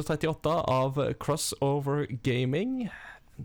138 0.00 0.50
av 0.66 1.12
Crossover 1.20 2.06
Gaming. 2.22 2.88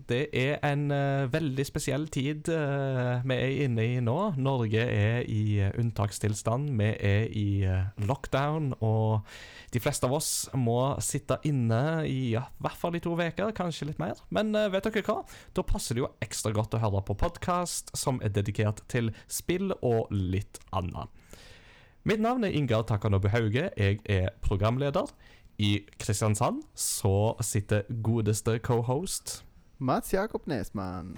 Det 0.08 0.28
er 0.36 0.58
en 0.64 0.90
uh, 0.92 1.26
veldig 1.32 1.64
spesiell 1.64 2.06
tid 2.12 2.48
uh, 2.52 3.22
vi 3.24 3.36
er 3.36 3.64
inne 3.66 3.84
i 3.84 3.98
nå. 4.04 4.16
Norge 4.40 4.80
er 4.80 5.24
i 5.28 5.58
uh, 5.60 5.70
unntakstilstand. 5.80 6.70
Vi 6.76 6.88
er 6.94 7.28
i 7.36 7.64
eh, 7.64 7.88
lockdown, 8.08 8.74
og 8.84 9.28
de 9.72 9.80
fleste 9.80 10.08
av 10.08 10.16
oss 10.16 10.30
må 10.56 10.78
sitte 11.04 11.38
inne 11.48 12.06
i 12.08 12.32
ja, 12.34 12.46
hvert 12.60 12.80
fall 12.80 12.96
i 12.96 13.02
to 13.04 13.12
uker, 13.16 13.52
kanskje 13.56 13.90
litt 13.90 14.00
mer. 14.00 14.20
Men 14.28 14.52
vet 14.72 14.88
dere 14.88 15.04
hva? 15.06 15.20
Da 15.56 15.64
passer 15.66 15.96
det 15.96 16.04
jo 16.04 16.12
ekstra 16.24 16.54
godt 16.56 16.76
å 16.76 16.82
høre 16.82 17.04
på 17.04 17.18
podkast 17.20 17.92
som 17.96 18.20
er 18.24 18.32
dedikert 18.32 18.84
til 18.92 19.12
spill 19.28 19.74
og 19.80 20.12
litt 20.12 20.60
annet. 20.76 21.12
Mitt 22.06 22.20
navn 22.22 22.44
er 22.46 22.54
Ingar 22.54 22.84
Takanobu 22.86 23.26
Hauge. 23.32 23.70
Jeg 23.74 23.98
er 24.06 24.28
programleder. 24.44 25.10
I 25.58 25.86
Kristiansand 25.98 26.62
så 26.74 27.34
sitter 27.40 27.86
godeste 28.04 28.58
cohost 28.58 29.42
Mats 29.78 30.12
Jakob 30.14 30.46
Nesmann. 30.48 31.16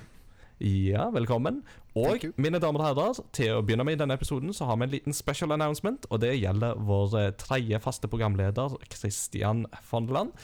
Ja, 0.58 1.08
velkommen. 1.14 1.60
Og 1.94 2.24
mine 2.36 2.58
damer 2.58 2.82
og 2.82 2.86
herrer, 2.88 3.20
til 3.34 3.52
å 3.54 3.60
begynne 3.62 3.84
med 3.86 3.94
i 3.94 4.00
denne 4.00 4.16
episoden 4.18 4.50
så 4.54 4.66
har 4.66 4.78
vi 4.78 4.88
en 4.88 4.94
liten 4.94 5.14
special 5.14 5.54
announcement, 5.54 6.06
og 6.10 6.22
det 6.24 6.32
gjelder 6.40 6.80
vår 6.88 7.14
eh, 7.20 7.30
tredje 7.38 7.78
faste 7.82 8.10
programleder, 8.10 8.74
Christian 8.90 9.64
Fondeland. 9.86 10.34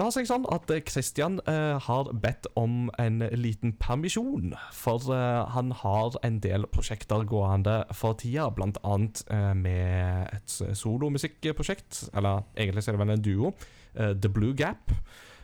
Det 0.00 0.06
har 0.06 0.14
seg 0.14 0.28
sånn 0.30 0.46
at 0.48 0.70
Kristian 0.70 0.78
Christian 0.88 1.34
eh, 1.44 1.76
har 1.84 2.08
bedt 2.22 2.46
om 2.56 2.86
en 2.96 3.20
liten 3.36 3.74
permisjon, 3.76 4.54
for 4.72 5.10
eh, 5.12 5.40
han 5.52 5.74
har 5.76 6.16
en 6.24 6.38
del 6.40 6.64
prosjekter 6.72 7.26
gående 7.28 7.82
for 7.92 8.16
tida, 8.16 8.46
annet 8.80 9.20
eh, 9.28 9.50
med 9.52 10.32
et 10.38 10.54
solomusikkprosjekt, 10.80 12.06
eller 12.16 12.46
egentlig 12.56 12.86
er 12.86 12.96
det 12.96 13.02
vel 13.02 13.12
en 13.12 13.26
duo, 13.28 13.52
eh, 13.92 14.14
The 14.16 14.32
Blue 14.32 14.56
Gap. 14.56 14.88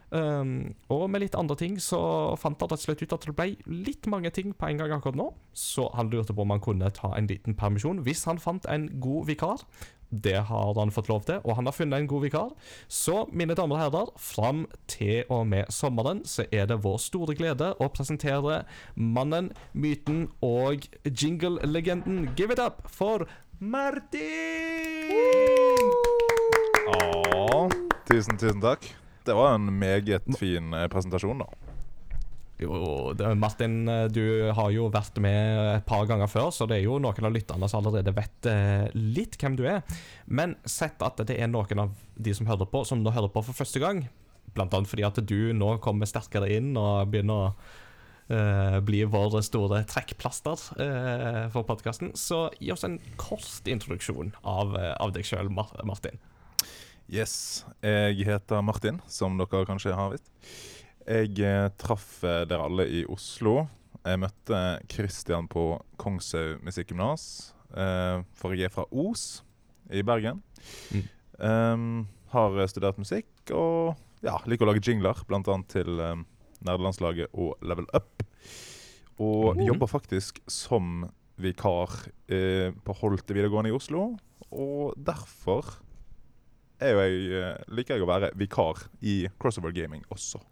Um, 0.07 0.77
og 0.95 1.09
med 1.11 1.25
litt 1.25 1.35
andre 1.35 1.57
ting 1.59 1.81
så 1.83 1.99
fant 2.39 2.61
han 2.63 2.71
rett 2.71 2.79
og 2.79 2.85
slett 2.85 3.01
ut 3.03 3.15
at 3.17 3.25
det 3.27 3.33
ble 3.35 3.49
litt 3.67 4.07
mange 4.07 4.31
ting 4.31 4.53
på 4.55 4.69
en 4.69 4.79
gang 4.79 4.95
akkurat 4.95 5.19
nå. 5.19 5.27
Så 5.51 5.89
han 5.99 6.13
lurte 6.13 6.33
på 6.33 6.45
om 6.47 6.55
han 6.55 6.63
kunne 6.63 6.93
ta 6.95 7.11
en 7.17 7.27
liten 7.27 7.59
permisjon 7.59 8.05
hvis 8.07 8.23
han 8.31 8.39
fant 8.41 8.69
en 8.71 8.87
god 9.03 9.27
vikar. 9.33 9.67
Det 10.11 10.37
har 10.49 10.75
han 10.79 10.93
fått 10.95 11.09
lov 11.11 11.25
til, 11.27 11.41
og 11.45 11.57
han 11.59 11.67
har 11.67 11.75
funnet 11.75 11.99
en 12.01 12.09
god 12.11 12.23
vikar. 12.27 12.53
Så 12.89 13.25
mine 13.33 13.57
damer 13.59 13.77
og 13.77 13.83
herrer, 13.83 14.13
fram 14.21 14.67
til 14.91 15.25
og 15.33 15.47
med 15.51 15.73
sommeren 15.75 16.23
så 16.29 16.47
er 16.55 16.69
det 16.71 16.79
vår 16.85 17.01
store 17.03 17.37
glede 17.39 17.73
å 17.83 17.91
presentere 17.93 18.63
mannen, 18.95 19.51
myten 19.75 20.29
og 20.47 20.87
jingle-legenden. 21.05 22.31
Give 22.39 22.55
it 22.55 22.63
up 22.63 22.87
for 22.91 23.27
Martin! 23.59 24.23
Ja, 26.87 27.67
tusen, 28.07 28.39
tusen 28.39 28.63
takk. 28.63 28.87
Det 29.27 29.35
var 29.35 29.57
en 29.57 29.73
meget 29.81 30.29
fin 30.39 30.71
eh, 30.77 30.87
presentasjon, 30.93 31.43
da. 31.43 31.66
Jo, 32.57 33.13
Martin, 33.37 33.89
eh, 33.89 34.05
du 34.09 34.51
har 34.57 34.71
jo 34.73 34.89
vært 34.89 35.19
med 35.21 35.59
et 35.75 35.87
par 35.89 36.07
ganger 36.09 36.29
før, 36.31 36.49
så 36.55 36.65
det 36.69 36.79
er 36.79 36.87
jo 36.87 36.97
noen 37.03 37.29
av 37.29 37.35
lytterne 37.35 37.69
som 37.69 37.83
allerede 37.83 38.15
vet 38.17 38.49
eh, 38.49 38.87
litt 38.97 39.37
hvem 39.41 39.59
du 39.59 39.67
er. 39.69 39.83
Men 40.25 40.55
sett 40.65 41.03
at 41.05 41.21
det 41.29 41.37
er 41.37 41.51
noen 41.53 41.83
av 41.85 41.93
de 42.17 42.33
som 42.37 42.49
hører 42.49 42.69
på, 42.71 42.81
som 42.89 43.03
nå 43.03 43.13
hører 43.13 43.33
på 43.33 43.43
for 43.45 43.59
første 43.59 43.83
gang, 43.83 44.07
blant 44.57 44.73
annet 44.73 44.89
fordi 44.89 45.05
at 45.05 45.21
du 45.21 45.53
nå 45.53 45.75
kommer 45.85 46.09
sterkere 46.09 46.49
inn 46.55 46.71
og 46.81 47.11
begynner 47.13 47.43
å 47.43 47.51
uh, 48.31 48.79
bli 48.81 49.03
vår 49.05 49.37
store 49.45 49.83
trekkplaster 49.91 50.63
uh, 50.81 51.43
for 51.53 51.67
podkasten, 51.69 52.15
så 52.17 52.47
gi 52.57 52.71
oss 52.73 52.87
en 52.89 52.97
kort 53.21 53.69
introduksjon 53.69 54.33
av, 54.49 54.73
av 54.97 55.13
deg 55.13 55.29
sjøl, 55.29 55.53
Martin. 55.53 56.17
Yes. 57.13 57.67
Jeg 57.85 58.25
heter 58.27 58.65
Martin, 58.65 59.03
som 59.13 59.37
dere 59.37 59.67
kanskje 59.69 59.93
har 59.99 60.15
visst. 60.15 60.33
Jeg 61.07 61.39
eh, 61.39 61.69
traff 61.79 62.25
eh, 62.27 62.43
dere 62.51 62.65
alle 62.67 62.89
i 62.91 63.05
Oslo. 63.07 63.61
Jeg 64.03 64.19
møtte 64.19 64.63
Kristian 64.91 65.47
på 65.51 65.77
Kongshaug 66.03 66.65
musikkgymnas, 66.67 67.27
eh, 67.79 68.25
for 68.35 68.55
jeg 68.55 68.67
er 68.67 68.75
fra 68.75 68.89
Os 68.91 69.45
i 69.95 70.03
Bergen. 70.03 70.41
Mm. 70.91 71.05
Um, 71.37 71.85
har 72.33 72.59
studert 72.67 72.99
musikk 72.99 73.53
og 73.55 73.95
ja, 74.25 74.35
liker 74.51 74.67
å 74.67 74.71
lage 74.73 74.83
jingler, 74.83 75.21
bl.a. 75.29 75.57
til 75.71 76.01
um, 76.01 76.25
nerdelandslaget 76.67 77.31
og 77.39 77.55
Level 77.63 77.87
Up. 77.95 78.25
Og 79.23 79.61
mm. 79.61 79.63
jobber 79.69 79.93
faktisk 79.93 80.43
som 80.51 81.07
vikar 81.39 81.93
eh, 82.33 82.75
på 82.75 82.99
Holte 82.99 83.37
videregående 83.37 83.71
i 83.71 83.77
Oslo. 83.77 84.09
Og 84.51 84.99
derfor 84.99 85.71
er 86.83 86.99
jeg, 86.99 87.55
liker 87.71 87.95
jeg 87.95 88.05
å 88.05 88.11
være 88.11 88.35
vikar 88.37 88.89
i 89.07 89.21
crossover 89.39 89.77
gaming 89.77 90.03
også. 90.11 90.43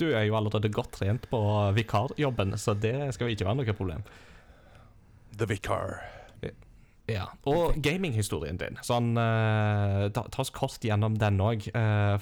Du 0.00 0.08
er 0.10 0.24
jo 0.26 0.34
allerede 0.34 0.72
godt 0.74 0.96
trent 0.96 1.28
på 1.30 1.40
vikarjobben, 1.76 2.56
så 2.58 2.74
det 2.74 3.12
skal 3.14 3.30
ikke 3.30 3.46
være 3.46 3.60
noe 3.60 3.76
problem. 3.78 4.02
The 5.38 5.46
Vicar. 5.50 6.00
Ja, 7.04 7.26
Og 7.44 7.76
gaminghistorien 7.84 8.56
din. 8.56 8.78
Sånn, 8.80 9.10
uh, 9.20 10.06
ta, 10.16 10.22
ta 10.32 10.40
oss 10.40 10.50
kort 10.56 10.80
gjennom 10.80 11.18
den 11.20 11.36
òg. 11.44 11.66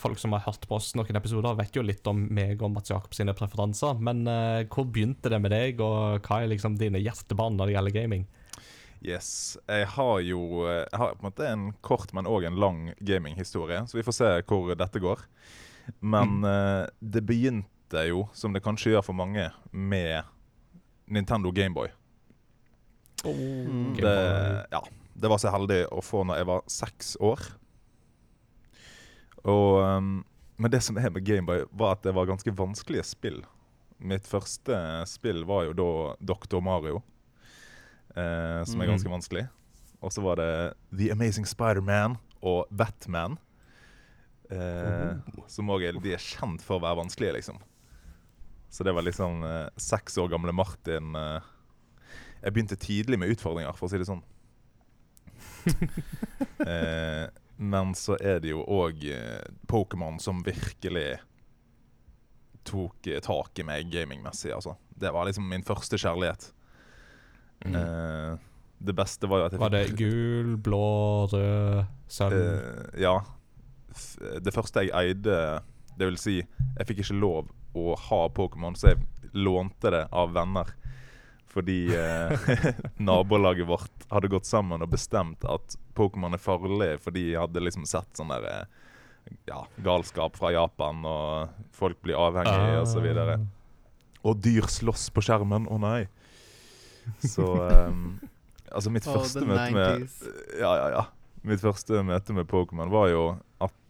folk 0.02 0.18
som 0.18 0.34
har 0.34 0.42
hørt 0.42 0.66
på 0.66 0.74
oss 0.74 0.90
noen 0.98 1.20
episoder, 1.20 1.54
vet 1.54 1.78
jo 1.78 1.84
litt 1.86 2.06
om 2.10 2.24
meg 2.34 2.58
og 2.66 2.72
Mats 2.74 2.90
Jakob 2.90 3.14
sine 3.14 3.34
preferanser. 3.38 4.00
Men 4.02 4.24
uh, 4.26 4.66
hvor 4.66 4.88
begynte 4.90 5.30
det 5.30 5.38
med 5.38 5.54
deg, 5.54 5.80
og 5.80 6.26
hva 6.26 6.42
er 6.42 6.50
liksom 6.50 6.80
dine 6.80 6.98
hjertebarn 6.98 7.60
når 7.60 7.70
det 7.70 7.76
gjelder 7.76 7.96
gaming? 8.00 8.26
Yes. 9.02 9.58
Jeg 9.66 9.88
har 9.96 10.20
jo 10.22 10.62
eh, 10.70 10.84
Jeg 10.86 10.98
har 11.00 11.16
på 11.16 11.24
en 11.24 11.26
måte 11.26 11.48
en 11.48 11.64
kort, 11.82 12.12
men 12.14 12.28
òg 12.30 12.46
en 12.46 12.58
lang 12.62 12.82
gaminghistorie, 13.02 13.82
så 13.86 13.98
vi 13.98 14.06
får 14.06 14.18
se 14.18 14.30
hvor 14.46 14.74
dette 14.78 15.02
går. 15.02 15.24
Men 16.00 16.44
eh, 16.44 16.86
det 17.00 17.22
begynte 17.26 18.06
jo, 18.08 18.28
som 18.32 18.52
det 18.54 18.62
kanskje 18.64 18.92
gjør 18.94 19.04
for 19.04 19.12
mange, 19.18 19.50
med 19.72 20.22
Nintendo 21.12 21.50
Gameboy. 21.52 21.88
Mm. 23.24 23.94
Det, 24.00 24.66
ja, 24.72 24.80
det 25.14 25.30
var 25.30 25.38
så 25.38 25.52
heldig 25.54 25.84
å 25.94 26.00
få 26.02 26.24
når 26.26 26.40
jeg 26.40 26.48
var 26.48 26.62
seks 26.72 27.12
år. 27.22 27.42
Og, 29.42 29.78
um, 29.82 30.12
men 30.56 30.70
det 30.70 30.80
som 30.86 30.98
er 30.98 31.10
med 31.10 31.24
Gameboy, 31.26 31.64
var 31.74 31.96
at 31.96 32.04
det 32.06 32.14
var 32.14 32.28
ganske 32.30 32.54
vanskelige 32.54 33.04
spill. 33.06 33.40
Mitt 34.02 34.26
første 34.26 34.76
spill 35.10 35.44
var 35.46 35.68
jo 35.68 35.74
da 35.78 35.88
Dr. 36.32 36.60
Mario, 36.62 37.02
eh, 38.16 38.62
som 38.66 38.80
er 38.80 38.86
Mhm. 38.86 38.92
ganske 38.96 39.10
vanskelig. 39.10 39.48
Og 40.02 40.10
så 40.10 40.22
var 40.22 40.36
det 40.36 40.74
The 40.96 41.12
Amazing 41.12 41.46
Spider-Man 41.46 42.18
og 42.42 42.66
Batman. 42.70 43.38
Eh, 44.50 45.12
Som 45.48 45.70
òg 45.72 45.84
er, 45.86 45.98
de 46.02 46.14
er 46.16 46.22
kjent 46.22 46.62
for 46.64 46.78
å 46.78 46.82
være 46.84 46.98
vanskelige, 47.02 47.36
liksom. 47.38 47.60
Så 48.72 48.84
det 48.84 48.94
var 48.96 49.04
liksom 49.06 49.42
eh, 49.44 49.68
seks 49.76 50.16
år 50.18 50.30
gamle 50.32 50.52
Martin 50.56 51.14
eh, 51.16 51.50
Jeg 52.42 52.54
begynte 52.54 52.78
tidlig 52.80 53.18
med 53.20 53.34
utfordringer, 53.34 53.76
for 53.76 53.86
å 53.86 53.92
si 53.92 54.00
det 54.00 54.08
sånn. 54.08 54.22
eh, 56.66 57.26
men 57.62 57.92
så 57.94 58.16
er 58.18 58.40
det 58.42 58.50
jo 58.54 58.64
òg 58.64 59.04
eh, 59.12 59.44
Pokémon 59.70 60.18
som 60.20 60.40
virkelig 60.44 61.20
tok 62.66 63.06
eh, 63.12 63.20
tak 63.22 63.60
i 63.60 63.66
meg 63.66 63.92
gamingmessig, 63.92 64.52
altså. 64.56 64.76
Det 64.88 65.12
var 65.14 65.28
liksom 65.28 65.46
min 65.50 65.64
første 65.66 65.98
kjærlighet. 66.00 66.48
Eh, 67.66 68.32
det 68.82 68.94
beste 68.98 69.28
var 69.30 69.42
jo 69.42 69.46
at 69.46 69.54
jeg 69.54 69.62
Var 69.62 69.74
det 69.76 69.84
gul, 69.98 70.56
blå, 70.58 70.82
rød, 71.30 71.84
sølv? 72.10 72.40
Ja. 72.98 73.20
Det 74.42 74.52
første 74.54 74.84
jeg 74.86 74.92
eide 74.96 75.36
Det 75.98 76.06
vil 76.08 76.18
si, 76.20 76.38
jeg 76.40 76.88
fikk 76.88 77.02
ikke 77.04 77.18
lov 77.20 77.50
å 77.76 77.94
ha 78.08 78.20
Pokémon, 78.32 78.74
så 78.76 78.92
jeg 78.92 79.00
lånte 79.32 79.90
det 79.92 80.02
av 80.12 80.32
venner. 80.34 80.68
Fordi 81.52 81.78
eh, 81.96 82.48
nabolaget 83.08 83.68
vårt 83.68 84.06
hadde 84.12 84.28
gått 84.32 84.48
sammen 84.48 84.80
og 84.84 84.90
bestemt 84.92 85.44
at 85.48 85.76
Pokémon 85.96 86.32
er 86.36 86.40
farlig, 86.40 86.94
fordi 87.04 87.26
de 87.30 87.38
hadde 87.40 87.60
liksom 87.64 87.84
sett 87.88 88.08
sånn 88.16 88.32
der 88.32 88.48
eh, 88.48 88.64
ja, 89.48 89.62
galskap 89.84 90.36
fra 90.40 90.52
Japan, 90.52 91.04
og 91.04 91.52
folk 91.76 92.00
blir 92.04 92.16
avhengige, 92.20 92.80
og 92.82 92.88
så 92.88 93.04
videre. 93.04 93.38
Og 94.24 94.36
dyr 94.42 94.68
slåss 94.70 95.08
på 95.12 95.24
skjermen. 95.24 95.68
Å 95.68 95.78
nei. 95.82 96.02
Så 97.24 97.46
um, 97.58 98.20
Altså, 98.72 98.88
mitt 98.94 99.04
Oh, 99.10 99.18
første 99.18 99.42
møte 99.44 99.72
med 99.74 100.04
Ja, 100.56 100.70
ja, 100.78 100.84
ja. 100.94 101.00
Mitt 101.44 101.60
første 101.60 101.98
møte 102.06 102.32
med 102.32 102.46
Pokémon 102.48 102.88
var 102.92 103.10
jo 103.10 103.24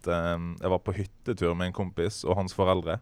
at 0.02 0.10
ehm, 0.10 0.52
jeg 0.60 0.70
var 0.70 0.82
på 0.82 0.94
hyttetur 0.96 1.54
med 1.54 1.70
en 1.70 1.76
kompis 1.76 2.22
og 2.26 2.36
hans 2.40 2.54
foreldre. 2.56 2.98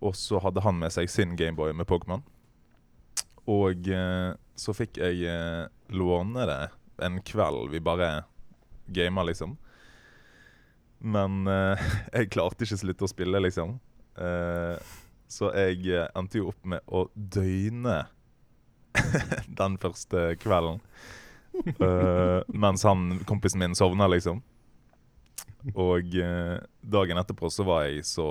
Og 0.00 0.14
så 0.16 0.38
hadde 0.44 0.62
han 0.62 0.78
med 0.78 0.92
seg 0.92 1.10
sin 1.10 1.36
Gameboy 1.36 1.72
med 1.74 1.88
Pokémon. 1.88 2.22
Og 3.46 3.88
eh, 3.88 4.32
så 4.58 4.74
fikk 4.74 4.98
jeg 5.00 5.22
eh, 5.30 5.66
låne 5.94 6.46
det 6.48 6.62
en 7.06 7.20
kveld 7.26 7.70
vi 7.72 7.80
bare 7.84 8.26
gama, 8.86 9.24
liksom. 9.26 9.56
Men 10.98 11.46
eh, 11.46 11.86
jeg 12.16 12.32
klarte 12.34 12.66
ikke 12.66 12.80
slutte 12.82 13.06
å 13.06 13.12
spille, 13.12 13.42
liksom. 13.42 13.78
Så 15.28 15.50
jeg 15.52 16.06
endte 16.16 16.38
jo 16.38 16.46
opp 16.48 16.62
med 16.64 16.80
å 16.88 17.02
døgne 17.12 18.06
den 19.60 19.74
første 19.82 20.30
kvelden. 20.40 20.78
Mens 22.48 22.84
han, 22.88 23.18
kompisen 23.28 23.60
min 23.60 23.76
sovna, 23.76 24.08
liksom. 24.08 24.40
Og 25.74 26.14
eh, 26.14 26.56
dagen 26.86 27.18
etterpå 27.18 27.48
så 27.50 27.64
var 27.66 27.86
jeg 27.88 28.04
så 28.06 28.26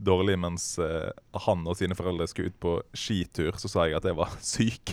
dårlig 0.00 0.36
mens 0.40 0.78
eh, 0.80 1.10
han 1.44 1.64
og 1.68 1.74
sine 1.76 1.96
foreldre 1.98 2.28
skulle 2.30 2.52
ut 2.52 2.60
på 2.62 2.74
skitur. 2.96 3.52
Så 3.60 3.68
sa 3.68 3.88
jeg 3.88 3.96
at 3.98 4.06
jeg 4.06 4.16
var 4.16 4.30
syk. 4.52 4.92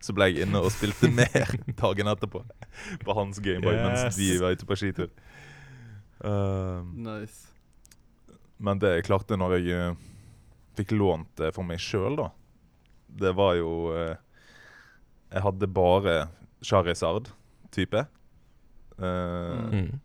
så 0.00 0.14
ble 0.16 0.30
jeg 0.30 0.46
inne 0.46 0.62
og 0.62 0.70
spilte 0.72 1.10
mer 1.12 1.50
dagen 1.82 2.12
etterpå 2.12 2.44
på 3.02 3.16
hans 3.18 3.40
Gameboy 3.42 3.74
mens 3.82 4.16
de 4.16 4.30
var 4.40 4.54
ute 4.56 4.68
på 4.68 4.78
skitur. 4.78 5.10
Uh, 6.20 6.84
Nice. 7.00 7.46
men 8.60 8.76
det 8.78 8.90
jeg 8.98 9.06
klarte 9.06 9.38
når 9.40 9.54
jeg 9.56 9.70
eh, 9.72 9.94
fikk 10.76 10.92
lånt 10.92 11.30
det 11.40 11.48
for 11.56 11.64
meg 11.64 11.80
sjøl, 11.80 12.12
da, 12.20 12.26
det 13.08 13.32
var 13.38 13.54
jo 13.56 13.70
Jeg 15.32 15.42
hadde 15.46 15.66
bare 15.74 16.14
Charizard-type. 16.62 18.04
Uh, 19.00 19.64
Mm. 19.72 20.00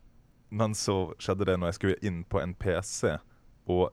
Men 0.55 0.75
så 0.77 0.95
skjedde 1.19 1.47
det 1.49 1.57
når 1.59 1.73
jeg 1.73 1.77
skulle 1.79 2.01
inn 2.07 2.21
på 2.31 2.39
en 2.39 2.53
PC 2.55 3.17
og 3.67 3.89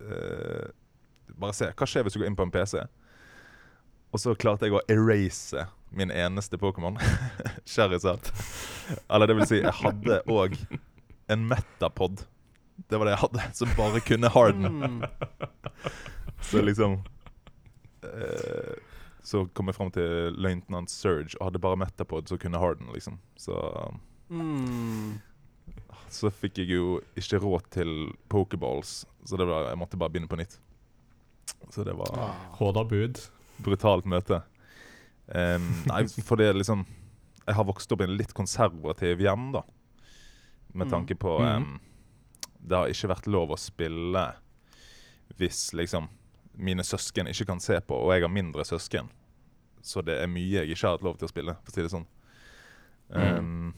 eh, 0.00 0.68
Bare 1.36 1.52
se, 1.56 1.66
hva 1.76 1.88
skjer 1.90 2.06
hvis 2.06 2.14
du 2.16 2.20
går 2.22 2.30
inn 2.30 2.36
på 2.38 2.46
en 2.46 2.52
PC? 2.54 2.78
Og 4.14 4.20
så 4.22 4.32
klarte 4.38 4.64
jeg 4.68 4.76
å 4.78 4.84
erase 4.88 5.66
min 5.96 6.08
eneste 6.14 6.56
Pokémon, 6.60 6.96
Charizard. 7.68 8.30
Eller 9.10 9.28
det 9.28 9.36
vil 9.36 9.48
si, 9.50 9.58
jeg 9.60 9.74
hadde 9.82 10.20
òg 10.32 10.54
en 11.34 11.44
Metapod. 11.50 12.22
Det 12.88 12.96
var 13.00 13.10
det 13.10 13.16
jeg 13.16 13.22
hadde, 13.26 13.44
som 13.58 13.74
bare 13.76 14.00
kunne 14.06 14.30
harden. 14.32 14.80
Mm. 14.80 15.04
Så 16.46 16.62
liksom 16.62 16.98
eh, 18.06 18.74
Så 19.26 19.46
kom 19.56 19.68
jeg 19.68 19.76
fram 19.76 19.92
til 19.94 20.36
Løytnant 20.38 20.92
Surge 20.92 21.34
og 21.40 21.48
hadde 21.50 21.62
bare 21.66 21.80
Metapod 21.82 22.30
som 22.30 22.40
kunne 22.40 22.62
harden, 22.62 22.88
liksom. 22.96 23.20
Så 23.36 23.58
Mm. 24.30 25.20
Så 26.12 26.30
fikk 26.32 26.58
jeg 26.62 26.70
jo 26.76 27.00
ikke 27.18 27.40
råd 27.42 27.66
til 27.74 27.90
pokerballs, 28.32 29.04
så 29.26 29.36
det 29.40 29.46
var, 29.48 29.68
jeg 29.70 29.78
måtte 29.80 29.98
bare 29.98 30.10
begynne 30.14 30.28
på 30.30 30.38
nytt. 30.38 30.58
Så 31.70 31.84
det 31.86 31.94
var 31.96 32.12
Håda 32.58 32.84
bud. 32.84 33.20
brutalt 33.62 34.04
møte. 34.06 34.42
Um, 35.28 35.66
nei, 35.88 36.04
for 36.22 36.36
det 36.38 36.46
er 36.52 36.54
liksom 36.54 36.84
Jeg 37.46 37.54
har 37.56 37.64
vokst 37.66 37.90
opp 37.92 38.00
i 38.00 38.04
en 38.06 38.16
litt 38.18 38.32
konservativ 38.34 39.18
hjem, 39.22 39.48
da. 39.52 39.62
Med 40.74 40.86
Mm. 40.86 40.90
tanke 40.90 41.14
på 41.18 41.32
um, 41.40 41.80
Det 42.62 42.76
har 42.76 42.86
ikke 42.90 43.08
vært 43.10 43.26
lov 43.26 43.50
å 43.50 43.58
spille 43.58 44.22
hvis 45.36 45.72
liksom 45.74 46.08
mine 46.56 46.82
søsken 46.86 47.26
ikke 47.28 47.46
kan 47.46 47.60
se 47.60 47.80
på, 47.80 47.94
og 47.98 48.12
jeg 48.14 48.22
har 48.22 48.30
mindre 48.32 48.64
søsken. 48.64 49.08
Så 49.82 50.02
det 50.06 50.20
er 50.22 50.26
mye 50.30 50.62
jeg 50.62 50.70
ikke 50.70 50.86
har 50.86 50.94
hatt 50.96 51.02
lov 51.04 51.18
til 51.18 51.26
å 51.26 51.32
spille, 51.32 51.54
for 51.64 51.70
å 51.70 51.74
si 51.74 51.82
det 51.82 51.90
sånn. 51.92 52.06
Mm. 53.10 53.72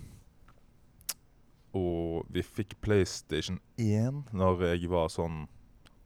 Og 1.79 2.29
vi 2.35 2.43
fikk 2.45 2.77
PlayStation 2.85 3.61
1 3.79 4.33
når 4.37 4.65
jeg 4.73 4.91
var 4.93 5.11
sånn 5.13 5.47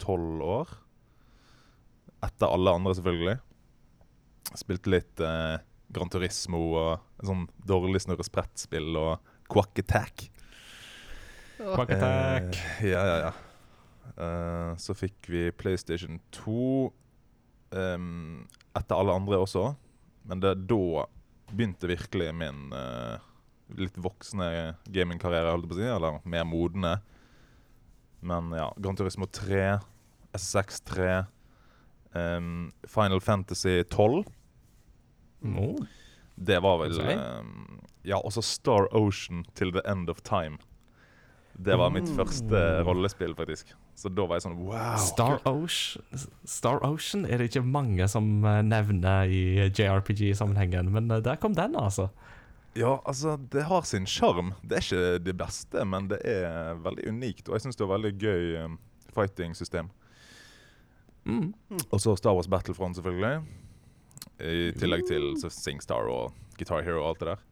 tolv 0.03 0.43
år. 0.45 0.73
Etter 2.23 2.53
alle 2.53 2.75
andre, 2.79 2.95
selvfølgelig. 2.99 3.39
Spilte 4.59 4.93
litt 4.93 5.23
eh, 5.23 5.57
Gran 5.93 6.11
Turismo 6.13 6.61
og 6.73 7.23
en 7.23 7.31
sånn 7.31 7.47
dårlig 7.69 8.03
snurre 8.05 8.27
sprettspill 8.27 8.97
og 8.99 9.33
Quack 9.53 9.83
Attack. 9.83 10.29
Quack 11.59 11.95
Attack. 11.97 12.59
Eh, 12.81 12.93
ja, 12.93 13.03
ja, 13.07 13.17
ja. 13.29 13.33
Eh, 14.17 14.73
så 14.83 14.97
fikk 14.97 15.29
vi 15.33 15.47
PlayStation 15.57 16.21
2 16.35 16.93
em, 17.79 18.47
etter 18.77 18.99
alle 18.99 19.17
andre 19.17 19.41
også. 19.43 19.73
Men 20.29 20.43
det, 20.43 20.55
da 20.71 21.07
begynte 21.53 21.91
virkelig 21.91 22.31
min 22.37 22.73
eh, 22.77 23.31
litt 23.79 23.97
voksne 24.03 24.49
gamingkarriere, 24.93 25.51
holdt 25.55 25.67
jeg 25.67 25.73
på 25.73 25.77
å 25.77 25.81
si. 25.81 25.89
Eller 25.97 26.19
mer 26.25 26.45
modne. 26.49 26.95
Men 28.23 28.51
ja, 28.55 28.69
Gran 28.79 28.97
Turismo 28.99 29.27
3, 29.27 29.79
SSX 30.39 30.81
3, 30.93 31.09
um, 32.15 32.71
Final 32.89 33.21
Fantasy 33.21 33.83
12. 33.91 34.25
Oh. 35.59 35.81
Det 36.37 36.61
var 36.63 36.79
vel 36.85 36.95
um, 37.03 37.81
Ja, 38.07 38.17
også 38.23 38.43
Star 38.47 38.87
Ocean 38.97 39.45
til 39.59 39.73
The 39.75 39.83
End 39.91 40.09
of 40.11 40.23
Time. 40.27 40.59
Det 41.53 41.77
var 41.79 41.91
mitt 41.93 42.09
Mm. 42.09 42.17
første 42.17 42.61
rollespill, 42.87 43.35
faktisk. 43.37 43.75
Så 43.95 44.09
da 44.09 44.25
var 44.27 44.39
jeg 44.39 44.47
sånn 44.47 44.57
wow. 44.65 44.97
Star 44.99 45.37
Ocean, 45.47 46.03
Star 46.49 46.81
Ocean 46.87 47.27
er 47.29 47.39
det 47.39 47.51
ikke 47.51 47.63
mange 47.67 48.07
som 48.09 48.25
eh, 48.49 48.63
nevner 48.65 49.29
i 49.29 49.69
JRPG-sammenhengen, 49.69 50.89
men 50.91 51.11
eh, 51.13 51.21
der 51.21 51.37
kom 51.37 51.53
den, 51.55 51.77
altså. 51.77 52.09
Ja, 52.79 53.03
altså, 53.05 53.37
det 53.53 53.67
har 53.69 53.83
sin 53.85 54.07
sjarm. 54.09 54.55
Det 54.65 54.79
er 54.79 54.87
ikke 54.87 55.19
det 55.27 55.35
beste, 55.37 55.85
men 55.85 56.07
det 56.09 56.23
er 56.25 56.79
veldig 56.81 57.05
unikt. 57.13 57.49
Og 57.49 57.57
jeg 57.59 57.67
syns 57.67 57.77
det 57.77 57.85
var 57.85 57.99
veldig 57.99 58.13
gøy 58.23 58.55
um, 58.65 58.79
fighting-system. 59.13 59.91
Mm. 61.29 61.53
Og 61.91 61.99
så 62.01 62.15
Star 62.17 62.35
Wars 62.35 62.49
Battlefront, 62.51 62.97
selvfølgelig. 62.97 63.43
I 64.43 64.73
tillegg 64.81 65.05
til 65.11 65.35
så 65.41 65.51
SingStar 65.53 66.09
og 66.11 66.33
Guitar 66.57 66.83
Hero 66.87 67.03
og 67.03 67.11
alt 67.13 67.21
det 67.23 67.29
der. 67.33 67.45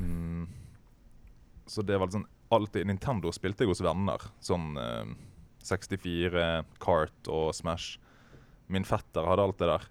Mm, 0.00 0.48
så 1.70 1.84
det 1.86 2.00
var 2.00 2.10
sånn 2.10 2.26
alltid 2.50 2.88
Nintendo 2.88 3.30
spilte 3.34 3.62
jeg 3.62 3.70
hos 3.70 3.84
venner. 3.84 4.24
Sånn 4.42 4.72
um, 4.80 5.12
64, 5.62 6.48
Kart 6.82 7.30
og 7.30 7.52
Smash. 7.54 8.00
Min 8.72 8.86
fetter 8.88 9.28
hadde 9.28 9.44
alt 9.44 9.60
det 9.60 9.68
der. 9.70 9.86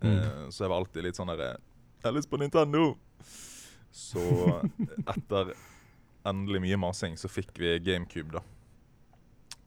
Eh, 0.00 0.46
Så 0.48 0.64
jeg 0.64 0.70
var 0.72 0.78
alltid 0.80 1.04
litt 1.04 1.18
sånn 1.18 1.28
derre 1.28 1.58
Jeg 2.00 2.08
har 2.08 2.16
lyst 2.16 2.30
på 2.32 2.38
Nintendo! 2.40 2.94
Så 3.92 4.22
etter 5.10 5.50
endelig 6.24 6.62
mye 6.64 6.78
masing, 6.80 7.18
så 7.20 7.28
fikk 7.28 7.58
vi 7.60 7.74
GameCube, 7.84 8.38
da. 8.38 8.42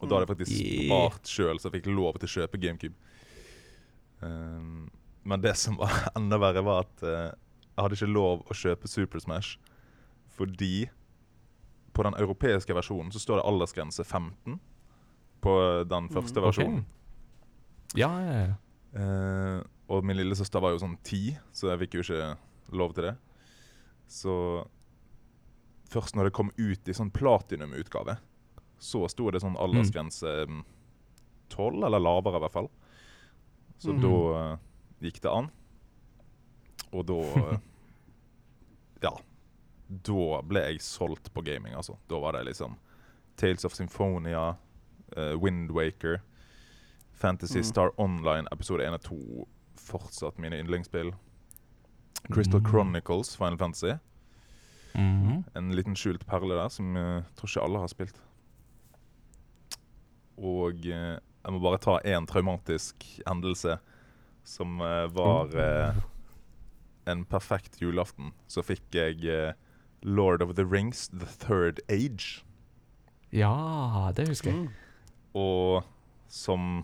Og 0.02 0.08
da 0.10 0.18
hadde 0.18 0.24
jeg 0.26 0.32
faktisk 0.32 0.56
Yeah. 0.58 0.88
spart 0.90 1.30
sjøl, 1.30 1.60
så 1.60 1.70
jeg 1.70 1.76
fikk 1.78 1.92
lov 1.94 2.18
til 2.18 2.28
å 2.30 2.34
kjøpe 2.34 2.60
GameCube. 2.64 2.96
Um, 4.24 4.90
men 5.24 5.42
det 5.44 5.54
som 5.60 5.78
var 5.78 5.94
enda 6.18 6.40
verre, 6.42 6.64
var 6.66 6.88
at 6.88 7.06
uh, 7.06 7.30
jeg 7.76 7.84
hadde 7.84 8.00
ikke 8.00 8.12
lov 8.14 8.44
å 8.50 8.58
kjøpe 8.58 8.90
Super 8.90 9.20
Smash 9.22 9.58
fordi 10.34 10.88
på 11.94 12.04
den 12.08 12.16
europeiske 12.18 12.74
versjonen 12.74 13.12
så 13.14 13.20
står 13.22 13.38
det 13.38 13.46
aldersgrense 13.46 14.02
15 14.04 14.58
på 15.46 15.54
den 15.86 16.10
første 16.10 16.42
versjonen. 16.42 16.80
Okay. 17.94 18.02
Ja, 18.02 18.10
ja, 18.26 18.38
ja. 18.48 18.54
Eh, 18.98 19.60
og 19.94 20.06
min 20.08 20.18
lillesøster 20.18 20.62
var 20.64 20.74
jo 20.74 20.82
sånn 20.82 20.98
ti, 21.06 21.36
så 21.54 21.70
jeg 21.72 21.84
fikk 21.84 21.98
jo 22.00 22.04
ikke 22.06 22.78
lov 22.80 22.94
til 22.98 23.08
det. 23.10 23.16
Så 24.10 24.34
først 25.94 26.16
når 26.18 26.30
det 26.30 26.36
kom 26.38 26.50
ut 26.58 26.90
i 26.90 26.96
sånn 26.98 27.12
platinum-utgave, 27.14 28.16
så 28.84 29.04
sto 29.12 29.30
det 29.32 29.42
sånn 29.44 29.56
aldersgrense 29.62 30.32
mm, 30.50 30.64
12, 31.54 31.84
eller 31.86 32.02
lavere 32.02 32.40
i 32.40 32.44
hvert 32.44 32.56
fall. 32.56 32.70
Så 33.78 33.94
Mhm. 33.94 34.02
da 34.02 34.16
eh, 34.40 34.58
gikk 35.06 35.22
det 35.22 35.32
an. 35.32 35.52
Og 36.94 37.06
da 37.10 37.20
eh, 37.54 37.60
Ja. 39.04 39.12
Da 39.90 40.42
ble 40.48 40.62
jeg 40.64 40.80
solgt 40.82 41.28
på 41.36 41.44
gaming, 41.44 41.74
altså. 41.76 41.98
Da 42.10 42.18
var 42.24 42.32
det 42.38 42.46
liksom 42.48 42.78
Tales 43.38 43.66
of 43.66 43.74
Symphonia, 43.76 44.56
uh, 45.18 45.34
Windwaker, 45.38 46.22
Fantasy 47.12 47.60
Mm. 47.60 47.64
Star 47.68 47.92
Online 48.00 48.48
episode 48.52 48.82
1 48.88 48.94
og 48.94 49.02
2 49.04 49.48
fortsatt 49.84 50.40
mine 50.42 50.60
yndlingsspill. 50.64 51.14
Crystal 52.32 52.62
Mm. 52.62 52.70
Chronicles, 52.70 53.36
Final 53.36 53.58
Fantasy. 53.58 53.94
Mhm. 54.96 55.44
En 55.56 55.72
liten 55.76 55.96
skjult 55.98 56.26
perle 56.30 56.56
der 56.56 56.70
som 56.70 56.96
jeg 56.96 57.24
tror 57.36 57.50
ikke 57.50 57.64
alle 57.66 57.80
har 57.82 57.88
spilt. 57.92 58.20
Og 60.38 60.86
eh, 60.86 61.18
jeg 61.20 61.52
må 61.54 61.60
bare 61.62 61.82
ta 61.82 61.98
én 62.08 62.26
traumatisk 62.30 63.04
hendelse 63.28 63.78
som 64.48 64.80
eh, 64.82 65.08
var 65.14 65.54
eh, 65.56 66.00
en 67.10 67.26
perfekt 67.26 67.82
julaften. 67.82 68.32
Så 68.48 68.64
fikk 68.66 68.96
jeg 68.96 69.26
eh, 69.28 69.54
Lord 70.04 70.42
of 70.42 70.56
the 70.56 70.66
Rings, 70.66 71.08
The 71.10 71.28
Third 71.46 71.80
Age. 71.90 72.44
Ja, 73.34 74.12
det 74.16 74.28
husker 74.30 74.52
jeg. 74.52 74.60
Mm. 74.60 74.70
Og 75.34 75.84
som 76.30 76.84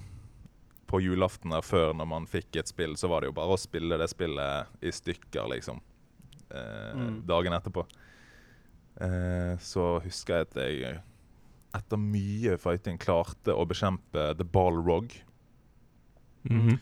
på 0.90 1.00
julaften 1.04 1.54
der 1.54 1.62
før, 1.66 1.92
når 1.94 2.08
man 2.10 2.26
fikk 2.30 2.58
et 2.58 2.72
spill, 2.72 2.96
så 2.98 3.10
var 3.12 3.22
det 3.22 3.30
jo 3.30 3.36
bare 3.38 3.54
å 3.54 3.62
spille 3.62 3.98
det 4.02 4.08
spillet 4.10 4.82
i 4.82 4.92
stykker, 4.96 5.46
liksom. 5.54 5.82
Eh, 6.50 6.94
Mm. 6.98 7.20
Dagen 7.30 7.54
etterpå. 7.54 7.84
Eh, 9.00 9.54
så 9.62 10.00
husker 10.04 10.40
jeg 10.42 10.48
at 10.50 10.56
jeg 10.64 11.02
etter 11.78 11.98
mye 12.02 12.58
fighting 12.58 12.98
klarte 12.98 13.54
å 13.54 13.68
bekjempe 13.70 14.32
The 14.40 14.44
Balrog. 14.44 15.14
Mhm. 16.50 16.80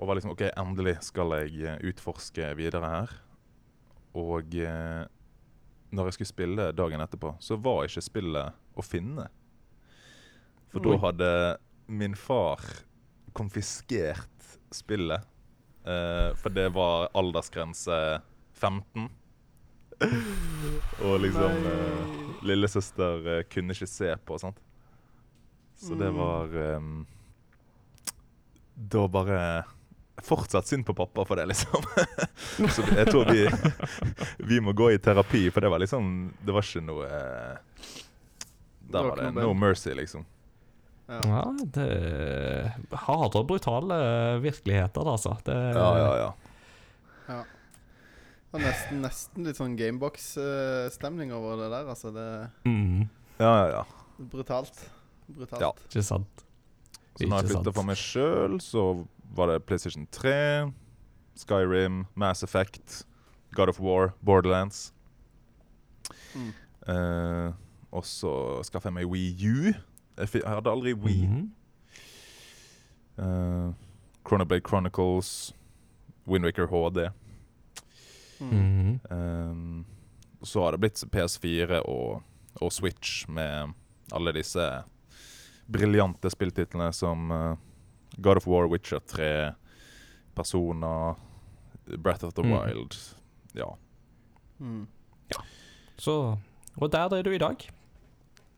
Og 0.00 0.06
var 0.08 0.16
liksom 0.16 0.30
OK, 0.32 0.46
endelig 0.56 1.02
skal 1.04 1.34
jeg 1.40 1.58
eh, 1.66 1.78
utforske 1.90 2.54
videre 2.56 2.88
her. 2.88 3.10
Og 4.16 4.54
eh, 4.54 5.04
når 5.92 6.06
jeg 6.08 6.12
skulle 6.14 6.30
spille 6.32 6.70
dagen 6.72 7.00
etterpå, 7.02 7.34
så 7.42 7.58
var 7.60 7.84
ikke 7.84 8.02
spillet 8.06 8.54
å 8.78 8.82
finne. 8.86 9.26
For 10.70 10.80
da 10.80 10.96
hadde 11.02 11.30
min 11.90 12.14
far 12.14 12.62
konfiskert 13.36 14.56
spillet. 14.74 15.24
Uh, 15.86 16.34
for 16.36 16.52
det 16.52 16.68
var 16.74 17.08
aldersgrense 17.16 17.96
15. 18.60 19.08
Og 21.04 21.18
liksom 21.20 21.66
eh, 21.68 22.12
Lillesøster 22.48 23.26
uh, 23.26 23.42
kunne 23.52 23.74
ikke 23.76 23.88
se 23.88 24.14
på, 24.24 24.38
sant. 24.40 24.56
Så 25.80 25.96
det 25.96 26.08
Mm. 26.12 26.16
var 26.20 26.54
um, 26.76 27.06
Da 28.76 29.06
bare 29.08 29.38
Fortsatt 30.24 30.66
synd 30.68 30.84
på 30.84 30.92
pappa 30.94 31.24
for 31.24 31.36
det, 31.40 31.46
liksom. 31.48 31.80
Så 32.76 32.84
jeg 32.96 33.06
tror 33.08 33.30
vi 33.32 33.46
Vi 34.50 34.60
må 34.60 34.72
gå 34.76 34.90
i 34.92 34.98
terapi, 35.00 35.46
for 35.50 35.60
det 35.64 35.70
var 35.72 35.80
liksom 35.80 36.10
Det 36.44 36.52
var 36.52 36.64
ikke 36.68 36.82
noe 36.84 37.08
uh, 37.08 37.56
Der 38.92 39.08
var 39.08 39.16
det 39.22 39.30
no 39.38 39.54
mercy, 39.56 39.94
liksom. 39.96 40.26
Ja. 41.10 41.20
Ja, 41.26 41.44
det 41.74 42.98
Harde 43.04 43.40
og 43.40 43.48
brutale 43.50 43.96
virkeligheter, 44.44 45.08
altså. 45.10 45.32
Det, 45.44 45.56
Ja, 45.74 45.88
ja, 45.98 46.12
ja. 46.20 46.28
Ja. 47.30 47.40
Det 48.50 48.58
var 48.58 48.62
nesten, 48.66 49.00
nesten 49.04 49.46
litt 49.46 49.58
sånn 49.58 49.74
Gamebox-stemning 49.78 51.32
over 51.34 51.56
det 51.60 51.68
der. 51.70 51.90
Altså, 51.90 52.10
det 52.14 52.28
Mm, 52.66 53.08
ja, 53.38 53.50
ja, 53.50 53.66
ja. 53.76 53.82
er 54.18 54.30
brutalt. 54.30 54.80
Brutalt. 55.30 55.60
Ja. 55.62 55.70
ikke 55.90 56.02
sant. 56.06 56.44
Så 57.18 57.26
når 57.28 57.42
jeg 57.42 57.50
flytta 57.50 57.74
for 57.74 57.86
meg 57.86 57.96
sjøl, 58.00 58.58
så 58.62 59.06
var 59.34 59.50
det 59.52 59.64
PlayStation 59.66 60.06
3, 60.10 60.72
Skyrim, 61.36 62.06
Mass 62.14 62.42
Effect, 62.42 63.04
God 63.54 63.68
of 63.68 63.80
War, 63.80 64.14
Borderlands. 64.24 64.92
Mm. 66.34 66.52
Eh, 66.88 67.52
og 67.92 68.04
så 68.06 68.62
skaffa 68.66 68.88
jeg 68.90 68.94
meg 68.94 69.06
Wii 69.10 69.50
U. 69.50 69.72
Jeg, 70.20 70.42
hadde 70.46 70.70
aldri 70.70 70.92
Wii. 70.94 71.26
-hmm. 71.26 71.50
uh, 73.18 73.74
Chronoblade 74.28 74.68
Chronicles, 74.68 75.54
Windwaker 76.26 76.66
HD. 76.66 77.10
Mm. 78.40 78.50
-hmm. 78.50 79.14
Um, 79.14 79.86
så 80.42 80.64
har 80.64 80.70
det 80.70 80.80
blitt 80.80 81.04
PS4 81.12 81.80
og, 81.80 82.22
og 82.54 82.72
Switch 82.72 83.28
med 83.28 83.72
alle 84.12 84.32
disse 84.32 84.82
briljante 85.66 86.30
spilltitlene 86.30 86.92
som 86.92 87.30
uh, 87.30 87.56
God 88.16 88.36
of 88.36 88.46
War, 88.46 88.66
Witcher 88.66 88.98
3, 88.98 89.52
Persona, 90.34 91.14
Breath 91.98 92.24
of 92.24 92.34
the 92.34 92.42
Mm. 92.42 92.52
Wild. 92.52 92.96
Ja. 93.54 93.76
Mm. 94.58 94.86
Så 95.96 96.36
Og 96.76 96.92
der 96.92 97.16
er 97.16 97.22
du 97.22 97.30
i 97.30 97.38
dag. 97.38 97.56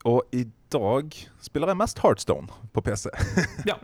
Og 0.04 0.22
i 0.32 0.46
dag 0.72 1.16
spiller 1.42 1.72
jeg 1.72 1.80
mest 1.82 2.00
Heartstone 2.02 2.48
på 2.72 2.84
PC. 2.86 3.10
Ja. 3.70 3.76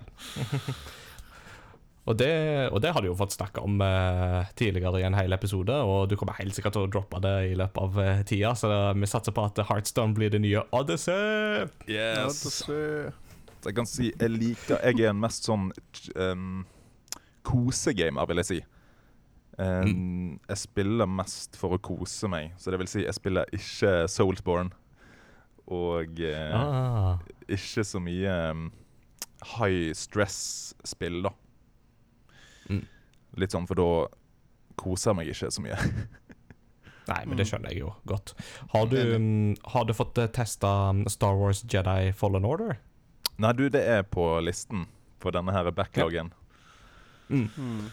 og, 2.08 2.16
det, 2.16 2.30
og 2.72 2.80
det 2.82 2.92
har 2.94 3.04
du 3.04 3.10
jo 3.10 3.16
fått 3.18 3.34
snakke 3.36 3.60
om 3.64 3.80
eh, 3.84 4.48
tidligere 4.58 5.02
i 5.02 5.06
en 5.08 5.16
hel 5.18 5.36
episode, 5.36 5.74
og 5.84 6.08
du 6.08 6.16
kommer 6.16 6.38
helt 6.40 6.56
sikkert 6.56 6.76
til 6.78 6.86
å 6.86 6.90
droppe 6.92 7.20
det 7.24 7.34
i 7.50 7.58
løpet 7.58 7.82
av 7.84 8.00
eh, 8.04 8.22
tida, 8.28 8.54
så 8.56 8.72
vi 8.96 9.10
satser 9.10 9.36
på 9.36 9.44
at 9.50 9.60
Heartstone 9.68 10.16
blir 10.16 10.32
det 10.32 10.40
nye 10.44 10.64
Odyssey. 10.72 11.68
Yes. 11.90 12.40
Odyssey. 12.40 13.12
jeg 13.66 13.74
kan 13.76 13.88
si 13.90 14.08
jeg 14.14 14.30
liker 14.30 14.80
Jeg 14.86 15.00
er 15.02 15.10
en 15.12 15.20
mest 15.20 15.48
sånn 15.48 15.68
um, 16.16 16.64
kosegamer, 17.44 18.28
vil 18.30 18.40
jeg 18.44 18.50
si. 18.54 18.58
Um, 19.58 20.36
Jeg 20.46 20.60
spiller 20.60 21.08
mest 21.10 21.56
for 21.58 21.74
å 21.74 21.80
kose 21.82 22.28
meg, 22.30 22.52
så 22.62 22.70
det 22.70 22.78
vil 22.78 22.90
si 22.90 23.02
jeg 23.02 23.16
spiller 23.16 23.48
ikke 23.56 24.04
Soulsborne. 24.08 24.70
Og 25.74 26.20
eh, 26.24 26.54
Ah. 26.56 27.18
ikke 27.48 27.84
så 27.84 28.00
mye 28.00 28.36
um, 28.52 28.68
high 29.58 29.92
stress-spill, 29.96 31.20
da. 31.26 31.32
Mm. 32.72 32.84
Litt 33.38 33.52
sånn, 33.54 33.68
for 33.68 33.78
da 33.78 33.88
koser 34.80 35.10
jeg 35.12 35.18
meg 35.20 35.32
ikke 35.34 35.50
så 35.52 35.64
mye. 35.64 35.76
Nei, 37.08 37.20
men 37.24 37.38
det 37.40 37.46
skjønner 37.48 37.72
jeg 37.72 37.80
jo 37.86 37.92
godt. 38.08 38.34
Har 38.74 38.88
du, 38.90 38.98
um, 39.16 39.54
har 39.72 39.86
du 39.88 39.94
fått 39.96 40.18
testa 40.36 40.72
Star 41.08 41.36
Wars 41.40 41.62
Jedi 41.64 42.12
Fallen 42.16 42.44
Order? 42.48 42.76
Nei, 43.40 43.52
du, 43.56 43.68
det 43.72 43.80
er 43.86 44.02
på 44.04 44.26
listen 44.44 44.86
på 45.22 45.32
denne 45.34 45.52
her 45.54 45.70
backloggen. 45.72 46.32
Mm. 47.28 47.88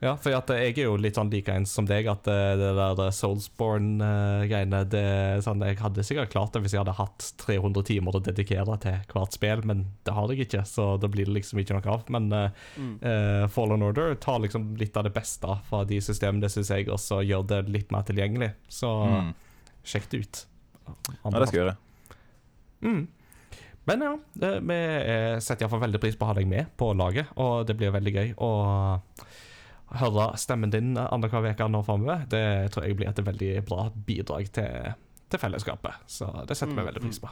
Ja, 0.00 0.14
for 0.16 0.32
at 0.32 0.48
jeg 0.48 0.78
er 0.78 0.86
jo 0.86 0.94
litt 0.96 1.18
sånn 1.18 1.28
like 1.28 1.52
en 1.52 1.66
som 1.68 1.84
deg, 1.84 2.06
at 2.08 2.24
eh, 2.32 2.54
det 2.56 2.70
der 2.78 3.10
Soulsborne-greiene 3.12 4.78
det 4.88 5.02
sånn, 5.44 5.60
Jeg 5.66 5.76
hadde 5.80 6.04
sikkert 6.06 6.30
klart 6.32 6.54
det 6.54 6.62
hvis 6.64 6.72
jeg 6.72 6.80
hadde 6.80 6.94
hatt 6.96 7.26
300 7.42 7.84
timer 7.84 8.16
å 8.16 8.22
dedikere 8.24 8.78
til 8.80 8.96
hvert 9.12 9.36
spill, 9.36 9.60
men 9.68 9.82
det 10.08 10.14
har 10.16 10.32
jeg 10.32 10.46
ikke, 10.46 10.62
så 10.68 10.94
da 11.00 11.10
blir 11.12 11.28
det 11.28 11.34
liksom 11.36 11.60
ikke 11.60 11.76
noe 11.76 11.92
av. 11.98 12.06
Men 12.08 12.30
eh, 12.32 12.48
Mm. 12.80 12.94
uh, 13.02 13.46
Fallen 13.52 13.82
Order 13.82 14.14
tar 14.14 14.38
liksom 14.40 14.70
litt 14.80 14.96
av 14.96 15.04
det 15.04 15.12
beste 15.14 15.58
fra 15.68 15.82
de 15.84 15.98
systemene, 16.00 16.48
syns 16.48 16.70
jeg, 16.72 16.88
og 16.88 16.98
så 17.02 17.20
gjør 17.24 17.44
det 17.50 17.60
litt 17.68 17.90
mer 17.92 18.02
tilgjengelig. 18.08 18.52
Så 18.68 18.88
Mm. 19.10 19.34
sjekk 19.84 20.08
det 20.10 20.20
ut. 20.24 20.44
Ja, 21.24 21.30
det 21.30 21.48
skal 21.48 21.58
jeg 21.60 21.66
gjøre. 21.66 21.76
Mm. 22.82 23.06
Men 23.86 24.00
ja, 24.06 24.16
det, 24.36 24.50
vi 24.64 24.74
eh, 24.80 25.38
setter 25.40 25.64
iallfall 25.66 25.80
veldig 25.84 26.00
pris 26.00 26.16
på 26.16 26.24
å 26.24 26.30
ha 26.32 26.34
deg 26.40 26.46
med 26.48 26.66
på 26.80 26.92
laget, 26.96 27.26
og 27.36 27.66
det 27.66 27.76
blir 27.76 27.92
veldig 27.92 28.12
gøy 28.14 28.34
å 28.38 28.50
høre 29.98 30.36
stemmen 30.38 30.70
din 30.70 30.96
annenhver 30.96 31.50
uke 31.50 31.68
nå 31.68 31.82
framover. 31.84 32.26
Det 32.30 32.70
tror 32.72 32.84
jeg 32.86 32.96
blir 32.96 33.08
et 33.08 33.22
veldig 33.26 33.64
bra 33.66 33.90
bidrag 34.06 34.50
til, 34.52 34.92
til 35.30 35.38
fellesskapet, 35.42 35.92
så 36.06 36.28
det 36.46 36.56
setter 36.56 36.74
vi 36.74 36.80
Mm, 36.82 36.86
veldig 36.92 37.02
pris 37.02 37.18
på. 37.20 37.30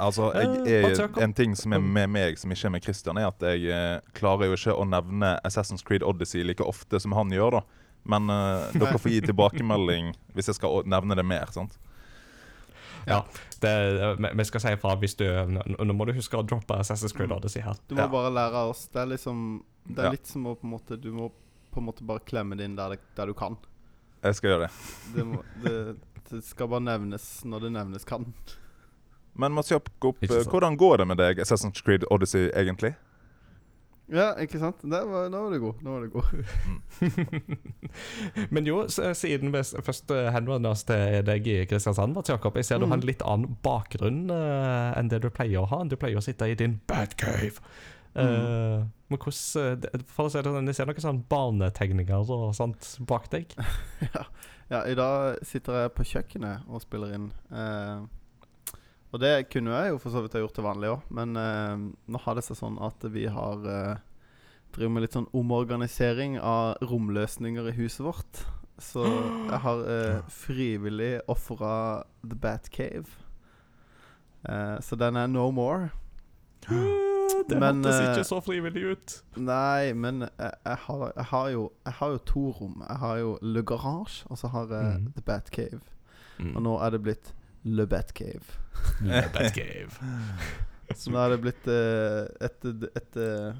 Altså, 0.00 0.30
jeg, 0.32 0.64
jeg. 0.96 1.10
En 1.20 1.34
ting 1.36 1.54
som 1.56 1.72
er 1.76 1.78
med 1.84 2.08
meg, 2.08 2.38
som 2.40 2.50
ikke 2.50 2.66
er 2.66 2.70
med 2.72 2.82
Christian, 2.82 3.18
er 3.20 3.26
at 3.28 3.42
jeg 3.44 3.66
eh, 3.68 4.00
klarer 4.16 4.46
jo 4.48 4.56
ikke 4.56 4.72
å 4.80 4.86
nevne 4.88 5.34
Assassin's 5.44 5.84
Creed 5.84 6.02
Odyssey 6.02 6.42
like 6.42 6.64
ofte 6.64 6.98
som 7.00 7.12
han 7.12 7.28
gjør, 7.30 7.58
da. 7.58 7.60
Men 8.08 8.30
eh, 8.32 8.70
dere 8.80 8.96
får 8.98 9.10
gi 9.12 9.20
tilbakemelding 9.28 10.14
hvis 10.32 10.48
jeg 10.48 10.56
skal 10.56 10.86
nevne 10.88 11.14
det 11.20 11.26
mer. 11.28 11.52
sant? 11.52 11.76
Det, 13.60 13.70
vi- 14.36 14.44
skal 14.44 14.60
si 14.60 14.68
ifra 14.76 14.94
hvis 15.00 15.16
du 15.16 15.24
Nå 15.48 15.62
nå 15.84 15.92
må 15.96 16.06
du 16.06 16.12
huske 16.12 16.36
å 16.36 16.42
droppe 16.46 16.76
Assassin's 16.80 17.12
Creed 17.16 17.30
Mm. 17.30 17.36
Odyssey 17.36 17.62
her. 17.62 17.76
Du 17.88 17.94
må 17.94 18.02
Ja. 18.02 18.08
bare 18.08 18.30
lære 18.32 18.68
oss. 18.70 18.86
Det 18.88 19.00
er 19.02 19.06
liksom 19.06 19.62
Det 19.86 19.98
er 20.04 20.10
litt 20.12 20.26
som 20.26 20.44
å 20.46 20.54
på 20.54 20.64
en 20.64 20.70
måte 20.70 21.00
Du 21.00 21.10
må 21.12 21.30
på 21.70 21.80
en 21.80 21.86
måte 21.90 22.04
bare 22.06 22.22
klemme 22.26 22.56
det 22.58 22.64
inn 22.68 22.76
der, 22.78 22.96
det, 22.96 23.00
der 23.16 23.26
du 23.30 23.34
kan. 23.38 23.56
Jeg 24.22 24.34
skal 24.36 24.50
gjøre 24.52 24.66
det. 24.66 24.72
Det, 25.16 25.24
må, 25.26 25.42
det, 25.64 25.76
det 26.30 26.42
skal 26.44 26.68
bare 26.68 26.84
nevnes 26.84 27.28
når 27.48 27.66
det 27.68 27.70
nevnes 27.78 28.04
kan. 28.08 28.26
Men 29.40 29.54
Mats 29.56 29.70
Jakob, 29.72 30.18
eh, 30.26 30.42
hvordan 30.50 30.76
går 30.76 30.98
det 31.00 31.06
med 31.12 31.16
deg, 31.22 31.38
Assassin's 31.40 31.80
Creed 31.86 32.04
Odyssey, 32.10 32.50
egentlig? 32.52 32.94
Ja, 34.10 34.32
ikke 34.42 34.58
sant? 34.58 34.80
nå 34.82 34.98
var, 35.06 35.28
var 35.30 35.52
det 35.54 35.60
god. 35.62 35.82
Nå 35.86 35.92
var 35.94 36.02
det 36.02 36.10
god. 36.10 37.30
Men 38.50 38.66
jo, 38.66 38.80
siden 38.90 39.52
vi 39.54 39.62
først 39.86 40.10
eh, 40.10 40.30
henvender 40.34 40.74
oss 40.74 40.82
til 40.88 41.20
deg 41.26 41.46
i 41.46 41.60
Kristiansand, 41.70 42.16
Mats 42.16 42.32
Jakob, 42.32 42.58
jeg 42.58 42.66
ser 42.66 42.82
du 42.82 42.88
har 42.88 42.96
en 42.98 43.04
Mhm. 43.04 43.06
litt 43.06 43.22
annen 43.22 43.54
bakgrunn 43.62 44.24
uh, 44.34 44.98
enn 44.98 45.08
det 45.12 45.22
du 45.22 45.30
pleier 45.30 45.62
å 45.62 45.68
ha. 45.70 45.84
Du 45.86 45.94
pleier 45.96 46.18
å 46.18 46.24
sitte 46.26 46.48
i 46.50 46.58
din 46.58 46.80
Uh, 48.16 48.22
Mhm. 48.24 48.90
men 49.08 49.18
hvordan 49.18 49.62
eh, 49.62 49.74
det- 49.76 50.02
For 50.10 50.26
å 50.26 50.30
si 50.30 50.38
det 50.42 50.50
sånn, 50.50 50.66
jeg 50.66 50.74
ser 50.74 50.86
noen 50.86 50.96
sånne 51.04 51.28
barnetegninger 51.30 52.30
og 52.30 52.54
sånt 52.54 52.98
bak 53.06 53.28
deg. 53.30 53.54
ja. 54.14 54.24
ja, 54.70 54.80
i 54.84 54.94
dag 54.98 55.38
sitter 55.46 55.72
jeg 55.84 55.92
på 55.94 56.02
kjøkkenet 56.04 56.64
og 56.68 56.82
spiller 56.82 57.14
inn. 57.14 57.28
Eh, 57.52 58.02
og 59.12 59.20
det 59.20 59.48
kunne 59.50 59.70
jeg 59.70 59.90
jo 59.92 59.98
for 59.98 60.10
så 60.10 60.22
vidt 60.22 60.32
ha 60.34 60.40
gjort 60.42 60.54
til 60.54 60.64
vanlig 60.66 60.90
òg, 60.90 61.02
men 61.10 61.36
eh, 61.36 61.76
nå 62.10 62.20
har 62.24 62.34
det 62.34 62.44
seg 62.44 62.56
sånn 62.58 62.80
at 62.82 63.02
vi 63.10 63.26
har 63.26 63.62
eh, 63.66 63.96
driver 64.74 64.90
med 64.94 65.02
litt 65.02 65.14
sånn 65.14 65.30
omorganisering 65.34 66.38
av 66.40 66.76
romløsninger 66.82 67.68
i 67.70 67.76
huset 67.78 68.04
vårt. 68.06 68.42
Så 68.78 69.02
jeg 69.06 69.58
har 69.62 69.84
eh, 69.86 70.20
frivillig 70.42 71.20
ofra 71.28 72.02
The 72.26 72.34
Batcave. 72.34 73.06
Eh, 74.48 74.78
så 74.80 74.96
den 74.98 75.16
er 75.16 75.26
no 75.30 75.50
more. 75.54 75.90
Det 77.48 77.58
Men, 77.60 77.84
hørtes 77.84 78.00
eh, 78.00 78.08
ikke 78.10 78.24
så 78.28 78.40
frivillig 78.44 78.84
ut. 78.92 79.16
Nei, 79.36 79.92
men 79.92 80.24
jeg, 80.26 80.52
jeg, 80.64 80.78
har, 80.86 81.04
jeg, 81.16 81.24
har 81.32 81.48
jo, 81.54 81.62
jeg 81.84 81.98
har 82.00 82.14
jo 82.14 82.22
to 82.32 82.44
rom. 82.60 82.82
Jeg 82.88 82.96
har 83.02 83.16
jo 83.22 83.38
Le 83.42 83.62
Garage, 83.62 84.24
og 84.26 84.38
så 84.38 84.50
har 84.52 84.72
jeg 84.74 85.00
mm. 85.00 85.12
The 85.16 85.22
Batcave. 85.22 85.80
Mm. 86.38 86.56
Og 86.56 86.62
nå 86.62 86.74
er 86.80 86.96
det 86.96 87.02
blitt 87.04 87.32
Le 87.62 87.86
Bat 87.86 88.12
Cave. 88.16 88.58
Le 89.00 89.24
Bat 89.32 89.54
Cave. 89.54 89.90
Så 90.96 91.12
nå 91.12 91.20
er 91.22 91.34
det 91.34 91.40
blitt 91.44 91.68
eh, 91.70 92.24
et, 92.42 92.64
et, 92.98 93.18
eh, 93.20 93.58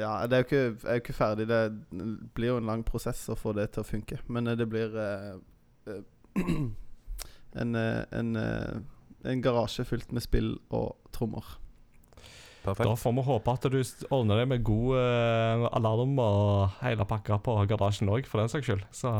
Ja, 0.00 0.26
det 0.26 0.36
er 0.36 0.42
jo 0.42 0.46
ikke, 0.48 0.62
jeg 0.62 0.88
er 0.88 0.98
jo 0.98 1.02
ikke 1.04 1.14
ferdig. 1.14 1.48
Det 1.48 1.60
blir 2.34 2.54
jo 2.54 2.56
en 2.58 2.70
lang 2.70 2.84
prosess 2.86 3.20
å 3.30 3.38
få 3.38 3.52
det 3.56 3.68
til 3.74 3.84
å 3.84 3.86
funke. 3.86 4.18
Men 4.26 4.50
eh, 4.50 4.58
det 4.58 4.66
blir 4.72 4.96
eh, 4.98 5.36
eh, 5.92 6.02
en, 7.62 7.74
eh, 7.78 8.02
en, 8.10 8.36
eh, 8.36 8.80
en 9.30 9.44
garasje 9.44 9.86
fylt 9.86 10.12
med 10.12 10.24
spill 10.24 10.56
og 10.74 10.96
trommer. 11.14 11.58
Da 12.64 12.74
får 12.96 13.12
vi 13.16 13.22
håpe 13.26 13.52
at 13.52 13.64
du 13.72 13.78
ordner 14.14 14.36
deg 14.42 14.48
med 14.48 14.62
god 14.64 14.96
eh, 14.96 15.64
alarm 15.74 16.18
og 16.22 16.70
hele 16.82 17.04
pakka 17.10 17.40
på 17.42 17.56
garasjen 17.66 18.08
òg, 18.08 18.26
for 18.30 18.38
den 18.38 18.48
saks 18.52 18.66
skyld. 18.68 18.84
Så 18.94 19.16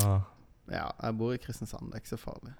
Ja, 0.71 0.85
jeg 1.03 1.17
bor 1.19 1.33
i 1.33 1.37
Kristiansand. 1.43 1.91
Det 1.91 1.97
er 1.97 2.03
ikke 2.05 2.13
så 2.15 2.21
farlig. 2.23 2.53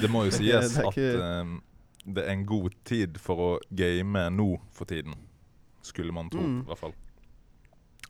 Det 0.00 0.10
må 0.10 0.24
jo 0.28 0.30
sies 0.38 0.40
ikke- 0.40 0.60
det 0.62 0.76
er 0.76 0.88
at 0.88 0.96
ikke- 0.96 1.22
eh, 1.22 2.14
det 2.14 2.24
er 2.28 2.32
en 2.32 2.46
god 2.46 2.70
tid 2.84 3.18
for 3.18 3.36
å 3.36 3.58
game 3.74 4.30
nå 4.30 4.60
for 4.72 4.84
tiden. 4.84 5.14
Skulle 5.82 6.12
man 6.12 6.30
tro, 6.30 6.40
Mm. 6.40 6.60
i 6.60 6.64
hvert 6.66 6.78
fall. 6.78 6.94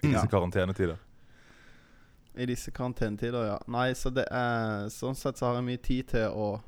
I 0.03 0.07
disse 0.07 0.27
Ja. 0.27 0.27
karantenetider. 0.27 0.97
I 2.37 2.47
disse 2.47 2.71
karantenetider, 2.71 3.47
ja. 3.47 3.59
Nei, 3.67 3.93
så 3.95 4.11
det 4.13 4.27
er 4.31 4.87
Sånn 4.89 5.15
sett 5.17 5.37
så 5.37 5.47
har 5.47 5.55
jeg 5.57 5.65
mye 5.65 5.83
tid 5.83 6.09
til 6.09 6.29
å 6.31 6.61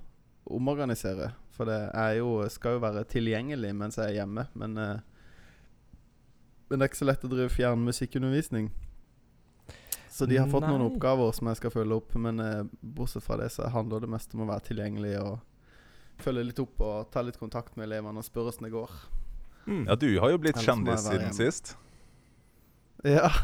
omorganisere. 0.50 1.32
For 1.62 1.70
det 1.70 1.80
er 1.94 2.16
jo 2.18 2.30
skal 2.50 2.74
jo 2.74 2.82
være 2.82 3.04
tilgjengelig 3.06 3.68
mens 3.78 3.98
jeg 4.00 4.08
er 4.10 4.16
hjemme, 4.22 4.48
men 4.58 4.78
eh, 4.82 4.96
Men 6.72 6.80
det 6.80 6.86
er 6.86 6.90
ikke 6.90 6.98
så 7.02 7.06
lett 7.06 7.24
å 7.28 7.28
drive 7.30 7.52
fjernmusikkundervisning. 7.52 8.70
Så 10.12 10.24
de 10.26 10.38
har 10.40 10.48
fått 10.48 10.64
noen 10.64 10.82
oppgaver 10.86 11.30
som 11.36 11.50
jeg 11.50 11.58
skal 11.60 11.72
følge 11.74 11.98
opp, 12.00 12.14
men 12.16 12.40
eh, 12.40 12.62
bortsett 12.80 13.24
fra 13.24 13.36
det 13.40 13.50
så 13.52 13.68
handler 13.70 14.02
det 14.04 14.10
mest 14.12 14.32
om 14.34 14.42
å 14.44 14.48
være 14.48 14.64
tilgjengelig 14.70 15.12
og 15.20 16.22
følge 16.24 16.46
litt 16.48 16.62
opp 16.64 16.80
og 16.84 17.10
ta 17.12 17.22
litt 17.24 17.38
kontakt 17.40 17.76
med 17.76 17.86
elevene 17.90 18.20
og 18.20 18.26
spørre 18.26 18.52
åssen 18.54 18.66
det 18.66 18.72
går. 18.74 18.92
Mm. 19.66 19.84
Ja, 19.86 19.96
du 20.00 20.08
har 20.24 20.32
jo 20.32 20.40
blitt 20.42 20.56
Ellers 20.56 20.68
kjendis 20.68 21.04
siden 21.06 21.26
hjemme. 21.28 21.38
sist. 21.38 21.74
Ja. 23.04 23.30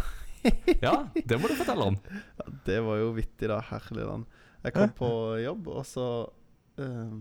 Ja, 0.80 0.94
det 1.12 1.36
må 1.42 1.48
du 1.50 1.56
fortelle 1.58 1.84
om. 1.90 1.96
Ja, 2.38 2.44
det 2.64 2.76
var 2.86 2.96
jo 3.00 3.08
vittig, 3.16 3.48
da. 3.50 3.58
Herlig 3.72 4.04
land. 4.06 4.28
Jeg 4.62 4.72
kom 4.76 4.92
på 4.96 5.08
jobb, 5.42 5.66
og 5.74 5.82
så 5.84 6.04
eh, 6.78 7.16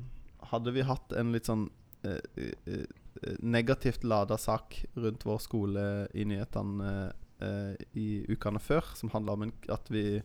hadde 0.51 0.73
vi 0.75 0.85
hatt 0.87 1.13
en 1.17 1.33
litt 1.35 1.49
sånn 1.49 1.67
eh, 2.07 2.19
eh, 2.39 2.51
eh, 2.71 3.37
negativt 3.39 4.03
lada 4.07 4.37
sak 4.37 4.79
rundt 4.95 5.25
vår 5.27 5.39
skole 5.43 5.85
i 6.13 6.25
nyhetene 6.29 6.91
eh, 7.39 7.73
i 7.97 8.07
ukene 8.29 8.61
før, 8.61 8.93
som 8.97 9.11
handla 9.13 9.37
om 9.37 9.47
en, 9.47 9.55
at 9.73 9.89
vi, 9.93 10.21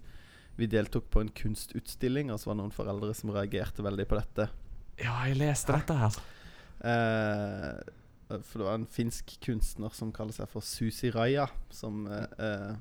vi 0.58 0.68
deltok 0.70 1.08
på 1.12 1.24
en 1.24 1.32
kunstutstilling, 1.42 2.32
og 2.32 2.40
så 2.40 2.50
var 2.50 2.58
det 2.58 2.64
noen 2.64 2.76
foreldre 2.76 3.16
som 3.16 3.32
reagerte 3.34 3.84
veldig 3.84 4.08
på 4.10 4.20
dette. 4.20 4.48
Ja, 5.00 5.16
jeg 5.28 5.40
leste 5.40 5.74
dette 5.74 5.98
her. 5.98 6.22
Eh, 6.82 7.82
for 8.32 8.62
det 8.62 8.66
var 8.66 8.78
en 8.78 8.88
finsk 8.88 9.36
kunstner 9.44 9.92
som 9.96 10.12
kaller 10.14 10.36
seg 10.36 10.48
for 10.52 10.64
Susi 10.64 11.10
Raja, 11.12 11.46
som 11.72 12.06
eh, 12.08 12.72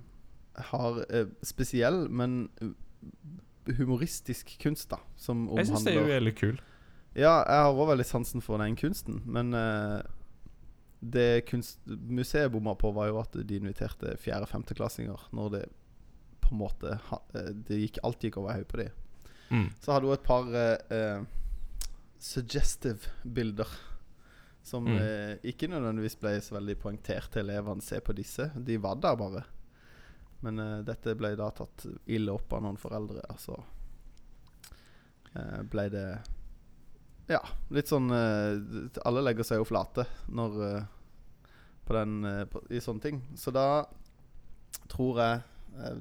har 0.72 1.02
eh, 1.10 1.32
spesiell, 1.46 2.06
men 2.10 2.46
humoristisk 3.78 4.56
kunst, 4.62 4.90
da. 4.92 5.00
Som 5.20 5.48
Jeg 5.58 5.70
syns 5.70 5.86
det 5.86 5.94
er 5.94 6.00
jo 6.00 6.04
omhandler 6.04 6.20
veldig 6.20 6.36
kul. 6.40 6.62
Ja, 7.16 7.42
jeg 7.44 7.64
har 7.66 7.76
òg 7.76 7.90
veldig 7.92 8.06
sansen 8.08 8.42
for 8.44 8.62
den 8.62 8.78
kunsten, 8.80 9.22
men 9.26 9.52
uh, 9.54 10.00
det 11.02 11.44
kunstmuseet 11.50 12.52
bomma 12.54 12.76
på, 12.80 12.92
var 12.96 13.10
jo 13.10 13.20
at 13.20 13.34
de 13.36 13.58
inviterte 13.58 14.14
fjerde-femteklassinger 14.22 15.28
når 15.36 15.50
det 15.56 15.62
på 16.42 16.52
en 16.54 16.60
måte 16.62 16.92
eh, 17.34 17.48
Det 17.68 17.78
gikk, 17.80 17.98
alt 18.06 18.22
gikk 18.24 18.38
over 18.38 18.54
hodet 18.54 18.68
på 18.70 18.80
dem. 18.84 18.92
Mm. 19.50 19.68
Så 19.82 19.92
hadde 19.96 20.08
hun 20.08 20.14
et 20.14 20.26
par 20.28 20.52
eh, 20.56 21.24
suggestive 22.22 23.10
bilder. 23.24 23.68
Som 24.64 24.86
Mm. 24.86 24.98
eh, 25.02 25.34
ikke 25.52 25.68
nødvendigvis 25.72 26.20
ble 26.22 26.36
så 26.42 26.56
veldig 26.60 26.78
poengtert 26.80 27.32
til 27.34 27.48
elevene. 27.50 27.82
Se 27.82 28.00
på 28.00 28.14
disse. 28.14 28.52
De 28.56 28.78
var 28.78 28.96
der 29.02 29.16
bare. 29.18 29.44
Men 30.42 30.62
dette 30.86 31.16
ble 31.18 31.36
da 31.36 31.50
tatt 31.52 31.86
ille 32.08 32.32
opp 32.34 32.54
av 32.54 32.62
noen 32.62 32.78
foreldre. 32.78 33.22
Altså 33.30 33.58
eh, 35.36 35.62
ble 35.64 35.90
det 35.94 36.06
Ja, 37.32 37.42
litt 37.72 37.88
sånn 37.88 38.12
eh, 38.12 39.00
Alle 39.08 39.24
legger 39.24 39.48
seg 39.48 39.62
jo 39.62 39.68
flate 39.68 40.04
når 40.36 40.60
eh, 40.68 40.90
på 41.88 41.96
den, 41.96 42.18
eh, 42.28 42.44
på, 42.50 42.64
i 42.70 42.82
sånne 42.84 43.04
ting. 43.06 43.22
Så 43.40 43.54
da 43.56 43.86
tror 44.92 45.24
jeg 45.24 45.48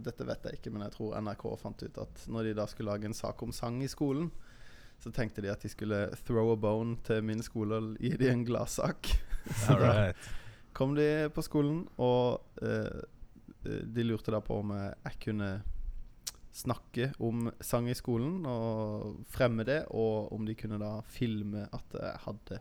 Dette 0.03 0.25
vet 0.27 0.47
jeg 0.49 0.59
ikke, 0.59 0.71
men 0.75 0.83
jeg 0.83 0.97
tror 0.97 1.13
NRK 1.23 1.43
fant 1.61 1.83
ut 1.87 1.99
at 2.03 2.23
når 2.27 2.49
de 2.49 2.55
da 2.59 2.65
skulle 2.67 2.91
lage 2.91 3.07
en 3.07 3.15
sak 3.15 3.39
om 3.47 3.53
sang 3.55 3.77
i 3.85 3.89
skolen, 3.89 4.27
så 4.99 5.13
tenkte 5.15 5.45
de 5.45 5.53
at 5.53 5.63
de 5.63 5.71
skulle 5.71 6.01
throw 6.27 6.51
a 6.51 6.57
bone 6.59 6.97
til 7.07 7.23
min 7.23 7.39
skole 7.47 7.79
og 7.79 8.03
gi 8.03 8.11
de 8.19 8.33
en 8.33 8.43
gladsak. 8.49 9.13
Så 9.63 9.77
da 9.79 9.93
kom 10.75 10.97
de 10.99 11.31
på 11.31 11.45
skolen, 11.47 11.85
og 12.03 12.43
eh, 12.67 12.99
de 13.63 14.09
lurte 14.09 14.35
da 14.35 14.43
på 14.43 14.59
om 14.59 14.75
jeg 14.75 15.23
kunne 15.23 15.53
snakke 16.53 17.13
om 17.23 17.49
sang 17.63 17.89
i 17.91 17.97
skolen 17.97 18.45
og 18.49 19.21
fremme 19.31 19.65
det, 19.67 19.85
og 19.95 20.33
om 20.35 20.47
de 20.47 20.57
kunne 20.59 20.81
da 20.83 20.99
filme 21.07 21.67
at 21.73 21.97
jeg 21.97 22.23
hadde 22.27 22.61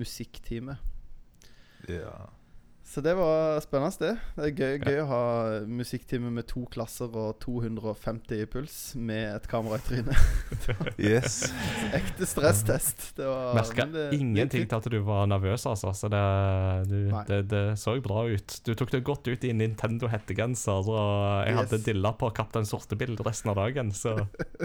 musikktime. 0.00 0.78
Ja. 1.88 2.30
Så 2.90 3.00
det 3.00 3.12
var 3.14 3.60
spennende, 3.62 3.94
det. 4.02 4.16
Det 4.34 4.46
er 4.48 4.54
gøy, 4.58 4.78
gøy 4.82 4.96
å 5.04 5.06
ha 5.06 5.18
musikktime 5.70 6.26
med 6.34 6.48
to 6.50 6.64
klasser 6.74 7.12
og 7.14 7.36
250 7.38 8.40
i 8.42 8.48
puls 8.50 8.78
med 8.98 9.28
et 9.36 9.46
kamera 9.50 9.78
i 9.78 9.84
trynet. 9.86 10.24
Yes. 10.98 11.36
Ekte 11.96 12.26
stresstest. 12.26 13.12
Det 13.16 13.28
var 13.28 13.54
Merka 13.54 13.86
ingenting 14.16 14.66
til 14.66 14.74
at 14.80 14.88
du 14.90 14.98
var 15.06 15.28
nervøs, 15.30 15.68
altså. 15.70 15.92
Så 15.94 16.10
det, 16.10 16.22
du, 16.90 16.96
det, 17.28 17.38
det 17.52 17.62
så 17.78 17.94
bra 18.02 18.24
ut. 18.26 18.56
Du 18.66 18.72
tok 18.74 18.90
det 18.96 19.04
godt 19.06 19.30
ut 19.30 19.46
i 19.46 19.54
Nintendo-hettegenser, 19.54 20.90
og 20.90 21.46
jeg 21.46 21.60
hadde 21.60 21.78
Yes. 21.78 21.86
dilla 21.86 22.10
på 22.18 22.32
Kaptein 22.34 22.66
Sortebil 22.66 23.14
resten 23.22 23.52
av 23.52 23.60
dagen, 23.60 23.94
så 23.94 24.16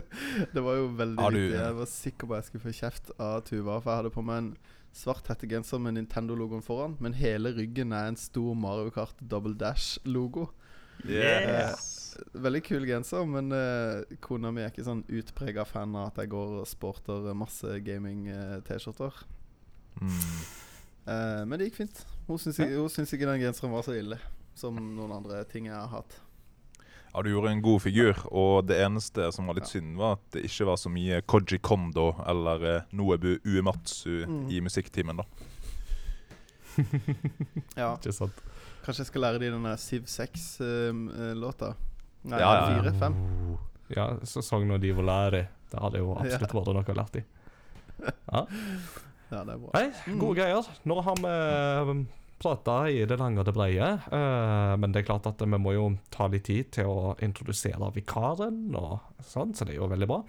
Det 0.56 0.66
var 0.66 0.82
jo 0.82 0.90
veldig 0.98 1.30
viktig. 1.30 1.60
Jeg 1.60 1.78
var 1.78 1.92
sikker 1.94 2.26
på 2.26 2.34
at 2.34 2.42
jeg 2.42 2.50
skulle 2.50 2.66
få 2.66 2.76
kjeft 2.82 3.14
av 3.22 3.46
Tuva. 3.46 3.78
For 3.78 3.92
jeg 3.92 4.02
hadde 4.02 4.16
på 4.18 4.26
meg 4.26 4.42
en 4.42 4.52
svart 4.96 5.28
hettegenser 5.32 5.82
med 5.84 5.98
Nintendo-logoen 5.98 6.64
foran, 6.64 6.96
men 7.04 7.18
hele 7.20 7.52
ryggen 7.56 7.94
er 7.96 8.10
en 8.10 8.20
stor 8.20 8.56
Mario 8.56 8.94
Kart 8.96 9.20
Double 9.20 9.56
Dash-logo. 9.60 10.48
Yes. 11.04 12.16
Veldig 12.32 12.62
kul 12.64 12.86
genser, 12.88 13.26
men 13.28 13.52
eh, 13.52 14.16
kona 14.24 14.54
mi 14.56 14.64
er 14.64 14.72
ikke 14.72 14.86
sånn 14.88 15.04
utprega 15.12 15.66
fan 15.68 15.98
av 16.00 16.14
at 16.14 16.22
jeg 16.24 16.32
går 16.32 16.62
og 16.62 16.70
sporter 16.70 17.28
masse 17.36 17.80
gaming-T-skjorter. 17.84 19.20
Mm. 20.00 20.22
Eh, 21.12 21.42
men 21.44 21.60
det 21.60 21.70
gikk 21.70 21.82
fint. 21.84 22.06
Hun 22.30 22.40
syns 22.42 22.62
ikke, 22.64 22.80
hun 22.80 22.94
syns 22.94 23.14
ikke 23.14 23.28
den 23.30 23.44
genseren 23.44 23.76
var 23.76 23.84
så 23.86 23.98
ille 24.00 24.20
som 24.56 24.78
noen 24.80 25.12
andre 25.18 25.44
ting 25.52 25.68
jeg 25.68 25.76
har 25.76 25.92
hatt. 25.92 26.16
Ja, 27.16 27.22
du 27.24 27.30
gjorde 27.32 27.52
en 27.54 27.62
god 27.64 27.80
figur, 27.80 28.18
og 28.36 28.66
det 28.68 28.76
eneste 28.84 29.30
som 29.32 29.48
var 29.48 29.56
litt 29.56 29.70
Ja. 29.70 29.80
synd, 29.80 29.96
var 29.96 30.18
at 30.18 30.24
det 30.36 30.42
ikke 30.50 30.66
var 30.68 30.76
så 30.76 30.90
mye 30.92 31.22
Koji 31.24 31.60
Kondo 31.64 32.10
eller 32.28 32.66
eh, 32.76 32.82
Noebu 32.92 33.38
Uematsu 33.46 34.26
Mm. 34.28 34.50
i 34.52 34.60
musikktimen, 34.60 35.16
da. 35.22 35.24
Ja, 37.80 37.94
ikke 37.96 38.12
sant. 38.14 38.42
Kanskje 38.86 39.02
jeg 39.06 39.10
skal 39.10 39.24
lære 39.26 39.40
de 39.42 39.52
denne 39.54 39.72
Siv 39.82 40.04
6-låta. 40.12 41.72
Nei, 42.26 42.40
Ja, 42.40 42.52
ja, 42.52 42.58
ja. 42.60 42.82
fire-fem. 42.82 43.16
Ja, 43.96 44.06
sesong 44.26 44.68
når 44.68 44.82
de 44.82 44.92
var 44.98 45.04
lære. 45.10 45.48
Det 45.72 45.80
hadde 45.82 45.98
jo 46.02 46.12
absolutt 46.18 46.52
vært 46.54 46.74
noe 46.74 46.84
å 46.84 46.98
lære 47.00 47.12
de. 47.16 47.24
Ja. 48.34 48.46
Ja, 49.32 49.40
det 49.44 49.56
er 49.56 49.58
bra. 49.58 49.72
Nei, 49.74 49.88
Mm. 50.06 50.20
gode 50.20 50.36
greier. 50.38 50.68
Nå 50.86 51.00
har 51.02 51.16
vi 51.16 52.06
prata 52.46 52.76
i 52.92 53.02
det 53.10 53.18
lange 53.20 53.42
og 53.42 53.48
det 53.48 53.54
breie, 53.56 53.88
eh, 54.14 54.74
men 54.80 54.94
det 54.94 55.02
er 55.02 55.08
klart 55.10 55.28
at 55.30 55.42
vi 55.42 55.60
må 55.62 55.74
jo 55.76 55.88
ta 56.14 56.28
litt 56.32 56.46
tid 56.48 56.72
til 56.78 56.90
å 56.92 57.14
introdusere 57.26 57.90
vikaren, 57.96 58.60
og 58.78 59.26
sånn, 59.26 59.56
så 59.58 59.66
det 59.68 59.76
er 59.76 59.82
jo 59.82 59.90
veldig 59.92 60.10
bra. 60.10 60.22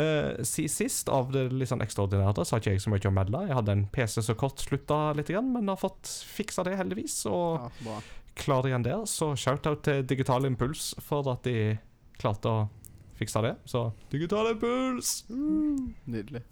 Eh, 0.00 0.42
sist, 0.46 1.10
av 1.12 1.32
det 1.34 1.48
litt 1.52 1.72
sånn 1.72 1.84
ekstraordinære, 1.84 2.46
så 2.46 2.56
har 2.56 2.62
ikke 2.62 2.76
jeg 2.76 2.84
så 2.84 2.94
mye 2.94 3.10
å 3.10 3.14
melde. 3.18 3.42
Jeg 3.48 3.58
hadde 3.58 3.76
en 3.76 3.86
PC 3.94 4.22
som 4.24 4.38
kortslutta 4.38 5.00
litt, 5.18 5.34
men 5.34 5.72
har 5.72 5.80
fått 5.80 6.10
fiksa 6.36 6.64
det, 6.66 6.78
heldigvis, 6.80 7.24
og 7.30 7.68
Ja, 7.84 7.98
klar 8.38 8.66
igjen 8.66 8.86
der. 8.86 9.04
Så 9.10 9.34
shout-out 9.38 9.84
til 9.86 10.02
Digital 10.06 10.46
Impuls 10.48 10.92
for 11.02 11.26
at 11.32 11.44
de 11.46 11.76
klarte 12.18 12.50
å 12.50 12.64
fikse 13.18 13.42
det. 13.44 13.54
Så 13.70 13.88
Digital 14.12 14.52
Impuls! 14.54 15.22
Nydelig. 15.30 16.44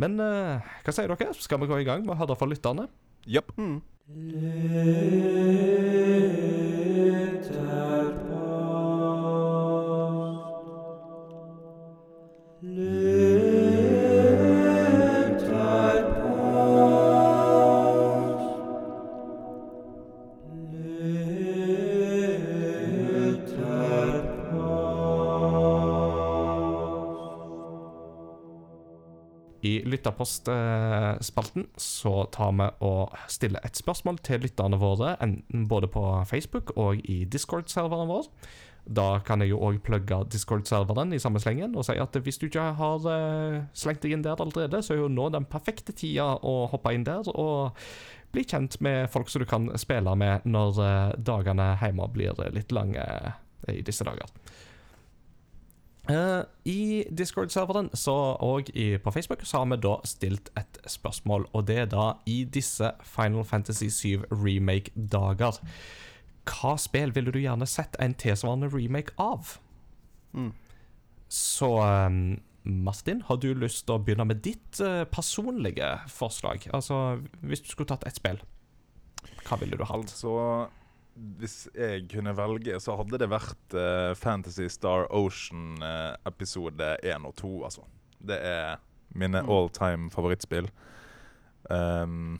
Men 0.00 0.16
eh, 0.24 0.72
hva 0.84 0.94
sier 0.94 1.10
dere? 1.12 1.34
Skal 1.36 1.60
vi 1.60 1.68
gå 1.68 1.82
i 1.82 1.88
gang 1.88 2.04
med 2.06 2.14
å 2.14 2.20
høre 2.22 2.36
fra 2.38 2.48
lytterne? 2.48 2.88
Japp. 3.26 3.52
Mm. 3.56 3.82
Lytterpostspalten 30.02 31.66
så 31.76 32.24
tar 32.34 32.52
vi 32.58 32.68
og 32.84 33.14
stiller 33.30 33.62
et 33.64 33.78
spørsmål 33.78 34.18
til 34.24 34.42
lytterne 34.42 34.78
våre, 34.80 35.16
enten 35.22 35.68
både 35.68 35.88
på 35.88 36.02
Facebook 36.28 36.74
og 36.76 37.00
i 37.04 37.24
Discord-serveren 37.24 38.10
vår. 38.10 38.28
Da 38.82 39.20
kan 39.22 39.40
jeg 39.40 39.52
jo 39.52 39.60
òg 39.62 39.78
plugge 39.86 40.24
Discord-serveren 40.32 41.14
i 41.14 41.20
samme 41.22 41.38
slengen 41.38 41.76
og 41.78 41.86
si 41.86 41.94
at 42.02 42.16
hvis 42.18 42.40
du 42.42 42.48
ikke 42.48 42.72
har 42.78 43.06
eh, 43.06 43.60
slengt 43.78 44.02
deg 44.02 44.16
inn 44.16 44.24
der 44.26 44.40
allerede, 44.42 44.82
så 44.82 44.96
er 44.96 45.04
jo 45.04 45.12
nå 45.12 45.28
den 45.30 45.46
perfekte 45.46 45.94
tida 45.94 46.32
å 46.42 46.66
hoppe 46.72 46.90
inn 46.94 47.06
der 47.06 47.30
og 47.30 47.78
bli 48.34 48.42
kjent 48.48 48.80
med 48.82 49.06
folk 49.12 49.30
som 49.30 49.44
du 49.44 49.46
kan 49.46 49.70
spille 49.78 50.16
med 50.18 50.48
når 50.50 50.82
eh, 50.82 51.14
dagene 51.22 51.76
hjemme 51.78 52.10
blir 52.10 52.42
litt 52.50 52.74
lange 52.74 53.06
i 53.70 53.84
disse 53.86 54.02
dager. 54.02 54.26
Eh, 56.10 56.42
I 56.64 57.04
Discord-serveren 57.18 57.90
så, 57.94 58.14
og 58.42 58.70
i, 58.74 58.98
på 58.98 59.10
Facebook 59.10 59.44
så 59.46 59.62
har 59.62 59.68
vi 59.70 59.78
da 59.84 59.96
stilt 60.04 60.50
et 60.58 60.80
spørsmål, 60.90 61.46
og 61.52 61.66
det 61.68 61.76
er 61.78 61.90
da 61.92 62.12
i 62.26 62.42
disse 62.44 62.90
Final 63.06 63.44
Fantasy 63.44 63.86
7 63.88 64.24
remake-dager. 64.30 65.60
hva 66.42 66.72
spill 66.76 67.12
ville 67.14 67.30
du 67.30 67.38
gjerne 67.38 67.66
sett 67.70 67.94
en 68.02 68.14
tilsvarende 68.18 68.66
remake 68.72 69.14
av? 69.16 69.60
Mm. 70.32 70.50
Så 71.28 71.70
um, 71.78 72.40
Martin, 72.64 73.22
har 73.22 73.36
du 73.36 73.54
lyst 73.54 73.86
til 73.86 73.94
å 73.94 74.02
begynne 74.02 74.26
med 74.26 74.42
ditt 74.42 74.80
uh, 74.82 75.04
personlige 75.04 76.00
forslag? 76.10 76.66
Altså, 76.74 77.22
hvis 77.40 77.62
du 77.62 77.70
skulle 77.70 77.88
tatt 77.94 78.06
ett 78.10 78.18
spill, 78.18 78.42
hva 79.46 79.60
ville 79.60 79.78
du 79.78 79.86
hatt? 79.86 80.10
Altså 80.10 80.34
Hvis 81.14 81.68
jeg 81.76 82.06
kunne 82.08 82.32
velge, 82.36 82.78
så 82.80 82.94
hadde 82.96 83.18
det 83.20 83.28
vært 83.28 83.74
uh, 83.76 84.14
Fantasy 84.16 84.64
Star 84.72 85.04
Ocean 85.12 85.76
uh, 85.82 86.14
episode 86.26 86.94
1 87.04 87.26
og 87.28 87.34
2, 87.36 87.50
altså. 87.68 87.84
Det 88.22 88.38
er 88.40 88.78
mine 89.14 89.42
Mm. 89.42 89.50
all 89.50 89.68
time 89.68 90.10
favorittspill. 90.10 90.70
Um, 91.70 92.38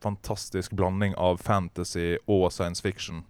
fantastisk 0.00 0.72
blanding 0.78 1.16
av 1.18 1.38
fantasy 1.42 2.16
og 2.28 2.52
science 2.52 2.80
fiction. 2.84 3.24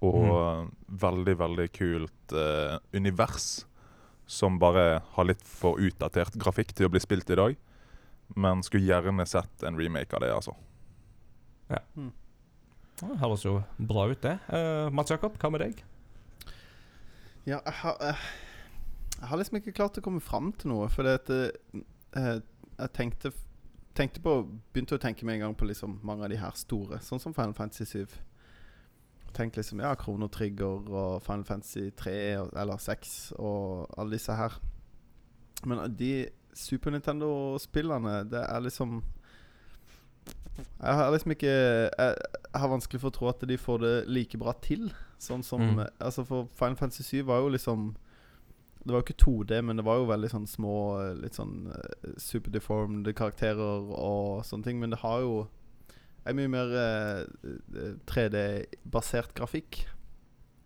Og 0.00 0.70
veldig, 0.88 1.34
veldig 1.38 1.66
kult 1.76 2.32
uh, 2.32 2.78
univers 2.96 3.66
som 4.30 4.56
bare 4.62 5.02
har 5.12 5.26
litt 5.28 5.42
for 5.44 5.76
utdatert 5.82 6.38
grafikk 6.40 6.72
til 6.72 6.86
å 6.86 6.92
bli 6.94 7.00
spilt 7.02 7.28
i 7.30 7.36
dag. 7.36 7.56
Men 8.36 8.62
skulle 8.62 8.86
gjerne 8.88 9.26
sett 9.26 9.62
en 9.66 9.76
remake 9.76 10.14
av 10.16 10.22
det, 10.24 10.32
altså. 10.32 10.54
Det 13.00 13.16
høres 13.22 13.44
jo 13.46 13.58
bra 13.78 14.06
ut, 14.10 14.20
det. 14.22 14.36
Uh, 14.52 14.92
Mats 14.92 15.10
Jakob, 15.12 15.38
hva 15.40 15.50
med 15.52 15.64
deg? 15.64 15.84
Ja, 17.46 17.58
jeg 17.64 17.72
har, 17.80 17.96
eh, 18.04 18.24
jeg 19.16 19.28
har 19.28 19.38
liksom 19.40 19.56
ikke 19.56 19.72
klart 19.72 19.98
å 19.98 20.02
komme 20.04 20.20
fram 20.20 20.52
til 20.52 20.70
noe. 20.74 20.88
For 20.92 21.08
at 21.08 21.30
eh, 21.32 22.40
Jeg 22.80 22.92
tenkte, 22.96 23.32
tenkte 23.96 24.20
på 24.24 24.34
Begynte 24.72 24.98
å 24.98 25.02
tenke 25.02 25.24
med 25.24 25.38
en 25.38 25.46
gang 25.46 25.54
på 25.56 25.68
liksom 25.68 25.98
mange 26.04 26.24
av 26.24 26.32
de 26.32 26.40
her 26.40 26.52
store, 26.56 27.00
sånn 27.04 27.22
som 27.22 27.34
Final 27.34 27.56
Fantasy 27.56 27.86
7. 28.04 28.18
Tenkte 29.32 29.62
liksom 29.62 29.80
Ja, 29.80 29.94
Krono 29.96 30.28
Trigger 30.28 30.84
og 30.90 31.22
Final 31.24 31.46
Fantasy 31.48 31.88
3 31.96 32.14
eller 32.60 32.76
6 32.76 33.32
og 33.38 33.88
alle 33.96 34.18
disse 34.18 34.36
her. 34.36 34.60
Men 35.64 35.96
de 35.96 36.28
Super 36.56 36.92
Nintendo-spillene, 36.92 38.24
det 38.28 38.42
er 38.42 38.60
liksom 38.64 39.00
Jeg 40.80 40.96
har 40.96 41.10
liksom 41.12 41.34
ikke 41.34 41.50
jeg, 41.50 42.14
har 42.54 42.72
vanskelig 42.72 43.00
for 43.02 43.10
å 43.10 43.16
tro 43.16 43.28
at 43.30 43.42
de 43.48 43.56
får 43.60 43.82
det 43.84 43.94
like 44.08 44.40
bra 44.40 44.54
til. 44.64 44.90
Sånn 45.20 45.44
som 45.44 45.60
Mm. 45.60 45.84
Altså 46.00 46.24
For 46.24 46.48
Final 46.56 46.76
Fantasy 46.76 47.04
7 47.20 47.26
var 47.28 47.42
jo 47.42 47.48
liksom 47.52 47.94
Det 48.80 48.92
var 48.94 49.02
jo 49.02 49.04
ikke 49.04 49.24
2D, 49.24 49.60
men 49.62 49.76
det 49.76 49.84
var 49.84 49.98
jo 49.98 50.08
veldig 50.08 50.30
sånn 50.32 50.46
små 50.48 50.76
Litt 51.20 51.36
sånn 51.36 51.68
uh, 51.68 52.14
superdeformed 52.16 53.12
karakterer 53.14 53.90
og 53.92 54.44
sånne 54.44 54.64
ting. 54.64 54.80
Men 54.80 54.90
det 54.90 55.02
har 55.02 55.20
jo 55.20 55.48
en 56.24 56.36
mye 56.36 56.48
mer 56.52 56.72
eh, 56.76 57.94
3D-basert 58.06 59.32
grafikk. 59.34 59.86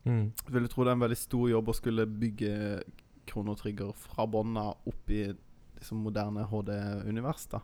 Mm. 0.05 0.33
Jeg 0.35 0.55
vil 0.55 0.67
tro 0.69 0.83
det 0.83 0.91
er 0.91 0.99
en 0.99 1.05
veldig 1.05 1.19
stor 1.19 1.47
jobb 1.49 1.71
å 1.71 1.77
skulle 1.79 2.07
bygge 2.11 2.83
kronotrigger 3.31 3.93
fra 3.95 4.27
bånda 4.27 4.73
opp 4.75 5.11
i 5.15 5.29
liksom 5.79 6.03
moderne 6.03 6.47
HD-univers. 6.51 7.47
da 7.55 7.63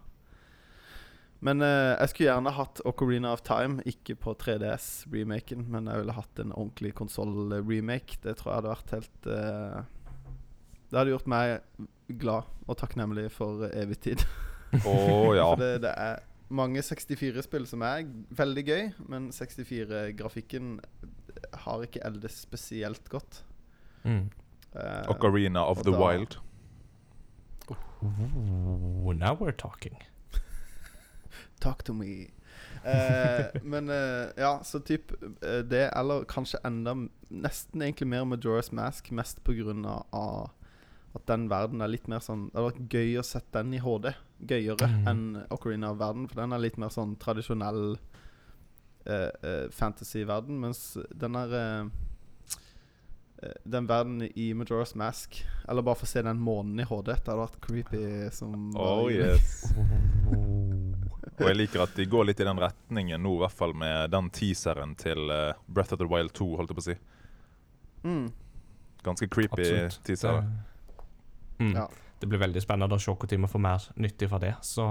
Men 1.40 1.62
eh, 1.64 1.94
jeg 1.96 2.10
skulle 2.12 2.28
gjerne 2.28 2.52
hatt 2.52 2.82
Ocarina 2.88 3.30
of 3.32 3.40
Time, 3.46 3.80
ikke 3.88 4.16
på 4.20 4.34
3DS-remaken, 4.42 5.62
men 5.72 5.88
jeg 5.88 6.02
ville 6.02 6.16
hatt 6.16 6.42
en 6.42 6.52
ordentlig 6.52 6.92
konsoll-remake. 6.98 8.18
Det 8.24 8.34
tror 8.36 8.50
jeg 8.52 8.58
hadde 8.58 8.74
vært 8.74 8.92
helt 8.96 9.28
eh, 9.32 9.78
Det 10.90 10.98
hadde 11.00 11.14
gjort 11.14 11.30
meg 11.32 11.60
glad 12.20 12.50
og 12.66 12.76
takknemlig 12.80 13.30
for 13.32 13.64
evig 13.70 14.00
tid. 14.04 14.26
Oh, 14.84 15.32
ja. 15.36 15.48
For 15.54 15.62
det, 15.62 15.70
det 15.86 15.94
er 15.96 16.20
mange 16.50 16.82
64-spill 16.84 17.64
som 17.70 17.82
er 17.86 18.04
veldig 18.36 18.64
gøy, 18.66 18.84
men 19.08 19.30
64-grafikken 19.34 20.76
har 21.64 21.86
ikke 21.86 22.02
eldes 22.04 22.36
spesielt 22.44 23.08
godt. 23.08 23.40
Mm. 24.04 24.28
Eh, 24.74 25.02
Ocarina 25.10 25.64
of 25.64 25.80
the 25.86 25.94
da- 25.94 25.98
Wild. 26.04 26.36
Oh, 27.70 29.12
now 29.12 29.34
we're 29.40 29.56
talking. 29.56 29.96
Talk 31.60 31.82
to 31.84 31.94
me. 31.94 32.30
Eh, 32.84 33.60
men 33.62 33.88
eh, 33.92 34.30
ja, 34.40 34.60
så 34.64 34.80
typ 34.80 35.12
eh, 35.44 35.58
det, 35.68 35.90
eller 35.96 36.24
kanskje 36.24 36.60
enda 36.64 36.94
Nesten 37.30 37.82
egentlig 37.84 38.08
mer 38.08 38.24
Majora's 38.24 38.72
Mask, 38.74 39.10
mest 39.12 39.42
på 39.44 39.52
grunn 39.58 39.84
av 39.86 40.06
av 40.16 40.50
at 41.14 41.26
den 41.26 41.48
verden 41.50 41.82
er 41.82 41.90
litt 41.90 42.06
mer 42.08 42.22
sånn 42.22 42.46
Det 42.48 42.54
hadde 42.56 42.68
vært 42.70 42.92
gøy 42.94 43.16
å 43.18 43.24
sette 43.26 43.58
den 43.58 43.74
i 43.74 43.80
HD. 43.82 44.12
Gøyere 44.46 44.86
Mm. 44.88 45.08
enn 45.10 45.24
Ocarina 45.50 45.90
of 45.90 45.98
Verden, 45.98 46.28
for 46.28 46.40
den 46.40 46.52
er 46.54 46.62
litt 46.62 46.78
mer 46.78 46.88
sånn 46.94 47.16
tradisjonell 47.18 47.98
eh, 49.06 49.30
eh, 49.42 49.66
fantasy-verden, 49.74 50.60
mens 50.62 50.96
den 51.14 51.34
er 51.36 51.56
eh, 51.58 51.90
Den 53.64 53.86
verden 53.88 54.22
i 54.36 54.52
Majora's 54.52 54.94
Mask 54.94 55.38
Eller 55.66 55.82
bare 55.82 55.96
få 55.96 56.06
se 56.06 56.20
den 56.22 56.36
månen 56.44 56.78
i 56.78 56.84
HD. 56.84 57.06
Det 57.08 57.24
hadde 57.24 57.40
vært 57.40 57.60
creepy 57.64 58.30
som 58.36 58.70
Oh 58.76 59.08
yes. 59.10 59.64
Og 61.40 61.48
jeg 61.48 61.56
liker 61.56 61.82
at 61.86 61.94
de 61.96 62.04
går 62.12 62.26
litt 62.28 62.40
i 62.40 62.46
den 62.46 62.60
retningen 62.60 63.22
nå, 63.24 63.32
i 63.38 63.42
hvert 63.44 63.56
fall 63.56 63.72
med 63.74 64.10
den 64.12 64.28
teaseren 64.36 64.94
til 65.00 65.30
uh, 65.32 65.52
Breath 65.66 65.94
of 65.96 66.00
the 66.02 66.08
Wild 66.10 66.34
2, 66.36 66.48
holdt 66.60 66.70
jeg 66.72 66.78
på 66.78 66.84
å 66.84 66.88
si. 66.90 66.96
Mm. 68.04 68.26
Ganske 69.06 69.28
creepy 69.32 69.62
Absolutt. 69.64 70.00
teaser. 70.04 70.42
Mm. 71.60 71.74
Ja. 71.76 71.86
Det 72.20 72.28
blir 72.28 72.42
veldig 72.42 72.60
spennende 72.60 72.96
å 72.96 73.00
se 73.00 73.12
når 73.14 73.46
vi 73.46 73.52
får 73.54 73.62
mer 73.64 73.86
nyttig 73.96 74.28
fra 74.28 74.38
det. 74.42 74.54
Så 74.62 74.86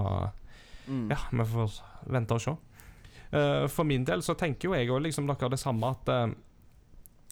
Mm. 0.89 1.09
ja, 1.11 1.17
vi 1.31 1.45
får 1.45 1.73
vente 2.09 2.33
og 2.33 2.41
se. 2.41 2.51
Uh, 3.29 3.67
for 3.69 3.85
min 3.85 4.03
del 4.07 4.23
så 4.25 4.33
tenker 4.33 4.69
jo 4.69 4.73
jeg 4.73 4.89
og 4.89 5.03
liksom 5.05 5.27
dere 5.29 5.49
det 5.53 5.59
samme 5.61 5.91
at 5.93 6.09
uh, 6.09 6.31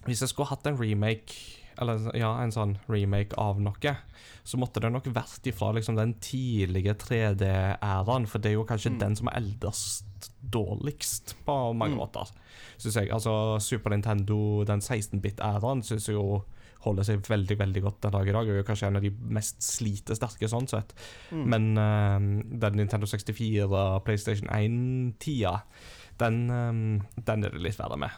hvis 0.06 0.21
jeg 0.21 0.30
skulle 0.30 0.51
hatt 0.51 0.67
en 0.69 0.77
remake, 0.77 1.34
eller 1.82 2.12
ja, 2.18 2.32
en 2.44 2.52
sånn 2.52 2.78
remake 2.90 3.38
av 3.38 3.60
noe, 3.62 3.96
så 4.48 4.58
måtte 4.58 4.82
det 4.82 4.92
nok 4.92 5.06
vært 5.13 5.48
ifra 5.52 5.74
liksom 5.76 5.96
den 5.98 6.13
tidlige 6.24 6.96
3D-æraen, 7.04 8.28
for 8.28 8.40
det 8.40 8.52
er 8.52 8.58
jo 8.58 8.66
kanskje 8.66 8.92
Mm. 8.94 9.00
den 9.00 9.16
som 9.16 9.28
er 9.28 9.38
eldest 9.42 10.32
dårligst 10.50 11.36
på 11.46 11.74
mange 11.76 11.96
Mm. 11.96 12.00
måter, 12.00 12.30
syns 12.78 12.96
jeg. 12.96 13.10
Altså 13.12 13.60
Super 13.62 13.90
Nintendo, 13.92 14.63
den 14.63 14.80
16-bit-æraen, 14.82 15.84
syns 15.84 16.08
jeg 16.08 16.16
jo 16.16 16.44
holder 16.82 17.04
seg 17.04 17.22
veldig 17.28 17.58
veldig 17.58 17.82
godt 17.84 18.02
den 18.02 18.12
dag 18.12 18.28
i 18.28 18.32
dag. 18.32 18.48
Og 18.48 18.60
er 18.60 18.63
kanskje 18.63 18.88
en 18.88 18.96
av 18.96 19.02
de 19.02 19.10
mest 19.10 19.60
slitesterke 19.62 20.48
sånn 20.48 20.68
sett. 20.70 20.94
Mm. 21.32 21.46
Men 21.50 21.78
uh, 21.78 22.20
den 22.60 22.78
Nintendo 22.78 23.06
64, 23.06 24.00
PlayStation 24.06 24.48
1-tida, 24.48 25.62
den, 26.20 26.50
um, 26.50 27.02
den 27.26 27.44
er 27.44 27.50
det 27.50 27.62
litt 27.62 27.78
verre 27.78 27.98
med. 27.98 28.12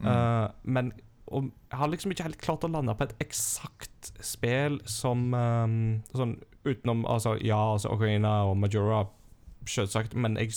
Mm. 0.00 0.06
Uh, 0.06 0.48
men 0.64 0.92
og 1.26 1.48
jeg 1.50 1.78
har 1.80 1.90
liksom 1.90 2.12
ikke 2.14 2.26
helt 2.28 2.42
klart 2.42 2.64
å 2.66 2.70
lande 2.70 2.94
på 2.94 3.06
et 3.06 3.16
eksakt 3.24 4.12
spill 4.22 4.78
som 4.90 5.32
um, 5.34 5.78
Sånn 6.14 6.36
utenom 6.66 7.04
altså, 7.10 7.36
Ja, 7.42 7.58
altså 7.74 7.92
Ocarina 7.94 8.40
og 8.46 8.56
Majora, 8.62 9.04
selvsagt, 9.70 10.14
men 10.18 10.38
jeg 10.38 10.54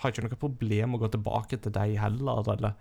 har 0.00 0.12
ikke 0.12 0.26
noe 0.26 0.38
problem 0.38 0.92
med 0.92 1.00
å 1.00 1.04
gå 1.04 1.12
tilbake 1.14 1.58
til 1.62 1.74
deg 1.74 1.96
heller, 2.02 2.46
eller 2.54 2.74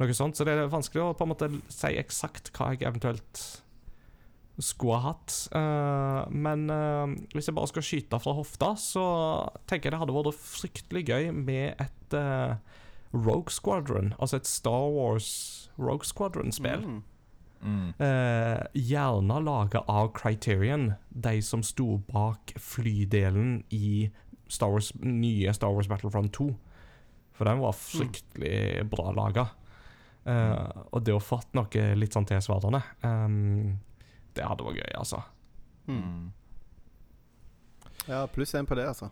noe 0.00 0.16
sånt. 0.16 0.38
Så 0.38 0.46
det 0.48 0.54
er 0.56 0.72
vanskelig 0.72 1.02
å 1.04 1.16
på 1.16 1.26
en 1.26 1.32
måte 1.34 1.50
si 1.72 1.92
eksakt 2.00 2.48
hva 2.56 2.72
jeg 2.72 2.86
eventuelt 2.88 3.42
skulle 4.60 4.98
ha 5.00 5.12
hatt. 5.12 5.36
Uh, 5.54 6.28
men 6.32 6.66
uh, 6.72 7.12
hvis 7.32 7.48
jeg 7.48 7.56
bare 7.56 7.70
skal 7.70 7.86
skyte 7.86 8.20
fra 8.22 8.36
hofta, 8.36 8.72
så 8.80 9.04
tenker 9.68 9.88
jeg 9.88 9.96
det 9.96 10.02
hadde 10.02 10.16
vært 10.16 10.40
fryktelig 10.40 11.04
gøy 11.08 11.30
med 11.36 11.80
et 11.80 12.16
eh, 12.16 12.56
Rogue 13.12 13.52
Squadron. 13.52 14.14
Altså 14.18 14.36
et 14.40 14.46
Star 14.46 14.90
Wars 14.90 15.70
Rogue 15.78 16.04
Squadron-spill. 16.04 16.86
Mm. 16.86 17.02
Mm. 17.62 17.92
Eh, 17.98 18.60
gjerne 18.74 19.38
laga 19.44 19.84
av 19.86 20.10
Criterion, 20.16 20.92
de 21.08 21.42
som 21.42 21.62
sto 21.62 22.00
bak 22.10 22.54
flydelen 22.58 23.62
i 23.70 24.10
Star 24.50 24.72
Wars, 24.72 24.90
nye 25.00 25.52
Star 25.54 25.72
Wars 25.72 25.88
Battlefront 25.88 26.32
2. 26.34 26.50
For 27.32 27.48
den 27.48 27.62
var 27.62 27.76
fryktelig 27.78 28.84
bra 28.90 29.12
laga. 29.16 29.46
Eh, 30.24 30.82
og 30.90 31.02
det 31.04 31.14
å 31.14 31.22
fått 31.22 31.54
noe 31.58 31.86
litt 31.98 32.14
sånn 32.14 32.28
tilsvarende, 32.28 32.82
um, 33.02 33.78
det 34.36 34.44
hadde 34.46 34.66
vært 34.66 34.82
gøy, 34.82 34.92
altså. 34.98 35.22
Mm. 35.88 36.02
Mm. 36.02 36.28
Ja, 38.06 38.26
pluss 38.30 38.54
én 38.58 38.68
på 38.68 38.78
det, 38.78 38.86
altså. 38.90 39.10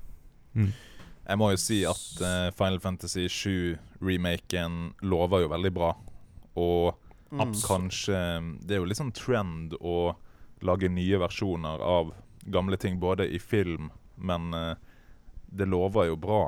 Jeg 1.30 1.38
må 1.38 1.52
jo 1.52 1.60
si 1.62 1.80
at 1.86 2.22
uh, 2.24 2.48
Final 2.58 2.80
Fantasy 2.82 3.28
7-remaken 3.30 4.80
lover 5.06 5.44
jo 5.44 5.52
veldig 5.54 5.72
bra. 5.76 5.94
Og 6.58 7.06
Mm. 7.30 7.52
kanskje 7.54 8.18
Det 8.66 8.74
er 8.74 8.80
jo 8.80 8.86
litt 8.90 8.98
sånn 8.98 9.12
trend 9.14 9.76
å 9.78 10.16
lage 10.66 10.88
nye 10.90 11.14
versjoner 11.22 11.78
av 11.78 12.08
gamle 12.50 12.74
ting, 12.76 12.98
både 12.98 13.28
i 13.30 13.38
film, 13.38 13.92
men 14.16 14.50
uh, 14.52 14.74
det 15.46 15.68
lover 15.70 16.08
jo 16.08 16.16
bra 16.16 16.40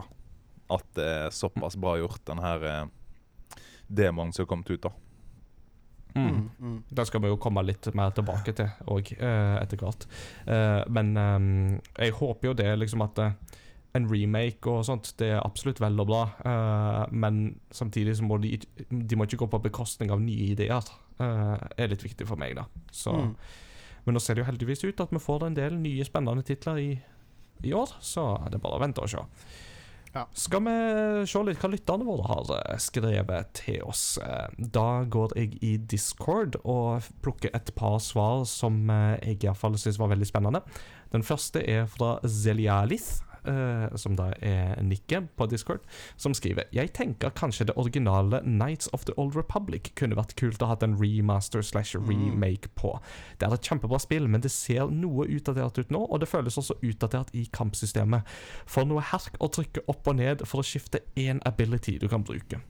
at 0.75 0.83
det 0.99 1.07
er 1.07 1.31
såpass 1.31 1.77
bra 1.79 1.95
gjort, 2.01 2.25
den 2.27 2.43
her 2.43 2.67
uh, 2.67 2.91
demoen 3.87 4.33
som 4.35 4.43
har 4.43 4.49
kommet 4.51 4.71
ut, 4.75 4.83
da. 4.83 4.91
Mm. 6.15 6.29
Mm. 6.29 6.51
Den 6.59 6.83
Det 6.91 7.07
skal 7.07 7.23
vi 7.23 7.31
jo 7.31 7.39
komme 7.41 7.63
litt 7.63 7.87
mer 7.95 8.11
tilbake 8.11 8.53
til 8.53 8.69
òg, 8.91 9.13
etter 9.23 9.81
hvert. 9.81 10.07
Eh, 10.47 10.83
men 10.93 11.17
eh, 11.17 11.81
jeg 12.05 12.13
håper 12.19 12.51
jo 12.51 12.55
det 12.59 12.69
liksom 12.79 13.05
at 13.07 13.19
eh, 13.23 13.33
en 13.97 14.09
remake 14.09 14.71
og 14.71 14.87
sånt, 14.89 15.13
det 15.21 15.35
er 15.35 15.43
absolutt 15.43 15.81
vel 15.83 16.01
og 16.01 16.09
bra, 16.09 16.23
uh, 16.47 17.03
men 17.13 17.59
samtidig 17.75 18.17
så 18.19 18.27
må 18.27 18.39
de, 18.41 18.55
de 18.89 19.19
må 19.19 19.27
ikke 19.29 19.43
gå 19.45 19.51
på 19.53 19.65
bekostning 19.69 20.13
av 20.15 20.23
nye 20.23 20.53
ideer. 20.55 20.87
Uh, 21.21 21.59
er 21.77 21.93
litt 21.93 22.05
viktig 22.05 22.27
for 22.29 22.41
meg, 22.41 22.57
da. 22.61 22.69
Så, 22.91 23.13
Mm. 23.13 23.37
Men 24.03 24.17
nå 24.17 24.19
ser 24.19 24.35
det 24.35 24.43
jo 24.43 24.49
heldigvis 24.49 24.81
ut 24.83 24.99
at 24.99 25.13
vi 25.15 25.21
får 25.23 25.45
en 25.47 25.55
del 25.55 25.77
nye 25.79 26.03
spennende 26.03 26.43
titler 26.43 26.79
i, 26.83 26.89
i 27.63 27.71
år, 27.71 27.93
så 28.03 28.25
det 28.49 28.57
er 28.59 28.65
bare 28.65 28.81
å 28.81 28.83
vente 28.83 28.99
og 28.99 29.13
se. 29.13 29.21
Ja. 30.13 30.25
Skal 30.35 30.65
vi 30.67 30.73
se 31.31 31.43
litt 31.47 31.63
hva 31.63 31.71
lytterne 31.71 32.09
våre 32.09 32.27
har 32.27 32.51
eh, 32.57 32.81
skrevet 32.83 33.53
til 33.55 33.79
oss? 33.87 34.19
Da 34.59 35.05
går 35.07 35.37
jeg 35.39 35.55
i 35.63 35.77
Discord 35.79 36.59
og 36.65 37.07
plukker 37.23 37.55
et 37.55 37.71
par 37.79 38.01
svar 38.03 38.43
som 38.51 38.91
jeg 38.91 39.39
iallfall 39.39 39.79
syns 39.79 40.03
var 40.03 40.11
veldig 40.11 40.29
spennende. 40.29 40.65
Den 41.15 41.23
første 41.23 41.63
er 41.63 41.87
fra 41.87 42.17
Zelialith, 42.27 43.23
som 43.99 44.17
da 44.19 44.29
er 44.45 44.81
Nikke 44.87 45.23
på 45.37 45.47
Discord, 45.51 45.83
som 46.17 46.35
skriver 46.37 46.69
Jeg 46.75 46.93
tenker 46.97 47.33
kanskje 47.35 47.67
det 47.69 47.77
originale 47.81 48.43
Nights 48.47 48.89
of 48.93 49.05
the 49.09 49.15
Old 49.17 49.37
Republic 49.37 49.93
kunne 49.99 50.19
vært 50.19 50.37
kult 50.39 50.63
å 50.63 50.71
ha 50.71 50.77
en 50.83 50.97
remaster 51.01 51.63
slash 51.63 51.99
remake 51.99 52.71
på. 52.79 52.95
Det 53.39 53.49
er 53.49 53.57
et 53.57 53.69
kjempebra 53.69 54.01
spill, 54.03 54.29
men 54.31 54.45
det 54.45 54.53
ser 54.55 54.91
noe 54.93 55.27
utdatert 55.27 55.79
ut 55.79 55.95
nå, 55.95 56.05
og 56.07 56.23
det 56.23 56.31
føles 56.31 56.59
også 56.59 56.79
utdatert 56.83 57.33
i 57.37 57.47
kampsystemet. 57.55 58.29
For 58.67 58.89
noe 58.89 59.05
herk 59.13 59.39
å 59.43 59.51
trykke 59.53 59.87
opp 59.91 60.09
og 60.09 60.21
ned 60.21 60.47
for 60.49 60.63
å 60.63 60.67
skifte 60.67 61.03
én 61.19 61.43
ability 61.49 61.99
du 62.03 62.09
kan 62.13 62.25
bruke. 62.27 62.61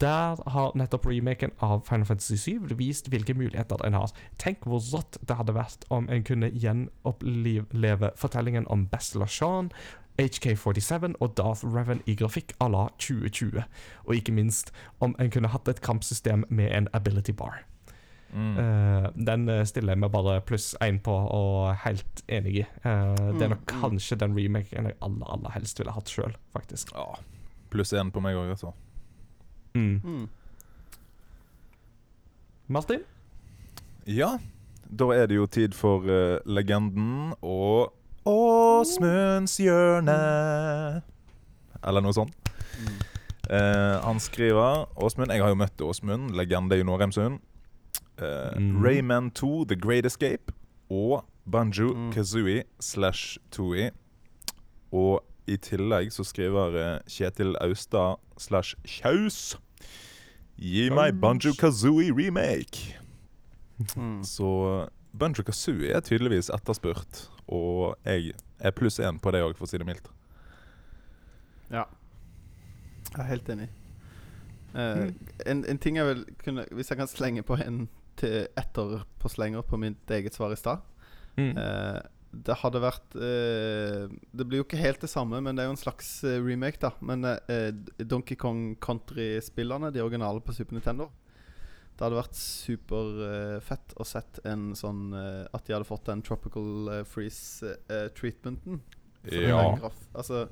Der 0.00 0.38
har 0.46 0.76
nettopp 0.78 1.06
remaken 1.06 1.50
av 1.58 1.80
Final 1.88 2.06
Fantasy 2.06 2.36
7 2.36 2.74
vist 2.78 3.08
hvilke 3.10 3.34
muligheter 3.34 3.80
en 3.86 3.96
har. 3.98 4.12
Tenk 4.38 4.62
hvor 4.62 4.82
rått 4.92 5.18
det 5.26 5.36
hadde 5.40 5.56
vært 5.56 5.86
om 5.90 6.06
en 6.08 6.22
kunne 6.26 6.52
gjenoppleve 6.54 8.12
fortellingen 8.16 8.68
om 8.70 8.86
Bastila 8.92 9.26
Shan, 9.26 9.72
HK47 10.18 11.14
og 11.18 11.34
Darth 11.38 11.66
Revan 11.66 12.02
i 12.06 12.14
grafikk 12.18 12.54
à 12.62 12.70
la 12.70 12.88
2020. 12.98 13.62
Og 14.06 14.14
ikke 14.14 14.34
minst 14.34 14.72
om 15.00 15.16
en 15.18 15.30
kunne 15.34 15.50
hatt 15.50 15.68
et 15.68 15.82
kampsystem 15.82 16.44
med 16.48 16.70
en 16.74 16.88
ability 16.92 17.34
bar. 17.34 17.64
Mm. 18.32 18.56
Uh, 18.58 19.08
den 19.26 19.48
eh, 19.48 19.62
stiller 19.64 19.94
jeg 19.94 20.02
meg 20.02 20.10
bare 20.12 20.40
pluss 20.44 20.74
én 20.84 20.98
på, 21.00 21.14
og 21.14 21.72
helt 21.86 22.22
enig 22.28 22.58
i. 22.60 22.64
Eh, 22.84 23.22
det 23.38 23.46
er 23.46 23.54
nok 23.54 23.64
mm. 23.64 23.78
kanskje 23.80 24.18
den 24.20 24.36
remaken 24.36 24.90
jeg 24.90 24.98
aller, 25.00 25.30
aller 25.32 25.54
helst 25.54 25.80
ville 25.80 25.94
hatt 25.96 26.12
sjøl, 26.12 26.36
faktisk. 26.52 26.92
Ja. 26.94 27.16
Pluss 27.72 27.94
én 27.96 28.12
på 28.12 28.20
meg 28.24 28.36
òg, 28.36 28.52
altså. 28.52 28.74
Mm. 29.74 30.00
Mm. 30.04 30.28
Martin? 32.68 33.04
Ja, 34.06 34.38
da 34.88 35.10
er 35.14 35.28
det 35.28 35.36
jo 35.36 35.46
tid 35.46 35.76
for 35.76 36.04
uh, 36.08 36.38
legenden 36.48 37.34
og 37.42 37.94
Åsmunds 38.28 39.56
hjørne. 39.60 40.16
Eller 41.84 42.04
noe 42.04 42.12
sånt. 42.16 42.34
Mm. 42.78 42.98
Uh, 43.48 43.96
han 44.04 44.20
skriver 44.20 44.84
Åsmund, 45.00 45.32
jeg 45.32 45.40
har 45.40 45.52
jo 45.52 45.60
møtt 45.60 45.80
Åsmund, 45.80 46.34
legende 46.36 46.76
i 46.76 46.84
Norheimsund. 46.84 47.40
Uh, 48.20 48.52
mm. 48.58 48.84
Rayman 48.84 49.30
2, 49.30 49.64
The 49.72 49.76
Great 49.80 50.06
Escape. 50.06 50.52
Og 50.90 51.24
Banjo 51.48 51.94
Mm. 51.94 52.12
Kazooie 52.12 52.64
slash 52.80 53.38
Tooie. 53.50 53.90
Og 54.92 55.24
i 55.48 55.56
tillegg 55.64 56.12
så 56.14 56.24
skriver 56.26 56.76
eh, 56.78 56.98
Kjetil 57.10 57.54
Austad 57.64 58.18
slash 58.38 58.76
Kjaus 58.84 59.56
Gi 60.58 60.88
meg 60.90 61.20
Banjo 61.22 61.52
Kazooie 61.54 62.10
remake. 62.12 62.96
Mm. 63.94 64.24
Så 64.26 64.48
Banjo 65.14 65.44
Kazooie 65.46 65.92
er 65.94 66.02
tydeligvis 66.02 66.48
etterspurt. 66.50 67.28
Og 67.46 67.94
jeg 68.04 68.32
er 68.58 68.74
pluss 68.74 68.98
én 68.98 69.20
på 69.22 69.30
det 69.30 69.44
òg, 69.46 69.54
for 69.56 69.68
å 69.68 69.70
si 69.70 69.78
det 69.78 69.86
mildt. 69.86 70.10
Ja. 71.70 71.84
Jeg 73.12 73.20
er 73.22 73.30
helt 73.34 73.48
enig. 73.54 73.68
Uh, 74.74 75.06
Mm. 75.08 75.14
en, 75.46 75.64
en 75.64 75.78
ting 75.80 75.96
jeg 75.96 76.04
vil 76.04 76.18
kunne 76.44 76.66
Hvis 76.76 76.90
jeg 76.90 76.98
kan 76.98 77.08
slenge 77.08 77.40
på 77.42 77.56
en 77.64 77.86
til 78.20 78.44
etter 78.60 78.98
på 79.18 79.30
slenger 79.32 79.62
på 79.64 79.78
mitt 79.80 80.10
eget 80.12 80.34
svar 80.36 80.52
i 80.52 80.58
stad 80.60 80.82
Mm. 81.38 81.54
eh, 81.56 82.00
Det 82.44 82.58
hadde 82.60 82.80
vært 82.82 83.16
eh, 83.18 84.04
Det 84.30 84.46
blir 84.46 84.60
jo 84.60 84.66
ikke 84.66 84.80
helt 84.80 85.02
det 85.02 85.10
samme, 85.10 85.40
men 85.44 85.56
det 85.56 85.64
er 85.64 85.70
jo 85.70 85.76
en 85.76 85.80
slags 85.80 86.10
eh, 86.28 86.38
remake, 86.44 86.80
da. 86.82 86.92
Men 87.04 87.24
eh, 87.26 87.70
Donkey 87.98 88.38
Kong 88.38 88.76
Country-spillerne, 88.84 89.92
de 89.94 90.04
originale 90.04 90.42
på 90.44 90.54
Super 90.56 90.76
Nintendo 90.78 91.08
Det 91.96 92.04
hadde 92.04 92.20
vært 92.20 92.38
superfett 92.38 93.96
å 93.98 94.06
sett 94.06 94.40
en 94.48 94.70
sånn 94.78 95.12
eh, 95.18 95.44
At 95.56 95.66
de 95.66 95.76
hadde 95.76 95.88
fått 95.88 96.08
den 96.10 96.24
Tropical 96.26 96.92
eh, 96.98 97.04
Freeze-treatmenten. 97.08 98.82
Ja. 99.32 99.62
Den, 99.76 99.92
altså, 100.14 100.46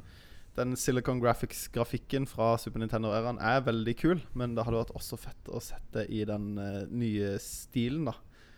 den 0.57 0.77
Silicon 0.81 1.20
Graphics-grafikken 1.20 2.27
fra 2.29 2.55
Super 2.61 2.81
Nintendo-æraen 2.83 3.38
er 3.44 3.64
veldig 3.66 3.94
kul, 4.01 4.22
men 4.35 4.57
det 4.57 4.64
hadde 4.66 4.81
vært 4.81 4.94
også 4.96 5.18
fett 5.20 5.51
å 5.53 5.61
sette 5.62 6.07
i 6.09 6.22
den 6.29 6.55
eh, 6.61 6.83
nye 6.88 7.35
stilen, 7.42 8.09
da. 8.09 8.16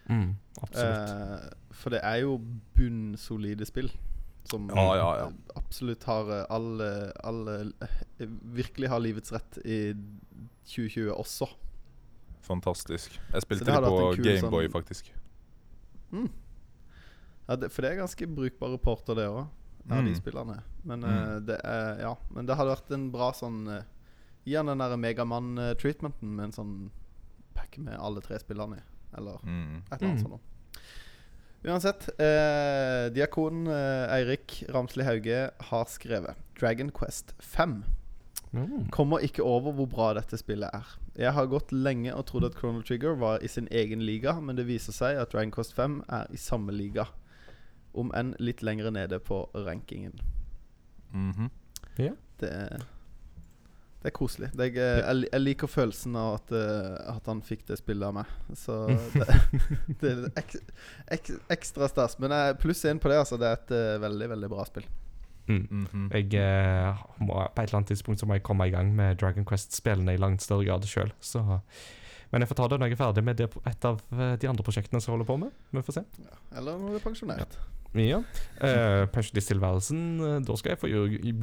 Mm, 0.09 0.35
absolutt. 0.63 1.11
Eh, 1.11 1.73
for 1.73 1.91
det 1.91 2.01
er 2.03 2.21
jo 2.23 2.39
bunnsolide 2.77 3.67
spill. 3.69 3.91
Som 4.49 4.69
Ja, 4.73 4.95
ja, 4.97 5.09
ja. 5.19 5.27
eh, 5.27 5.57
absolutt 5.57 6.05
har 6.09 6.31
eh, 6.33 6.47
alle, 6.51 7.13
alle 7.23 7.73
eh, 7.83 8.27
Virkelig 8.57 8.89
har 8.89 9.01
livets 9.05 9.33
rett 9.33 9.59
i 9.65 9.93
2020 10.65 11.13
også. 11.13 11.49
Fantastisk. 12.49 13.19
Jeg 13.35 13.43
spilte 13.45 13.65
det 13.69 13.75
det 13.75 13.91
på 13.93 14.15
Gameboy, 14.17 14.65
sånn- 14.69 14.73
faktisk. 14.73 15.11
Ja, 17.49 17.57
det, 17.57 17.71
for 17.73 17.83
det 17.85 17.93
er 17.93 18.01
ganske 18.03 18.27
brukbare 18.29 18.79
porter, 18.81 19.15
det 19.17 19.27
òg, 19.29 19.47
av 19.91 20.05
de 20.05 20.11
Mm. 20.13 20.17
spillerne. 20.21 20.63
Men, 20.85 21.01
Mm. 21.01 21.09
uh, 21.37 21.41
det 21.41 21.61
er, 21.65 22.01
ja, 22.01 22.15
men 22.31 22.47
det 22.47 22.57
hadde 22.57 22.75
vært 22.77 22.91
en 22.93 23.11
bra 23.11 23.33
sånn 23.33 23.69
uh, 23.69 23.83
Gi 24.47 24.55
han 24.57 24.67
den 24.67 24.79
der 24.79 24.97
Megamann-treatmenten 24.97 26.23
med 26.37 26.45
en 26.47 26.53
sånn 26.53 26.91
pakke 27.55 27.81
med 27.81 27.99
alle 28.01 28.21
tre 28.23 28.39
spillerne 28.39 28.79
i. 28.79 28.83
Eller 29.17 29.39
Mm. 29.45 29.77
et 29.93 30.03
eller 30.03 30.11
annet 30.11 30.23
Mm. 30.25 30.31
sånt. 30.31 30.41
Uansett, 31.65 32.09
eh, 32.21 33.09
diakon 33.13 33.67
eh, 33.67 34.15
Eirik 34.15 34.65
Ramsli 34.73 35.03
Hauge 35.05 35.51
har 35.61 35.85
skrevet 35.91 36.37
Dragon 36.61 36.91
Quest 36.91 37.35
5. 37.41 37.85
Mm. 38.53 38.89
Kommer 38.91 39.19
ikke 39.19 39.43
over 39.43 39.73
hvor 39.73 39.87
bra 39.91 40.15
dette 40.15 40.39
spillet 40.39 40.71
er. 40.73 40.87
Jeg 41.19 41.33
har 41.33 41.47
gått 41.47 41.73
lenge 41.73 42.15
og 42.15 42.27
trodd 42.27 42.45
at 42.47 42.55
Chrono 42.57 42.81
Trigger 42.83 43.17
var 43.19 43.39
i 43.43 43.49
sin 43.49 43.67
egen 43.71 44.01
liga, 44.07 44.41
men 44.41 44.57
det 44.57 44.67
viser 44.67 44.93
seg 44.93 45.19
at 45.21 45.33
Dragon 45.33 45.51
Quest 45.51 45.75
5 45.75 46.03
er 46.09 46.27
i 46.33 46.37
samme 46.37 46.73
liga. 46.73 47.05
Om 47.95 48.13
enn 48.15 48.35
litt 48.39 48.63
lenger 48.63 48.91
nede 48.91 49.19
på 49.19 49.49
rankingen. 49.55 50.15
Mhm. 51.13 51.51
Det 51.97 52.49
er, 52.53 52.79
det 54.09 54.15
er 54.15 54.17
koselig. 54.17 54.49
Det 54.57 54.71
er, 54.73 55.03
jeg, 55.03 55.27
jeg 55.29 55.43
liker 55.43 55.69
følelsen 55.69 56.17
av 56.17 56.39
at, 56.39 56.55
eh, 56.57 56.95
at 57.13 57.29
han 57.29 57.43
fikk 57.45 57.67
det 57.69 57.77
spillet 57.81 58.09
av 58.09 58.15
meg. 58.17 58.31
Så 58.57 58.79
det, 59.13 59.27
det 60.01 60.13
er 60.15 60.25
ek, 60.41 60.57
ek, 61.19 61.31
ekstra 61.59 61.91
stas. 61.93 62.17
Men 62.23 62.33
jeg, 62.33 62.57
pluss 62.63 62.81
én 62.89 63.01
på 63.03 63.13
det, 63.13 63.21
altså. 63.21 63.37
Det 63.41 63.51
er 63.51 63.61
et 63.61 63.77
eh, 63.77 64.01
veldig, 64.01 64.31
veldig 64.33 64.51
bra 64.55 64.65
spill. 64.69 64.89
Mm. 65.49 65.63
Mhm. 65.69 66.09
Jeg 66.13 66.41
eh, 66.41 67.05
må, 67.25 67.37
På 67.37 67.63
et 67.63 67.69
eller 67.69 67.81
annet 67.83 67.93
tidspunkt 67.93 68.21
så 68.21 68.29
må 68.29 68.37
jeg 68.37 68.45
komme 68.49 68.69
i 68.69 68.73
gang 68.73 68.93
med 68.97 69.21
Dragon 69.21 69.47
Quest-spillene 69.49 70.17
i 70.17 70.21
langt 70.21 70.45
større 70.45 70.65
grad 70.69 70.89
sjøl. 70.89 71.13
Men 72.29 72.45
jeg 72.45 72.51
får 72.51 72.59
ta 72.61 72.69
det 72.69 72.81
når 72.81 72.91
jeg 72.91 72.99
er 72.99 73.01
ferdig 73.01 73.25
med 73.25 73.41
det, 73.41 73.49
et 73.69 73.89
av 73.89 74.01
eh, 74.13 74.37
de 74.41 74.49
andre 74.51 74.65
prosjektene 74.65 75.01
som 75.01 75.13
jeg 75.13 75.19
holder 75.19 75.29
på 75.29 75.41
med. 75.45 75.65
Vi 75.73 75.85
får 75.85 76.01
se. 76.01 76.07
Eller 76.57 76.81
når 76.81 76.97
du 76.97 77.01
er 77.01 77.05
pensjonert. 77.05 77.61
Ja. 77.61 77.75
Uh, 78.61 79.07
Pensjonisttilværelsen, 79.15 80.01
eh, 80.21 80.39
da 80.45 80.57
skal 80.61 80.75
jeg 80.75 80.81
få 80.83 80.91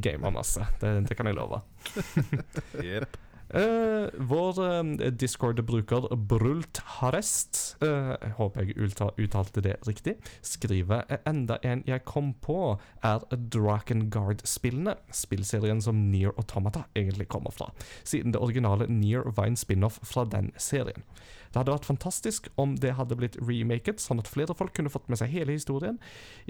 game 0.04 0.26
masse. 0.36 0.62
Det, 0.80 0.92
det 1.08 1.16
kan 1.18 1.26
jeg 1.26 1.38
love. 1.38 1.60
Jep. 2.86 3.16
Eh, 3.54 4.08
vår 4.26 4.58
uh, 4.58 5.10
Discord-bruker 5.14 6.16
Brult 6.16 6.80
Harest, 6.98 7.76
uh, 7.82 8.16
jeg 8.18 8.32
håper 8.38 8.64
jeg 8.64 8.76
utta- 8.76 9.12
uttalte 9.22 9.62
det 9.62 9.76
riktig, 9.86 10.16
skriver 10.42 11.04
«Eh, 11.08 11.22
enda 11.30 11.58
en 11.62 11.84
jeg 11.86 12.02
kom 12.04 12.32
på, 12.42 12.74
er 13.06 13.22
Drakengard-spillene, 13.30 14.96
spillserien 15.14 15.80
som 15.82 16.10
Near 16.10 16.34
Automata 16.36 16.88
egentlig 16.96 17.28
kommer 17.28 17.54
fra, 17.54 17.70
siden 18.02 18.34
det 18.34 18.42
originale 18.42 18.90
Near 18.90 19.30
var 19.30 19.46
en 19.46 19.56
spin-off 19.56 20.00
fra 20.02 20.24
den 20.24 20.50
serien. 20.58 21.06
Det 21.54 21.60
hadde 21.62 21.72
vært 21.72 21.88
fantastisk 21.88 22.48
om 22.58 22.74
det 22.82 22.96
hadde 22.98 23.16
blitt 23.16 23.38
remaket, 23.38 24.02
sånn 24.02 24.18
at 24.20 24.28
flere 24.28 24.58
folk 24.58 24.74
kunne 24.74 24.90
fått 24.92 25.06
med 25.08 25.22
seg 25.22 25.30
hele 25.30 25.54
historien. 25.54 26.00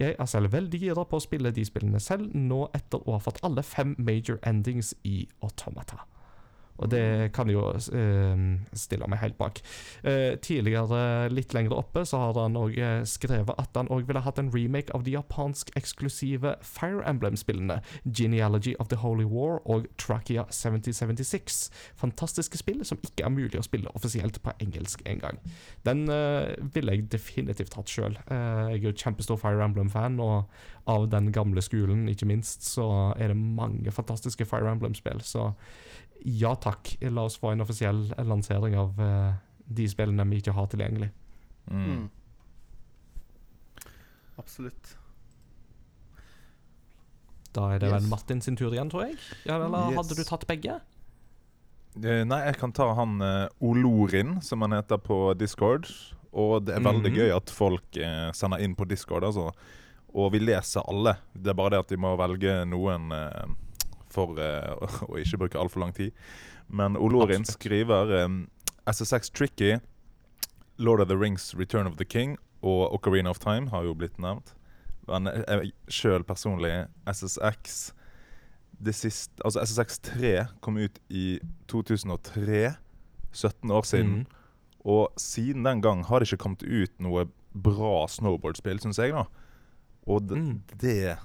Jeg 0.00 0.16
er 0.18 0.26
selv 0.26 0.56
veldig 0.56 0.80
gira 0.80 1.04
på 1.04 1.20
å 1.20 1.22
spille 1.22 1.52
de 1.52 1.68
spillene 1.68 2.00
selv, 2.00 2.32
nå 2.32 2.70
etter 2.74 3.04
å 3.04 3.18
ha 3.18 3.22
fått 3.22 3.44
alle 3.46 3.62
fem 3.62 3.94
major 4.00 4.40
endings 4.42 4.96
i 5.04 5.28
Automata. 5.44 6.06
Og 6.76 6.90
det 6.92 7.32
kan 7.36 7.50
jo 7.50 7.68
eh, 7.72 8.44
stille 8.76 9.08
meg 9.10 9.22
helt 9.22 9.38
bak. 9.40 9.62
Eh, 10.02 10.36
tidligere, 10.42 11.28
litt 11.32 11.54
lenger 11.56 11.76
oppe, 11.78 12.04
så 12.08 12.20
har 12.22 12.40
han 12.40 12.58
òg 12.58 12.78
skrevet 13.08 13.54
at 13.56 13.76
han 13.78 13.90
òg 13.92 14.06
ville 14.08 14.24
hatt 14.24 14.40
en 14.40 14.52
remake 14.54 14.92
av 14.96 15.06
de 15.06 15.16
japansk-eksklusive 15.16 16.56
Fire 16.64 17.04
Emblem-spillene 17.08 17.80
Genealogy 18.04 18.74
of 18.78 18.88
the 18.88 18.96
Holy 18.96 19.24
War 19.24 19.60
og 19.64 19.86
Trakia 19.98 20.44
7076. 20.50 21.70
Fantastiske 21.96 22.58
spill 22.58 22.84
som 22.84 23.00
ikke 23.02 23.26
er 23.26 23.32
mulig 23.32 23.60
å 23.60 23.64
spille 23.66 23.92
offisielt 23.96 24.40
på 24.42 24.54
engelsk 24.62 25.02
engang. 25.08 25.40
Den 25.86 26.06
eh, 26.12 26.54
ville 26.74 26.96
jeg 26.96 27.10
definitivt 27.12 27.76
hatt 27.78 27.92
sjøl. 27.92 28.18
Eh, 28.26 28.62
jeg 28.74 28.82
er 28.82 28.88
jo 28.90 28.96
kjempestor 28.96 29.40
Fire 29.40 29.64
Emblem-fan, 29.64 30.20
og 30.22 30.50
av 30.86 31.08
den 31.10 31.32
gamle 31.34 31.62
skolen, 31.64 32.06
ikke 32.10 32.28
minst, 32.30 32.66
så 32.66 33.12
er 33.18 33.32
det 33.32 33.38
mange 33.38 33.92
fantastiske 33.94 34.46
Fire 34.46 34.70
Emblem-spill. 34.70 35.22
Så 35.26 35.50
ja 36.24 36.54
takk, 36.56 36.96
la 37.02 37.22
oss 37.28 37.36
få 37.38 37.52
en 37.52 37.60
offisiell 37.60 38.06
lansering 38.18 38.76
av 38.78 38.98
uh, 39.00 39.32
de 39.66 39.86
spillene 39.88 40.24
vi 40.30 40.38
ikke 40.40 40.52
har 40.56 40.66
tilgjengelig. 40.72 41.10
Mm. 41.70 41.84
Mm. 41.86 42.08
Absolutt. 44.38 44.96
Da 47.56 47.70
er 47.72 47.80
det 47.80 47.88
vel 47.90 48.08
Martin 48.10 48.42
sin 48.44 48.56
tur 48.58 48.74
igjen, 48.74 48.90
tror 48.92 49.06
jeg. 49.08 49.16
Ja, 49.48 49.56
eller 49.64 49.90
Yes. 49.90 49.96
hadde 49.96 50.16
du 50.18 50.24
tatt 50.28 50.46
begge? 50.46 50.80
Uh, 51.96 52.24
Nei, 52.28 52.42
jeg 52.50 52.58
kan 52.60 52.72
ta 52.76 52.90
han 52.94 53.16
uh, 53.22 53.48
Olorin, 53.64 54.40
som 54.44 54.60
han 54.66 54.72
heter 54.76 54.98
på 55.00 55.32
Discord. 55.40 55.88
Og 56.36 56.66
det 56.66 56.74
er 56.76 56.80
veldig 56.84 57.10
Mhm. 57.12 57.16
gøy 57.16 57.30
at 57.36 57.48
folk 57.50 57.96
uh, 57.96 58.30
sender 58.32 58.60
inn 58.60 58.74
på 58.76 58.84
Discord, 58.86 59.24
altså. 59.24 59.52
Og 60.14 60.32
vi 60.32 60.38
leser 60.38 60.84
alle. 60.88 61.16
Det 61.32 61.48
er 61.50 61.54
bare 61.54 61.70
det 61.70 61.78
at 61.78 61.88
de 61.88 61.96
må 61.96 62.14
velge 62.16 62.64
noen 62.64 63.10
eh, 63.12 63.46
for 64.16 64.32
uh, 64.40 64.74
å 65.10 65.20
ikke 65.20 65.38
bruke 65.44 65.60
altfor 65.60 65.84
lang 65.84 65.92
tid. 65.96 66.16
Men 66.68 66.96
Olorin 66.96 67.44
Absolutt. 67.44 67.60
skriver 67.60 68.14
um, 68.24 68.40
SSX 68.90 69.30
Tricky, 69.36 69.76
Lord 70.78 71.00
of 71.04 71.08
the 71.12 71.16
Rings, 71.20 71.52
Return 71.56 71.86
of 71.86 71.96
the 72.00 72.04
King 72.08 72.34
og 72.66 72.90
Ocarina 72.96 73.30
of 73.30 73.38
Time 73.44 73.68
har 73.72 73.84
jo 73.86 73.94
blitt 73.94 74.18
nevnt. 74.22 74.54
Men 75.06 75.28
jeg 75.30 75.70
sjøl 75.92 76.24
personlig, 76.26 76.72
SSX 77.06 77.92
det 78.82 78.92
siste, 78.98 79.32
altså 79.46 79.62
SSX 79.64 80.00
3 80.10 80.32
kom 80.60 80.76
ut 80.82 80.98
i 81.08 81.38
2003. 81.72 82.74
17 83.36 83.70
år 83.72 83.86
siden. 83.88 84.10
Mhm. 84.10 84.26
Og 84.86 85.08
siden 85.20 85.64
den 85.66 85.80
gang 85.84 86.02
har 86.08 86.20
det 86.20 86.28
ikke 86.30 86.42
kommet 86.44 86.62
ut 86.66 86.92
noe 87.02 87.24
bra 87.56 88.06
snowboardspill, 88.08 88.78
syns 88.82 88.98
jeg. 89.00 89.12
da 89.16 89.24
Og 90.06 90.28
det, 90.28 90.36
Mm. 90.38 90.62
det 90.80 91.16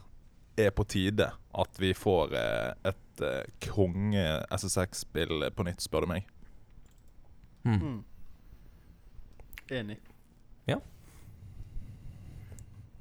er 0.59 0.71
på 0.75 0.83
tide 0.89 1.29
at 1.31 1.79
vi 1.79 1.93
får 1.97 2.33
eh, 2.37 2.91
et 2.91 3.23
eh, 3.25 3.51
konge 3.67 4.23
SSX-spill 4.51 5.47
på 5.55 5.65
nytt, 5.67 5.83
spør 5.83 6.05
du 6.07 6.11
meg. 6.13 6.29
Mm. 7.67 7.77
Mm. 7.81 7.99
Enig. 9.71 9.99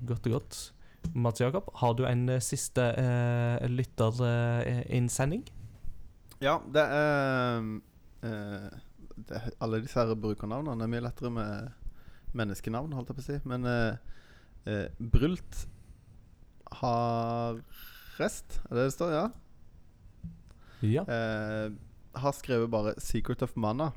Godt 0.07 0.27
og 0.31 0.33
godt. 0.39 0.59
Mats 1.15 1.41
Jakob, 1.41 1.69
har 1.81 1.95
du 1.97 2.05
en 2.09 2.29
eh, 2.29 2.41
siste 2.45 2.81
uh, 2.81 3.67
lytterinnsending? 3.69 5.43
Ja, 6.41 6.59
det 6.73 6.85
er 6.85 7.61
uh, 7.61 8.79
det, 9.17 9.37
er- 9.37 9.57
Alle 9.61 9.81
disse 9.85 10.01
her 10.01 10.15
brukernavnene 10.17 10.85
er 10.85 10.93
mye 10.93 11.05
lettere 11.05 11.33
med 11.33 11.69
menneskenavn, 12.37 12.93
holdt 12.97 13.13
jeg 13.13 13.19
på 13.19 13.25
å 13.25 13.29
si. 13.29 13.39
Men 13.49 13.67
uh, 13.69 13.97
eh, 14.69 14.87
Brult 15.01 15.65
har 16.73 17.61
rest, 18.21 18.61
er 18.71 18.75
det 18.77 18.85
det 18.89 18.95
står? 18.95 19.13
Ja. 19.15 19.29
Ja. 20.81 21.03
Eh, 21.05 21.73
har 22.17 22.33
skrevet 22.33 22.71
bare 22.71 22.95
'Secret 22.99 23.43
of 23.43 23.57
Mana'. 23.57 23.93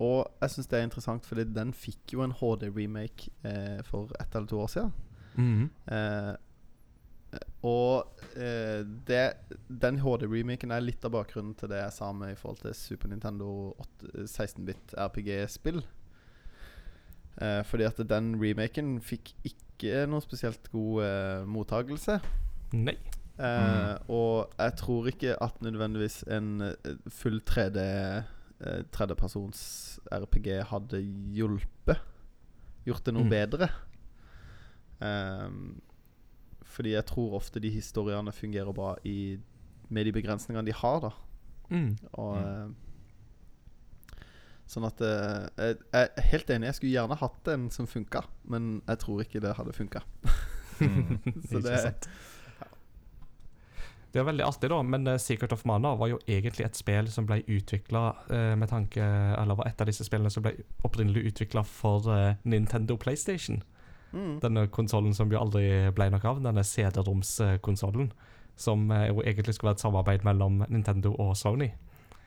Og 0.00 0.30
jeg 0.40 0.50
syns 0.50 0.66
det 0.66 0.78
er 0.78 0.82
interessant, 0.82 1.26
fordi 1.26 1.44
den 1.44 1.72
fikk 1.72 2.14
jo 2.14 2.22
en 2.22 2.32
HD-remake 2.32 3.28
eh, 3.44 3.82
for 3.84 4.08
ett 4.20 4.34
eller 4.34 4.46
to 4.46 4.60
år 4.60 4.66
siden. 4.66 4.92
Mhm. 5.36 5.70
Eh, 5.92 6.36
og 7.62 8.20
eh, 8.34 8.82
det, 9.06 9.32
den 9.68 10.00
HD-remaken 10.00 10.72
er 10.74 10.80
litt 10.80 11.04
av 11.04 11.12
bakgrunnen 11.14 11.54
til 11.54 11.68
det 11.68 11.82
jeg 11.82 11.92
sa 11.92 12.12
med 12.16 12.32
i 12.32 12.38
forhold 12.38 12.62
til 12.64 12.74
Super 12.74 13.08
Nintendo 13.12 13.76
16-bit 14.24 14.94
RPG-spill. 14.96 15.82
Eh, 17.40 17.62
fordi 17.64 17.86
at 17.86 18.00
den 18.10 18.32
remaken 18.40 18.96
fikk 19.04 19.34
ikke 19.44 19.69
noe 20.08 20.20
spesielt 20.20 20.70
god 20.72 21.02
eh, 21.04 21.44
mottagelse. 21.46 22.20
Nei. 22.72 22.96
Eh, 23.40 23.96
Og 24.08 24.50
jeg 24.58 24.76
tror 24.76 25.06
ikke 25.08 25.36
at 25.42 25.60
nødvendigvis 25.62 26.22
en 26.28 26.60
eh, 26.60 26.96
full 27.08 27.40
3D 27.40 27.78
eh, 27.80 28.82
tredjepersons 28.92 29.98
RPG 30.12 30.62
hadde 30.68 31.00
hjulpet. 31.34 31.98
Gjort 32.86 33.04
det 33.06 33.14
noe 33.14 33.24
Mm. 33.24 33.30
bedre. 33.30 33.68
Ehm, 35.02 35.80
fordi 36.64 36.92
jeg 36.92 37.06
tror 37.06 37.34
ofte 37.38 37.60
de 37.60 37.70
historiene 37.70 38.32
fungerer 38.32 38.72
bra 38.72 38.94
i, 39.04 39.38
med 39.88 40.04
de 40.04 40.12
begrensningene 40.12 40.66
de 40.66 40.72
har, 40.76 41.00
da. 41.00 41.10
Mm. 41.70 41.96
Og 42.12 42.36
Mm. 42.36 42.74
Sånn 44.70 44.86
at 44.86 45.00
eh, 45.02 45.46
jeg, 45.58 45.78
jeg 45.90 46.10
er 46.22 46.26
helt 46.30 46.50
enig. 46.54 46.68
Jeg 46.70 46.78
skulle 46.78 46.92
gjerne 46.94 47.16
hatt 47.18 47.48
en 47.50 47.68
som 47.74 47.88
funka, 47.90 48.20
men 48.52 48.76
jeg 48.86 49.00
tror 49.02 49.22
ikke 49.24 49.42
det 49.42 49.56
hadde 49.58 49.74
funka. 49.74 50.02
Mm. 50.80 51.16
Så 51.50 51.62
det- 51.64 51.80
sant. 51.88 52.10
Det 54.10 54.18
er 54.18 54.24
veldig 54.26 54.42
artig, 54.42 54.66
da, 54.72 54.78
men 54.82 55.06
eh, 55.06 55.18
Secret 55.22 55.52
of 55.54 55.60
Mana 55.70 55.92
var 55.94 56.08
jo 56.10 56.16
egentlig 56.26 56.64
et 56.66 56.74
spill 56.78 57.06
som 57.14 57.26
ble 57.28 57.36
utvikla 57.46 58.00
med 58.58 58.66
tanke 58.72 58.98
Eller 59.38 59.54
var 59.54 59.68
et 59.70 59.78
av 59.84 59.86
disse 59.86 60.02
spillene 60.02 60.32
som 60.34 60.42
ble 60.42 60.50
opprinnelig 60.82 61.28
utvikla 61.30 61.62
for 61.66 62.08
eh, 62.10 62.32
Nintendo 62.42 62.96
PlayStation. 62.98 63.60
Mm. 64.10 64.40
Denne 64.42 64.64
konsollen 64.74 65.14
som 65.14 65.30
jo 65.30 65.38
aldri 65.38 65.62
ble 65.94 66.08
noe 66.10 66.26
av, 66.26 66.40
denne 66.42 66.64
CD-roms-konsollen. 66.66 68.10
Som 68.58 68.90
eh, 68.90 69.06
jo 69.12 69.22
egentlig 69.22 69.54
skulle 69.54 69.70
være 69.70 69.78
et 69.78 69.84
samarbeid 69.86 70.26
mellom 70.26 70.64
Nintendo 70.68 71.14
og 71.22 71.36
Sony. 71.38 71.70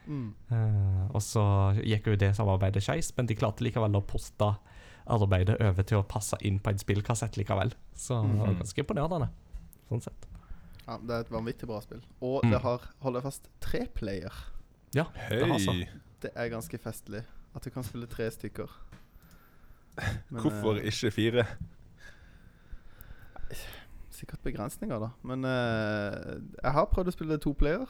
Mm. 0.07 0.33
Eh, 0.51 1.03
og 1.15 1.21
så 1.21 1.43
gikk 1.83 2.07
jo 2.11 2.15
det 2.19 2.33
samarbeidet 2.35 2.83
skeis, 2.83 3.11
men 3.17 3.25
de 3.29 3.35
klarte 3.35 3.63
likevel 3.63 3.95
å 3.95 4.01
poste 4.05 4.49
arbeidet 5.07 5.57
over 5.61 5.83
til 5.83 5.97
å 5.99 6.07
passe 6.07 6.37
inn 6.41 6.59
på 6.63 6.69
en 6.71 6.77
spillkassett 6.79 7.35
likevel. 7.37 7.73
Så 7.95 8.21
det 8.23 8.37
var 8.39 8.47
Mhm. 8.47 8.59
ganske 8.61 8.83
imponerende, 8.83 9.29
sånn 9.89 10.01
sett. 10.01 10.27
Ja, 10.87 10.97
Det 10.97 11.09
er 11.11 11.19
et 11.21 11.29
vanvittig 11.31 11.67
bra 11.67 11.79
spill. 11.81 12.01
Og 12.21 12.43
Mm. 12.43 12.51
det 12.51 12.61
har, 12.61 12.81
hold 13.01 13.13
deg 13.15 13.23
fast, 13.23 13.47
tre 13.61 13.85
player. 13.87 14.31
Ja, 14.93 15.05
det 15.29 15.47
har 15.47 15.57
så. 15.59 15.73
Det 16.21 16.31
er 16.35 16.49
ganske 16.49 16.77
festlig. 16.79 17.23
At 17.55 17.61
du 17.63 17.69
kan 17.69 17.83
spille 17.83 18.07
tre 18.07 18.29
stykker. 18.31 18.69
Men, 20.29 20.41
Hvorfor 20.41 20.77
eh, 20.79 20.87
ikke 20.89 21.11
fire? 21.11 21.45
Sikkert 24.13 24.43
begrensninger, 24.45 24.99
da. 24.99 25.09
Men 25.23 25.43
uh, 25.45 26.39
jeg 26.63 26.71
har 26.75 26.85
prøvd 26.91 27.09
å 27.11 27.15
spille 27.15 27.37
to 27.41 27.53
player. 27.57 27.85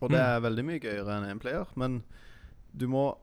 Og 0.00 0.10
det 0.10 0.18
Mm. 0.20 0.26
er 0.26 0.40
veldig 0.44 0.64
mye 0.64 0.80
gøyere 0.80 1.14
enn 1.16 1.30
én 1.30 1.40
player. 1.40 1.66
Men 1.76 2.02
du 2.76 2.86
må 2.88 3.16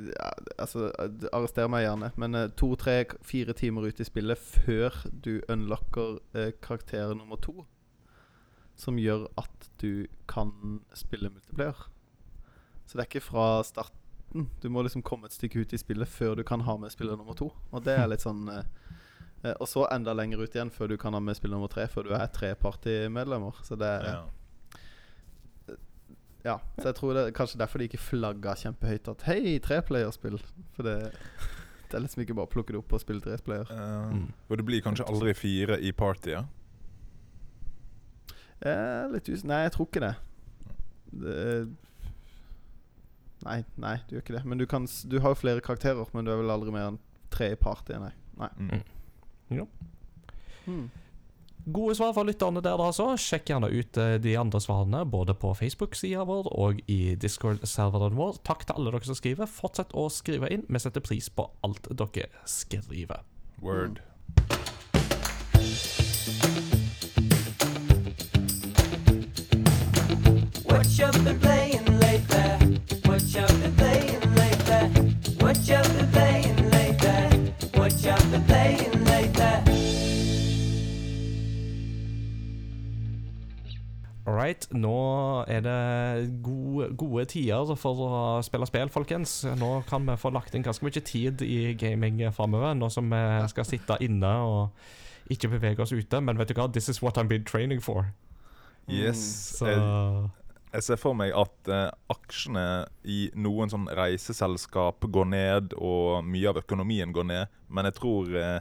ja, 0.00 0.30
Altså, 0.58 0.90
arrester 1.32 1.68
meg 1.72 1.86
gjerne, 1.86 2.10
men 2.20 2.34
uh, 2.34 2.48
to, 2.48 2.74
tre, 2.76 3.04
fire 3.24 3.54
timer 3.56 3.86
ut 3.88 4.00
i 4.00 4.04
spillet 4.04 4.38
før 4.38 4.92
du 5.24 5.40
unlocker 5.48 6.18
uh, 6.36 6.50
karakter 6.62 7.14
nummer 7.16 7.36
to, 7.40 7.64
som 8.76 8.98
gjør 9.00 9.26
at 9.40 9.70
du 9.80 10.06
kan 10.28 10.50
spille 10.94 11.30
multiplayer. 11.32 11.86
Så 12.86 12.98
det 12.98 13.06
er 13.06 13.08
ikke 13.08 13.24
fra 13.24 13.62
starten. 13.64 14.50
Du 14.60 14.68
må 14.68 14.82
liksom 14.84 15.02
komme 15.02 15.26
et 15.30 15.32
stykke 15.32 15.62
ut 15.64 15.72
i 15.72 15.78
spillet 15.80 16.08
før 16.08 16.34
du 16.36 16.42
kan 16.44 16.60
ha 16.66 16.76
med 16.76 16.90
spiller 16.92 17.16
nummer 17.16 17.34
to. 17.38 17.48
Og 17.72 17.84
det 17.86 17.96
er 17.96 18.06
litt 18.10 18.20
sånn 18.26 18.50
uh, 18.52 18.62
Og 19.60 19.68
så 19.70 19.86
enda 19.94 20.12
lenger 20.12 20.42
ut 20.42 20.54
igjen 20.56 20.70
før 20.74 20.88
du 20.92 20.96
kan 21.00 21.14
ha 21.16 21.20
med 21.20 21.36
spiller 21.38 21.56
nummer 21.56 21.70
tre, 21.72 21.86
før 21.88 22.04
du 22.08 22.12
er 22.18 22.26
tre 22.34 22.52
partymedlemmer. 22.54 23.54
Så 23.64 23.78
det 23.80 23.86
er 23.86 24.04
Ja. 24.12 24.24
Ja, 26.46 26.60
så 26.78 26.90
jeg 26.90 26.94
tror 27.00 27.16
det 27.16 27.22
er 27.26 27.32
kanskje 27.34 27.58
derfor 27.58 27.82
de 27.82 27.88
ikke 27.88 27.98
flagga 27.98 28.52
kjempehøyt 28.60 29.08
at 29.10 29.24
Hei, 29.26 29.56
treplayerspill. 29.62 30.36
For 30.76 30.86
det, 30.86 30.94
det 31.90 31.98
er 31.98 32.04
liksom 32.04 32.22
ikke 32.22 32.36
bare 32.38 32.46
å 32.46 32.52
plukke 32.52 32.74
det 32.74 32.78
opp 32.82 32.94
og 32.94 33.02
spille 33.02 33.24
treplayer. 33.24 33.72
Uh, 33.72 34.12
Mm. 34.14 34.28
Og 34.48 34.60
det 34.60 34.66
blir 34.68 34.84
kanskje 34.84 35.08
aldri 35.10 35.34
fire 35.34 35.80
i 35.82 35.90
partyet? 35.92 36.46
Er 38.60 39.10
litt 39.12 39.28
us... 39.28 39.42
Nei, 39.44 39.64
jeg 39.66 39.72
tror 39.74 39.88
ikke 39.90 40.04
det. 40.04 40.14
det. 41.24 41.66
Nei, 43.46 43.58
nei, 43.76 43.96
du 44.06 44.14
gjør 44.16 44.24
ikke 44.24 44.36
det. 44.38 44.44
Men 44.46 44.62
du, 44.62 44.66
kan, 44.70 44.86
du 44.86 45.18
har 45.20 45.34
jo 45.34 45.40
flere 45.40 45.60
karakterer, 45.60 46.06
men 46.14 46.24
du 46.26 46.32
er 46.32 46.40
vel 46.40 46.54
aldri 46.54 46.72
mer 46.74 46.92
enn 46.92 47.00
tre 47.34 47.50
i 47.52 47.58
partyet, 47.58 47.98
nei. 48.00 48.12
nei. 48.38 48.50
Mm. 48.56 48.86
Ja. 49.58 49.66
Hmm. 50.64 50.86
Gode 51.66 51.94
svar 51.98 52.12
fra 52.14 52.22
lytterne 52.22 52.60
der, 52.62 52.78
altså. 52.78 53.08
Sjekk 53.18 53.48
gjerne 53.50 53.70
ut 53.74 53.98
eh, 53.98 54.12
de 54.22 54.36
andre 54.38 54.60
svarene, 54.62 55.00
både 55.10 55.34
på 55.34 55.50
Facebook-sida 55.58 56.22
vår 56.28 56.46
og 56.54 56.78
i 56.86 57.16
Discord-serveren 57.18 58.14
vår. 58.14 58.38
Takk 58.46 58.62
til 58.68 58.78
alle 58.78 58.92
dere 58.94 59.08
som 59.08 59.18
skriver. 59.18 59.50
Fortsett 59.50 59.90
å 59.90 60.06
skrive 60.06 60.46
inn. 60.54 60.62
Vi 60.70 60.82
setter 60.82 61.02
pris 61.02 61.26
på 61.26 61.48
alt 61.66 61.90
dere 61.90 62.30
skriver. 62.46 63.26
Word. 63.58 63.98
What 70.70 70.86
you 70.98 71.10
been 71.24 71.40
playing? 71.40 71.86
saying 73.36 73.65
All 84.26 84.34
right, 84.34 84.66
nå 84.74 84.92
er 85.46 85.60
det 85.62 85.74
gode, 86.42 86.88
gode 86.98 87.28
tider 87.30 87.68
for 87.78 88.00
å 88.02 88.14
spille 88.42 88.66
spill, 88.66 88.90
folkens. 88.90 89.44
Nå 89.60 89.84
kan 89.86 90.02
vi 90.08 90.16
få 90.18 90.32
lagt 90.34 90.56
inn 90.58 90.66
ganske 90.66 90.82
mye 90.82 91.02
tid 91.06 91.44
i 91.46 91.76
gaming 91.78 92.24
framover, 92.34 92.74
nå 92.74 92.88
som 92.90 93.06
vi 93.12 93.20
skal 93.52 93.68
sitte 93.68 94.00
inne 94.02 94.32
og 94.42 95.30
ikke 95.30 95.52
bevege 95.52 95.84
oss 95.84 95.94
ute. 95.94 96.18
Men 96.18 96.40
vet 96.40 96.50
du 96.50 96.58
hva, 96.58 96.66
this 96.74 96.90
is 96.90 96.98
what 97.04 97.18
I've 97.22 97.30
been 97.30 97.46
training 97.46 97.78
for. 97.84 98.10
Yes. 98.90 99.62
Mm, 99.62 99.70
Jeg, 99.70 100.58
jeg 100.74 100.86
ser 100.88 101.00
for 101.00 101.14
meg 101.18 101.30
at 101.34 101.70
uh, 101.70 101.94
aksjene 102.10 102.66
i 103.06 103.28
noen 103.38 103.70
sånn 103.70 103.86
reiseselskap 103.94 105.06
går 105.06 105.30
ned, 105.30 105.78
og 105.78 106.26
mye 106.26 106.50
av 106.50 106.58
økonomien 106.64 107.14
går 107.14 107.30
ned. 107.30 107.56
Men 107.70 107.86
jeg 107.92 107.98
tror 108.02 108.34
uh, 108.34 108.58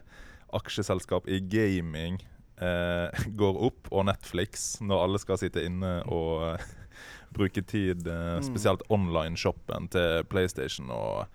aksjeselskap 0.62 1.26
i 1.26 1.42
gaming 1.42 2.22
eh, 2.62 3.26
går 3.42 3.62
opp, 3.68 3.88
og 3.92 4.06
Netflix, 4.06 4.82
når 4.82 5.04
alle 5.04 5.20
skal 5.20 5.38
sitte 5.38 5.64
inne 5.66 5.98
og 6.08 6.54
eh, 6.54 6.66
bruke 7.36 7.62
tid, 7.62 8.08
eh, 8.08 8.36
Mm. 8.38 8.44
spesielt 8.44 8.82
online-shoppen 8.90 9.88
til 9.92 10.24
PlayStation 10.30 10.90
og 10.92 11.26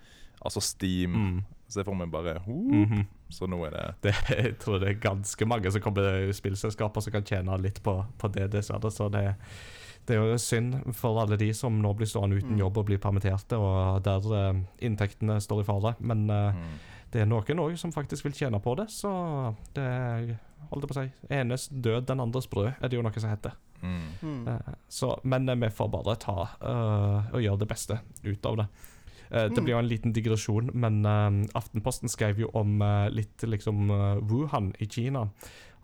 altså 0.45 0.61
Steam. 0.61 1.11
mm, 1.11 1.41
Ser 1.71 1.85
for 1.85 1.95
meg 1.95 2.11
bare 2.11 2.41
mm 2.47 2.85
-hmm. 2.85 3.05
Så 3.29 3.47
nå 3.47 3.65
er 3.65 3.71
det 3.71 3.95
det, 4.03 4.15
Jeg 4.45 4.59
tror 4.59 4.79
det 4.79 4.89
er 4.89 4.95
ganske 4.95 5.47
mange 5.47 5.71
som 5.71 5.81
kommer 5.81 6.33
spillselskaper 6.33 7.01
som 7.01 7.13
kan 7.13 7.23
tjene 7.23 7.57
litt 7.63 7.83
på, 7.83 8.05
på 8.19 8.29
det, 8.29 8.51
dessverre. 8.53 8.91
Så 8.91 9.09
det, 9.09 9.35
det 10.07 10.17
er 10.17 10.21
jo 10.33 10.39
synd 10.39 10.95
for 10.95 11.21
alle 11.21 11.37
de 11.37 11.53
som 11.55 11.83
nå 11.83 11.93
blir 11.95 12.07
stående 12.07 12.37
uten 12.37 12.51
Mm. 12.51 12.59
jobb 12.59 12.79
og 12.79 12.87
blir 12.87 12.99
permitterte, 12.99 13.57
og 13.57 14.03
der 14.03 14.49
eh, 14.49 14.55
inntektene 14.81 15.41
står 15.41 15.61
i 15.61 15.65
fare. 15.65 15.95
Men 16.01 16.31
eh, 16.31 16.55
mm. 16.55 16.79
det 17.13 17.21
er 17.21 17.27
noen 17.27 17.59
òg 17.59 17.77
som 17.77 17.93
faktisk 17.93 18.25
vil 18.25 18.33
tjene 18.33 18.61
på 18.61 18.75
det, 18.77 18.91
så 18.91 19.55
det 19.75 19.83
er 19.85 20.37
holdt 20.71 20.85
jeg 20.85 20.91
på 20.91 20.97
å 20.97 21.03
si, 21.03 21.35
enes 21.35 21.69
død, 21.73 22.07
den 22.11 22.21
andres 22.21 22.49
brød, 22.51 22.73
er 22.81 22.89
det 22.89 22.99
jo 22.99 23.03
noe 23.03 23.21
som 23.23 23.31
heter. 23.33 23.57
Mm. 23.83 24.01
Mm. 24.23 24.49
Eh, 24.49 24.75
så, 24.93 25.15
men 25.25 25.49
eh, 25.49 25.57
vi 25.57 25.71
får 25.73 25.89
bare 25.89 26.17
ta 26.21 26.37
uh, 26.61 27.31
og 27.33 27.41
gjøre 27.41 27.63
det 27.63 27.69
beste 27.71 27.97
ut 28.27 28.47
av 28.47 28.59
det. 28.61 28.67
Uh, 29.31 29.47
det 29.49 29.57
Mm. 29.57 29.65
blir 29.65 29.73
jo 29.75 29.79
en 29.81 29.89
liten 29.89 30.13
digresjon, 30.13 30.71
men 30.75 31.01
Aftenposten 31.55 32.09
skrev 32.13 32.39
jo 32.45 32.51
om 32.55 32.83
litt 33.11 33.43
liksom 33.43 33.89
Wuhan 34.29 34.73
i 34.79 34.87
Kina. 34.91 35.29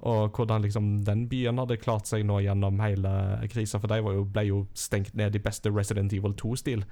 Og 0.05 0.33
hvordan 0.37 0.61
liksom 0.63 1.05
den 1.07 1.23
byen 1.29 1.57
hadde 1.57 1.79
klart 1.81 2.07
seg 2.07 2.27
nå 2.27 2.43
gjennom 2.45 2.79
hele 2.85 3.49
krisa. 3.49 3.79
For 3.81 3.89
de 3.89 4.03
var 4.05 4.13
jo, 4.13 4.25
ble 4.29 4.43
jo 4.45 4.59
stengt 4.75 5.15
ned 5.17 5.35
i 5.35 5.41
beste 5.41 5.71
Resident 5.73 6.13
Evil 6.13 6.35
2-stil. 6.37 6.85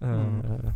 Mm. 0.00 0.70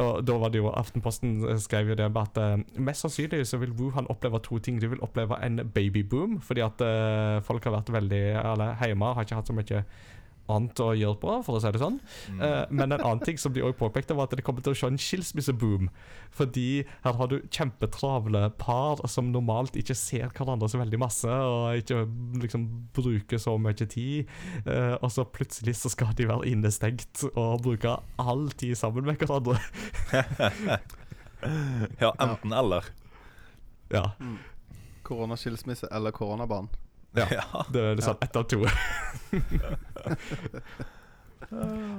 og 0.00 0.22
da 0.24 0.36
var 0.40 0.48
det 0.48 0.62
jo 0.62 0.70
Aftenposten 0.72 1.42
eh, 1.44 1.58
skrev 1.60 1.90
jo 1.90 1.96
det 1.98 2.06
med 2.08 2.22
at 2.22 2.38
uh, 2.40 2.80
mest 2.80 3.04
sannsynlig 3.04 3.42
så 3.44 3.58
vil 3.60 3.74
Wuhan 3.76 4.08
oppleve 4.08 4.40
to 4.40 4.58
ting. 4.58 4.80
De 4.80 4.88
vil 4.88 5.02
oppleve 5.04 5.36
en 5.44 5.60
babyboom, 5.74 6.40
fordi 6.40 6.64
at 6.64 6.80
uh, 6.80 7.42
folk 7.44 7.64
har 7.68 7.76
vært 7.76 7.92
veldig 7.92 8.22
Alle 8.40 8.72
hjemme 8.80 9.12
har 9.12 9.26
ikke 9.26 9.40
hatt 9.42 9.52
så 9.52 9.56
mye 9.56 9.84
annet 10.52 10.82
å 10.84 10.90
gjøre 10.96 11.18
på, 11.22 11.34
for 11.46 11.58
å 11.58 11.62
si 11.62 11.72
det 11.74 11.80
sånn. 11.82 11.98
Mm. 12.32 12.40
Uh, 12.42 12.64
men 12.70 12.86
en 12.88 12.98
annen 13.00 13.22
ting 13.24 13.40
som 13.40 13.54
de 13.54 13.64
også 13.64 13.78
påpekte, 13.80 14.16
var 14.18 14.28
at 14.28 14.36
det 14.38 14.44
kommer 14.46 14.64
til 14.64 14.74
å 14.74 14.78
se 14.78 14.90
en 14.90 15.00
skilsmisseboom. 15.00 15.90
Fordi 16.32 16.66
her 17.04 17.18
har 17.18 17.30
du 17.32 17.38
kjempetravle 17.52 18.44
par 18.60 19.02
som 19.10 19.32
normalt 19.34 19.76
ikke 19.80 19.96
ser 19.98 20.32
hverandre 20.36 20.70
så 20.72 20.80
veldig 20.80 21.00
masse, 21.02 21.28
og 21.28 21.82
ikke 21.82 22.04
liksom 22.44 22.68
bruker 22.96 23.42
så 23.42 23.56
mye 23.60 23.76
tid. 23.82 24.30
uh, 24.68 24.96
og 25.00 25.10
så 25.12 25.26
plutselig 25.28 25.76
så 25.80 25.92
skal 25.92 26.14
de 26.16 26.28
være 26.30 26.48
innestengt 26.52 27.24
og 27.32 27.62
bruke 27.64 27.96
all 28.22 28.48
tid 28.56 28.76
sammen 28.78 29.08
med 29.08 29.20
hverandre. 29.20 29.58
Ja, 31.98 32.12
enten 32.22 32.52
eller. 32.54 32.84
Ja, 33.90 34.12
Mm. 34.20 34.38
Koronaskilsmisse 35.02 35.88
eller 35.90 36.10
koronabarn. 36.10 36.68
Ja. 37.16 37.26
ja. 37.38 37.64
det 37.72 37.80
er 37.82 37.94
liksom 37.98 38.16
ett 38.24 38.36
av 38.36 38.42
to. 38.48 38.62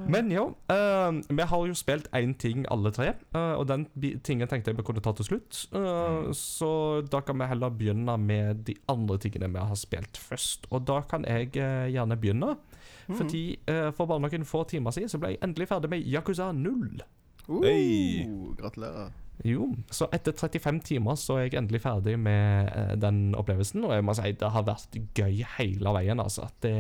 Men 0.07 0.32
jo, 0.32 0.43
uh, 0.72 1.11
vi 1.30 1.45
har 1.45 1.66
jo 1.68 1.76
spilt 1.78 2.07
én 2.16 2.34
ting 2.39 2.64
alle 2.74 2.91
tre, 2.95 3.11
Uh, 3.34 3.53
og 3.59 3.68
den 3.70 3.86
tingen 4.26 4.47
tenkte 4.49 4.72
jeg 4.72 4.78
vi 4.78 4.86
kunne 4.86 5.01
ta 5.03 5.11
til 5.18 5.26
slutt. 5.26 5.64
Eh, 5.74 6.28
så 6.38 6.70
da 7.09 7.20
kan 7.26 7.38
vi 7.41 7.47
heller 7.49 7.70
begynne 7.74 8.14
med 8.22 8.61
de 8.68 8.76
andre 8.89 9.18
tingene 9.22 9.49
vi 9.53 9.61
har 9.61 9.78
spilt 9.80 10.18
først. 10.22 10.68
Og 10.72 10.86
da 10.88 10.99
kan 11.01 11.26
jeg 11.26 11.51
gjerne 11.53 12.18
begynne, 12.18 12.55
Mm. 13.03 13.18
fordi 13.20 13.41
for 13.97 14.05
bare 14.07 14.22
noen 14.24 14.45
få 14.47 14.61
timer 14.64 14.91
siden 14.95 15.09
så 15.11 15.20
ble 15.20 15.34
jeg 15.34 15.39
endelig 15.43 15.68
ferdig 15.68 15.89
med 15.91 16.05
Yakuza 16.07 16.51
0. 16.55 17.01
Uh, 17.49 17.61
Hei. 17.66 18.24
Gratulerer. 18.55 19.09
Jo, 19.41 19.71
så 19.89 20.05
etter 20.13 20.36
35 20.38 20.79
timer 20.86 21.17
så 21.19 21.39
er 21.39 21.47
jeg 21.47 21.57
endelig 21.57 21.81
ferdig 21.84 22.13
med 22.21 22.69
eh, 22.69 22.93
den 23.01 23.34
opplevelsen, 23.36 23.81
og 23.88 23.95
jeg 23.95 24.05
må 24.05 24.15
si 24.15 24.36
det 24.38 24.51
har 24.53 24.67
vært 24.67 24.99
gøy 25.17 25.41
hele 25.57 25.95
veien, 25.97 26.21
altså. 26.21 26.47
Det, 26.63 26.75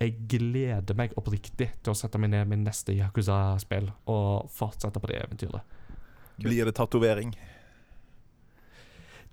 jeg 0.00 0.16
gleder 0.28 0.98
meg 0.98 1.14
oppriktig 1.20 1.70
til 1.78 1.94
å 1.94 1.96
sette 1.96 2.18
meg 2.18 2.34
ned 2.34 2.50
med 2.50 2.64
neste 2.66 2.96
Yakuza-spill 2.98 3.86
og 4.10 4.50
fortsette 4.52 5.00
på 5.00 5.10
det 5.12 5.22
eventyret. 5.22 5.80
Blir 6.42 6.66
det 6.66 6.74
tatovering? 6.74 7.30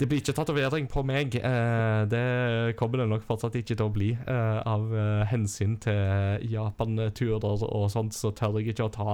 Det 0.01 0.07
blir 0.09 0.17
ikke 0.17 0.33
tatovering 0.33 0.87
på 0.89 1.03
meg. 1.05 1.35
Eh, 1.37 2.03
det 2.09 2.75
kommer 2.77 3.03
det 3.03 3.09
nok 3.11 3.25
fortsatt 3.27 3.57
ikke 3.59 3.75
til 3.75 3.85
å 3.85 3.93
bli. 3.93 4.07
Eh, 4.17 4.61
av 4.65 4.87
eh, 4.97 5.25
hensyn 5.29 5.75
til 5.81 6.41
Japan-turer 6.49 7.65
og 7.67 7.85
sånt, 7.93 8.17
så 8.17 8.31
tør 8.33 8.57
jeg 8.57 8.73
ikke 8.73 8.87
å 8.87 8.93
ta, 8.95 9.11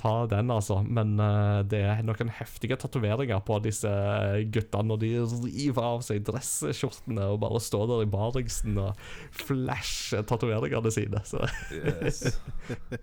ta 0.00 0.14
den, 0.30 0.50
altså. 0.50 0.80
Men 0.82 1.14
uh, 1.20 1.60
det 1.68 1.82
er 1.86 2.02
noen 2.06 2.32
heftige 2.38 2.78
tatoveringer 2.80 3.42
på 3.46 3.58
disse 3.64 3.92
gutta 4.54 4.82
når 4.86 5.02
de 5.02 5.12
river 5.44 5.88
av 5.92 6.04
seg 6.06 6.24
dressskjortene 6.28 7.30
og 7.34 7.40
bare 7.44 7.62
står 7.62 7.88
der 7.90 8.04
i 8.06 8.10
baringsen 8.12 8.78
og 8.82 9.00
flasher 9.44 10.26
tatoveringene 10.28 10.94
sine. 10.94 11.24
Så 11.28 11.44
Yes. 11.72 12.38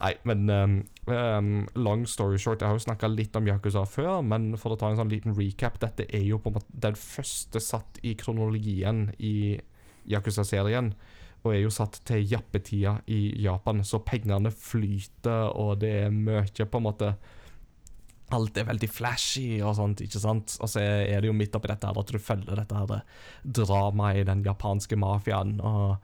Nei, 0.00 0.12
men 0.24 0.48
um, 0.50 0.76
um, 1.06 1.50
long 1.76 2.06
story 2.08 2.38
short 2.40 2.62
Jeg 2.62 2.70
har 2.70 2.78
jo 2.78 2.84
snakka 2.84 3.10
litt 3.12 3.36
om 3.36 3.46
Yakuza 3.48 3.84
før, 3.88 4.22
men 4.24 4.52
for 4.60 4.74
å 4.74 4.78
ta 4.80 4.88
en 4.90 4.98
sånn 4.98 5.12
liten 5.12 5.36
recap 5.36 5.78
Dette 5.82 6.06
er 6.08 6.24
jo 6.24 6.40
på 6.42 6.50
en 6.50 6.56
måte 6.58 6.80
den 6.86 6.96
første 6.98 7.60
satt 7.62 8.00
i 8.02 8.14
kronologien 8.18 9.10
i 9.20 9.60
Yakuza-serien. 10.10 10.92
Og 11.42 11.54
er 11.54 11.62
jo 11.64 11.72
satt 11.74 12.00
til 12.06 12.24
jappetida 12.30 12.96
i 13.10 13.32
Japan, 13.42 13.82
så 13.84 14.02
pengene 14.06 14.52
flyter, 14.54 15.50
og 15.58 15.80
det 15.82 15.92
er 16.04 16.14
mye 16.14 16.44
på 16.66 16.82
en 16.82 16.90
måte 16.90 17.14
Alt 18.32 18.56
er 18.56 18.64
veldig 18.64 18.88
flashy 18.88 19.58
og 19.60 19.74
sånt, 19.76 20.00
ikke 20.00 20.20
sant? 20.22 20.54
Og 20.64 20.70
så 20.72 20.80
er 20.80 21.18
det 21.20 21.28
jo 21.28 21.34
midt 21.36 21.52
oppi 21.58 21.68
dette 21.68 21.84
her 21.84 21.98
at 22.00 22.12
du 22.14 22.16
følger 22.16 22.56
dette 22.56 22.78
her 22.78 23.02
dramaet 23.44 24.22
i 24.22 24.24
den 24.24 24.40
japanske 24.46 24.96
mafiaen. 24.96 25.58
og 25.60 25.98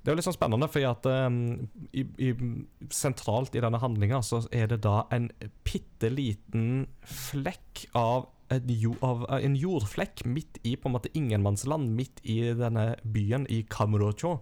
det 0.00 0.08
er 0.08 0.14
jo 0.14 0.18
litt 0.18 0.26
sånn 0.26 0.34
spennende, 0.34 0.66
fordi 0.72 0.86
at 0.88 1.06
um, 1.28 2.66
sentralt 2.88 3.56
i 3.56 3.60
denne 3.60 3.80
handlinga 3.82 4.22
så 4.24 4.40
er 4.48 4.70
det 4.72 4.80
da 4.86 5.02
en 5.12 5.28
bitte 5.66 6.08
liten 6.08 6.86
flekk 7.04 7.84
av 8.00 8.30
en, 8.50 8.70
jord, 8.72 8.96
av 9.04 9.26
en 9.36 9.58
jordflekk 9.60 10.24
midt 10.24 10.56
i 10.64 10.72
på 10.80 10.88
en 10.88 10.96
måte 10.96 11.12
ingenmannsland, 11.12 11.92
midt 11.98 12.24
i 12.24 12.40
denne 12.56 12.94
byen 13.04 13.44
i 13.52 13.60
Kamurocho. 13.68 14.38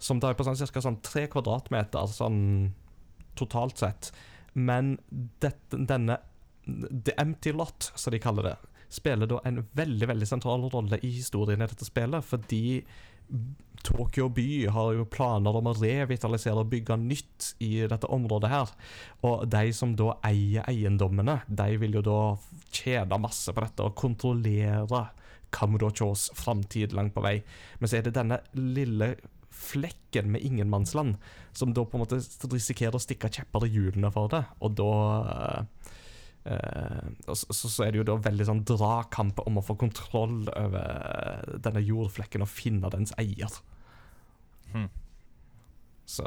Som 0.00 0.20
da 0.20 0.30
er 0.30 0.38
på 0.38 0.46
sånn 0.46 0.58
ca. 0.58 0.82
Sånn 0.82 1.02
tre 1.04 1.26
kvadratmeter 1.30 2.08
sånn 2.10 2.40
totalt 3.38 3.80
sett. 3.80 4.10
Men 4.56 4.96
dette, 5.42 5.76
denne 5.76 6.18
The 6.66 7.14
Empty 7.20 7.52
Lot, 7.52 7.92
som 7.94 8.14
de 8.14 8.20
kaller 8.22 8.50
det, 8.50 8.56
spiller 8.90 9.28
da 9.30 9.38
en 9.46 9.62
veldig 9.78 10.08
veldig 10.10 10.26
sentral 10.26 10.66
rolle 10.72 10.98
i 11.06 11.12
historien 11.20 11.62
i 11.62 11.68
dette 11.70 11.86
spillet, 11.86 12.26
fordi 12.26 12.80
Tokyo 13.86 14.26
by 14.34 14.66
har 14.74 14.90
jo 14.98 15.06
planer 15.08 15.56
om 15.56 15.70
å 15.70 15.74
revitalisere 15.78 16.60
og 16.60 16.68
bygge 16.72 16.98
nytt 17.00 17.52
i 17.64 17.86
dette 17.88 18.10
området 18.12 18.50
her. 18.52 18.72
Og 19.24 19.46
de 19.48 19.70
som 19.76 19.94
da 19.96 20.16
eier 20.26 20.66
eiendommene, 20.68 21.38
de 21.48 21.78
vil 21.80 21.96
jo 22.00 22.02
da 22.04 22.18
tjene 22.74 23.20
masse 23.22 23.54
på 23.54 23.64
dette 23.64 23.86
og 23.86 23.96
kontrollere 23.98 25.06
Kamurochos 25.54 26.28
framtid 26.38 26.92
langt 26.94 27.14
på 27.14 27.24
vei. 27.24 27.38
Men 27.78 27.90
så 27.90 27.98
er 27.98 28.06
det 28.06 28.18
denne 28.18 28.42
lille 28.58 29.14
flekken 29.60 30.30
med 30.32 30.44
ingenmannsland 30.46 31.18
som 31.56 31.74
da 31.76 31.84
på 31.84 31.98
en 31.98 32.04
måte 32.04 32.20
risikerer 32.50 32.96
å 32.96 33.02
stikke 33.02 33.30
kjepper 33.32 33.66
i 33.66 33.72
hjulene 33.74 34.10
for 34.14 34.32
det, 34.32 34.42
og 34.64 34.74
da 34.80 34.94
eh, 36.48 37.06
så, 37.28 37.52
så 37.52 37.68
så 37.68 37.84
er 37.84 37.92
det 37.92 38.02
jo 38.02 38.08
da 38.12 38.18
veldig 38.24 38.48
sånn 38.48 38.64
dragkamp 38.68 39.42
om 39.44 39.60
å 39.60 39.66
få 39.66 39.76
kontroll 39.80 40.42
over 40.54 41.56
denne 41.62 41.84
jordflekken 41.84 42.46
og 42.46 42.52
finne 42.52 42.92
dens 42.92 43.14
eier. 43.20 43.60
Hmm. 44.72 44.90
Så 46.08 46.26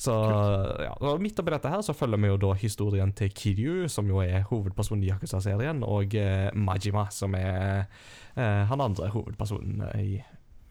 så 0.00 0.14
ja, 0.80 0.94
og 1.04 1.20
Midt 1.20 1.38
oppi 1.42 1.52
dette 1.52 1.68
her 1.68 1.82
så 1.84 1.92
følger 1.92 2.22
vi 2.22 2.30
jo 2.30 2.38
da 2.40 2.54
historien 2.56 3.10
til 3.16 3.32
Kiryu, 3.36 3.88
som 3.92 4.08
jo 4.08 4.22
er 4.24 4.46
hovedpersonen 4.48 5.04
i 5.04 5.10
Yakuza-serien, 5.10 5.82
og 5.84 6.14
eh, 6.16 6.48
Majima, 6.56 7.04
som 7.12 7.36
er 7.36 7.82
eh, 8.32 8.62
han 8.70 8.80
andre 8.80 9.10
hovedpersonen 9.12 9.82
i 10.00 10.22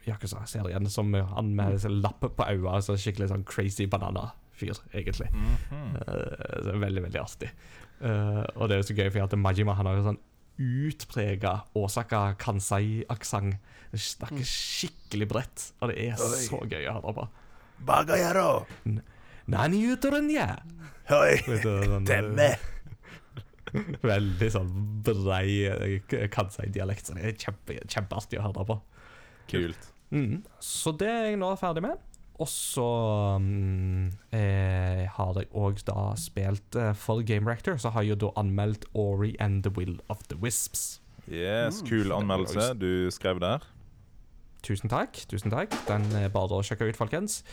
Yakuza-serien. 0.08 0.88
Som 0.90 1.14
han 1.14 1.52
med 1.58 1.80
sånn 1.84 2.00
lapp 2.04 2.24
på 2.24 2.48
øynene, 2.48 2.78
altså 2.80 2.98
skikkelig 3.00 3.32
sånn 3.34 3.46
crazy 3.50 3.88
banana-fyr, 3.90 4.80
egentlig. 4.94 5.30
Mhm. 5.34 6.00
Eh, 6.06 6.64
så 6.66 6.80
veldig, 6.86 7.06
veldig 7.10 7.22
artig. 7.22 7.52
Uh, 8.00 8.46
og 8.56 8.70
det 8.70 8.78
er 8.78 8.80
jo 8.80 8.88
så 8.88 8.96
gøy, 8.96 9.10
for 9.12 9.26
at 9.26 9.34
Majima 9.36 9.74
han 9.76 9.90
har 9.90 9.98
jo 9.98 10.06
sånn 10.06 10.22
utprega 10.60 11.54
Osaka 11.76 12.34
Kansai-aksent. 12.40 13.60
Det 13.92 14.00
snakker 14.00 14.46
skikkelig 14.46 15.28
bredt, 15.28 15.64
og 15.82 15.92
det 15.92 15.98
er 16.06 16.20
Oi. 16.22 16.42
så 16.46 16.60
gøy 16.64 16.88
å 16.88 17.00
høre 17.00 17.14
på. 17.18 17.28
Bagayaro! 17.88 18.50
Nani 19.50 19.82
utorenja? 19.90 20.52
Hoi! 21.10 21.40
Vet 21.48 21.64
du, 21.64 21.72
den, 21.90 22.06
Demme! 22.08 22.52
Veldig 24.12 24.50
sånn 24.54 24.70
brei 25.06 25.66
eh, 25.70 26.28
Kansai-dialekt. 26.34 27.10
Så 27.10 27.18
det 27.18 27.26
er 27.26 27.36
kjempe, 27.40 27.80
kjempeartig 27.86 28.40
å 28.40 28.48
høre 28.48 28.66
på. 28.70 28.78
Kult. 29.50 29.90
Mm. 30.12 30.44
Så 30.60 30.92
det 30.98 31.08
er 31.10 31.24
jeg 31.32 31.38
nå 31.42 31.52
ferdig 31.60 31.82
med. 31.86 31.98
Og 32.40 32.48
så 32.48 32.86
um, 33.36 34.06
eh, 34.32 35.04
har 35.12 35.34
jeg 35.36 35.50
òg 35.52 35.82
da 35.86 36.14
spilt 36.16 36.76
eh, 36.80 36.94
For 36.96 37.22
Game 37.28 37.50
Rector, 37.52 37.76
så 37.78 37.92
har 37.92 38.02
jeg 38.06 38.14
jo 38.16 38.28
da 38.28 38.30
anmeldt 38.40 38.86
Ori 38.96 39.34
and 39.44 39.64
the 39.64 39.70
Will 39.76 39.98
of 40.10 40.24
the 40.30 40.38
Wisps. 40.40 41.02
Yes, 41.30 41.82
Mm. 41.84 41.88
kul 41.90 42.12
anmeldelse 42.16 42.74
du 42.80 43.10
skrev 43.12 43.40
der. 43.44 43.60
Tusen 44.64 44.90
takk. 44.90 45.14
tusen 45.30 45.52
takk 45.52 45.72
Den 45.88 46.04
er 46.16 46.30
bare 46.30 46.58
å 46.58 46.64
sjekke 46.64 46.88
ut, 46.90 46.96
folkens. 46.98 47.44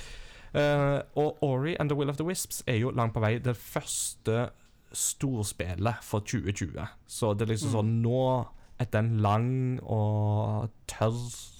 Uh, 0.55 1.03
og 1.17 1.43
Ori 1.43 1.75
and 1.81 1.91
the 1.91 1.97
Will 1.99 2.09
of 2.09 2.17
the 2.17 2.25
Wisps 2.25 2.63
er 2.67 2.79
jo 2.81 2.91
langt 2.91 3.13
på 3.13 3.21
vei 3.21 3.39
det 3.39 3.57
første 3.57 4.49
storspillet 4.95 5.99
for 6.03 6.21
2020. 6.21 6.87
Så 7.07 7.35
det 7.35 7.49
er 7.49 7.53
liksom 7.55 7.69
Mm. 7.69 7.75
sånn 7.75 8.03
Nå, 8.03 8.47
etter 8.81 8.99
en 9.01 9.19
lang 9.21 9.81
og 9.83 10.71
tørr 10.87 11.53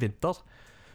vinter, 0.00 0.40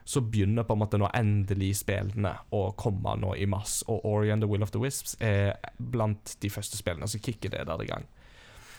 så 0.03 0.21
begynner 0.21 0.65
på 0.67 0.75
en 0.75 0.81
måte 0.81 0.99
nå 0.99 1.07
endelig 1.15 1.77
spillene 1.79 2.33
å 2.51 2.63
komme 2.79 3.15
nå 3.21 3.35
i 3.39 3.47
mars. 3.47 3.81
Og 3.87 4.03
Ori 4.09 4.33
and 4.33 4.43
the 4.43 4.49
Will 4.51 4.65
of 4.65 4.73
the 4.75 4.81
Wisps 4.81 5.15
er 5.23 5.55
blant 5.77 6.35
de 6.43 6.51
første 6.51 6.79
spillene 6.79 7.07
som 7.07 7.23
kicker 7.23 7.53
det 7.53 7.63
der 7.69 7.83
i 7.83 7.87
gang. 7.87 8.07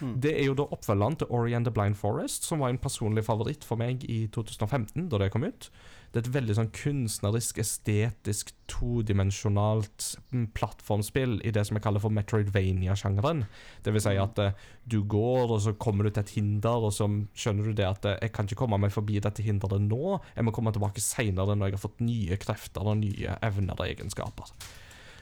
Mm. 0.01 0.15
Det 0.21 0.33
er 0.35 0.47
jo 0.49 0.55
da 0.57 0.67
oppfølgeren 0.75 1.19
til 1.21 1.31
Ori 1.33 1.55
and 1.57 1.67
the 1.67 1.73
Blind 1.73 1.97
Forest, 1.99 2.47
som 2.47 2.63
var 2.63 2.73
en 2.73 2.81
personlig 2.81 3.25
favoritt 3.27 3.65
for 3.67 3.79
meg 3.79 4.03
i 4.09 4.25
2015, 4.33 5.09
da 5.11 5.21
det 5.21 5.31
kom 5.33 5.47
ut. 5.47 5.69
Det 6.15 6.21
er 6.21 6.29
et 6.29 6.35
veldig 6.37 6.55
sånn 6.55 6.69
kunstnerisk, 6.71 7.57
estetisk, 7.59 8.53
todimensjonalt 8.71 10.05
mm, 10.31 10.45
plattformspill 10.55 11.41
i 11.43 11.51
det 11.51 11.65
som 11.67 11.75
jeg 11.75 11.83
kaller 11.83 11.99
for 11.99 12.15
Metroidvania-sjangeren. 12.15 13.41
Det 13.83 13.91
vil 13.91 14.03
si 14.05 14.13
at 14.21 14.39
uh, 14.39 14.53
du 14.87 15.01
går, 15.11 15.51
og 15.51 15.59
så 15.65 15.75
kommer 15.75 16.07
du 16.07 16.13
til 16.13 16.23
et 16.23 16.31
hinder, 16.37 16.87
og 16.87 16.95
så 16.95 17.09
skjønner 17.35 17.67
du 17.67 17.75
det 17.75 17.89
at 17.89 18.07
uh, 18.07 18.15
jeg 18.15 18.31
kan 18.31 18.47
ikke 18.47 18.61
komme 18.63 18.79
meg 18.79 18.95
forbi 18.95 19.19
dette 19.19 19.43
hinderet 19.43 19.83
nå, 19.89 20.15
jeg 20.37 20.47
må 20.47 20.55
komme 20.55 20.71
tilbake 20.71 21.03
seinere 21.03 21.57
når 21.59 21.73
jeg 21.73 21.79
har 21.81 21.83
fått 21.83 22.07
nye 22.07 22.39
krefter 22.39 22.87
og 22.87 23.01
nye 23.03 23.35
evner 23.43 23.75
og 23.75 23.87
egenskaper. 23.89 24.55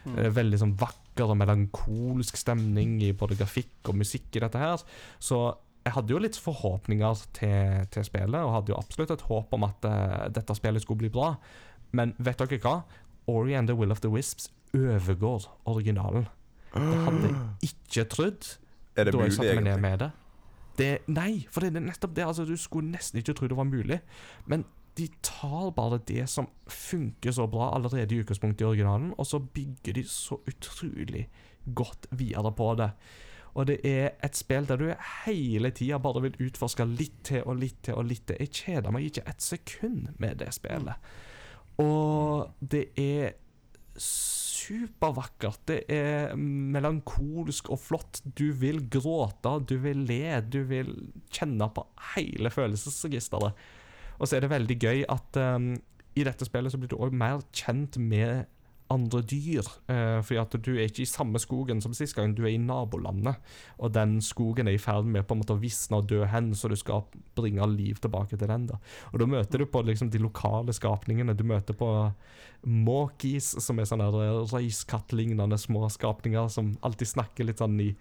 Mm. 0.04 0.16
Er 0.20 0.34
veldig 0.36 0.60
sånn 0.60 0.78
vakker 0.80 1.30
og 1.32 1.38
melankolsk 1.40 2.40
stemning 2.40 2.98
i 3.06 3.14
både 3.18 3.38
grafikk 3.40 3.92
og 3.92 4.00
musikk 4.02 4.36
i 4.36 4.44
dette 4.44 4.60
her. 4.60 4.82
Så 5.22 5.44
jeg 5.84 5.96
hadde 5.98 6.16
jo 6.16 6.22
litt 6.24 6.40
forhåpninger 6.40 7.24
til, 7.36 7.86
til 7.92 8.08
spillet, 8.08 8.40
og 8.40 8.54
hadde 8.58 8.74
jo 8.74 8.80
absolutt 8.80 9.14
et 9.16 9.26
håp 9.28 9.56
om 9.56 9.68
at 9.68 9.88
uh, 9.88 10.26
dette 10.32 10.56
spillet 10.56 10.84
skulle 10.84 11.04
bli 11.04 11.12
bra. 11.14 11.34
Men 11.96 12.16
vet 12.24 12.40
dere 12.40 12.62
hva? 12.64 12.78
Ori 13.32 13.56
and 13.56 13.70
the 13.72 13.76
Will 13.76 13.92
of 13.92 14.02
the 14.04 14.12
Wisps 14.12 14.50
overgår 14.74 15.48
originalen. 15.70 16.28
Det 16.74 17.00
hadde 17.06 17.30
jeg 17.30 17.40
ikke 17.70 18.06
trodd 18.10 18.48
det 18.96 19.08
da 19.08 19.12
jeg 19.12 19.20
mulig, 19.20 19.34
satte 19.36 19.56
meg 19.58 19.68
ned 19.68 19.84
med 19.84 20.00
det. 20.04 20.10
det. 20.80 20.94
Nei, 21.12 21.32
for 21.52 21.66
det 21.66 21.74
er 21.74 21.86
nettopp 21.86 22.16
det. 22.18 22.26
Altså, 22.26 22.48
du 22.48 22.56
skulle 22.58 22.92
nesten 22.94 23.22
ikke 23.22 23.36
tro 23.38 23.50
det 23.52 23.58
var 23.58 23.70
mulig. 23.70 24.00
Men 24.50 24.66
de 24.98 25.08
tar 25.26 25.72
bare 25.76 26.02
det 26.08 26.28
som 26.30 26.48
funker 26.70 27.34
så 27.34 27.48
bra 27.50 27.72
allerede 27.74 28.14
i 28.14 28.22
utgangspunktet 28.22 28.62
i 28.66 28.70
originalen, 28.70 29.14
og 29.18 29.28
så 29.28 29.40
bygger 29.42 29.98
de 29.98 30.04
så 30.10 30.38
utrolig 30.48 31.28
godt 31.66 32.08
videre 32.12 32.52
på 32.54 32.74
det. 32.78 32.92
Og 33.54 33.68
det 33.70 33.80
er 33.86 34.16
et 34.26 34.38
spill 34.38 34.66
der 34.70 34.82
du 34.82 34.88
hele 35.26 35.70
tida 35.76 36.00
bare 36.02 36.24
vil 36.26 36.40
utforske 36.48 36.86
litt 36.90 37.20
til 37.30 37.46
og 37.46 37.60
litt 37.62 37.84
til 37.86 38.00
og 38.00 38.08
litt 38.10 38.26
til. 38.30 38.42
Jeg 38.42 38.54
kjeder 38.54 38.94
meg 38.94 39.10
ikke 39.10 39.26
et 39.30 39.46
sekund 39.46 40.10
med 40.22 40.42
det 40.42 40.50
spillet. 40.56 41.14
Og 41.82 42.50
det 42.60 42.88
er 42.98 43.36
supervakkert. 43.98 45.62
Det 45.70 45.80
er 45.92 46.34
melankolsk 46.38 47.70
og 47.74 47.82
flott. 47.82 48.24
Du 48.26 48.50
vil 48.58 48.84
gråte, 48.90 49.54
du 49.70 49.78
vil 49.86 50.02
le, 50.10 50.42
du 50.42 50.64
vil 50.70 50.94
kjenne 51.34 51.70
på 51.74 51.86
hele 52.16 52.50
følelsesregisteret. 52.54 53.54
Og 54.20 54.28
så 54.28 54.38
er 54.38 54.46
det 54.46 54.54
veldig 54.54 54.80
gøy 54.80 55.06
at 55.12 55.40
um, 55.42 55.74
i 56.14 56.26
dette 56.26 56.46
spillet 56.46 56.74
så 56.74 56.80
blir 56.80 56.92
du 56.92 57.00
òg 57.02 57.16
mer 57.18 57.42
kjent 57.56 57.98
med 58.02 58.46
andre 58.94 59.22
dyr. 59.26 59.66
Uh, 59.90 60.20
fordi 60.22 60.40
at 60.42 60.56
du 60.66 60.72
er 60.76 60.86
ikke 60.86 61.04
i 61.06 61.10
samme 61.10 61.40
skogen 61.42 61.82
som 61.82 61.96
sist 61.98 62.16
gang, 62.18 62.36
du 62.36 62.44
er 62.44 62.54
i 62.54 62.62
nabolandet. 62.62 63.40
Og 63.80 63.94
den 63.96 64.20
skogen 64.22 64.70
er 64.70 64.78
i 64.78 64.82
ferd 64.82 65.08
med 65.10 65.26
på 65.28 65.36
en 65.36 65.42
måte 65.42 65.56
å 65.56 65.62
visne 65.62 66.00
og 66.00 66.10
dø 66.12 66.24
hen, 66.30 66.52
så 66.56 66.70
du 66.70 66.78
skal 66.80 67.06
bringe 67.38 67.68
liv 67.74 68.02
tilbake 68.04 68.38
til 68.38 68.50
den. 68.50 68.68
da. 68.70 68.80
Og 69.12 69.24
da 69.24 69.30
møter 69.30 69.64
du 69.64 69.68
på 69.70 69.84
liksom 69.88 70.12
de 70.14 70.22
lokale 70.22 70.76
skapningene. 70.76 71.38
Du 71.38 71.46
møter 71.48 71.78
på 71.78 71.90
måkis, 72.64 73.56
som 73.64 73.80
er 73.80 73.90
sånne 73.90 74.12
røyskattlignende 74.54 75.58
små 75.60 75.90
skapninger 75.92 76.48
som 76.52 76.76
alltid 76.86 77.16
snakker 77.16 77.50
litt 77.50 77.64
sånn 77.64 77.80
i 77.84 77.94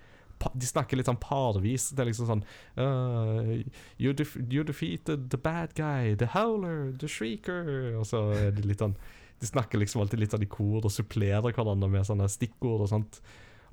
de 0.55 0.67
snakker 0.67 0.97
litt 0.99 1.07
sånn 1.07 1.21
parvis. 1.23 1.91
Det 1.95 2.03
er 2.05 2.09
liksom 2.11 2.27
sånn 2.31 2.43
uh, 2.79 3.53
you, 3.99 4.13
def 4.13 4.37
you 4.51 4.65
defeated 4.65 5.31
the 5.31 5.39
bad 5.39 5.75
guy, 5.79 6.15
the 6.19 6.27
howler, 6.35 6.93
the 6.99 7.09
shrieker 7.09 7.95
Og 7.99 8.07
så 8.09 8.25
er 8.35 8.51
det 8.57 8.65
litt 8.67 8.83
sånn 8.83 8.97
De 9.41 9.47
snakker 9.47 9.79
liksom 9.83 10.03
alltid 10.03 10.21
litt 10.23 10.35
sånn 10.35 10.43
i 10.47 10.51
kor 10.51 10.85
og 10.85 10.93
supplerer 10.95 11.53
hverandre 11.55 11.89
med 11.91 12.07
sånne 12.07 12.29
stikkord 12.31 12.85
og 12.87 12.91
sånt. 12.93 13.21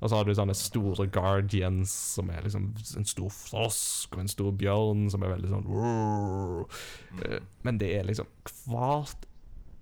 Og 0.00 0.08
så 0.08 0.16
har 0.16 0.24
du 0.24 0.32
sånne 0.34 0.54
store 0.56 1.04
guardians, 1.12 1.92
som 2.16 2.30
er 2.32 2.42
liksom 2.46 2.70
en 2.96 3.04
stor 3.06 3.28
frosk, 3.30 4.14
og 4.16 4.22
en 4.22 4.30
stor 4.32 4.50
bjørn, 4.56 5.02
som 5.12 5.22
er 5.22 5.34
veldig 5.34 5.50
sånn. 5.52 5.66
Eh, 7.26 7.38
Men 7.62 7.78
det 7.78 7.90
er 7.98 8.08
liksom 8.08 8.26
Hvert 8.64 9.26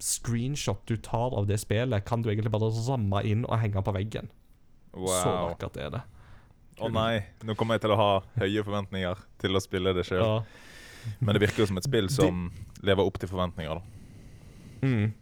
screenshot 0.03 0.83
du 0.87 0.97
tar 1.03 1.33
av 1.35 1.47
det 1.49 1.59
spillet, 1.63 2.05
kan 2.07 2.23
du 2.23 2.29
egentlig 2.31 2.53
bare 2.55 2.69
ramme 2.87 3.23
inn 3.27 3.47
og 3.49 3.59
henge 3.63 3.83
på 3.83 3.95
veggen. 3.97 4.29
Så 4.93 5.01
Wow. 5.01 5.49
vakkert 5.55 5.77
er 5.77 5.91
det. 5.91 6.03
Å 6.79 6.89
nei, 6.93 7.23
nå 7.47 7.57
kommer 7.59 7.79
jeg 7.79 7.87
til 7.87 7.95
å 7.95 8.01
ha 8.01 8.11
høye 8.39 8.65
forventninger 8.67 9.23
til 9.43 9.59
å 9.59 9.63
spille 9.63 9.95
det 9.97 10.07
sjøl. 10.09 10.25
Ja. 10.25 11.15
Men 11.19 11.35
det 11.35 11.43
virker 11.47 11.65
jo 11.65 11.71
som 11.71 11.81
et 11.81 11.87
spill 11.89 12.11
som 12.13 12.49
lever 12.85 13.07
opp 13.07 13.19
til 13.21 13.31
forventninger. 13.31 13.81
da. 13.81 14.87
Mm. 14.87 15.13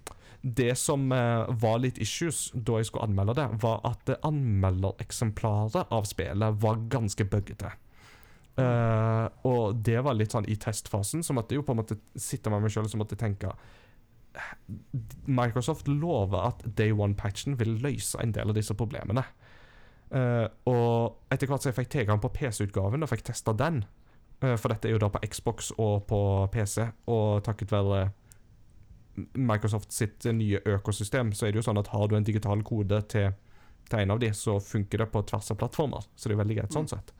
Det 0.47 0.75
som 0.79 1.09
eh, 1.13 1.49
var 1.63 1.81
litt 1.83 1.99
issues 2.03 2.51
da 2.55 2.79
jeg 2.79 2.91
skulle 2.91 3.09
anmelde 3.09 3.35
det, 3.39 3.47
var 3.63 3.81
at 3.89 4.13
eh, 4.13 4.21
anmeldereksemplaret 4.27 5.91
av 5.95 6.07
spillet 6.07 6.61
var 6.63 6.85
ganske 6.93 7.27
buggete. 7.33 7.73
Uh, 8.57 9.27
og 9.45 9.83
det 9.85 9.99
var 10.01 10.17
litt 10.17 10.33
sånn 10.33 10.47
i 10.49 10.55
testfasen, 10.57 11.21
så 11.21 11.35
måtte 11.37 11.53
jeg 11.53 11.61
jo 11.61 11.65
på 11.69 11.75
en 11.75 11.83
måte 11.83 11.99
sitte 12.17 12.49
med 12.49 12.63
meg 12.65 12.73
sjøl 12.73 12.87
og 12.89 13.11
tenke 13.21 13.51
Microsoft 15.29 15.89
lover 15.89 16.49
at 16.51 16.63
Day 16.79 16.93
One-patchen 16.93 17.59
vil 17.61 17.75
løse 17.85 18.21
en 18.23 18.33
del 18.37 18.53
av 18.53 18.57
disse 18.57 18.77
problemene. 18.77 19.27
Eh, 20.15 20.47
og 20.71 21.33
etter 21.35 21.51
hvert 21.51 21.65
som 21.65 21.73
jeg 21.73 21.81
fikk 21.81 21.93
tilgang 21.97 22.21
på 22.23 22.31
PC-utgaven 22.35 23.03
og 23.03 23.11
fikk 23.11 23.25
testa 23.27 23.55
den, 23.57 23.85
Uh, 24.45 24.53
for 24.61 24.69
dette 24.69 24.89
er 24.89 24.93
jo 24.97 25.01
da 25.01 25.09
på 25.13 25.21
Xbox 25.25 25.71
og 25.81 26.07
på 26.11 26.21
PC, 26.53 26.85
og 27.09 27.43
takket 27.47 27.73
være 27.73 28.07
Microsoft 29.41 29.95
sitt 29.97 30.27
nye 30.29 30.61
økosystem, 30.69 31.31
så 31.33 31.47
er 31.47 31.55
det 31.55 31.63
jo 31.63 31.69
sånn 31.71 31.81
at 31.81 31.89
har 31.89 32.09
du 32.09 32.19
en 32.19 32.27
digital 32.27 32.61
kode 32.67 32.99
til, 33.09 33.31
til 33.89 34.03
en 34.03 34.13
av 34.13 34.21
de, 34.21 34.29
så 34.37 34.59
funker 34.61 35.01
det 35.01 35.07
på 35.13 35.23
tvers 35.31 35.55
av 35.55 35.61
plattformer. 35.63 36.05
Så 36.17 36.29
det 36.29 36.37
er 36.37 36.43
veldig 36.43 36.59
greit 36.59 36.77
sånn 36.77 36.91
sett. 36.91 37.15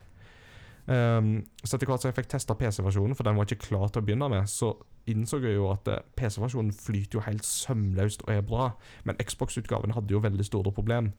Um, 0.87 1.41
så 1.63 1.75
etter 1.75 1.89
hvert 1.89 2.05
som 2.05 2.11
jeg 2.11 2.19
fikk 2.19 2.29
testa 2.35 2.55
PC-versjonen, 2.55 3.17
for 3.17 3.25
den 3.27 3.39
var 3.39 3.49
ikke 3.49 3.65
klar 3.65 3.89
til 3.89 4.03
å 4.03 4.07
begynne 4.07 4.29
med, 4.31 4.45
så 4.51 4.75
innså 5.09 5.41
jeg 5.41 5.57
jo 5.57 5.71
at 5.71 5.89
eh, 5.89 6.05
PC-versjonen 6.19 6.69
flyter 6.75 7.17
jo 7.17 7.25
helt 7.25 7.47
sømløst 7.47 8.27
og 8.27 8.31
er 8.35 8.45
bra, 8.45 8.69
men 9.07 9.17
Xbox-utgaven 9.23 9.95
hadde 9.97 10.13
jo 10.13 10.21
veldig 10.23 10.45
store 10.45 10.71
problem. 10.75 11.13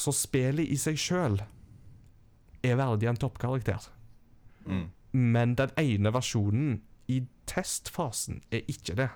Så 0.00 0.14
spillet 0.16 0.70
i 0.72 0.78
seg 0.80 0.96
sjøl 1.00 1.40
er 2.64 2.78
verdig 2.80 3.08
en 3.10 3.18
toppkarakter. 3.20 3.88
Mm. 4.66 4.86
Men 5.12 5.56
den 5.58 5.72
ene 5.80 6.12
versjonen 6.14 6.78
i 7.10 7.22
testfasen 7.50 8.40
er 8.54 8.64
ikke 8.70 8.96
det. 9.00 9.10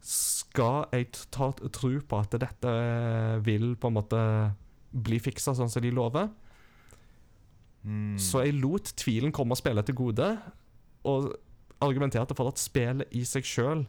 Skal 0.00 0.86
jeg 0.96 1.10
ta 1.34 1.50
tro 1.52 1.92
på 2.08 2.20
at 2.22 2.34
dette 2.40 2.72
vil 3.44 3.74
på 3.76 3.90
en 3.90 3.98
måte 3.98 4.22
bli 4.90 5.18
fiksa 5.22 5.52
sånn 5.54 5.70
som 5.70 5.84
de 5.84 5.92
lover? 5.94 6.30
Mm. 7.84 8.16
Så 8.20 8.42
jeg 8.44 8.56
lot 8.60 8.92
tvilen 9.00 9.32
komme 9.32 9.56
spillet 9.58 9.86
til 9.88 9.96
gode, 9.98 10.32
og 11.08 11.30
argumenterte 11.80 12.36
for 12.36 12.50
at 12.50 12.60
spillet 12.60 13.12
i 13.16 13.22
seg 13.28 13.46
sjøl 13.48 13.86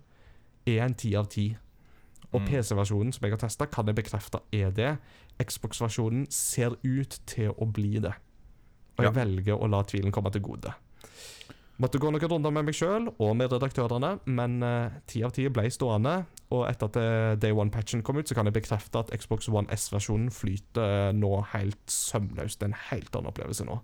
er 0.68 0.84
en 0.86 0.96
ti 0.96 1.16
av 1.20 1.28
ti. 1.32 1.50
Og 2.32 2.42
Mm. 2.42 2.48
PC-versjonen 2.48 3.12
som 3.12 3.26
jeg 3.26 3.34
har 3.34 3.42
testa, 3.42 3.66
kan 3.68 3.86
jeg 3.88 3.96
bekrefte 3.96 4.40
er 4.56 4.72
det. 4.72 4.98
Xbox-versjonen 5.44 6.28
ser 6.32 6.78
ut 6.84 7.20
til 7.30 7.52
å 7.58 7.68
bli 7.72 8.00
det. 8.04 8.14
Og 8.98 9.06
jeg 9.06 9.14
Ja. 9.14 9.18
velger 9.26 9.58
å 9.62 9.70
la 9.70 9.84
tvilen 9.84 10.12
komme 10.12 10.32
til 10.32 10.42
gode. 10.42 10.74
Måtte 11.82 11.98
gå 11.98 12.12
noen 12.12 12.22
runder 12.30 12.52
med 12.54 12.66
meg 12.66 12.76
sjøl 12.76 13.08
og 13.18 13.36
med 13.36 13.50
redaktørene, 13.50 14.20
men 14.30 14.60
ti 15.08 15.24
av 15.24 15.32
ti 15.34 15.48
ble 15.50 15.64
stående. 15.74 16.26
Og 16.52 16.68
etter 16.70 16.86
at 16.86 16.98
eh, 17.00 17.36
Day 17.42 17.52
One-patchen 17.56 18.04
kom 18.04 18.18
ut, 18.20 18.28
så 18.28 18.36
kan 18.36 18.46
jeg 18.46 18.54
bekrefte 18.54 19.00
at 19.00 19.10
Xbox 19.18 19.48
One 19.50 19.66
S-versjonen 19.72 20.30
flyter 20.30 21.10
eh, 21.10 21.12
nå 21.16 21.32
helt 21.54 21.80
sømløst. 21.88 22.60
Det 22.60 22.68
er 22.68 22.74
en 22.74 22.80
helt 22.92 23.16
annen 23.16 23.32
opplevelse 23.32 23.66
nå. 23.66 23.80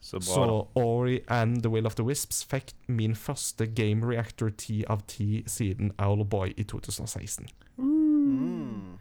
Så 0.00 0.20
bra, 0.20 0.34
Så. 0.46 0.68
Ori 0.76 1.20
and 1.28 1.62
The 1.62 1.70
Will 1.70 1.86
of 1.86 1.96
the 1.96 2.04
Wisps 2.04 2.44
fikk 2.44 2.72
min 2.88 3.14
første 3.16 3.66
Game 3.74 4.04
Reactor 4.06 4.50
10 4.50 4.84
av 4.88 5.02
10 5.08 5.44
siden 5.48 5.92
Owlboy 5.98 6.54
i 6.56 6.62
2016. 6.64 7.48
Mm. 7.76 8.98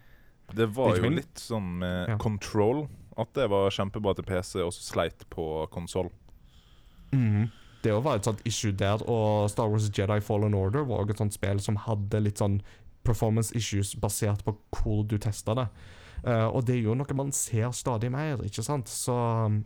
Det 0.56 0.68
var 0.76 0.98
jo 0.98 1.10
litt 1.14 1.40
sånn 1.42 1.80
med 1.82 2.14
Ja. 2.14 2.18
Control. 2.22 2.86
At 3.18 3.34
det 3.38 3.46
var 3.52 3.70
kjempebra 3.70 4.16
til 4.18 4.26
PC, 4.26 4.62
og 4.64 4.72
så 4.74 4.82
sleit 4.82 5.26
på 5.30 5.68
konsoll. 5.70 6.10
Mm. 7.14 7.52
Det 7.84 7.92
òg 7.94 8.02
var 8.06 8.18
et 8.18 8.26
sånt 8.26 8.42
issue 8.48 8.72
der, 8.72 9.04
og 9.06 9.50
Star 9.52 9.70
Wars 9.70 9.90
Jedi 9.92 10.20
Fallen 10.24 10.56
Order 10.58 10.86
var 10.88 11.04
også 11.04 11.14
et 11.14 11.22
sånt 11.22 11.36
spill 11.36 11.60
som 11.62 11.78
hadde 11.84 12.24
litt 12.24 12.42
sånn 12.42 12.62
performance 13.04 13.54
issues 13.56 13.94
basert 14.00 14.44
på 14.48 14.56
hvor 14.72 15.04
du 15.06 15.18
testa 15.22 15.54
det. 15.60 15.68
Uh, 16.24 16.48
og 16.48 16.64
det 16.66 16.78
er 16.78 16.86
jo 16.88 16.96
noe 16.96 17.18
man 17.20 17.34
ser 17.36 17.70
stadig 17.76 18.10
mer, 18.14 18.40
ikke 18.48 18.64
sant? 18.64 18.88
Så 18.88 19.14
um, 19.14 19.62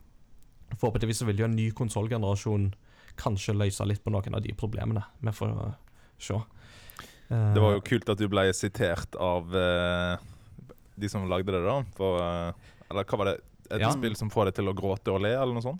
forhåpentligvis 0.73 1.21
så 1.21 1.27
vil 1.29 1.43
jo 1.43 1.47
en 1.47 1.55
ny 1.55 1.69
konsollgenerasjon 1.77 2.71
kanskje 3.17 3.55
løse 3.57 3.85
litt 3.85 4.03
på 4.03 4.13
noen 4.13 4.35
av 4.35 4.41
de 4.43 4.55
problemene. 4.57 5.03
Vi 5.21 5.33
får 5.37 5.53
uh, 5.53 5.75
se. 6.17 6.39
Uh, 7.29 7.53
Det 7.53 7.61
var 7.61 7.77
jo 7.77 7.85
kult 7.85 8.09
at 8.09 8.17
du 8.19 8.27
ble 8.31 8.49
sitert 8.57 9.15
av 9.21 9.53
eh, 9.55 10.25
de 10.97 11.09
som 11.09 11.27
lagde 11.29 11.51
det, 11.53 11.63
da. 11.65 11.83
For, 11.97 12.19
eh, 12.21 12.53
eller 12.89 13.03
hva 13.03 13.17
var 13.21 13.25
det? 13.31 13.37
Et 13.69 13.81
Ja. 13.81 13.89
spill 13.91 14.15
som 14.15 14.29
får 14.31 14.45
deg 14.45 14.55
til 14.55 14.69
å 14.71 14.75
gråte 14.75 15.11
og 15.13 15.21
le, 15.21 15.33
eller 15.35 15.53
noe 15.53 15.61
sånt? 15.65 15.79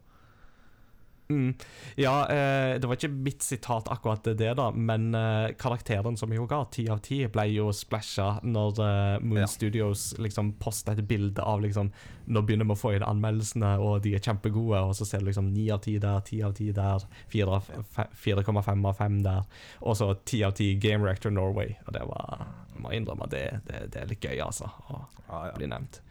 Mm. 1.30 1.54
Ja, 2.00 2.14
eh, 2.32 2.78
det 2.80 2.88
var 2.88 2.96
ikke 2.96 3.10
mitt 3.12 3.42
sitat 3.44 3.90
akkurat 3.92 4.24
det, 4.40 4.54
da, 4.56 4.70
men 4.72 5.10
eh, 5.16 5.50
karakteren 5.60 6.16
som 6.18 6.32
jo 6.32 6.46
ga, 6.48 6.62
ti 6.72 6.86
av 6.90 7.02
ti, 7.04 7.18
ble 7.28 7.44
jo 7.52 7.66
splasha 7.76 8.38
når 8.48 8.80
eh, 8.86 9.18
Moon 9.26 9.42
Ja. 9.42 9.48
Studios 9.52 10.14
liksom 10.24 10.54
posta 10.62 10.94
et 10.96 11.04
bilde 11.10 11.44
av 11.44 11.60
liksom 11.66 11.92
Nå 12.28 12.42
begynner 12.44 12.68
vi 12.68 12.74
å 12.76 12.80
få 12.80 12.90
inn 12.96 13.04
anmeldelsene, 13.08 13.74
og 13.80 14.02
de 14.04 14.12
er 14.18 14.24
kjempegode, 14.24 14.82
og 14.84 14.96
så 14.98 15.06
ser 15.08 15.22
du 15.24 15.30
liksom 15.30 15.46
ni 15.54 15.70
av 15.72 15.80
ti 15.84 15.94
der, 16.04 16.20
ti 16.28 16.42
av 16.44 16.52
ti 16.58 16.66
der, 16.76 17.04
fire 17.32 17.60
av 17.60 17.70
fe- 17.96 18.10
4,5 18.24 18.88
av 18.90 18.98
5 19.00 19.22
der, 19.24 19.46
og 19.80 19.96
så 19.96 20.10
ti 20.28 20.42
av 20.44 20.52
ti 20.58 20.74
Game 20.76 21.06
Reactor 21.08 21.32
Norway. 21.32 21.78
Og 21.88 21.94
det 21.96 22.04
var 22.10 22.48
Jeg 22.74 22.84
må 22.84 22.92
innrømme 22.98 23.30
det, 23.32 23.46
det, 23.70 23.86
det 23.96 24.02
er 24.02 24.12
litt 24.12 24.28
gøy, 24.28 24.36
altså, 24.44 24.68
å 24.92 25.00
Ja, 25.30 25.46
ja. 25.48 25.56
bli 25.56 25.68
nevnt. 25.72 26.02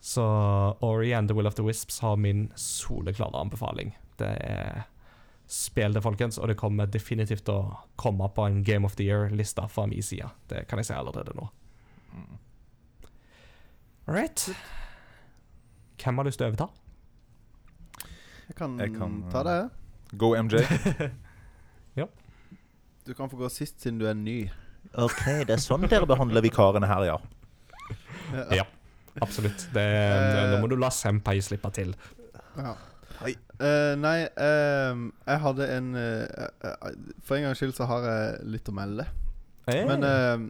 Så 0.00 0.24
Ori 0.80 1.12
and 1.14 1.28
the 1.28 1.34
Will 1.34 1.46
of 1.46 1.54
the 1.54 1.64
Wisps 1.66 2.00
har 2.00 2.16
min 2.16 2.52
soleklare 2.56 3.40
anbefaling. 3.40 3.96
Det 4.16 4.30
er 4.40 4.86
Spill 5.48 5.94
det, 5.96 6.02
folkens, 6.04 6.36
og 6.38 6.50
det 6.50 6.58
kommer 6.60 6.86
definitivt 6.92 7.46
til 7.46 7.54
å 7.56 7.76
komme 7.96 8.26
på 8.36 8.44
en 8.44 8.58
Game 8.64 8.84
of 8.84 8.98
the 8.98 9.06
Year-liste 9.06 9.62
fra 9.72 9.86
min 9.88 10.04
side. 10.04 10.28
Det 10.50 10.66
kan 10.68 10.76
jeg 10.82 10.90
si 10.90 10.92
allerede 10.92 11.32
nå. 11.38 11.46
All 14.04 14.14
right. 14.14 14.44
Hvem 15.96 16.20
har 16.20 16.28
lyst 16.28 16.42
til 16.42 16.50
å 16.50 16.52
overta? 16.52 16.68
Jeg 18.48 18.58
kan, 18.60 18.76
Jeg 18.80 18.92
kan, 18.98 19.22
ta 19.32 19.42
det. 19.48 19.56
Go 20.20 20.34
MJ. 20.36 20.60
Du 23.08 23.14
kan 23.14 23.30
få 23.30 23.36
gå 23.36 23.48
sist 23.48 23.80
siden 23.80 23.96
du 23.98 24.04
er 24.04 24.12
ny. 24.12 24.50
OK, 25.00 25.22
det 25.48 25.54
er 25.54 25.60
sånn 25.64 25.86
dere 25.88 26.04
behandler 26.04 26.44
vikarene 26.44 26.84
her, 26.90 27.06
ja. 27.08 27.14
Ja. 28.58 28.66
Absolutt. 29.24 29.68
Det, 29.74 29.82
Eh. 29.82 30.50
nå 30.52 30.60
må 30.62 30.68
du 30.70 30.76
la 30.76 30.90
Senpai 30.94 31.38
slippe 31.42 31.70
til. 31.74 31.94
Ja. 32.56 32.74
Eh, 33.58 33.94
nei, 33.98 34.28
uh, 34.38 35.00
jeg 35.26 35.40
hadde 35.42 35.66
en 35.74 35.88
uh, 35.98 36.92
For 37.26 37.34
en 37.34 37.48
gangs 37.48 37.58
skyld 37.58 37.74
så 37.74 37.88
har 37.90 38.04
jeg 38.06 38.44
litt 38.54 38.70
å 38.70 38.74
melde. 38.76 39.08
Men 39.68 40.04
ehm, 40.06 40.44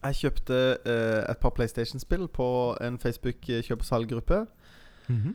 jeg 0.00 0.14
kjøpte 0.22 0.60
et 0.86 1.40
par 1.42 1.52
PlayStation-spill 1.52 2.28
på 2.32 2.46
en 2.80 2.96
Facebook-kjøp- 3.02 3.82
og 3.82 3.84
salggruppe. 3.84 4.46
Mhm. 5.08 5.34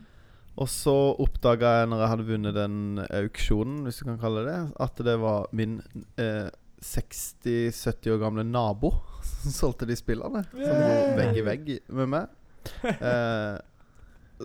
Og 0.60 0.68
så 0.68 0.94
oppdaga 1.22 1.70
jeg 1.78 1.88
når 1.88 2.02
jeg 2.02 2.10
hadde 2.12 2.26
vunnet 2.28 2.56
den 2.56 2.74
auksjonen, 3.06 3.78
hvis 3.86 4.00
du 4.02 4.04
kan 4.10 4.18
kalle 4.20 4.42
det 4.44 4.52
det, 4.52 4.72
at 4.84 5.04
det 5.06 5.14
var 5.22 5.46
min 5.56 5.78
eh, 6.20 6.50
60-70 6.82 8.14
år 8.14 8.22
gamle 8.22 8.44
nabo 8.46 8.92
som 9.22 9.54
solgte 9.54 9.88
de 9.88 9.96
spillene. 9.98 10.44
Som 10.50 10.80
går 10.82 11.12
vegg 11.18 11.36
i 11.38 11.44
vegg 11.46 11.76
med 11.90 12.16
meg. 12.16 12.38
Eh, 13.02 13.58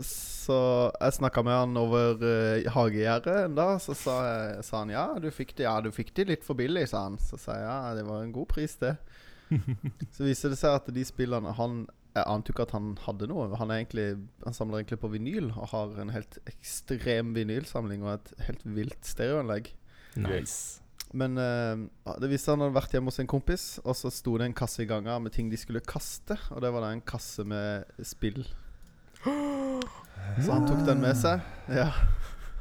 så 0.06 0.56
jeg 0.94 1.16
snakka 1.18 1.42
med 1.46 1.56
han 1.58 1.78
over 1.80 2.20
uh, 2.22 2.68
hagegjerdet 2.74 3.34
en 3.48 3.56
dag. 3.58 3.80
Så 3.82 3.96
sa, 3.98 4.18
jeg, 4.26 4.66
sa 4.68 4.82
han 4.84 4.94
ja 4.94 5.06
du, 5.22 5.30
fikk 5.34 5.56
de, 5.58 5.66
ja, 5.66 5.76
du 5.82 5.90
fikk 5.94 6.14
de 6.18 6.28
litt 6.32 6.46
for 6.46 6.58
billig, 6.60 6.86
sa 6.92 7.08
han. 7.08 7.18
Så 7.22 7.40
sa 7.42 7.58
jeg 7.58 7.66
ja, 7.66 7.78
det 7.98 8.06
var 8.08 8.24
en 8.24 8.34
god 8.36 8.50
pris, 8.52 8.78
det. 8.82 8.96
Så 10.16 10.28
viser 10.28 10.54
det 10.54 10.60
seg 10.60 10.76
at 10.76 10.90
de 10.92 11.04
spillene 11.08 11.54
Han 11.56 11.86
Jeg 12.18 12.26
ante 12.28 12.52
jo 12.52 12.56
ikke 12.56 12.66
at 12.68 12.76
han 12.76 12.92
hadde 13.06 13.30
noe. 13.32 13.48
Han, 13.58 13.72
er 13.72 13.82
egentlig, 13.82 14.08
han 14.46 14.58
samler 14.58 14.82
egentlig 14.82 15.02
på 15.02 15.12
vinyl 15.14 15.52
og 15.54 15.72
har 15.74 16.02
en 16.04 16.14
helt 16.14 16.40
ekstrem 16.50 17.34
vinylsamling 17.38 18.06
og 18.06 18.18
et 18.18 18.34
helt 18.50 18.66
vilt 18.78 19.08
stereoanlegg. 19.08 19.72
Nice. 20.18 20.84
Men 21.16 21.38
uh, 21.39 22.16
det 22.20 22.30
viste 22.32 22.51
han 22.51 22.64
hadde 22.64 22.76
vært 22.76 22.95
hjemme 22.95 23.12
hos 23.12 23.22
en 23.24 23.30
kompis, 23.30 23.66
og 23.86 23.95
så 23.95 24.12
sto 24.12 24.36
det 24.39 24.49
en 24.49 24.58
kasse 24.58 24.84
i 24.84 24.89
gangen 24.89 25.24
med 25.24 25.36
ting 25.36 25.51
de 25.51 25.60
skulle 25.60 25.84
kaste. 25.88 26.36
Og 26.51 26.62
det 26.64 26.72
var 26.74 26.84
da 26.84 26.91
en 26.95 27.03
kasse 27.05 27.45
med 27.47 27.88
spill. 28.03 28.43
Så 29.24 30.51
han 30.51 30.68
tok 30.68 30.84
den 30.88 31.01
med 31.03 31.16
seg. 31.18 31.43
Ja. 31.72 31.89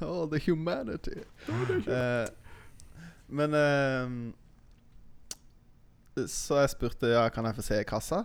Oh, 0.05 0.27
the 0.29 0.39
humanity. 0.45 1.23
Eh, 1.49 2.27
men 3.33 3.55
uh, 3.57 4.11
Så 6.29 6.59
jeg 6.61 6.73
spurte 6.75 7.09
Ja, 7.09 7.23
kan 7.33 7.49
jeg 7.49 7.57
få 7.57 7.65
se 7.65 7.79
kassa. 7.89 8.25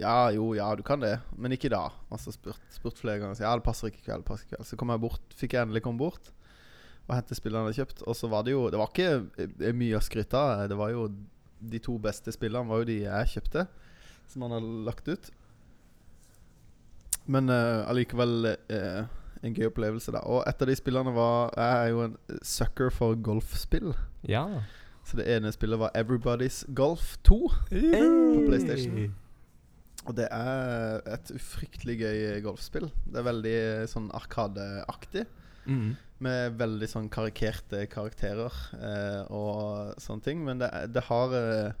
Ja, 0.00 0.30
jo, 0.32 0.54
ja, 0.56 0.70
du 0.74 0.82
kan 0.86 1.02
det, 1.02 1.18
men 1.36 1.52
ikke 1.52 1.70
da. 1.72 1.84
Og 2.10 2.20
så 2.20 2.32
spurt, 2.32 2.60
spurt 2.72 2.98
flere 2.98 3.20
ganger. 3.20 3.36
Så, 3.36 3.44
ja, 3.44 3.52
det 3.54 3.66
passer 3.66 3.92
ikke 3.92 4.02
i 4.02 4.06
kveld. 4.08 4.24
passer 4.26 4.46
ikke 4.46 4.54
i 4.54 4.56
kveld 4.56 4.70
Så 4.72 4.78
kom 4.80 4.92
jeg 4.94 5.04
bort, 5.04 5.36
fikk 5.36 5.56
jeg 5.56 5.66
endelig 5.66 5.84
komme 5.84 6.00
bort 6.00 6.32
og 7.06 7.14
hente 7.14 7.38
spillene 7.38 7.70
jeg 7.70 7.72
hadde 7.72 7.80
kjøpt. 7.82 8.04
Og 8.06 8.18
så 8.18 8.30
var 8.30 8.46
det 8.46 8.54
jo 8.54 8.68
Det 8.70 8.78
var 8.80 8.92
ikke 8.92 9.72
mye 9.78 9.98
å 9.98 10.04
skryte 10.04 10.38
av. 10.38 10.68
Det 10.70 10.78
var 10.78 10.92
jo 10.94 11.08
De 11.56 11.80
to 11.82 11.96
beste 12.02 12.34
spillene 12.34 12.68
var 12.68 12.82
jo 12.82 12.88
de 12.90 13.00
jeg 13.04 13.32
kjøpte, 13.36 13.66
som 14.28 14.44
han 14.44 14.56
hadde 14.58 14.80
lagt 14.86 15.08
ut. 15.08 15.30
Men 17.26 17.50
uh, 17.50 17.86
allikevel 17.90 18.52
uh, 18.54 19.06
en 19.42 19.54
gøy 19.54 19.70
opplevelse, 19.70 20.12
da. 20.14 20.22
Og 20.30 20.44
et 20.46 20.62
av 20.62 20.70
de 20.70 20.76
spillene 20.78 21.14
var 21.16 21.54
Jeg 21.56 21.78
er 21.78 21.92
jo 21.92 22.02
en 22.04 22.16
sucker 22.42 22.90
for 22.94 23.16
golfspill. 23.18 23.94
Ja. 24.26 24.44
Så 25.06 25.18
det 25.20 25.28
ene 25.30 25.52
spillet 25.54 25.78
var 25.78 25.94
Everybody's 25.94 26.64
Golf 26.74 27.16
2. 27.24 27.38
På 27.70 28.42
PlayStation. 28.48 29.14
Og 30.06 30.14
det 30.18 30.26
er 30.30 31.02
et 31.16 31.30
fryktelig 31.42 31.98
gøy 32.00 32.18
golfspill. 32.44 32.88
Det 33.06 33.20
er 33.20 33.26
veldig 33.26 33.54
eh, 33.54 33.86
sånn 33.90 34.08
arkadeaktig. 34.14 35.24
Mm. 35.66 35.96
Med 36.24 36.54
veldig 36.56 36.86
sånn 36.88 37.10
karikerte 37.12 37.82
karakterer 37.92 38.54
eh, 38.78 39.22
og 39.28 39.98
sånne 40.00 40.24
ting. 40.24 40.44
Men 40.46 40.62
det, 40.62 40.70
det 40.94 41.04
har 41.10 41.34
eh, 41.36 41.74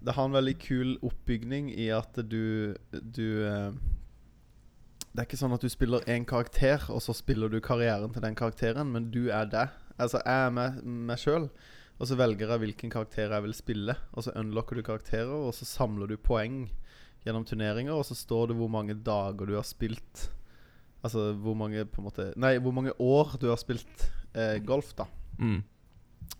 Det 0.00 0.14
har 0.16 0.28
en 0.28 0.36
veldig 0.36 0.54
kul 0.62 0.92
oppbygning 1.02 1.72
i 1.74 1.90
at 1.90 2.14
du 2.22 2.76
Du 2.92 3.46
eh, 3.48 3.72
Det 5.10 5.18
er 5.18 5.26
ikke 5.26 5.40
sånn 5.40 5.56
at 5.56 5.66
du 5.66 5.68
spiller 5.68 6.06
én 6.06 6.24
karakter, 6.24 6.86
og 6.88 7.02
så 7.02 7.16
spiller 7.16 7.50
du 7.50 7.58
karrieren 7.60 8.14
til 8.14 8.22
den 8.22 8.38
karakteren, 8.38 8.92
men 8.94 9.10
du 9.10 9.26
er 9.28 9.48
det. 9.50 9.66
Altså, 9.98 10.20
jeg 10.22 10.46
er 10.46 10.52
meg, 10.54 10.78
meg 10.86 11.18
sjøl, 11.18 11.48
og 11.98 12.06
så 12.06 12.14
velger 12.14 12.46
jeg 12.46 12.62
hvilken 12.62 12.92
karakter 12.94 13.34
jeg 13.34 13.42
vil 13.42 13.56
spille. 13.58 13.96
Og 14.14 14.22
så 14.22 14.36
unlocker 14.38 14.78
du 14.78 14.84
karakterer, 14.86 15.34
og 15.34 15.50
så 15.56 15.66
samler 15.66 16.06
du 16.06 16.14
poeng 16.14 16.68
gjennom 17.26 17.42
turneringer, 17.44 17.90
og 17.90 18.06
så 18.06 18.14
står 18.14 18.52
det 18.52 18.60
hvor 18.60 18.70
mange 18.70 18.94
dager 18.94 19.50
du 19.50 19.56
har 19.58 19.66
spilt 19.66 20.30
Altså 21.00 21.30
hvor 21.40 21.56
mange 21.56 21.86
på 21.88 22.02
en 22.02 22.08
måte 22.10 22.30
Nei, 22.40 22.58
hvor 22.60 22.74
mange 22.76 22.92
år 23.00 23.36
du 23.40 23.48
har 23.48 23.60
spilt 23.60 24.10
eh, 24.34 24.58
golf, 24.64 24.92
da. 24.98 25.06
Mm. 25.40 25.62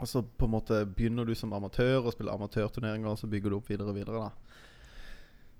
Og 0.00 0.08
så 0.08 0.22
på 0.22 0.46
en 0.46 0.54
måte 0.54 0.82
begynner 0.88 1.28
du 1.28 1.34
som 1.36 1.52
amatør 1.56 2.04
og 2.04 2.14
spiller 2.14 2.36
amatørturneringer, 2.36 3.08
og 3.08 3.18
så 3.20 3.28
bygger 3.30 3.52
du 3.52 3.58
opp 3.58 3.72
videre 3.72 3.92
og 3.92 3.96
videre, 3.96 4.28
da. 4.28 4.60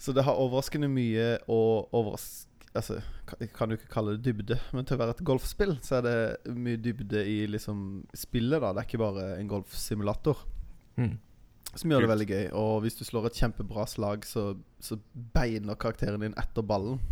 Så 0.00 0.14
det 0.16 0.24
har 0.24 0.38
overraskende 0.40 0.88
mye 0.88 1.34
å 1.50 1.60
overraske 1.90 2.48
Altså, 2.70 3.00
jeg 3.40 3.48
kan 3.50 3.72
jo 3.72 3.74
ikke 3.74 3.90
kalle 3.90 4.12
det 4.14 4.28
dybde, 4.28 4.54
men 4.70 4.86
til 4.86 4.94
å 4.94 5.00
være 5.00 5.16
et 5.16 5.24
golfspill, 5.26 5.72
så 5.82 5.96
er 5.96 6.04
det 6.06 6.52
mye 6.54 6.78
dybde 6.78 7.24
i 7.26 7.40
liksom 7.50 8.04
spillet, 8.14 8.62
da. 8.62 8.70
Det 8.70 8.84
er 8.84 8.86
ikke 8.86 9.00
bare 9.00 9.24
en 9.40 9.48
golfsimulator. 9.50 10.44
Mm. 10.94 11.16
Som 11.72 11.90
gjør 11.90 12.04
det 12.04 12.10
veldig 12.12 12.28
gøy. 12.28 12.44
Og 12.60 12.84
hvis 12.84 12.98
du 13.00 13.02
slår 13.08 13.26
et 13.26 13.40
kjempebra 13.42 13.88
slag, 13.90 14.22
så, 14.22 14.52
så 14.78 15.00
beiner 15.34 15.78
karakteren 15.82 16.22
din 16.22 16.38
etter 16.38 16.62
ballen. 16.66 17.02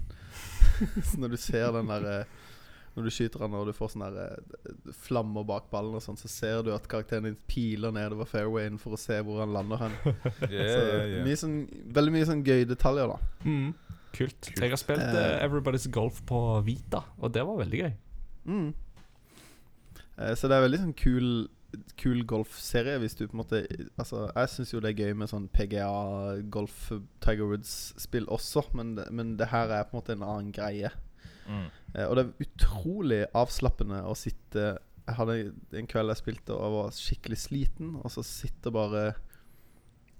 så 1.08 1.18
når 1.18 1.34
du 1.34 1.40
ser 1.40 1.72
den 1.74 1.90
der 1.90 2.06
eh, 2.12 2.36
Når 2.94 3.06
du 3.06 3.10
skyter 3.14 3.42
den 3.44 3.54
og 3.58 3.66
du 3.68 3.72
får 3.76 3.92
sånn 3.92 4.04
der 4.06 4.16
eh, 4.24 4.92
flammer 5.06 5.44
bak 5.46 5.68
ballen, 5.70 5.96
og 5.98 6.02
sånn 6.02 6.18
så 6.18 6.30
ser 6.30 6.62
du 6.66 6.72
at 6.74 6.88
karakteren 6.90 7.28
din 7.28 7.36
piler 7.50 7.94
nedover 7.94 8.26
fairwayen 8.26 8.78
for 8.82 8.96
å 8.96 9.00
se 9.00 9.20
hvor 9.26 9.42
han 9.42 9.54
lander 9.54 9.84
hen. 9.84 9.94
Yeah, 10.48 10.72
Så 10.72 10.80
yeah, 10.80 11.04
yeah. 11.12 11.22
Mye 11.26 11.38
sånn, 11.38 11.60
veldig 11.94 12.14
mye 12.16 12.28
sånn 12.30 12.42
gøye 12.46 12.66
detaljer, 12.66 13.12
da. 13.14 13.46
Mm. 13.46 13.70
Kult. 14.16 14.40
Kult. 14.48 14.62
Jeg 14.64 14.72
har 14.72 14.80
spilt 14.80 15.04
eh, 15.04 15.36
Everybody's 15.44 15.86
Golf 15.94 16.22
på 16.26 16.40
Vita, 16.66 17.04
og 17.20 17.34
det 17.36 17.44
var 17.46 17.60
veldig 17.60 17.82
gøy. 17.84 17.92
Mm. 18.48 18.68
Uh, 20.18 20.32
så 20.34 20.50
det 20.50 20.56
er 20.56 20.64
veldig 20.64 20.80
sånn 20.86 20.96
kul 20.98 21.28
Kul 22.00 22.22
golfserie 22.24 22.96
hvis 23.02 23.16
du 23.18 23.26
på 23.26 23.36
en 23.36 23.42
måte 23.42 23.58
Altså, 24.00 24.22
jeg 24.32 24.48
syns 24.54 24.70
jo 24.72 24.80
det 24.80 24.94
er 24.94 25.02
gøy 25.02 25.16
med 25.20 25.28
sånn 25.28 25.50
PGA, 25.52 25.88
golf, 26.48 26.88
Tiger 27.24 27.50
Woods-spill 27.50 28.28
også, 28.32 28.64
men 28.78 28.96
men 29.12 29.36
det 29.40 29.50
her 29.52 29.68
er 29.74 29.84
på 29.88 29.96
en 29.96 30.00
måte 30.00 30.16
en 30.16 30.24
annen 30.24 30.52
greie. 30.54 30.90
Mm. 31.48 31.66
Eh, 31.94 32.04
og 32.06 32.16
det 32.16 32.24
er 32.24 32.46
utrolig 32.46 33.22
avslappende 33.36 34.02
å 34.04 34.12
sitte 34.18 34.74
Jeg 35.08 35.16
hadde 35.16 35.36
en 35.80 35.86
kveld 35.88 36.12
jeg 36.12 36.20
spilte 36.20 36.56
og 36.56 36.74
var 36.74 36.96
skikkelig 36.96 37.38
sliten, 37.40 37.94
og 38.02 38.12
så 38.12 38.24
sitter 38.26 38.74
bare 38.74 39.04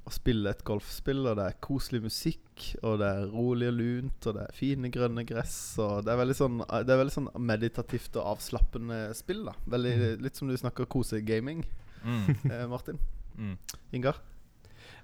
og 0.09 0.15
spille 0.17 0.51
et 0.51 0.65
golfspill, 0.67 1.27
og 1.29 1.37
det 1.39 1.47
er 1.47 1.59
koselig 1.65 2.03
musikk, 2.07 2.45
og 2.83 2.99
det 3.03 3.09
er 3.09 3.29
rolig 3.31 3.69
og 3.71 3.77
lunt, 3.79 4.27
og 4.27 4.39
det 4.39 4.47
er 4.47 4.57
fine 4.57 4.91
grønne 4.95 5.25
gress, 5.29 5.59
og 5.85 6.07
det 6.07 6.13
er 6.13 6.19
veldig 6.19 6.37
sånn 6.39 6.63
Det 6.65 6.95
er 6.95 7.03
veldig 7.03 7.15
sånn 7.15 7.29
meditativt 7.39 8.17
og 8.19 8.33
avslappende 8.35 9.03
spill, 9.19 9.45
da. 9.51 9.55
Veldig, 9.77 9.95
litt 10.25 10.41
som 10.41 10.51
du 10.51 10.57
snakker 10.59 10.91
kosegaming, 10.91 11.63
Mm. 12.05 12.37
eh, 12.53 12.69
Martin. 12.69 12.99
Mm. 13.39 13.57
Ingar? 13.91 14.17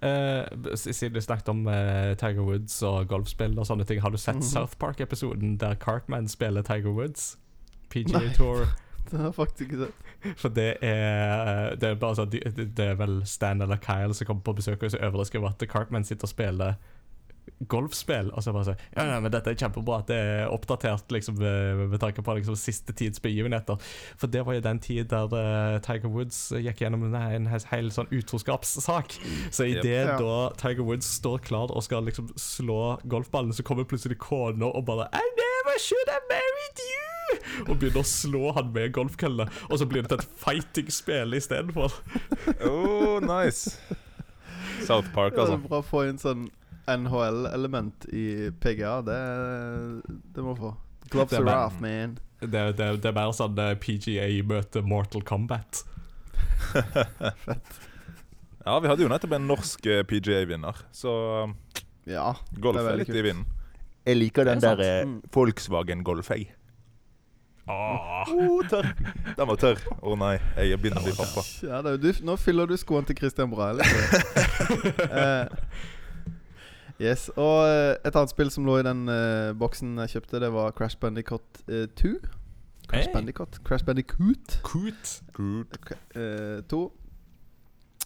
Uh, 0.03 0.75
siden 0.75 1.15
du 1.15 1.21
snakket 1.21 1.49
om 1.49 1.67
uh, 1.67 2.15
Tiger 2.19 2.43
Woods 2.43 2.83
og 2.83 3.09
golfspill 3.09 3.59
og 3.59 3.67
sånne 3.67 3.87
ting, 3.89 4.03
har 4.03 4.11
du 4.11 4.17
sett 4.17 4.37
-hmm. 4.37 4.53
South 4.53 4.77
Park-episoden 4.79 5.57
der 5.57 5.75
Cartman 5.75 6.29
spiller 6.29 6.63
Tiger 6.63 6.91
Woods? 6.91 7.39
PGA 7.91 8.19
Nei. 8.19 8.35
Tour. 8.35 8.67
Det 9.11 9.19
har 9.19 9.25
jeg 9.27 9.35
faktisk 9.35 9.61
ikke 9.61 9.77
sett. 9.77 9.95
For 10.37 10.49
det 10.49 10.79
er 10.83 11.77
Det 11.77 11.91
er 11.91 11.95
bare 12.01 12.17
sånn 12.19 12.31
Det 12.31 12.89
er 12.91 12.95
vel 13.01 13.21
Stan 13.29 13.61
eller 13.63 13.77
Kyle 13.83 14.15
som 14.15 14.27
kommer 14.27 14.43
på 14.47 14.57
besøk 14.61 14.83
og 14.83 14.91
så 14.95 15.01
overrasker 15.05 15.39
over 15.43 15.53
at 15.55 15.69
Cartman 15.69 16.05
sitter 16.05 16.25
og 16.29 16.33
spiller 16.35 16.75
golfspill. 17.69 18.31
Og 18.33 18.43
så 18.43 18.53
bare 18.57 18.65
sånn 18.71 18.79
Ja, 18.97 19.05
ja, 19.13 19.19
men 19.21 19.33
dette 19.33 19.53
er 19.53 19.59
kjempebra 19.61 19.99
at 20.01 20.09
det 20.09 20.17
er 20.17 20.53
oppdatert 20.53 21.13
liksom 21.13 21.37
med 21.39 21.99
tanke 22.03 22.25
på 22.25 22.35
liksom 22.39 22.57
siste 22.59 22.95
tids 22.97 23.21
begivenheter. 23.25 23.77
For 24.21 24.33
det 24.33 24.43
var 24.47 24.57
jo 24.57 24.65
den 24.65 24.81
tid 24.83 25.11
der 25.13 25.29
uh, 25.33 25.79
Tiger 25.85 26.09
Woods 26.13 26.39
gikk 26.57 26.81
gjennom 26.85 27.05
en, 27.11 27.15
en 27.15 27.49
hel 27.71 27.91
sånn 27.95 28.09
utroskapssak. 28.17 29.19
Så 29.53 29.69
Yep. 29.69 29.85
idet 29.85 30.07
Ja. 30.09 30.19
da 30.19 30.51
Tiger 30.61 30.85
Woods 30.89 31.07
står 31.21 31.45
klar 31.47 31.71
og 31.73 31.85
skal 31.85 32.05
liksom 32.09 32.33
slå 32.41 32.99
golfballen, 33.09 33.53
så 33.53 33.63
kommer 33.63 33.85
plutselig 33.85 34.19
kona 34.19 34.67
og 34.73 34.85
bare 34.89 35.09
I 35.13 35.25
never 35.39 35.79
should 35.79 36.09
have 36.09 36.25
married 36.33 36.81
you! 36.89 37.14
Og 37.69 37.77
begynner 37.81 38.01
å 38.03 38.09
slå 38.09 38.53
han 38.57 38.73
med 38.75 38.93
golfkølle. 38.97 39.47
Og 39.71 39.79
så 39.81 39.87
blir 39.91 40.03
det 40.05 40.11
til 40.15 40.23
et 40.25 40.35
fighting-spill 40.45 41.37
istedenfor. 41.39 41.95
Oh, 42.69 43.21
nice. 43.25 43.77
South 44.85 45.09
Park, 45.15 45.33
Ja, 45.35 45.45
det 45.45 45.47
altså. 45.47 45.55
er 45.59 45.69
bra 45.69 45.79
å 45.81 45.87
få 45.87 46.05
inn 46.09 46.19
sånn 46.21 46.49
NHL-element 46.91 48.05
i 48.13 48.51
PGA. 48.61 48.99
Det, 49.07 49.19
det 50.37 50.45
må 50.45 50.53
få. 50.59 50.75
Gloves 51.13 51.33
are 51.39 51.55
off, 51.67 51.79
man. 51.81 52.19
Det, 52.41 52.65
det, 52.77 52.89
det 53.01 53.09
er 53.09 53.17
mer 53.17 53.33
sånn 53.37 53.57
eh, 53.63 53.75
PGA 53.81 54.27
møter 54.45 54.85
Mortal 54.85 55.23
Kombat. 55.25 55.85
Ja, 58.65 58.79
vi 58.81 58.89
hadde 58.89 59.05
jo 59.05 59.11
nettopp 59.13 59.35
en 59.37 59.45
norsk 59.49 59.87
eh, 59.93 60.03
PGA-vinner, 60.09 60.79
så 60.97 61.11
Ja. 62.09 62.31
golf 62.61 62.79
er 62.81 62.93
er, 62.95 62.97
litt 63.03 63.11
kult. 63.11 63.19
i 63.21 63.25
vinden. 63.27 63.45
Jeg 64.07 64.17
liker 64.17 64.45
den 64.49 64.61
der, 64.61 64.81
eh, 64.81 65.05
Mm. 65.05 65.21
Volkswagen-golf, 65.33 66.31
jeg. 66.33 66.49
Åh. 67.69 68.29
Oh, 68.29 68.61
tørr. 68.69 68.91
Den 69.37 69.49
var 69.49 69.57
tørr. 69.61 69.81
Å 70.05 70.15
nei, 70.21 70.35
jeg 70.61 70.79
begynner 70.83 71.01
å 71.01 71.07
bli 71.07 71.17
pappa. 71.17 71.45
Ja, 71.65 71.81
det 71.85 71.95
er, 71.95 72.01
du, 72.03 72.25
nå 72.27 72.37
fyller 72.41 72.69
du 72.69 72.77
skoene 72.81 73.09
til 73.09 73.17
Christian 73.19 73.53
Brahe. 73.53 73.81
eh, 75.21 75.47
yes. 77.01 77.31
Og 77.35 77.65
eh, 77.65 77.95
et 78.05 78.13
annet 78.13 78.35
spill 78.35 78.53
som 78.53 78.69
lå 78.69 78.79
i 78.83 78.87
den 78.87 79.07
uh, 79.09 79.55
boksen 79.57 79.97
jeg 80.05 80.17
kjøpte, 80.19 80.43
det 80.45 80.53
var 80.53 80.77
Crash 80.77 81.01
Bandicoot 81.01 81.65
uh, 81.71 81.87
2. 81.97 82.17
Crash 82.89 83.09
Hey. 83.09 83.15
Bandicoot 83.15 83.65
Crash 83.65 83.85
Bandicoot 83.85 84.61
Coot. 84.63 85.23
eh, 86.15 86.61
2. 86.69 86.83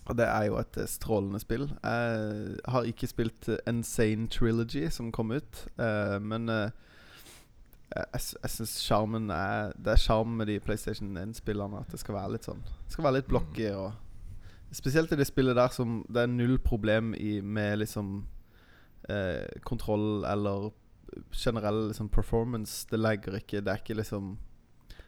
Og 0.09 0.17
det 0.17 0.25
er 0.25 0.45
jo 0.47 0.57
et 0.57 0.79
strålende 0.89 1.41
spill. 1.43 1.67
Jeg 1.83 2.61
har 2.65 2.87
ikke 2.89 3.07
spilt 3.11 3.49
Insane 3.69 4.29
Trilogy, 4.33 4.87
som 4.89 5.13
kom 5.13 5.35
ut, 5.37 5.67
eh, 5.79 6.17
men 6.23 6.49
eh, 6.49 6.71
jeg, 7.89 8.21
jeg, 8.43 8.51
syns 8.53 8.75
sjarmen 8.85 9.31
er 9.33 9.73
Det 9.81 9.95
er 9.95 10.01
sjarm 10.03 10.35
med 10.37 10.51
de 10.51 10.59
PlayStation 10.61 11.17
1-spillene. 11.17 11.81
At 11.81 11.93
det 11.93 12.01
skal 12.03 12.19
være 12.19 12.35
litt 12.37 12.49
sånn 12.49 12.61
Det 12.65 12.95
skal 12.95 13.07
være 13.09 13.21
litt 13.21 13.31
blocky. 13.31 13.71
Og 13.73 14.75
spesielt 14.77 15.13
i 15.13 15.19
det 15.21 15.29
spillet 15.29 15.57
der 15.57 15.73
som 15.73 16.03
det 16.09 16.25
er 16.25 16.33
null 16.33 16.59
problem 16.61 17.15
i 17.17 17.39
med 17.41 17.81
liksom 17.81 18.27
eh, 19.09 19.47
kontroll 19.65 20.27
eller 20.29 20.71
generell 21.33 21.89
liksom 21.89 22.11
performance. 22.13 22.85
Det 22.91 23.01
legger 23.01 23.41
ikke 23.41 23.65
Det 23.65 23.73
er 23.73 23.83
ikke 23.83 23.99
liksom 24.03 24.37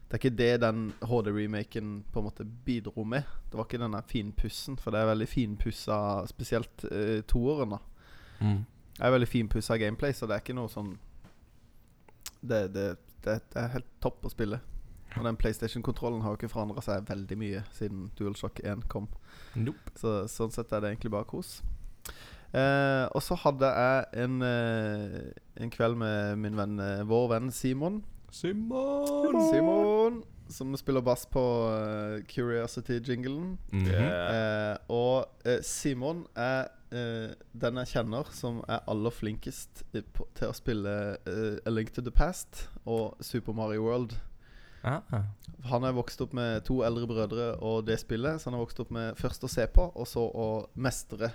Det 0.09 0.17
er 0.17 0.23
ikke 0.23 0.39
det 0.39 0.61
den 0.65 0.93
HD-remaken 1.07 1.93
på 2.11 2.19
en 2.19 2.27
måte 2.27 2.49
bidro 2.65 3.05
med. 3.05 3.29
Det 3.51 3.59
var 3.59 3.69
ikke 3.69 3.85
den 3.85 3.93
der 3.93 4.09
finpussen, 4.09 4.77
for 4.77 4.91
det 4.91 5.01
er 5.01 5.13
veldig 5.13 5.29
finpussa, 5.29 6.27
spesielt 6.27 6.85
eh, 6.91 7.21
toeren. 7.23 7.77
da 7.77 7.79
Mm. 8.41 8.65
Det 8.97 9.05
er 9.05 9.11
veldig 9.11 9.29
finpussa 9.29 9.77
gameplay, 9.77 10.13
så 10.13 10.27
det 10.27 10.33
er 10.33 10.41
ikke 10.41 10.57
noe 10.57 10.69
sånn 10.73 10.95
det, 12.41 12.75
det, 12.75 12.89
det, 13.25 13.41
det 13.53 13.63
er 13.63 13.75
helt 13.77 13.91
topp 14.03 14.25
å 14.25 14.33
spille. 14.33 14.61
Og 15.19 15.25
den 15.27 15.37
PlayStation-kontrollen 15.37 16.23
har 16.23 16.35
jo 16.35 16.39
ikke 16.39 16.53
forandra 16.53 16.83
seg 16.85 17.09
veldig 17.09 17.39
mye 17.39 17.63
siden 17.75 18.09
DualShock 18.19 18.63
1 18.63 18.87
kom. 18.93 19.09
Nope. 19.59 19.95
Så 19.99 20.23
sånn 20.31 20.55
sett 20.55 20.73
er 20.73 20.85
det 20.85 20.93
egentlig 20.95 21.13
bare 21.15 21.29
kos. 21.31 21.59
Eh, 22.51 23.05
og 23.15 23.23
så 23.23 23.37
hadde 23.39 23.69
jeg 23.71 24.25
en, 24.25 24.41
eh, 24.43 25.31
en 25.63 25.71
kveld 25.71 25.99
med 25.99 26.39
min 26.43 26.57
venn, 26.59 26.81
eh, 26.81 27.03
vår 27.07 27.29
venn 27.35 27.51
Simon. 27.55 28.03
Simon! 28.31 29.51
Simon 29.51 30.23
Som 30.51 30.75
spiller 30.75 31.01
bass 31.01 31.27
på 31.31 31.41
uh, 31.71 32.25
Curiosity-jinglen. 32.27 33.59
Mm 33.73 33.85
-hmm. 33.85 34.73
Eh, 34.73 34.77
og 34.89 35.27
eh, 35.45 35.63
Simon 35.63 36.27
er 36.35 36.67
eh, 36.93 37.33
den 37.53 37.79
jeg 37.83 37.93
kjenner 37.95 38.31
som 38.35 38.61
er 38.69 38.83
aller 38.91 39.15
flinkest 39.15 39.85
på, 40.15 40.27
til 40.39 40.51
å 40.51 40.57
spille 40.57 40.95
uh, 41.27 41.57
A 41.67 41.73
Link 41.73 41.93
to 41.95 42.03
the 42.03 42.13
Past 42.15 42.67
og 42.85 43.17
Super 43.25 43.57
Mario 43.57 43.87
World. 43.87 44.17
Ah. 44.83 45.03
Han 45.69 45.85
er 45.85 45.93
vokst 45.93 46.23
opp 46.25 46.33
med 46.37 46.63
to 46.65 46.79
eldre 46.87 47.07
brødre 47.09 47.49
og 47.61 47.85
det 47.85 47.99
spillet, 48.01 48.41
så 48.41 48.49
han 48.49 48.57
er 48.57 48.63
vokst 48.63 48.81
opp 48.81 48.93
med 48.97 49.19
først 49.21 49.45
å 49.45 49.51
se 49.53 49.67
på, 49.69 49.91
og 49.93 50.09
så 50.09 50.25
å 50.25 50.51
mestre. 50.75 51.33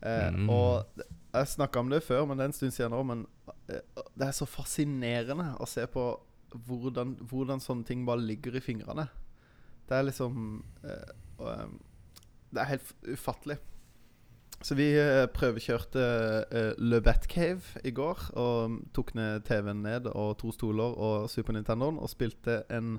Eh, 0.00 0.30
Mm. 0.32 0.48
Og 0.48 0.84
jeg 1.32 1.48
snakka 1.48 1.80
om 1.80 1.90
det 1.90 2.02
før, 2.02 2.24
men 2.26 2.38
det 2.38 2.44
er 2.44 2.48
en 2.48 2.56
stund 2.56 2.72
siden 2.72 2.94
nå. 2.94 3.02
Men 3.04 3.26
det 3.68 4.26
er 4.26 4.32
så 4.32 4.46
fascinerende 4.48 5.50
å 5.60 5.66
se 5.68 5.84
på 5.86 6.04
hvordan, 6.54 7.18
hvordan 7.30 7.60
sånne 7.60 7.84
ting 7.86 8.06
bare 8.06 8.24
ligger 8.24 8.56
i 8.56 8.62
fingrene. 8.64 9.08
Det 9.88 9.98
er 9.98 10.06
liksom 10.06 10.62
Det 12.50 12.58
er 12.58 12.70
helt 12.72 12.94
ufattelig. 13.06 13.58
Så 14.60 14.76
vi 14.76 14.90
eh, 14.92 15.24
prøvekjørte 15.32 16.04
eh, 16.52 16.72
Le 16.78 17.00
Batcave 17.00 17.80
i 17.84 17.92
går. 17.96 18.26
Og 18.36 18.78
tok 18.96 19.14
ned 19.16 19.46
TV-en 19.48 19.82
ned 19.86 20.10
og 20.12 20.36
to 20.42 20.52
stoler 20.52 20.96
og 21.00 21.30
Super 21.32 21.56
Nintendoen 21.56 21.98
og 22.00 22.12
spilte 22.12 22.62
en 22.70 22.98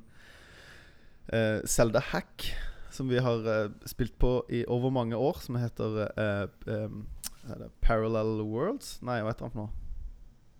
uh, 1.32 1.60
Zelda 1.70 2.02
Hack 2.12 2.50
som 2.92 3.08
vi 3.10 3.22
har 3.24 3.46
uh, 3.46 3.72
spilt 3.88 4.18
på 4.20 4.42
i 4.52 4.66
over 4.68 4.92
mange 4.92 5.16
år, 5.16 5.40
som 5.40 5.56
heter 5.56 6.02
eh, 6.12 6.48
er 6.68 7.70
Parallel 7.82 8.42
Worlds? 8.46 8.98
Nei, 9.02 9.22
hva 9.24 9.32
heter 9.32 9.48
den 9.48 9.54
for 9.54 9.62
noe? 9.64 9.72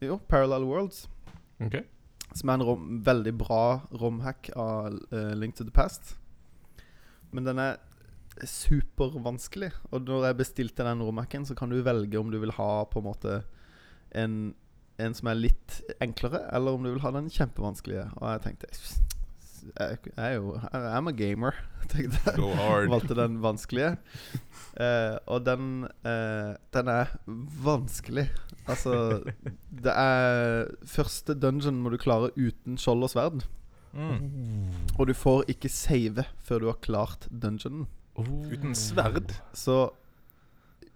Jo, 0.02 0.18
Parallel 0.32 0.66
Worlds. 0.66 1.06
Okay. 1.62 1.84
Som 2.34 2.50
er 2.50 2.58
en 2.58 2.66
rom, 2.66 2.88
veldig 3.06 3.34
bra 3.38 3.64
romhack 4.02 4.50
av 4.56 4.96
eh, 5.12 5.34
Link 5.38 5.58
to 5.60 5.68
the 5.68 5.74
Past. 5.76 6.16
Men 7.32 7.46
den 7.46 7.60
er 7.62 7.78
supervanskelig. 8.50 9.72
Og 9.92 10.08
når 10.08 10.30
jeg 10.30 10.40
bestilte 10.42 10.86
den 10.88 11.04
romhacken, 11.06 11.46
så 11.46 11.56
kan 11.58 11.72
du 11.72 11.82
velge 11.86 12.20
om 12.20 12.32
du 12.32 12.40
vil 12.42 12.54
ha 12.58 12.72
på 12.90 13.02
en 13.02 13.08
måte 13.08 13.42
en, 14.18 14.36
en 15.02 15.16
som 15.18 15.32
er 15.32 15.40
litt 15.40 15.80
enklere, 16.04 16.44
eller 16.54 16.76
om 16.76 16.86
du 16.86 16.92
vil 16.94 17.04
ha 17.06 17.14
den 17.16 17.30
kjempevanskelige. 17.32 18.10
Og 18.20 18.28
jeg 18.34 18.46
tenkte 18.46 18.72
Jeg, 19.78 20.14
er 20.18 20.32
jo 20.40 20.56
I'm 20.74 21.10
a 21.10 21.14
gamer, 21.14 21.58
tenkte 21.92 22.20
jeg. 22.26 22.90
Valgte 22.92 23.18
den 23.18 23.40
vanskelige. 23.44 23.96
Eh, 24.80 25.18
og 25.28 25.46
den 25.46 25.88
eh, 26.08 26.54
Den 26.74 26.88
er 26.88 27.12
vanskelig. 27.62 28.30
Altså 28.70 29.22
Det 29.70 29.92
er 29.92 30.70
Første 30.88 31.36
dungeon 31.36 31.82
må 31.82 31.92
du 31.92 31.98
klare 32.02 32.32
uten 32.38 32.78
skjold 32.80 33.10
og 33.10 33.14
sverd. 33.14 33.48
Mm. 33.94 34.72
Og 34.98 35.08
du 35.08 35.14
får 35.14 35.50
ikke 35.52 35.70
save 35.70 36.24
før 36.44 36.64
du 36.64 36.70
har 36.72 36.80
klart 36.84 37.28
dungeonen. 37.32 37.88
Oh. 38.16 38.28
Uten 38.52 38.76
sverd? 38.76 39.34
Så 39.54 39.92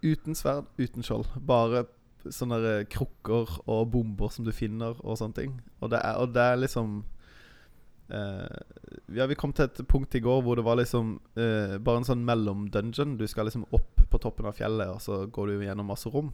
uten 0.02 0.36
sverd, 0.36 0.68
uten 0.78 1.04
skjold. 1.06 1.28
Bare 1.46 1.86
sånne 2.32 2.58
der 2.62 2.86
krukker 2.90 3.58
og 3.70 3.90
bomber 3.92 4.32
som 4.34 4.46
du 4.46 4.52
finner, 4.54 4.98
og 5.02 5.18
sånne 5.20 5.38
ting. 5.38 5.60
Og 5.80 5.92
det 5.92 6.00
er, 6.02 6.18
og 6.20 6.32
det 6.34 6.42
er 6.42 6.58
liksom 6.58 6.96
eh, 8.10 8.58
Ja, 9.14 9.28
vi 9.30 9.38
kom 9.38 9.54
til 9.54 9.68
et 9.68 9.82
punkt 9.88 10.14
i 10.18 10.22
går 10.24 10.42
hvor 10.44 10.58
det 10.58 10.66
var 10.66 10.80
liksom 10.80 11.16
eh, 11.38 11.76
bare 11.78 12.02
en 12.02 12.08
sånn 12.08 12.26
mellom-dungeon. 12.26 13.16
Du 13.20 13.26
skal 13.30 13.48
liksom 13.48 13.68
opp 13.76 14.02
på 14.10 14.20
toppen 14.22 14.48
av 14.48 14.58
fjellet, 14.58 14.90
og 14.90 15.00
så 15.02 15.24
går 15.30 15.52
du 15.52 15.64
gjennom 15.66 15.88
masse 15.90 16.10
rom. 16.12 16.32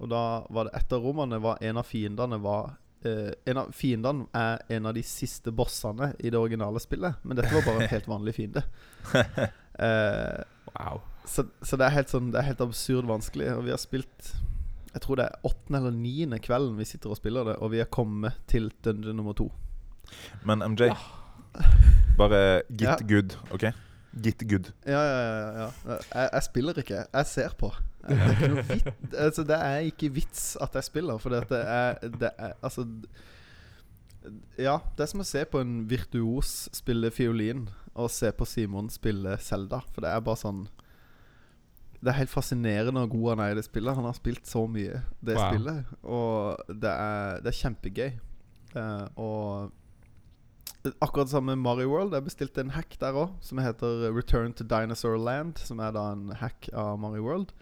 Og 0.00 0.08
da 0.08 0.44
var 0.48 0.68
det 0.68 0.78
etter 0.80 1.02
rommene 1.02 1.40
var 1.42 1.60
en 1.64 1.80
av 1.80 1.88
fiendene 1.88 2.38
var 2.40 2.70
eh, 3.04 3.32
En 3.48 3.58
av 3.60 3.72
fiendene 3.76 4.28
er 4.36 4.62
en 4.76 4.88
av 4.88 4.94
de 4.96 5.02
siste 5.04 5.52
bossene 5.52 6.14
i 6.18 6.32
det 6.32 6.40
originale 6.40 6.80
spillet. 6.80 7.20
Men 7.24 7.40
dette 7.40 7.52
var 7.56 7.66
bare 7.66 7.84
en 7.84 7.92
helt 7.96 8.08
vanlig 8.08 8.36
fiende. 8.38 8.64
Eh, 9.80 10.42
Wow. 10.70 11.00
så, 11.26 11.42
så 11.66 11.74
det 11.76 11.86
er 11.88 11.94
helt 11.96 12.10
sånn 12.12 12.28
Det 12.30 12.38
er 12.38 12.46
helt 12.46 12.60
absurd 12.62 13.08
vanskelig. 13.08 13.48
Og 13.56 13.64
vi 13.66 13.72
har 13.74 13.80
spilt 13.82 14.28
Jeg 14.94 15.02
tror 15.02 15.18
det 15.18 15.24
er 15.26 15.40
åttende 15.48 15.80
eller 15.80 15.96
niende 15.96 16.38
kvelden 16.42 16.76
vi 16.78 16.86
sitter 16.86 17.10
og 17.10 17.18
spiller 17.18 17.48
det, 17.48 17.56
og 17.58 17.72
vi 17.72 17.80
er 17.82 17.88
kommet 17.90 18.38
til 18.50 18.68
dungeon 18.84 19.16
nummer 19.18 19.34
to. 19.38 19.48
Men 20.46 20.62
MJ, 20.74 20.90
bare 22.20 22.62
get 22.70 22.86
Ja. 22.88 22.96
good, 23.02 23.36
OK? 23.50 23.66
Get 24.22 24.42
good. 24.50 24.72
Ja, 24.86 25.00
ja, 25.02 25.18
ja. 25.26 25.68
ja. 25.86 25.98
Jeg, 26.14 26.28
jeg 26.32 26.42
spiller 26.48 26.78
ikke. 26.82 27.04
Jeg 27.14 27.26
ser 27.30 27.54
på. 27.58 27.70
Det 28.08 28.16
er, 28.18 28.30
ikke 28.32 28.48
noe 28.54 28.64
vit, 28.70 28.88
altså, 29.26 29.44
det 29.46 29.58
er 29.60 29.78
ikke 29.90 30.08
vits 30.16 30.44
at 30.60 30.74
jeg 30.74 30.84
spiller, 30.88 31.18
for 31.22 31.30
det 31.34 31.44
er, 31.60 31.98
det 32.18 32.30
er 32.38 32.54
Altså 32.62 32.86
Ja, 34.60 34.78
det 34.96 35.04
er 35.04 35.08
som 35.12 35.22
å 35.22 35.26
se 35.28 35.44
på 35.48 35.60
en 35.62 35.84
virtuos 35.88 36.68
spille 36.76 37.10
fiolin 37.14 37.68
og 37.94 38.10
se 38.10 38.30
på 38.32 38.46
Simon 38.46 38.90
spille 38.92 39.36
Zelda. 39.42 39.80
For 39.94 40.04
det 40.04 40.10
er 40.12 40.20
bare 40.24 40.40
sånn 40.40 40.68
Det 42.00 42.08
er 42.08 42.16
helt 42.22 42.32
fascinerende 42.32 43.02
hvor 43.02 43.10
god 43.12 43.26
han 43.34 43.40
er 43.44 43.50
i 43.52 43.58
det 43.58 43.66
spillet. 43.66 43.94
Han 43.98 44.06
har 44.08 44.14
spilt 44.16 44.46
så 44.48 44.62
mye 44.66 45.02
det 45.20 45.34
Wow. 45.36 45.50
spillet, 45.50 45.90
og 46.02 46.56
det 46.68 46.88
er, 46.88 47.40
det 47.44 47.50
er 47.52 47.58
kjempegøy. 47.58 48.10
Uh, 48.76 49.06
og 49.20 49.72
Akkurat 51.02 51.26
det 51.28 51.34
samme 51.34 51.52
med 51.52 51.60
Mario 51.60 51.90
World. 51.92 52.14
Jeg 52.16 52.24
bestilte 52.24 52.62
en 52.64 52.70
hack 52.72 52.94
der 53.02 53.12
òg, 53.12 53.34
som 53.44 53.58
heter 53.60 54.06
Return 54.16 54.54
to 54.56 54.64
Dinosaur 54.64 55.18
Land. 55.20 55.58
Som 55.60 55.78
er 55.84 55.92
da 55.92 56.06
en 56.14 56.30
hack 56.40 56.70
av 56.72 56.94
Mario 56.98 57.20
World. 57.26 57.52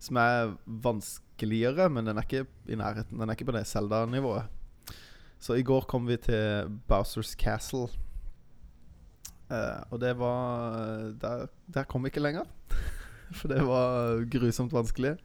Som 0.00 0.16
er 0.16 0.54
vanskeligere, 0.64 1.90
men 1.92 2.06
den 2.08 2.16
er 2.16 2.24
ikke 2.24 2.46
i 2.72 2.78
nærheten. 2.80 3.20
Den 3.20 3.28
er 3.28 3.36
ikke 3.36 3.50
på 3.50 3.56
det 3.58 3.66
Zelda-nivået. 3.68 4.48
Så 5.38 5.52
i 5.60 5.62
går 5.62 5.84
kom 5.84 6.06
vi 6.08 6.16
til 6.16 6.80
Bowsers 6.88 7.34
Castle. 7.36 7.90
Eh, 9.50 9.82
og 9.90 10.00
det 10.02 10.18
var 10.18 11.12
Der, 11.22 11.46
der 11.74 11.84
kom 11.84 12.02
vi 12.04 12.12
ikke 12.12 12.24
lenger. 12.24 12.44
For 13.38 13.48
det 13.50 13.62
var 13.66 14.24
grusomt 14.30 14.72
vanskelig. 14.72 15.16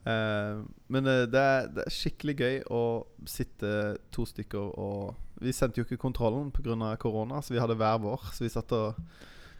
Uh, 0.00 0.64
men 0.92 1.06
eh, 1.06 1.26
det, 1.28 1.40
er, 1.40 1.66
det 1.68 1.84
er 1.84 1.92
skikkelig 1.92 2.36
gøy 2.38 2.54
å 2.72 2.84
sitte 3.28 3.98
to 4.12 4.24
stykker 4.24 4.70
og 4.80 5.18
Vi 5.40 5.52
sendte 5.52 5.80
jo 5.80 5.84
ikke 5.84 6.00
kontrollen 6.00 6.48
pga. 6.52 6.96
korona, 6.96 7.42
så 7.42 7.52
vi 7.52 7.60
hadde 7.60 7.76
hver 7.76 7.98
vår. 8.00 8.30
Så 8.32 8.44
vi 8.44 8.48
satt 8.48 8.72
og 8.72 8.94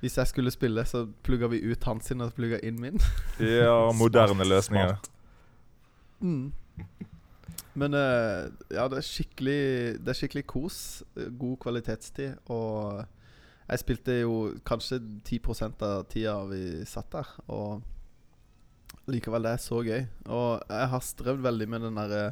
Hvis 0.01 0.17
jeg 0.17 0.27
skulle 0.27 0.51
spille, 0.51 0.85
så 0.85 1.07
plugga 1.23 1.47
vi 1.47 1.61
ut 1.61 1.85
hans 1.85 2.05
sin 2.07 2.21
og 2.21 2.33
plugga 2.33 2.59
inn 2.63 2.81
min. 2.81 3.01
Ja, 3.41 3.93
moderne 3.93 4.45
løsninger. 4.45 4.97
Mm. 6.21 6.53
Men 7.75 7.95
uh, 7.95 8.49
ja, 8.73 8.89
det 8.89 8.99
er 8.99 9.07
skikkelig 9.07 9.61
Det 10.01 10.09
er 10.09 10.19
skikkelig 10.19 10.47
kos. 10.47 11.03
eh, 11.17 11.29
God 11.39 11.57
kvalitetstid. 11.61 12.35
Og 12.49 13.05
jeg 13.71 13.83
spilte 13.85 14.21
jo 14.23 14.37
kanskje 14.67 14.99
10% 15.23 15.83
av 15.87 16.05
tida 16.11 16.37
vi 16.51 16.85
satt 16.89 17.11
der. 17.15 17.33
Og 17.55 19.11
likevel, 19.11 19.47
det 19.47 19.57
er 19.57 19.63
så 19.63 19.83
gøy. 19.87 20.07
Og 20.27 20.63
jeg 20.67 20.93
har 20.95 21.05
strevd 21.07 21.45
veldig 21.47 21.69
med 21.71 21.87
den 21.89 22.01
derre 22.01 22.31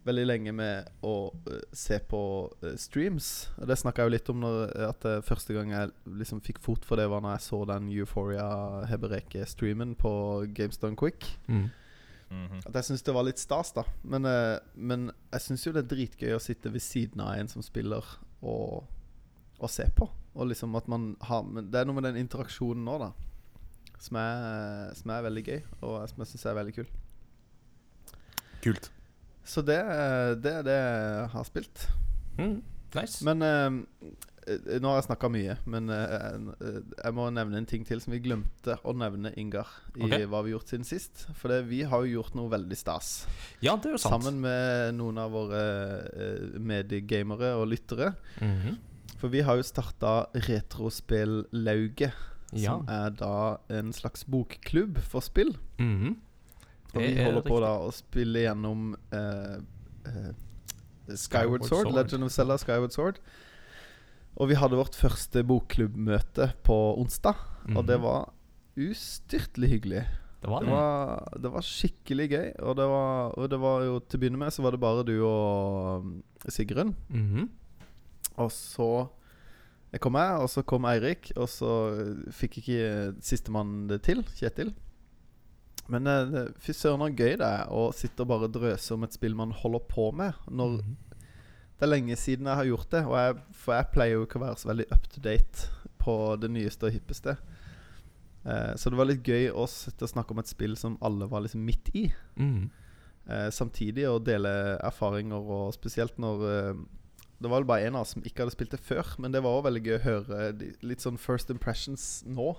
Veldig 0.00 0.22
lenge 0.24 0.52
med 0.56 0.86
å 1.04 1.28
eh, 1.50 1.64
se 1.76 1.98
på 2.08 2.20
eh, 2.64 2.72
streams. 2.80 3.50
Og 3.60 3.66
Det 3.68 3.76
snakka 3.76 4.00
jeg 4.00 4.08
jo 4.08 4.12
litt 4.14 4.30
om 4.32 4.38
når, 4.40 4.70
at 4.86 5.04
eh, 5.04 5.18
første 5.26 5.52
gang 5.52 5.74
jeg 5.74 5.90
liksom 6.22 6.40
fikk 6.40 6.62
fot 6.64 6.86
for 6.88 6.96
det, 6.96 7.04
var 7.12 7.20
når 7.20 7.34
jeg 7.34 7.44
så 7.44 7.58
den 7.68 7.90
Euphoria 7.92 8.46
Hebereke-streamen 8.88 9.92
på 10.00 10.12
GameStone 10.56 10.96
Quick. 10.96 11.28
Mm. 11.52 11.68
Mhm. 12.30 12.62
At 12.64 12.78
jeg 12.78 12.88
syns 12.88 13.04
det 13.04 13.14
var 13.14 13.26
litt 13.26 13.42
stas, 13.42 13.74
da. 13.76 13.84
Men, 14.02 14.24
eh, 14.24 14.56
men 14.74 15.10
jeg 15.34 15.44
syns 15.44 15.66
jo 15.66 15.74
det 15.76 15.84
er 15.84 15.92
dritgøy 15.92 16.32
å 16.32 16.40
sitte 16.40 16.72
ved 16.72 16.80
siden 16.80 17.20
av 17.20 17.34
en 17.36 17.52
som 17.52 17.60
spiller, 17.60 18.06
og, 18.40 18.88
og 19.60 19.68
se 19.68 19.84
på. 19.98 20.08
Og 20.34 20.46
liksom 20.50 20.76
at 20.78 20.86
man 20.88 21.16
har 21.26 21.42
men 21.42 21.70
Det 21.72 21.80
er 21.80 21.84
noe 21.88 21.96
med 21.98 22.04
den 22.06 22.20
interaksjonen 22.22 22.84
nå, 22.86 22.98
da, 23.02 23.10
som 24.00 24.16
er, 24.16 24.94
som 24.94 25.10
er 25.10 25.24
veldig 25.26 25.42
gøy, 25.48 25.60
og 25.82 25.96
som 26.08 26.22
jeg 26.22 26.30
syns 26.32 26.46
er 26.46 26.54
veldig 26.60 26.74
kul. 26.78 26.86
Kult. 28.64 28.90
Så 29.44 29.62
det, 29.66 29.78
er- 29.80 30.34
det 30.38 30.52
er 30.60 30.66
det 30.66 30.76
jeg 30.78 31.28
har 31.34 31.44
spilt. 31.48 31.86
Mm. 32.38 32.58
Nice. 32.94 33.22
Men 33.26 33.42
eh, 33.46 33.70
Nå 34.80 34.88
har 34.90 34.96
jeg 34.98 35.04
snakka 35.06 35.28
mye, 35.30 35.54
men 35.70 35.90
eh, 35.94 36.48
jeg 37.04 37.14
må 37.14 37.26
nevne 37.30 37.60
en 37.60 37.66
ting 37.68 37.84
til 37.86 38.00
som 38.02 38.10
vi 38.14 38.18
glemte 38.24 38.74
å 38.88 38.94
nevne, 38.96 39.30
Ingar, 39.38 39.68
i 39.94 40.02
okay. 40.08 40.24
hva 40.26 40.40
vi 40.42 40.50
har 40.50 40.56
gjort 40.58 40.72
siden 40.72 40.86
sist. 40.88 41.26
For 41.38 41.52
det, 41.52 41.60
vi 41.70 41.82
har 41.86 42.02
jo 42.06 42.16
gjort 42.18 42.34
noe 42.38 42.50
veldig 42.50 42.78
stas. 42.80 43.10
ja, 43.62 43.76
det 43.76 43.92
er 43.92 43.94
jo 43.94 44.00
sant. 44.02 44.16
Sammen 44.24 44.40
med 44.42 44.96
noen 44.98 45.20
av 45.22 45.30
våre 45.36 45.60
eh, 46.10 46.46
mediegamere 46.58 47.52
og 47.60 47.68
lyttere. 47.74 48.14
Mhm. 48.40 48.78
For 49.20 49.28
vi 49.28 49.42
har 49.44 49.56
jo 49.60 49.62
starta 49.68 50.26
Retrospellauget, 50.34 52.12
Ja. 52.52 52.72
som 52.78 52.86
er 52.88 53.10
da 53.10 53.58
en 53.70 53.92
slags 53.92 54.24
bokklubb 54.24 54.98
for 54.98 55.20
spill. 55.20 55.56
Mhm. 55.78 56.16
Og 56.94 57.02
vi 57.02 57.12
er 57.14 57.24
holder 57.28 57.42
på 57.46 57.60
da 57.62 57.74
å 57.78 57.92
spille 57.94 58.40
gjennom 58.42 58.96
eh, 59.12 59.60
eh, 60.06 60.32
Skyward 61.14 61.62
Skyward 61.62 61.64
Sword, 61.64 61.86
Sword. 61.86 61.94
Legend 61.94 62.24
of 62.24 62.32
Zelda 62.32 62.56
Skyward 62.58 62.92
Sword. 62.92 63.18
Og 64.36 64.48
vi 64.48 64.54
hadde 64.54 64.76
vårt 64.78 64.94
første 64.96 65.44
bokklubbmøte 65.46 66.52
på 66.64 66.96
onsdag, 66.98 67.36
og 67.76 67.86
det 67.86 67.98
Mhm. 67.98 68.02
var 68.02 68.32
ustyrtelig 68.76 69.68
hyggelig. 69.68 70.04
Det 70.42 70.48
var 70.48 70.60
Det 70.60 70.68
det. 70.68 70.74
var, 70.74 71.28
det 71.42 71.52
var 71.52 71.60
skikkelig 71.60 72.28
gøy. 72.30 72.52
Og 72.62 72.76
det 72.76 72.86
var, 72.88 73.38
og 73.38 73.50
det 73.50 73.60
var 73.60 73.80
jo 73.84 73.98
til 74.00 74.18
å 74.18 74.20
begynne 74.22 74.38
med 74.38 74.48
så 74.52 74.62
var 74.62 74.70
det 74.70 74.80
bare 74.80 75.04
du 75.04 75.22
og 75.22 76.22
Sigrun. 76.48 76.94
Sigrun. 76.96 76.96
Mhm. 77.10 77.50
Og 78.38 78.52
så 78.52 78.90
kom 79.98 80.14
jeg, 80.14 80.36
og 80.38 80.48
så 80.52 80.62
kom 80.62 80.86
Eirik. 80.86 81.32
Og 81.36 81.48
så 81.50 81.72
eh, 81.98 82.32
fikk 82.32 82.60
ikke 82.62 82.86
sistemann 83.24 83.88
det 83.90 84.02
til, 84.06 84.22
Kjetil. 84.36 84.74
Men 85.90 86.06
eh, 86.06 86.50
fy 86.62 86.74
søren 86.76 87.02
så 87.02 87.10
gøy 87.10 87.36
det 87.40 87.46
er 87.46 87.70
å 87.74 87.88
sitte 87.96 88.22
og 88.22 88.30
bare 88.30 88.50
drøse 88.52 88.94
om 88.94 89.06
et 89.06 89.16
spill 89.16 89.34
man 89.38 89.54
holder 89.62 89.86
på 89.90 90.10
med. 90.14 90.34
Når 90.50 90.80
Mhm. 90.82 90.96
Det 91.80 91.86
er 91.86 91.94
lenge 91.94 92.16
siden 92.20 92.44
jeg 92.44 92.56
har 92.58 92.66
gjort 92.68 92.90
det, 92.92 93.00
jeg, 93.08 93.36
for 93.56 93.72
jeg 93.72 93.86
pleier 93.94 94.18
jo 94.18 94.24
ikke 94.26 94.36
å 94.36 94.42
være 94.42 94.56
så 94.60 94.68
veldig 94.68 94.84
up 94.92 95.06
to 95.08 95.20
date 95.24 95.70
på 95.96 96.36
det 96.36 96.50
nyeste 96.52 96.84
og 96.84 96.92
hippeste. 96.92 97.38
Eh, 98.44 98.74
så 98.76 98.90
det 98.92 98.98
var 99.00 99.08
litt 99.08 99.24
gøy 99.24 99.46
å 99.48 99.64
sitte 99.64 100.04
og 100.04 100.12
snakke 100.12 100.34
om 100.34 100.42
et 100.42 100.50
spill 100.52 100.76
som 100.76 100.98
alle 101.00 101.24
var 101.24 101.40
liksom 101.40 101.64
midt 101.64 101.88
i. 101.96 102.12
Mhm. 102.36 102.68
Eh, 103.30 103.48
samtidig 103.48 104.04
å 104.10 104.18
dele 104.20 104.76
erfaringer, 104.84 105.40
og 105.40 105.72
spesielt 105.72 106.18
når 106.18 106.44
eh, 106.50 106.84
Det 107.40 107.48
var 107.48 107.60
vel 107.62 107.68
bare 107.70 107.86
en 107.88 107.94
av 107.96 108.02
oss 108.02 108.10
som 108.16 108.22
ikke 108.22 108.42
hadde 108.44 108.52
spilt 108.52 108.70
det 108.74 108.80
før, 108.84 109.14
men 109.18 109.32
det 109.32 109.40
var 109.42 109.54
også 109.56 109.68
veldig 109.70 109.82
gøy 109.86 109.94
å 109.98 110.02
høre 110.04 110.50
litt 110.82 111.00
sånn 111.00 111.18
first 111.18 111.50
impressions 111.50 112.22
nå, 112.26 112.56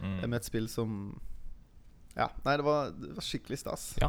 Mm. 0.00 0.20
eh, 0.22 0.26
med 0.28 0.36
et 0.38 0.44
spill 0.44 0.68
som 0.68 1.20
Ja, 2.16 2.28
nei, 2.44 2.56
det 2.56 2.64
var, 2.64 2.90
det 2.90 3.12
var 3.14 3.22
skikkelig 3.22 3.58
stas. 3.58 3.94
Ja. 4.00 4.08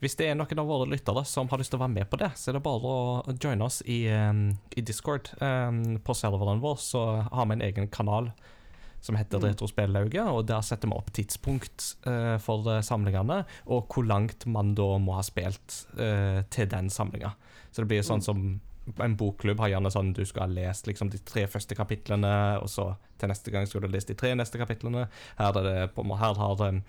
Hvis 0.00 0.14
det 0.16 0.28
er 0.30 0.34
noen 0.34 0.58
av 0.58 0.66
våre 0.68 0.86
lyttere 0.88 1.26
som 1.26 1.48
har 1.48 1.58
lyst 1.58 1.70
til 1.74 1.78
å 1.78 1.82
være 1.82 1.92
med 1.92 2.08
på 2.10 2.16
det, 2.18 2.30
så 2.36 2.48
er 2.48 2.52
det 2.56 2.62
bare 2.62 2.80
å 2.88 3.34
joine 3.38 3.60
oss 3.66 3.82
i, 3.84 4.06
um, 4.08 4.58
i 4.76 4.80
Discord. 4.80 5.28
Um, 5.42 5.98
på 6.00 6.14
serveren 6.16 6.60
vår 6.62 6.76
så 6.80 7.02
har 7.32 7.46
vi 7.50 7.52
en 7.58 7.60
egen 7.66 7.88
kanal 7.88 8.30
som 9.02 9.16
heter 9.16 9.38
Mm. 9.40 9.48
Retrospellauget, 9.50 10.26
og 10.28 10.46
der 10.46 10.60
setter 10.62 10.88
vi 10.88 10.94
opp 10.96 11.10
tidspunkt 11.12 11.96
uh, 12.06 12.38
for 12.38 12.64
eh, 12.68 12.80
samlingene, 12.84 13.44
og 13.66 13.88
hvor 13.88 14.04
langt 14.06 14.46
man 14.46 14.74
da 14.74 14.96
må 14.98 15.14
ha 15.16 15.22
spilt 15.22 15.86
uh, 15.98 16.40
til 16.50 16.66
den 16.66 16.88
samlinga. 16.88 17.34
Så 17.72 17.82
det 17.82 17.88
blir 17.88 18.02
sånn 18.02 18.20
Mm. 18.20 18.24
som 18.24 18.60
en 18.98 19.16
bokklubb 19.16 19.60
har 19.60 19.68
gjerne 19.74 19.90
sånn 19.92 20.12
du 20.16 20.24
skal 20.26 20.46
ha 20.48 20.54
lest 20.54 20.86
liksom 20.88 21.10
de 21.12 21.18
tre 21.18 21.46
første 21.46 21.76
kapitlene, 21.78 22.30
og 22.62 22.68
så 22.72 22.96
til 23.20 23.28
neste 23.28 23.52
gang 23.54 23.66
skal 23.68 23.84
du 23.84 23.88
lese 23.92 24.08
de 24.08 24.14
tre 24.18 24.32
neste 24.34 24.58
kapitlene. 24.58 25.06
Her, 25.38 25.56
er 25.60 25.62
det 25.68 25.94
på, 25.94 26.02
her 26.16 26.34
har 26.40 26.62
um, 26.68 26.82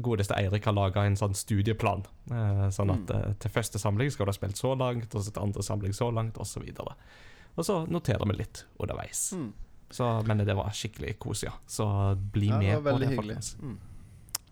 godeste 0.00 0.36
Eirik 0.38 0.64
har 0.64 0.72
laga 0.76 1.02
en 1.04 1.16
sånn 1.18 1.34
studieplan. 1.36 2.04
Eh, 2.30 2.66
sånn 2.72 2.92
at 2.94 3.10
Mm. 3.10 3.16
eh, 3.18 3.34
til 3.42 3.50
første 3.50 3.78
samling 3.82 4.10
skal 4.14 4.26
du 4.26 4.30
ha 4.30 4.36
spilt 4.38 4.56
så 4.56 4.74
langt, 4.78 5.14
og 5.14 5.22
så 5.26 5.32
til 5.34 5.42
andre 5.42 5.62
samling 5.62 5.92
så 5.92 6.10
langt, 6.14 6.38
osv. 6.38 6.62
Og, 6.78 6.92
og 7.56 7.64
så 7.64 7.86
noterer 7.90 8.24
vi 8.30 8.38
litt 8.38 8.64
underveis. 8.78 9.32
Mm. 9.36 9.52
Så, 9.90 10.22
men 10.26 10.38
det 10.38 10.56
var 10.56 10.70
skikkelig 10.74 11.18
kos, 11.18 11.42
ja. 11.44 11.52
Så 11.66 11.84
bli 12.32 12.48
Ja, 12.48 12.58
det 12.58 12.66
med 12.66 12.82
var 12.82 12.92
på 12.92 12.98
det, 12.98 13.08
hyggelig. 13.08 13.34
folkens. 13.36 13.56
Mm. 13.60 13.78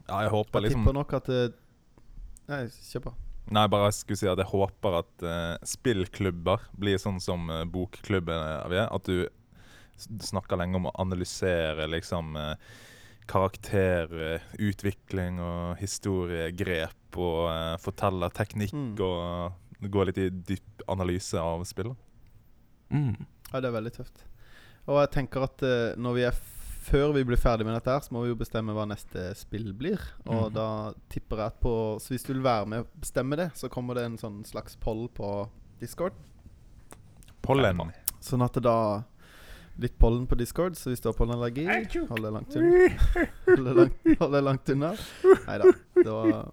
Ja, 0.09 0.21
jeg 0.23 0.31
håper 0.31 0.61
Jeg 0.61 0.63
liksom 0.69 0.83
tipper 0.85 0.93
nok 0.99 1.13
at 1.15 1.25
det 1.27 1.55
Nei, 2.49 2.65
kjør 2.69 3.01
på. 3.07 3.15
Nei, 3.53 3.67
bare 3.69 3.91
jeg 3.91 3.99
skulle 3.99 4.17
si 4.23 4.29
at 4.31 4.41
jeg 4.41 4.49
håper 4.49 4.95
at 5.03 5.25
uh, 5.27 5.57
spillklubber 5.69 6.65
blir 6.81 6.97
sånn 7.03 7.21
som 7.21 7.45
uh, 7.53 7.61
bokklubben 7.69 8.41
er. 8.41 8.65
vi 8.73 8.79
er. 8.81 8.89
At 8.89 9.05
du 9.05 9.29
snakker 10.25 10.57
lenge 10.59 10.81
om 10.81 10.89
å 10.89 10.97
analysere 11.05 11.85
liksom 11.93 12.33
uh, 12.41 12.57
karakterutvikling 13.31 15.39
og 15.43 15.77
historiegrep 15.81 17.17
og 17.21 17.51
uh, 17.51 17.77
forteller 17.83 18.31
teknikk 18.35 18.73
Mm. 18.75 18.95
og 19.01 19.53
gå 19.91 20.05
litt 20.09 20.19
i 20.19 20.29
dyp 20.31 20.83
analyse 20.89 21.39
av 21.39 21.65
spillet. 21.69 21.97
Mm. 22.91 23.15
Ja, 23.53 23.61
det 23.61 23.69
er 23.69 23.73
veldig 23.77 23.93
tøft. 23.99 24.25
Og 24.89 24.99
jeg 25.01 25.11
tenker 25.15 25.43
at 25.47 25.63
eh, 25.65 25.95
når 25.97 26.13
vi 26.17 26.23
er 26.29 26.35
før 26.85 27.13
vi 27.17 27.23
blir 27.25 27.41
ferdig 27.41 27.65
med 27.67 27.75
dette, 27.79 27.91
her 27.95 28.05
så 28.05 28.13
må 28.15 28.23
vi 28.25 28.31
jo 28.33 28.37
bestemme 28.39 28.75
hva 28.77 28.85
neste 28.91 29.31
spill 29.39 29.73
blir. 29.73 29.99
Og 30.27 30.51
Mhm. 30.51 30.55
da 30.55 30.67
tipper 31.11 31.37
jeg 31.43 31.47
at 31.47 31.61
på 31.61 31.75
Så 32.01 32.13
hvis 32.15 32.25
du 32.27 32.33
vil 32.35 32.43
være 32.45 32.67
med 32.67 32.79
og 32.85 32.87
bestemme 33.01 33.37
det, 33.37 33.51
så 33.55 33.69
kommer 33.71 33.95
det 33.95 34.05
en 34.05 34.19
sånn 34.19 34.45
slags 34.47 34.77
poll 34.77 35.09
på 35.09 35.49
Discord. 35.81 36.13
Pollen. 37.43 37.81
Sånn 38.21 38.45
at 38.45 38.53
det 38.55 38.63
da 38.65 39.05
Litt 39.77 39.97
pollen 39.99 40.25
på 40.31 40.37
Discord, 40.39 40.77
så 40.79 40.93
hvis 40.93 41.01
du 41.03 41.09
har 41.09 41.15
pollenallergi, 41.19 41.65
hold 42.07 42.23
deg 42.23 42.33
langt 42.33 42.55
unna. 42.55 42.89
Hold 43.49 43.65
deg 43.67 43.77
langt, 43.77 44.19
hold 44.21 44.33
deg 44.37 44.45
langt 44.45 44.69
unna. 44.71 44.91
Nei 45.49 45.57
da. 45.59 45.73
Det 45.97 46.13
var 46.15 46.53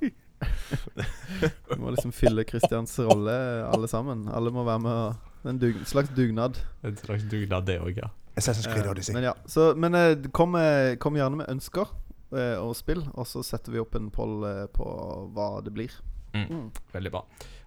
Vi 1.69 1.77
må 1.77 1.91
liksom 1.93 2.11
fylle 2.11 2.43
Christians 2.49 2.95
rolle, 3.05 3.35
alle 3.69 3.87
sammen. 3.87 4.27
Alle 4.33 4.49
må 4.49 4.63
være 4.65 4.81
med. 4.81 5.15
En 5.51 5.59
dug, 5.61 5.77
slags 5.85 6.09
dugnad. 6.17 6.57
En 6.83 6.97
slags 6.97 7.23
dugnad, 7.29 7.65
det 7.69 7.77
òg, 7.79 7.95
ja. 8.01 8.09
Assassin's 8.41 8.67
Creed 8.67 8.85
Eh, 8.85 8.91
Odyssey. 8.91 9.13
Men 9.15 9.29
ja, 9.29 9.33
så, 9.45 9.69
men 9.77 9.95
eh, 9.97 10.15
kom, 10.35 10.55
eh, 10.59 10.95
kom 11.01 11.15
gjerne 11.19 11.39
med 11.43 11.51
ønsker 11.53 11.97
og 12.31 12.69
spill, 12.79 13.01
og 13.19 13.25
så 13.27 13.41
setter 13.43 13.73
vi 13.73 13.79
opp 13.81 13.95
en 13.99 14.05
poll 14.15 14.45
på 14.71 14.85
hva 15.35 15.49
det 15.65 15.73
blir. 15.75 15.91
Mm. 16.31 16.45
Mm. 16.47 16.67
Veldig 16.93 17.09
bra. 17.11 17.25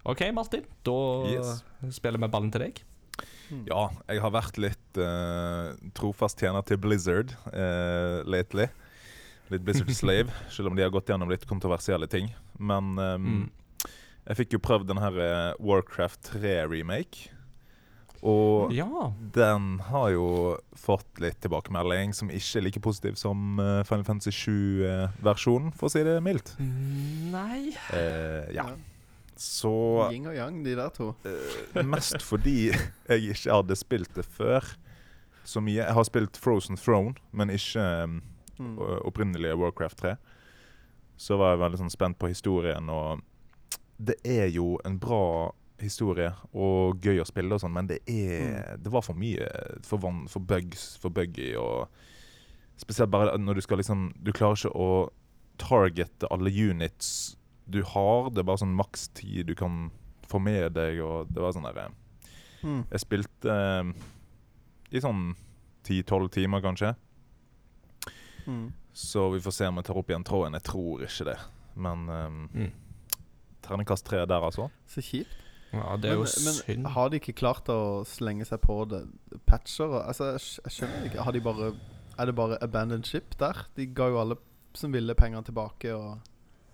OK, 0.08 0.22
Martin. 0.32 0.62
Da 0.88 0.94
Yes. 1.28 1.58
spiller 1.92 2.16
vi 2.22 2.30
ballen 2.32 2.48
til 2.54 2.62
deg. 2.64 2.80
Ja, 3.68 3.82
jeg 4.08 4.22
har 4.24 4.32
vært 4.32 4.56
litt 4.56 4.96
uh, 4.96 5.74
trofast 5.94 6.40
tjener 6.40 6.64
til 6.64 6.80
Blizzard 6.80 7.34
uh, 7.52 8.24
lately. 8.24 8.70
Litt 9.52 9.66
Blizzard 9.68 9.92
slave, 10.00 10.32
selv 10.48 10.72
om 10.72 10.80
de 10.80 10.86
har 10.86 10.94
gått 10.96 11.12
gjennom 11.12 11.28
litt 11.28 11.44
kontroversielle 11.50 12.08
ting. 12.08 12.32
Men 12.56 12.96
um, 12.96 13.28
Mm. 13.28 13.44
jeg 14.30 14.36
fikk 14.40 14.56
jo 14.56 14.62
prøvd 14.64 14.88
den 14.88 15.02
her 15.04 15.20
Warcraft 15.60 16.32
3-remake. 16.32 17.33
Og 18.24 18.72
Ja. 18.72 19.10
den 19.34 19.78
har 19.90 20.08
jo 20.14 20.56
fått 20.80 21.20
litt 21.20 21.40
tilbakemelding 21.44 22.14
som 22.16 22.30
ikke 22.32 22.56
er 22.58 22.64
like 22.64 22.80
positiv 22.80 23.18
som 23.20 23.58
uh, 23.60 23.82
Final 23.84 24.04
Fantasy 24.08 24.30
7-versjonen, 24.32 25.74
for 25.76 25.90
å 25.90 25.92
si 25.92 26.02
det 26.06 26.16
mildt. 26.24 26.54
Nei 26.58 27.74
Eh, 27.92 28.48
ja. 28.54 28.64
Ja. 28.70 28.76
Så 29.36 29.74
Yin 30.12 30.28
og 30.30 30.34
yang, 30.36 30.62
de 30.64 30.76
der 30.78 30.88
to. 30.94 31.10
Eh, 31.26 31.82
mest 31.82 32.22
fordi 32.22 32.70
jeg 32.70 33.34
ikke 33.34 33.50
hadde 33.58 33.76
spilt 33.76 34.14
det 34.14 34.24
før 34.24 34.62
så 35.44 35.60
mye. 35.60 35.82
Jeg 35.82 35.92
har 35.92 36.04
spilt 36.08 36.38
Frozen 36.40 36.76
Throne, 36.80 37.14
men 37.32 37.50
ikke 37.50 38.04
um, 38.04 38.22
Mm. 38.54 38.76
opprinnelige 39.04 39.56
Warcraft 39.58 39.98
3. 39.98 40.12
Så 41.18 41.34
var 41.36 41.50
jeg 41.56 41.58
veldig 41.64 41.78
sånn 41.80 41.90
spent 41.90 42.18
på 42.22 42.28
historien, 42.30 42.86
og 42.88 43.20
det 43.98 44.14
er 44.24 44.46
jo 44.54 44.78
en 44.86 44.96
bra 45.02 45.50
historie 45.84 46.32
og 46.52 47.00
gøy 47.04 47.20
å 47.22 47.26
spille 47.28 47.54
og 47.54 47.60
sånn, 47.62 47.72
men 47.76 47.86
det 47.90 48.00
er 48.10 48.76
Det 48.82 48.90
var 48.92 49.04
for 49.06 49.14
mye 49.18 49.46
for, 49.86 50.00
van, 50.02 50.24
for 50.32 50.40
bugs, 50.40 50.96
for 51.02 51.14
buggy 51.14 51.52
og 51.60 51.88
Spesielt 52.80 53.12
bare 53.12 53.36
når 53.38 53.54
du 53.60 53.62
skal 53.62 53.78
liksom 53.78 54.08
Du 54.18 54.32
klarer 54.34 54.58
ikke 54.58 54.72
å 54.74 54.88
targete 55.62 56.26
alle 56.34 56.50
units 56.50 57.36
du 57.70 57.78
har. 57.86 58.30
Det 58.34 58.42
er 58.42 58.48
bare 58.48 58.60
sånn 58.60 58.74
maks 58.76 59.06
tid 59.14 59.46
du 59.46 59.54
kan 59.54 59.86
få 60.28 60.40
med 60.42 60.74
deg, 60.74 60.98
og 61.00 61.30
det 61.30 61.40
var 61.44 61.54
sånn 61.54 61.68
derre 61.68 61.90
Mm. 62.64 62.80
Jeg 62.90 63.00
spilte 63.02 63.52
eh, 63.52 63.88
i 64.96 65.00
sånn 65.04 65.34
10-12 65.84 66.30
timer, 66.32 66.62
kanskje. 66.64 66.94
Mm. 68.46 68.72
Så 68.92 69.26
vi 69.34 69.40
får 69.44 69.52
se 69.52 69.66
om 69.68 69.76
jeg 69.80 69.84
tar 69.84 69.98
opp 70.00 70.08
igjen 70.12 70.24
tråden. 70.24 70.56
Jeg 70.56 70.64
tror 70.70 71.04
ikke 71.04 71.26
det. 71.28 71.36
Men 71.76 72.08
um, 72.08 72.38
Mm. 72.54 72.70
terningkast 73.62 74.06
tre 74.08 74.24
der, 74.24 74.40
altså. 74.48 74.70
Så 74.88 75.04
kjipt. 75.04 75.43
Ja, 75.76 75.96
det 76.00 76.10
er 76.10 76.16
men, 76.16 76.24
jo 76.24 76.30
synd. 76.30 76.82
men 76.82 76.92
har 76.94 77.10
de 77.12 77.18
ikke 77.20 77.34
klart 77.38 77.68
å 77.72 77.78
slenge 78.08 78.46
seg 78.48 78.60
på 78.64 78.76
det 78.90 79.02
patcher? 79.48 79.92
Altså, 80.04 80.32
jeg, 80.34 80.44
jeg 80.64 80.74
skjønner 80.78 81.08
ikke. 81.10 81.24
Har 81.26 81.32
de 81.36 81.42
bare 81.44 81.72
Er 82.18 82.26
det 82.30 82.34
bare 82.38 82.58
abandoned 82.62 83.06
ship 83.08 83.34
der? 83.40 83.64
De 83.76 83.86
ga 83.90 84.06
jo 84.12 84.20
alle 84.22 84.36
som 84.74 84.92
ville 84.94 85.14
penger 85.18 85.42
tilbake 85.46 85.92
og 85.94 86.18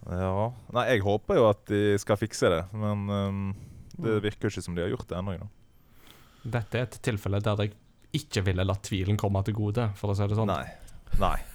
Ja 0.09 0.47
Nei, 0.73 0.87
jeg 0.95 1.03
håper 1.05 1.37
jo 1.37 1.49
at 1.51 1.65
de 1.69 1.81
skal 2.01 2.17
fikse 2.21 2.49
det, 2.53 2.63
men 2.73 3.09
um, 3.11 3.43
det 4.01 4.15
Mm. 4.17 4.23
virker 4.25 4.49
jo 4.49 4.53
ikke 4.55 4.63
som 4.65 4.75
de 4.77 4.81
har 4.87 4.89
gjort 4.95 5.09
det 5.11 5.17
ennå. 5.19 5.49
Dette 6.49 6.79
er 6.79 6.87
et 6.87 6.95
tilfelle 7.05 7.41
der 7.45 7.59
jeg 7.67 7.75
ikke 8.17 8.41
ville 8.47 8.65
latt 8.65 8.81
tvilen 8.89 9.19
komme 9.21 9.43
til 9.45 9.53
gode, 9.59 9.91
for 10.01 10.09
å 10.13 10.17
si 10.17 10.25
det 10.31 10.39
sånn. 10.39 10.49
Nei. 10.49 10.65
Nei. 11.21 11.37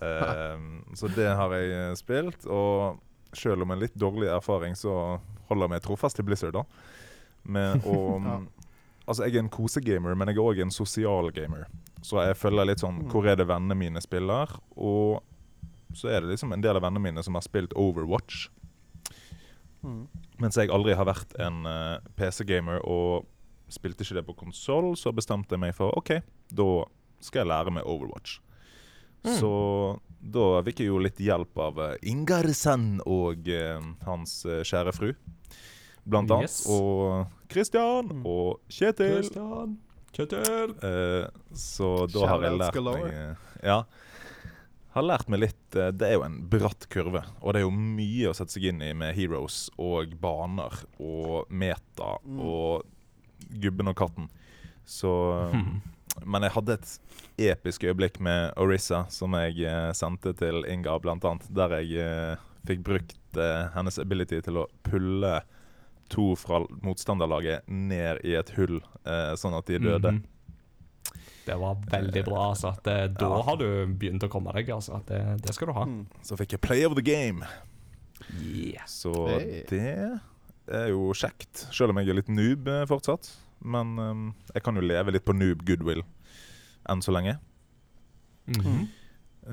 Um, 0.00 0.94
så 0.96 1.10
det 1.12 1.26
har 1.36 1.52
jeg 1.52 1.96
spilt, 2.00 2.46
og 2.48 3.02
selv 3.36 3.62
om 3.62 3.70
en 3.70 3.80
litt 3.80 3.94
dårlig 3.94 4.30
erfaring, 4.32 4.74
så 4.78 5.18
holder 5.50 5.70
meg 5.70 5.82
trofast 5.84 6.18
til 6.18 6.26
Blizzard, 6.28 6.56
da. 6.56 6.64
Med 7.44 7.86
å 7.86 7.98
Ja. 8.26 8.40
Altså, 9.10 9.24
jeg 9.26 9.34
er 9.34 9.42
en 9.42 9.48
kosegamer, 9.50 10.14
men 10.14 10.28
jeg 10.30 10.36
er 10.36 10.44
òg 10.44 10.60
en 10.62 10.70
sosial 10.70 11.32
gamer. 11.34 11.64
Så 12.06 12.20
jeg 12.22 12.36
følger 12.38 12.68
litt 12.68 12.82
sånn 12.82 13.00
Mm. 13.00 13.08
Hvor 13.10 13.26
er 13.26 13.34
det 13.40 13.48
vennene 13.48 13.74
mine 13.74 14.00
spiller? 14.04 14.52
Og 14.76 15.22
så 15.96 16.12
er 16.12 16.20
det 16.20 16.30
liksom 16.30 16.52
en 16.52 16.62
del 16.62 16.76
av 16.78 16.84
vennene 16.84 17.02
mine 17.08 17.22
som 17.26 17.34
har 17.34 17.42
spilt 17.42 17.72
Overwatch. 17.74 18.48
mm. 19.82 20.06
Mens 20.38 20.56
jeg 20.56 20.70
aldri 20.70 20.94
har 20.94 21.08
vært 21.08 21.34
en 21.40 21.66
uh, 21.66 21.98
PC-gamer 22.14 22.84
og 22.86 23.26
spilte 23.68 24.04
ikke 24.04 24.20
det 24.20 24.26
på 24.28 24.36
konsoll, 24.44 24.94
så 24.96 25.10
bestemte 25.12 25.56
jeg 25.56 25.60
meg 25.64 25.74
for 25.74 25.90
OK, 25.98 26.20
da 26.50 26.68
skal 27.20 27.42
jeg 27.42 27.50
lære 27.50 27.74
meg 27.74 27.86
Overwatch. 27.90 28.38
Mm. 29.24 29.34
Så 29.38 29.50
da 30.20 30.62
fikk 30.64 30.80
jeg 30.82 30.88
jo 30.90 30.98
litt 31.00 31.18
hjelp 31.20 31.58
av 31.60 31.78
uh, 31.78 31.94
Ingar 32.02 32.46
Sand 32.56 33.02
og 33.06 33.48
eh, 33.48 33.80
hans 34.06 34.44
eh, 34.46 34.62
kjære 34.64 34.92
fru, 34.96 35.10
blant 36.08 36.30
annet. 36.30 36.48
Yes. 36.50 36.66
Og 36.72 37.26
Christian 37.52 38.08
Mm. 38.10 38.22
og 38.26 38.60
Kjetil. 38.68 39.18
Christian, 39.22 39.78
Kjetil 40.12 40.74
Eh, 40.82 41.26
så 41.54 42.06
da 42.10 42.26
har 42.26 42.42
jeg 42.48 42.58
lært 42.58 42.80
meg 42.84 43.04
eh, 43.12 43.34
Ja. 43.62 43.82
Har 44.96 45.04
lært 45.06 45.28
meg 45.30 45.38
litt 45.44 45.76
eh, 45.78 45.92
Det 45.94 46.08
er 46.08 46.16
jo 46.18 46.24
en 46.26 46.40
bratt 46.50 46.88
kurve, 46.90 47.22
og 47.40 47.52
det 47.54 47.60
er 47.60 47.66
jo 47.68 47.70
mye 47.76 48.30
å 48.30 48.34
sette 48.34 48.56
seg 48.56 48.64
inn 48.72 48.80
i 48.82 48.92
med 48.92 49.14
heroes 49.14 49.68
og 49.78 50.16
baner 50.20 50.80
og 50.98 51.46
meta 51.50 52.16
Mm. 52.26 52.40
og 52.40 52.84
gubben 53.62 53.88
og 53.92 53.96
katten. 53.96 54.28
Så 54.86 55.12
Hmm. 55.52 55.80
Men 56.26 56.42
jeg 56.42 56.52
hadde 56.56 56.72
et 56.78 56.98
episk 57.38 57.84
øyeblikk 57.84 58.20
med 58.20 58.52
Orissa 58.60 59.04
som 59.12 59.32
jeg 59.38 59.60
eh, 59.64 59.92
sendte 59.96 60.32
til 60.36 60.64
Inga, 60.68 60.98
blant 60.98 61.24
annet. 61.24 61.46
Der 61.54 61.68
jeg 61.80 61.96
eh, 62.02 62.36
fikk 62.66 62.82
brukt 62.84 63.38
eh, 63.38 63.68
hennes 63.76 63.98
ability 64.02 64.40
til 64.44 64.58
å 64.62 64.66
pulle 64.86 65.40
to 66.10 66.32
fra 66.36 66.58
motstanderlaget 66.82 67.68
ned 67.70 68.18
i 68.26 68.34
et 68.34 68.50
hull, 68.56 68.80
eh, 69.06 69.32
sånn 69.38 69.54
at 69.56 69.66
de 69.70 69.78
døde. 69.78 70.16
Mhm. 70.18 70.26
Det 71.46 71.54
var 71.58 71.78
veldig 71.90 72.24
bra. 72.26 72.50
altså 72.52 72.68
at 72.74 72.82
det, 72.84 73.14
Da 73.18 73.26
Ja. 73.30 73.42
har 73.42 73.56
du 73.56 73.86
begynt 73.98 74.22
å 74.22 74.28
komme 74.28 74.52
deg. 74.52 74.68
altså 74.68 74.96
at 74.96 75.06
Det, 75.06 75.42
det 75.42 75.54
skal 75.54 75.66
du 75.68 75.72
ha. 75.72 75.84
Mm. 75.84 76.06
Så 76.22 76.36
fikk 76.36 76.52
jeg 76.52 76.60
play 76.60 76.84
of 76.84 76.94
the 76.94 77.02
game. 77.02 77.44
Yeah. 78.42 78.84
Så 78.86 79.14
Hey. 79.28 79.64
det 79.68 80.20
er 80.68 80.88
jo 80.92 81.12
kjekt. 81.12 81.66
Selv 81.72 81.90
om 81.90 81.96
jeg 81.98 82.08
er 82.08 82.14
litt 82.20 82.28
noob 82.28 82.68
eh, 82.68 82.84
fortsatt. 82.86 83.30
Men 83.60 83.98
um, 83.98 84.26
jeg 84.54 84.64
kan 84.64 84.76
jo 84.76 84.84
leve 84.84 85.12
litt 85.14 85.26
på 85.26 85.36
noob 85.36 85.64
goodwill 85.68 86.02
enn 86.88 87.02
så 87.04 87.12
lenge. 87.12 87.38
Mm 88.46 88.60
-hmm. 88.64 88.86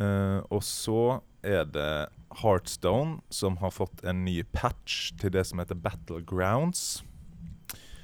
uh, 0.01 0.41
og 0.49 0.63
så 0.63 1.21
er 1.43 1.65
det 1.65 2.07
Heartstone 2.41 3.21
som 3.29 3.57
har 3.57 3.71
fått 3.71 4.03
en 4.03 4.25
ny 4.25 4.43
patch 4.43 5.13
til 5.19 5.31
det 5.31 5.45
som 5.47 5.59
heter 5.59 5.75
Battlegrounds. 5.75 7.03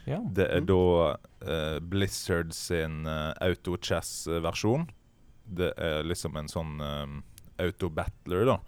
Ja. 0.06 0.20
Det 0.20 0.48
er 0.52 0.62
Mm. 0.62 0.66
da 0.66 1.18
uh, 1.48 1.80
Blizzard 1.80 2.54
sin 2.54 3.06
uh, 3.08 3.34
auto-chess-versjon. 3.42 4.90
Det 5.46 5.74
er 5.78 6.04
liksom 6.04 6.38
en 6.38 6.48
sånn 6.48 6.80
eh, 6.80 7.66
auto-battler, 7.66 8.46
da. 8.46 8.60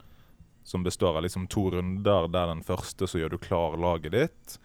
Som 0.63 0.83
består 0.83 1.15
av 1.15 1.23
liksom 1.23 1.47
to 1.47 1.69
runder, 1.71 2.27
der 2.27 2.47
den 2.47 2.63
første 2.63 3.07
så 3.07 3.21
gjør 3.21 3.29
du 3.29 3.37
klar 3.37 3.77
laget 3.79 4.11
ditt. 4.11 4.57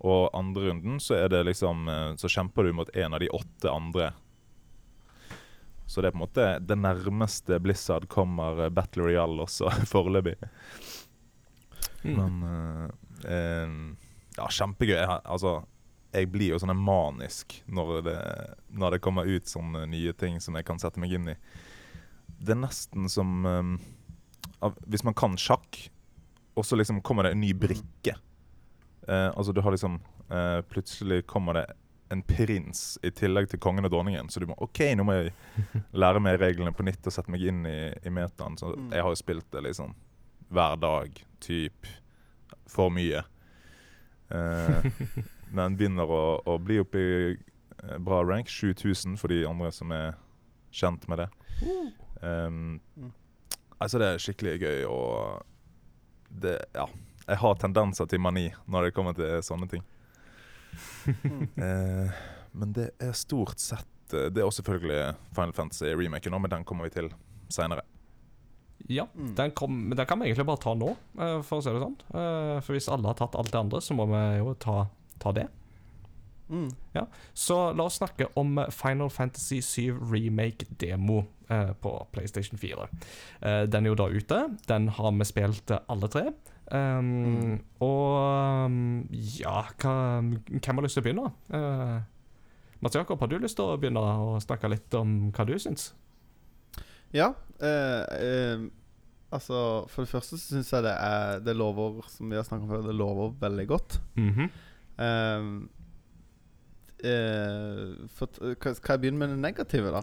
Og 0.00 0.30
andre 0.36 0.70
runden 0.70 1.00
så 1.02 1.18
er 1.18 1.28
det 1.28 1.42
liksom 1.44 1.88
eh, 1.88 2.10
Så 2.16 2.30
kjemper 2.32 2.64
du 2.64 2.72
mot 2.72 2.90
en 2.96 3.14
av 3.14 3.20
de 3.20 3.28
åtte 3.36 3.72
andre. 3.72 4.12
Så 5.90 6.00
det 6.00 6.08
er 6.08 6.14
på 6.14 6.20
en 6.20 6.24
måte 6.24 6.46
det 6.62 6.78
nærmeste 6.78 7.58
Blizzard 7.60 8.06
kommer 8.08 8.64
eh, 8.64 8.72
Battle 8.72 9.08
Royale 9.08 9.44
også, 9.44 9.72
foreløpig. 9.92 10.36
Mm. 12.04 12.14
Men 12.16 12.38
uh, 12.46 12.86
uh, 13.26 13.74
Ja, 14.38 14.46
kjempegøy. 14.48 14.96
Jeg, 14.96 15.20
altså, 15.24 15.58
jeg 16.14 16.30
blir 16.32 16.54
jo 16.54 16.60
sånn 16.62 16.72
manisk 16.78 17.58
når 17.68 17.90
det, 18.06 18.18
når 18.72 18.96
det 18.96 19.02
kommer 19.04 19.28
ut 19.28 19.50
sånne 19.50 19.84
nye 19.90 20.14
ting 20.16 20.38
som 20.40 20.56
jeg 20.56 20.66
kan 20.68 20.80
sette 20.80 21.02
meg 21.02 21.12
inn 21.18 21.32
i. 21.34 21.36
Det 22.40 22.54
er 22.54 22.62
nesten 22.62 23.10
som 23.12 23.44
um, 23.44 23.74
av, 24.64 24.78
Hvis 24.88 25.04
man 25.04 25.16
kan 25.18 25.36
sjakk, 25.38 25.76
og 26.56 26.64
så 26.66 26.78
liksom 26.78 27.02
kommer 27.04 27.26
det 27.26 27.34
en 27.34 27.42
ny 27.44 27.52
brikke. 27.56 28.16
Eh, 29.10 29.28
altså 29.34 29.52
du 29.56 29.60
har 29.64 29.74
liksom 29.74 29.96
eh, 30.30 30.60
Plutselig 30.70 31.24
kommer 31.26 31.56
det 31.58 31.66
en 32.10 32.22
prins 32.26 32.98
i 33.06 33.10
tillegg 33.14 33.46
til 33.52 33.60
kongen 33.62 33.86
og 33.86 33.92
dronningen. 33.94 34.28
Så 34.30 34.40
du 34.42 34.46
må 34.50 34.56
OK, 34.62 34.80
nå 34.98 35.04
må 35.06 35.14
jeg 35.18 35.32
lære 36.02 36.22
meg 36.22 36.40
reglene 36.42 36.72
på 36.74 36.82
nytt 36.86 37.06
og 37.06 37.14
sette 37.14 37.30
meg 37.30 37.42
inn 37.46 37.60
i, 37.70 37.76
i 38.06 38.10
metaen. 38.14 38.56
Så 38.58 38.72
Mm. 38.74 38.88
jeg 38.94 39.02
har 39.06 39.10
jo 39.14 39.18
spilt 39.20 39.46
det 39.54 39.62
liksom 39.68 39.94
hver 40.50 40.74
dag, 40.82 41.20
typ. 41.42 41.86
For 42.70 42.90
mye. 42.90 43.22
Eh, 44.30 44.90
men 45.54 45.76
begynner 45.78 46.10
å, 46.10 46.22
å 46.46 46.56
bli 46.62 46.80
oppe 46.82 46.98
i 47.02 47.12
eh, 47.34 47.98
bra 48.02 48.22
rank. 48.26 48.50
7000 48.50 49.14
for 49.18 49.30
de 49.30 49.44
andre 49.46 49.70
som 49.74 49.90
er 49.94 50.14
kjent 50.74 51.06
med 51.10 51.22
det. 51.24 51.28
Um, 52.22 52.80
altså, 53.80 53.98
det 54.02 54.08
er 54.16 54.22
skikkelig 54.22 54.58
gøy, 54.62 54.82
og 54.90 55.46
det 56.42 56.58
Ja. 56.74 56.86
Jeg 57.28 57.36
har 57.42 57.54
tendenser 57.60 58.06
til 58.10 58.20
mani 58.22 58.48
når 58.70 58.88
det 58.88 58.94
kommer 58.96 59.14
til 59.18 59.40
sånne 59.46 59.68
ting. 59.70 59.82
Eh, 61.60 62.10
men 62.52 62.72
det 62.76 62.90
er 63.02 63.12
stort 63.16 63.58
sett 63.62 64.12
eh, 64.14 64.28
Det 64.30 64.40
er 64.42 64.46
også 64.46 64.60
selvfølgelig 64.62 65.14
Final 65.36 65.54
Fantasy 65.56 65.88
remaken, 65.96 66.32
nå, 66.34 66.38
men 66.44 66.52
den 66.52 66.64
kommer 66.68 66.86
vi 66.88 66.92
til 66.94 67.08
seinere. 67.50 67.82
Ja, 68.90 69.04
Mm. 69.14 69.34
den, 69.36 69.50
kom, 69.54 69.74
den 69.94 70.06
kan 70.08 70.18
vi 70.20 70.30
egentlig 70.30 70.46
bare 70.48 70.62
ta 70.62 70.72
nå, 70.74 70.92
eh, 71.20 71.40
for 71.46 71.58
å 71.60 71.62
si 71.64 71.70
det 71.74 71.82
sånn. 71.82 71.96
Eh, 72.14 72.60
For 72.64 72.74
hvis 72.74 72.88
alle 72.90 73.06
har 73.10 73.18
tatt 73.18 73.36
alt 73.38 73.50
det 73.52 73.60
andre, 73.60 73.80
så 73.84 73.94
må 73.94 74.06
vi 74.10 74.22
jo 74.40 74.54
ta, 74.62 74.86
ta 75.22 75.32
det. 75.36 75.48
Mm. 76.50 76.70
Så 77.34 77.58
la 77.78 77.84
oss 77.86 78.00
snakke 78.00 78.26
om 78.40 78.56
Final 78.74 79.10
Fantasy 79.14 79.60
7 79.62 80.00
Remake-demo 80.10 81.20
eh, 81.48 81.70
på 81.78 81.92
PlayStation 82.10 82.58
4. 82.58 82.88
Eh, 83.42 83.66
den 83.70 83.86
er 83.86 83.92
jo 83.92 83.98
da 84.00 84.08
ute. 84.10 84.40
Den 84.66 84.88
har 84.96 85.12
vi 85.12 85.28
spilt 85.28 85.70
alle 85.86 86.08
tre. 86.10 86.24
Um, 86.70 87.08
Mm. 87.40 87.56
Og 87.82 88.66
um, 88.66 89.08
ja, 89.10 89.64
hva, 89.82 89.94
hvem 90.22 90.78
har 90.78 90.84
lyst 90.84 90.98
til 90.98 91.02
å 91.02 91.06
begynne? 91.08 91.30
Uh, 91.50 92.00
Mats 92.80 92.96
Jakob, 92.96 93.20
har 93.20 93.28
du 93.28 93.38
lyst 93.38 93.58
til 93.58 93.68
å 93.68 93.78
begynne 93.80 94.00
å 94.00 94.38
snakke 94.40 94.70
litt 94.72 94.94
om 94.96 95.32
hva 95.36 95.44
du 95.48 95.52
syns? 95.60 95.90
Ja. 97.12 97.34
Eh, 97.60 98.04
eh, 98.16 98.62
altså, 99.34 99.84
for 99.90 100.06
det 100.06 100.12
første 100.12 100.38
så 100.38 100.54
syns 100.54 100.70
jeg 100.72 100.86
det 100.86 100.94
er 100.94 101.42
Det 101.44 101.56
lover, 101.58 102.00
som 102.08 102.30
vi 102.30 102.38
har 102.38 102.46
snakket 102.46 102.64
om 102.64 102.72
før, 102.72 102.86
det 102.86 102.96
lover 102.96 103.34
veldig 103.42 103.66
godt. 103.68 104.00
Mm 104.16 104.30
-hmm. 104.30 104.48
eh, 107.04 108.08
for, 108.08 108.26
kan 108.54 108.74
jeg 108.88 109.00
begynne 109.00 109.18
med 109.18 109.28
det 109.28 109.38
negative, 109.38 109.90
da? 109.90 110.02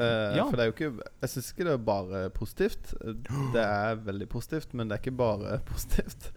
Eh, 0.00 0.36
Ja. 0.36 0.46
For 0.48 0.56
det 0.56 0.64
er 0.64 0.70
jo 0.70 0.74
ikke 0.76 1.02
Jeg 1.22 1.30
syns 1.34 1.50
ikke 1.52 1.66
det 1.68 1.72
er 1.74 1.84
bare 1.84 2.30
positivt. 2.30 2.94
Det 3.52 3.62
er 3.62 3.94
veldig 4.06 4.28
positivt, 4.32 4.74
men 4.74 4.88
det 4.88 4.96
er 4.96 5.02
ikke 5.04 5.16
bare 5.18 5.58
positivt. 5.72 6.30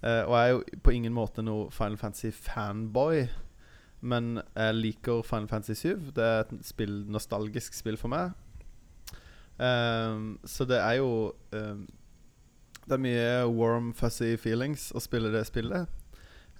Uh, 0.00 0.24
og 0.24 0.32
jeg 0.32 0.44
er 0.46 0.52
jo 0.54 0.62
på 0.82 0.90
ingen 0.96 1.12
måte 1.12 1.42
noe 1.44 1.70
Final 1.70 1.98
Fantasy-fanboy. 2.00 3.26
Men 4.00 4.40
jeg 4.56 4.74
liker 4.78 5.20
Final 5.28 5.48
Fantasy 5.48 5.76
7. 5.82 6.12
Det 6.16 6.24
er 6.24 6.40
et 6.46 6.54
spill, 6.64 7.02
nostalgisk 7.12 7.74
spill 7.76 7.98
for 8.00 8.08
meg. 8.08 8.32
Um, 9.60 10.38
så 10.48 10.64
det 10.64 10.78
er 10.80 10.92
jo 11.02 11.34
um, 11.52 11.82
Det 12.86 12.94
er 12.96 13.02
mye 13.04 13.26
warm, 13.52 13.90
fuzzy 13.92 14.30
feelings 14.40 14.86
å 14.96 15.02
spille 15.04 15.28
det 15.34 15.42
spillet. 15.50 15.84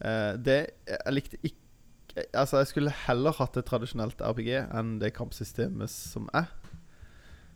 Uh, 0.04 0.36
det 0.36 0.58
Jeg 0.84 1.14
likte 1.16 1.40
ikke 1.40 1.59
Altså, 2.16 2.58
jeg 2.60 2.70
skulle 2.70 2.96
heller 3.06 3.36
hatt 3.38 3.58
et 3.58 3.68
tradisjonelt 3.68 4.22
RPG 4.24 4.50
enn 4.64 4.96
det 5.02 5.12
kampsystemet 5.14 5.92
som 5.92 6.26
er. 6.34 6.48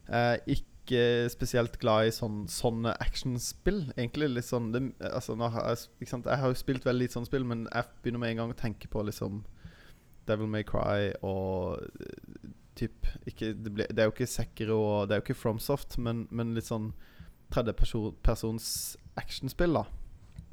Er 0.06 0.38
ikke 0.46 1.30
spesielt 1.32 1.78
glad 1.82 2.10
i 2.10 2.12
sånn, 2.14 2.44
sånne 2.50 2.92
actionspill. 3.02 3.86
Egentlig 3.96 4.30
litt 4.30 4.48
sånn 4.48 4.70
det, 4.74 4.84
altså, 5.08 5.34
jeg, 5.34 5.88
jeg 6.12 6.40
har 6.42 6.52
jo 6.52 6.60
spilt 6.60 6.86
veldig 6.86 7.06
lite 7.06 7.18
sånne 7.18 7.30
spill, 7.30 7.46
men 7.48 7.66
jeg 7.70 7.90
begynner 8.02 8.22
med 8.22 8.34
en 8.34 8.42
gang 8.42 8.54
å 8.54 8.60
tenke 8.60 8.90
på 8.92 9.02
liksom 9.08 9.42
Devil 10.28 10.48
May 10.48 10.64
Cry 10.64 11.10
og 11.24 11.82
eh, 12.00 12.52
typ 12.78 13.08
ikke, 13.28 13.52
det, 13.54 13.72
ble, 13.72 13.86
det 13.90 14.02
er 14.02 14.08
jo 14.08 14.14
ikke 14.14 14.30
Sekiro 14.30 14.78
og 14.80 15.08
det 15.08 15.16
er 15.16 15.20
jo 15.20 15.26
ikke 15.28 15.38
FromSoft, 15.38 15.98
men, 16.02 16.24
men 16.34 16.54
litt 16.56 16.68
sånn 16.68 16.92
tredjepersons 17.54 18.68
actionspill, 19.20 19.76
da. 19.78 19.84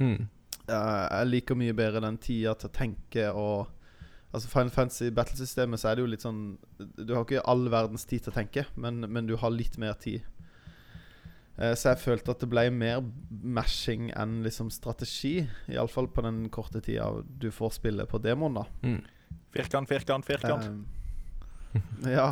Mm. 0.01 0.27
Uh, 0.67 1.05
jeg 1.07 1.29
liker 1.31 1.57
mye 1.57 1.75
bedre 1.75 2.03
den 2.03 2.19
tida 2.21 2.53
til 2.59 2.69
å 2.69 2.75
tenke 2.75 3.29
og 3.33 3.71
Altså 4.31 4.47
Final 4.47 4.71
Fantasy 4.71 5.09
Battle-systemet 5.11 5.81
så 5.81 5.89
er 5.89 5.97
det 5.97 6.05
jo 6.05 6.11
litt 6.11 6.23
sånn 6.23 6.43
Du 6.79 7.11
har 7.11 7.25
ikke 7.25 7.43
all 7.51 7.65
verdens 7.71 8.07
tid 8.07 8.23
til 8.23 8.31
å 8.31 8.37
tenke, 8.37 8.65
men, 8.79 9.03
men 9.11 9.27
du 9.27 9.35
har 9.39 9.51
litt 9.51 9.75
mer 9.81 9.97
tid. 9.99 10.23
Eh, 11.57 11.73
så 11.75 11.91
jeg 11.91 12.01
følte 12.01 12.33
at 12.33 12.43
det 12.43 12.49
ble 12.51 12.65
mer 12.73 13.03
mashing 13.29 14.09
enn 14.17 14.39
liksom 14.45 14.71
strategi. 14.73 15.41
Iallfall 15.71 16.09
på 16.13 16.23
den 16.25 16.45
korte 16.53 16.81
tida 16.83 17.11
du 17.21 17.51
får 17.53 17.77
spille 17.81 18.07
på 18.09 18.21
demoen, 18.23 18.61
da. 18.61 18.65
Mm. 18.87 19.01
Firkant, 19.51 19.91
firkant, 19.91 20.27
firkant. 20.27 20.71
Eh, 21.75 22.11
ja. 22.17 22.31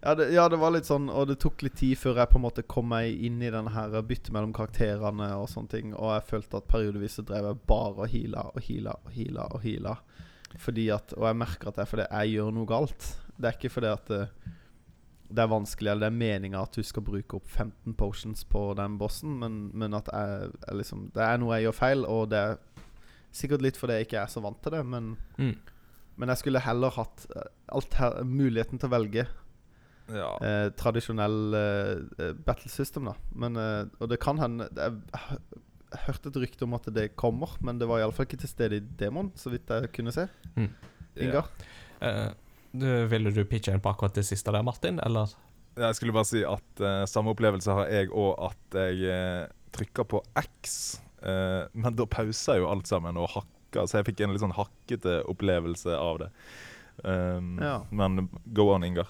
Ja 0.00 0.14
det, 0.16 0.30
ja, 0.32 0.46
det 0.48 0.56
var 0.60 0.72
litt 0.72 0.88
sånn 0.88 1.10
Og 1.12 1.26
det 1.28 1.34
tok 1.40 1.60
litt 1.64 1.74
tid 1.76 1.98
før 2.00 2.22
jeg 2.22 2.30
på 2.32 2.38
en 2.38 2.44
måte 2.46 2.62
kom 2.64 2.86
meg 2.88 3.20
inn 3.20 3.36
i 3.44 3.50
denne 3.52 3.72
her 3.74 3.92
byttet 4.00 4.30
mellom 4.32 4.54
karakterene 4.56 5.28
og 5.36 5.48
sånne 5.52 5.72
ting. 5.74 5.92
Og 5.92 6.14
jeg 6.14 6.26
følte 6.30 6.60
at 6.60 6.68
periodevis 6.72 7.18
så 7.20 7.24
drev 7.28 7.50
jeg 7.50 7.60
bare 7.68 8.06
og 8.06 8.08
heala 8.08 8.46
og 8.48 8.64
heala 8.64 8.96
og 9.04 9.12
heala 9.12 9.46
og 9.52 9.64
heala. 9.66 9.94
Fordi 10.58 10.88
at 10.90 11.12
Og 11.16 11.26
jeg 11.28 11.36
merker 11.36 11.68
at 11.68 11.76
det 11.76 11.82
er 11.84 11.90
fordi 11.90 12.06
jeg 12.10 12.32
gjør 12.34 12.50
noe 12.56 12.66
galt. 12.66 13.04
Det 13.38 13.46
er 13.48 13.52
ikke 13.58 13.70
fordi 13.70 13.86
at 13.92 14.08
det, 14.10 14.28
det 15.30 15.38
er 15.44 15.46
vanskelig 15.52 15.90
eller 15.92 16.00
det 16.08 16.10
er 16.10 16.18
meninga 16.18 16.62
at 16.66 16.74
du 16.74 16.82
skal 16.82 17.02
bruke 17.06 17.36
opp 17.38 17.46
15 17.46 17.94
potions 17.94 18.42
på 18.44 18.64
den 18.76 18.98
bossen, 18.98 19.38
men, 19.38 19.70
men 19.78 19.94
at 19.94 20.08
jeg, 20.12 20.50
jeg 20.66 20.76
liksom 20.80 21.10
Det 21.14 21.22
er 21.22 21.38
noe 21.38 21.54
jeg 21.56 21.68
gjør 21.68 21.76
feil, 21.78 22.04
og 22.04 22.30
det 22.32 22.38
er 22.38 22.56
sikkert 23.32 23.62
litt 23.62 23.76
fordi 23.78 23.94
jeg 24.00 24.08
ikke 24.08 24.18
er 24.24 24.26
så 24.32 24.42
vant 24.42 24.58
til 24.62 24.72
det, 24.74 24.82
men 24.86 25.16
Mm. 25.38 25.54
men 26.16 26.28
jeg 26.28 26.36
skulle 26.42 26.60
heller 26.60 26.90
hatt 26.90 27.26
eh, 27.36 27.46
alt 27.72 27.94
her, 27.94 28.18
muligheten 28.26 28.78
til 28.82 28.90
å 28.90 28.92
velge 28.98 29.26
Ja. 30.10 30.32
eh, 30.42 30.68
tradisjonell 30.74 31.54
eh, 31.54 32.02
eh, 32.18 32.32
battle 32.34 32.68
system, 32.68 33.04
da. 33.06 33.14
Men, 33.32 33.56
eh, 33.56 33.84
og 34.00 34.08
det 34.10 34.18
kan 34.20 34.36
hende 34.42 34.66
Det 34.74 34.82
er 34.82 34.90
jeg 35.14 35.38
hørte 36.06 36.28
et 36.30 36.36
rykte 36.44 36.64
om 36.66 36.74
at 36.74 36.86
det 36.94 37.16
kommer, 37.18 37.48
men 37.60 37.78
det 37.80 37.88
var 37.90 37.98
iallfall 38.02 38.26
ikke 38.28 38.38
til 38.44 38.48
stede 38.52 38.78
i 38.78 38.80
demoen, 39.00 39.32
så 39.36 39.50
vidt 39.50 39.68
jeg 39.68 39.90
kunne 39.96 40.12
se. 40.14 40.28
Ingar? 41.20 41.48
Eh, 42.00 42.30
du- 42.72 43.06
ville 43.10 43.30
du 43.34 43.44
pitche 43.44 43.72
inn 43.74 43.80
på 43.82 43.90
akkurat 43.90 44.14
det 44.14 44.24
siste 44.28 44.52
der, 44.54 44.62
Martin, 44.62 45.00
eller? 45.02 45.32
Jeg 45.76 45.94
skulle 45.96 46.12
bare 46.14 46.26
si 46.28 46.42
at 46.44 46.80
uh, 46.82 47.04
samme 47.06 47.30
opplevelse 47.34 47.70
har 47.72 47.86
jeg 47.90 48.10
òg, 48.10 48.34
at 48.50 48.78
jeg 48.78 49.06
uh, 49.10 49.46
trykker 49.72 50.04
på 50.10 50.22
X. 50.38 51.00
uh, 51.22 51.66
men 51.74 51.94
da 51.96 52.06
pauser 52.06 52.58
jo 52.60 52.68
alt 52.70 52.86
sammen 52.90 53.16
og 53.16 53.28
hakker, 53.36 53.86
så 53.86 54.00
jeg 54.00 54.08
fikk 54.10 54.20
en 54.26 54.32
litt 54.34 54.42
sånn 54.42 54.54
hakkete 54.56 55.20
opplevelse 55.30 55.94
av 55.96 56.18
det. 56.24 56.30
Um, 57.04 57.58
Ja. 57.62 57.78
Men 57.90 58.28
go 58.52 58.68
on, 58.74 58.84
Ingar. 58.84 59.08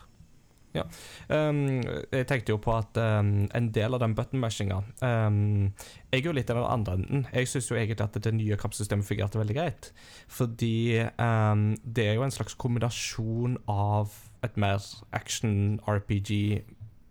Um, 1.28 1.80
jeg 2.12 2.26
tenkte 2.30 2.54
jo 2.54 2.60
på 2.62 2.74
at 2.76 2.98
um, 3.02 3.48
en 3.56 3.70
del 3.74 3.96
av 3.96 4.02
den 4.04 4.14
button-mashinga 4.14 4.76
um, 5.02 5.72
Jeg 6.12 6.20
er 6.20 6.28
jo 6.28 6.34
litt 6.36 6.50
i 6.50 6.54
den 6.54 6.62
andre 6.62 6.94
enden. 7.00 7.26
Jeg 7.34 7.50
syns 7.50 7.70
jo 7.70 7.78
egentlig 7.78 8.06
at 8.06 8.18
det 8.22 8.34
nye 8.36 8.58
kampsystemet 8.60 9.06
fungerte 9.06 9.40
veldig 9.40 9.56
greit. 9.56 9.90
Fordi 10.30 10.74
det 11.00 12.06
er 12.06 12.14
jo 12.18 12.26
en 12.26 12.34
slags 12.34 12.54
kombinasjon 12.58 13.58
av 13.70 14.14
et 14.46 14.56
mer 14.60 14.80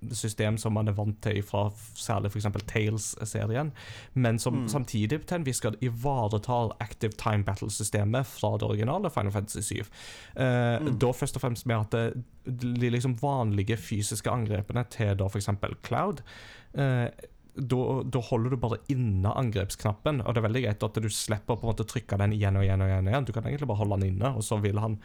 action-RPG-system 0.01 0.57
som 0.57 0.73
man 0.73 0.87
er 0.87 0.93
vant 0.93 1.19
til 1.21 1.41
fra 1.43 1.69
særlig 1.95 2.31
f.eks. 2.31 2.45
Tales-serien, 2.67 3.71
men 4.13 4.39
som 4.39 4.53
Mm. 4.63 4.67
samtidig 4.67 5.25
til 5.25 5.35
en 5.35 5.43
viss 5.45 5.59
grad 5.61 5.75
ivaretar 5.81 6.71
Active 6.79 7.11
Time 7.11 7.43
Battle-systemet 7.43 8.25
fra 8.25 8.57
det 8.57 8.63
originale 8.67 9.09
Final 9.09 9.31
Fantasy 9.31 9.61
7. 9.61 9.81
Uh, 10.35 10.79
Mm. 10.79 10.99
Da 10.99 11.11
først 11.11 11.35
og 11.35 11.41
fremst 11.41 11.65
med 11.65 11.75
at 11.79 11.91
det, 11.91 12.23
de 12.79 12.89
liksom 12.89 13.15
vanlige 13.21 13.77
fysiske 13.77 14.29
angrepene 14.29 14.85
til 14.89 15.15
da 15.17 15.25
f.eks. 15.25 15.49
Cloud 15.83 16.21
uh, 16.77 17.07
da, 17.59 18.03
da 18.03 18.19
holder 18.19 18.49
du 18.49 18.57
bare 18.57 18.77
inne 18.89 19.33
angrepsknappen, 19.35 20.21
og 20.21 20.33
det 20.33 20.37
er 20.37 20.47
veldig 20.47 20.61
greit 20.63 20.83
at 20.83 20.93
du 21.01 21.09
slipper 21.09 21.57
på 21.57 21.65
en 21.67 21.73
måte 21.73 21.83
trykke 21.83 22.17
den 22.17 22.31
igjen 22.31 22.55
og 22.55 22.63
igjen. 22.63 22.81
og 22.81 22.87
igjen 22.87 23.07
og 23.07 23.11
igjen 23.11 23.25
Du 23.25 23.33
kan 23.33 23.43
egentlig 23.43 23.67
bare 23.67 23.77
holde 23.77 23.99
den 23.99 24.13
inne, 24.15 24.35
og 24.35 24.43
så 24.43 24.61
vil 24.61 24.79
han 24.79 24.97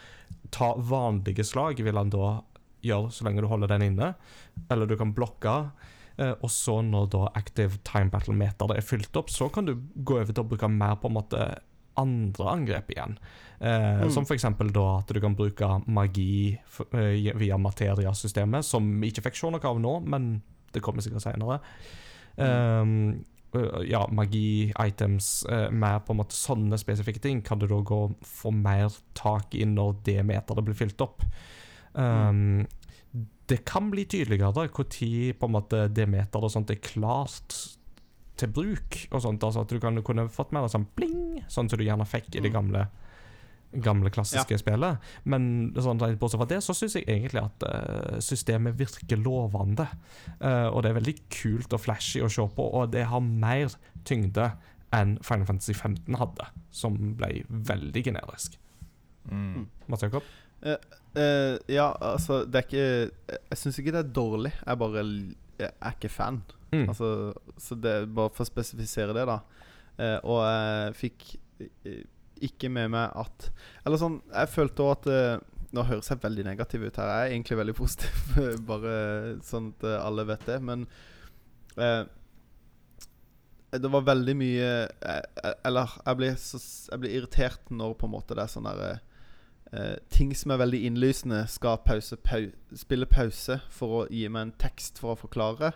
ta 0.51 0.75
vanlige 0.77 1.43
slag, 1.45 1.83
vil 1.83 1.97
han 1.97 2.11
da 2.11 2.43
gjøre 2.85 3.11
så 3.13 3.27
lenge 3.27 3.43
du 3.45 3.49
holder 3.51 3.73
den 3.75 3.83
inne. 3.91 4.15
Eller 4.71 4.87
du 4.87 4.97
kan 5.01 5.15
blokke. 5.17 5.71
eh, 6.19 6.35
og 6.41 6.51
så 6.51 6.77
når 6.85 7.09
da 7.11 7.25
Active 7.35 7.81
Time 7.83 8.11
Battle-meteret 8.13 8.77
er 8.77 8.85
fylt 8.87 9.17
opp, 9.19 9.31
så 9.35 9.49
kan 9.51 9.67
du 9.67 9.75
gå 9.97 10.21
over 10.21 10.33
til 10.33 10.45
å 10.45 10.49
bruke 10.49 10.69
mer 10.71 10.95
på 11.03 11.09
en 11.11 11.17
måte 11.17 11.49
andre 11.97 12.47
angrep 12.51 12.91
igjen. 12.91 13.17
Eh, 13.61 14.05
Mm. 14.05 14.11
Som 14.11 14.25
f.eks. 14.27 14.43
da 14.75 14.87
at 14.99 15.07
du 15.15 15.21
kan 15.21 15.35
bruke 15.35 15.69
magi 15.87 16.59
eh, 16.93 17.33
via 17.39 17.57
materiasystemet, 17.59 18.65
som 18.65 19.01
vi 19.01 19.11
ikke 19.11 19.23
fikk 19.29 19.37
se 19.39 19.51
noe 19.51 19.63
av 19.65 19.79
nå, 19.81 20.01
men 20.07 20.43
det 20.75 20.83
kommer 20.83 21.03
sikkert 21.03 21.23
senere. 21.23 21.61
Um, 22.37 23.25
ja, 23.87 24.01
magi, 24.11 24.73
items, 24.83 25.45
eh, 25.47 25.71
mer 25.71 26.01
på 26.03 26.11
en 26.13 26.19
måte 26.19 26.35
sånne 26.35 26.75
spesifikke 26.81 27.21
ting 27.23 27.43
kan 27.47 27.61
du 27.63 27.69
da 27.71 27.79
gå 27.87 28.01
få 28.27 28.51
mer 28.51 28.91
tak 29.15 29.55
i 29.55 29.63
når 29.65 30.01
det 30.09 30.25
meteret 30.27 30.67
blir 30.67 30.75
fylt 30.75 31.01
opp. 31.01 31.23
Um, 31.95 32.67
Det 33.47 33.65
kan 33.69 33.91
bli 33.93 34.07
tydeligere 34.09 34.55
når 34.57 34.71
på 34.73 35.47
en 35.47 35.53
måte 35.53 35.89
det 35.93 36.09
meteret 36.09 36.45
og 36.45 36.51
sånt 36.51 36.71
er 36.71 36.81
klart 36.81 37.57
til 38.37 38.49
bruk. 38.49 39.07
og 39.13 39.21
sånt, 39.23 39.43
altså 39.45 39.61
At 39.61 39.69
du 39.69 39.79
kan 39.79 40.03
kunne 40.03 40.29
fått 40.29 40.53
mer 40.53 40.67
sånn 40.69 40.87
bling, 40.97 41.45
sånn 41.47 41.69
som 41.69 41.79
du 41.79 41.85
gjerne 41.85 42.07
fikk 42.07 42.35
i 42.35 42.41
det 42.41 42.51
Mm. 42.51 42.55
gamle 42.55 42.89
gamle 43.75 44.11
klassiske 44.11 44.59
spillet. 44.59 44.99
Men 45.25 45.73
sånn, 45.75 45.99
bortsett 45.99 46.39
fra 46.39 46.47
det, 46.47 46.61
så 46.63 46.75
syns 46.75 46.95
jeg 46.95 47.07
egentlig 47.09 47.43
at 47.43 47.65
uh, 47.67 48.21
systemet 48.21 48.77
virker 48.79 49.19
lovende. 49.19 49.89
Uh, 50.41 50.71
og 50.71 50.83
det 50.83 50.91
er 50.93 51.01
veldig 51.01 51.15
kult 51.29 51.73
og 51.75 51.81
flashy 51.81 52.23
å 52.23 52.31
se 52.31 52.47
på, 52.55 52.69
og 52.75 52.93
det 52.95 53.07
har 53.11 53.21
mer 53.21 53.75
tyngde 54.05 54.53
enn 54.95 55.17
Final 55.27 55.47
Fantasy 55.49 55.75
15 55.75 56.15
hadde, 56.21 56.47
som 56.71 57.17
ble 57.19 57.43
veldig 57.51 58.05
generisk. 58.05 58.59
Mm. 59.31 59.67
Mats 59.89 60.03
Jakob? 60.07 60.23
Eh, 60.65 61.57
ja, 61.71 61.91
altså, 62.01 62.41
det 62.49 62.59
er 62.59 62.65
ikke 62.65 62.87
Jeg 63.31 63.59
syns 63.61 63.77
ikke 63.79 63.93
det 63.95 64.01
er 64.01 64.15
dårlig. 64.17 64.55
Jeg 64.59 64.81
bare 64.81 65.05
jeg 65.05 65.71
er 65.71 65.95
ikke 65.95 66.11
fan. 66.11 66.41
Mm. 66.73 66.89
Altså, 66.89 67.09
så 67.61 67.77
det 67.79 67.95
bare 68.15 68.33
for 68.35 68.43
å 68.43 68.49
spesifisere 68.49 69.15
det, 69.15 69.27
da. 69.31 69.39
Uh, 69.95 70.19
og 70.27 70.41
jeg 70.43 70.95
fikk 70.99 71.29
eh, 71.63 72.01
ikke 72.43 72.67
med 72.73 72.91
meg 72.91 73.13
at 73.15 73.51
Eller 73.87 74.01
sånn, 74.01 74.17
jeg 74.33 74.51
følte 74.51 74.83
òg 74.83 74.91
at 74.97 75.07
eh, 75.13 75.45
Nå 75.75 75.85
høres 75.87 76.11
jeg 76.11 76.23
veldig 76.23 76.45
negativ 76.47 76.85
ut 76.87 76.99
her. 77.01 77.09
Jeg 77.11 77.29
er 77.29 77.33
egentlig 77.35 77.57
veldig 77.59 77.75
positiv, 77.75 78.19
bare 78.71 78.93
sånn 79.47 79.73
at 79.73 79.87
eh, 79.89 80.03
alle 80.03 80.27
vet 80.29 80.45
det. 80.47 80.59
Men 80.63 80.85
eh, 81.83 82.05
Det 83.75 83.91
var 83.91 84.07
veldig 84.07 84.37
mye 84.39 84.69
eh, 84.87 85.57
Eller 85.67 85.97
jeg 85.99 86.21
blir, 86.21 86.37
så, 86.39 86.61
jeg 86.93 87.03
blir 87.03 87.17
irritert 87.19 87.75
når 87.75 87.97
på 87.99 88.07
en 88.07 88.15
måte 88.15 88.39
det 88.39 88.47
er 88.47 88.55
sånn 88.55 88.71
derre 88.71 88.93
eh, 88.93 89.03
Ting 90.13 90.35
som 90.37 90.53
er 90.53 90.61
veldig 90.61 90.83
innlysende, 90.87 91.45
skal 91.51 91.81
pause, 91.87 92.19
pau, 92.23 92.51
spille 92.77 93.09
pause 93.11 93.59
for 93.73 93.97
å 93.97 94.05
gi 94.13 94.29
meg 94.29 94.49
en 94.49 94.55
tekst 94.61 95.01
for 95.03 95.15
å 95.15 95.19
forklare. 95.19 95.73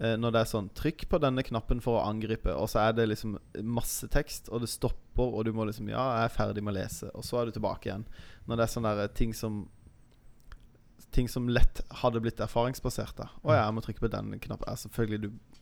Uh, 0.00 0.14
når 0.16 0.32
det 0.32 0.40
er 0.40 0.48
sånn 0.48 0.68
Trykk 0.72 1.02
på 1.12 1.18
denne 1.20 1.42
knappen 1.44 1.82
for 1.84 1.98
å 1.98 2.06
angripe, 2.08 2.54
og 2.56 2.70
så 2.72 2.86
er 2.86 2.94
det 2.96 3.10
liksom 3.10 3.34
masse 3.68 4.08
tekst, 4.08 4.48
og 4.48 4.62
det 4.62 4.70
stopper, 4.72 5.26
og 5.26 5.44
du 5.44 5.52
må 5.52 5.66
liksom 5.68 5.90
Ja, 5.92 6.06
jeg 6.20 6.30
er 6.30 6.36
ferdig 6.38 6.64
med 6.64 6.72
å 6.72 6.78
lese, 6.78 7.10
og 7.12 7.26
så 7.26 7.40
er 7.40 7.48
du 7.48 7.58
tilbake 7.58 7.90
igjen. 7.90 8.06
Når 8.48 8.56
det 8.56 8.64
er 8.64 8.74
sånne 8.76 8.96
der 9.02 9.12
ting 9.12 9.36
som 9.36 9.66
Ting 11.10 11.26
som 11.26 11.48
lett 11.50 11.80
hadde 12.04 12.20
blitt 12.22 12.38
erfaringsbasert. 12.38 13.16
da 13.18 13.24
Å 13.42 13.50
ja, 13.50 13.64
jeg 13.64 13.74
må 13.74 13.82
trykke 13.82 14.04
på 14.04 14.10
denne 14.12 14.36
knappen. 14.38 14.68
Ja, 14.70 14.78
selvfølgelig, 14.78 15.24
du 15.24 15.60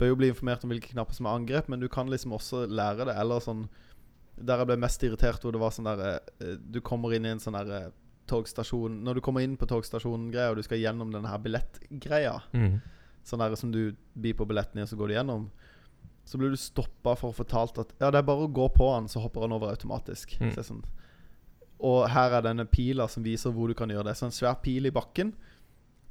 bør 0.00 0.14
jo 0.14 0.16
bli 0.16 0.30
informert 0.32 0.64
om 0.64 0.72
hvilke 0.72 0.94
knapper 0.94 1.18
som 1.18 1.28
er 1.28 1.36
angrep, 1.36 1.68
men 1.68 1.82
du 1.82 1.88
kan 1.92 2.08
liksom 2.08 2.32
også 2.32 2.62
lære 2.64 3.04
det. 3.10 3.16
Eller 3.20 3.44
sånn 3.44 3.66
Der 4.42 4.58
jeg 4.62 4.66
ble 4.70 4.76
mest 4.80 5.02
irritert, 5.04 5.42
hvor 5.44 5.52
det 5.52 5.60
var 5.60 5.70
sånn 5.74 5.88
der 5.88 6.20
eh, 6.40 6.56
Du 6.70 6.80
kommer 6.80 7.12
inn 7.16 7.26
i 7.26 7.32
en 7.34 7.40
sånn 7.42 7.56
der 7.58 7.70
eh, 7.76 7.90
togstasjon 8.30 9.00
Når 9.04 9.18
du 9.18 9.20
kommer 9.26 9.42
inn 9.44 9.56
på 9.60 9.66
togstasjonen-greia, 9.68 10.50
og 10.52 10.56
du 10.60 10.62
skal 10.62 10.78
gjennom 10.80 11.10
denne 11.12 11.28
her 11.28 11.38
billettgreia, 11.42 12.36
Mm. 12.54 12.80
sånn 13.24 13.38
der 13.42 13.56
som 13.56 13.72
du 13.72 13.92
blir 14.16 14.34
på 14.34 14.46
billetten 14.48 14.78
i, 14.78 14.82
og 14.82 14.88
så 14.88 14.96
går 14.96 15.08
du 15.08 15.14
gjennom, 15.14 15.50
så 16.24 16.38
blir 16.38 16.50
du 16.50 16.56
stoppa 16.56 17.16
for 17.18 17.32
å 17.32 17.36
fortalt 17.36 17.78
at 17.82 17.92
Ja, 18.00 18.10
det 18.10 18.18
er 18.18 18.22
bare 18.28 18.46
å 18.46 18.52
gå 18.52 18.68
på 18.72 18.86
den, 18.96 19.08
så 19.08 19.20
hopper 19.20 19.40
han 19.42 19.52
over 19.52 19.68
automatisk. 19.74 20.36
Mm. 20.40 20.54
Så 20.54 20.62
sånn, 20.62 20.84
og 21.80 22.08
her 22.12 22.30
er 22.38 22.42
denne 22.44 22.66
pila 22.68 23.08
som 23.08 23.22
viser 23.24 23.50
hvor 23.56 23.68
du 23.68 23.74
kan 23.74 23.88
gjøre 23.88 24.04
det. 24.10 24.16
Så 24.16 24.26
en 24.28 24.34
svær 24.36 24.60
pil 24.62 24.86
i 24.86 24.90
bakken. 24.92 25.32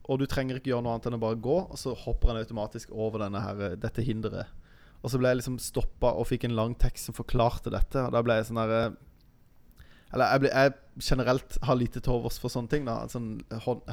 Og 0.10 0.18
du 0.20 0.26
trenger 0.26 0.58
ikke 0.58 0.72
gjøre 0.72 0.82
noe 0.82 0.96
annet 0.98 1.06
enn 1.06 1.18
å 1.20 1.22
bare 1.22 1.38
gå, 1.38 1.58
og 1.70 1.78
så 1.78 1.94
hopper 1.96 2.32
den 2.34 2.42
automatisk 2.44 2.90
over 2.92 3.20
denne 3.22 3.40
her, 3.44 3.76
dette 3.78 4.02
hinderet. 4.02 4.48
Og 5.00 5.12
så 5.12 5.20
ble 5.20 5.32
jeg 5.32 5.40
liksom 5.40 5.60
stoppa 5.64 6.12
og 6.20 6.28
fikk 6.28 6.48
en 6.48 6.58
lang 6.58 6.76
tekst 6.80 7.08
som 7.08 7.16
forklarte 7.16 7.72
dette. 7.72 8.02
Og 8.04 8.12
da 8.16 8.24
ble 8.26 8.40
jeg 8.40 8.50
sånn 8.50 8.60
herre 8.60 8.82
Eller 10.10 10.34
jeg, 10.34 10.42
ble, 10.44 10.50
jeg 10.50 11.06
generelt 11.06 11.58
har 11.64 11.78
lite 11.80 12.02
til 12.02 12.18
overs 12.18 12.40
for 12.42 12.52
sånne 12.52 12.72
ting. 12.72 12.88
da 12.90 13.02
Sånn 13.12 13.40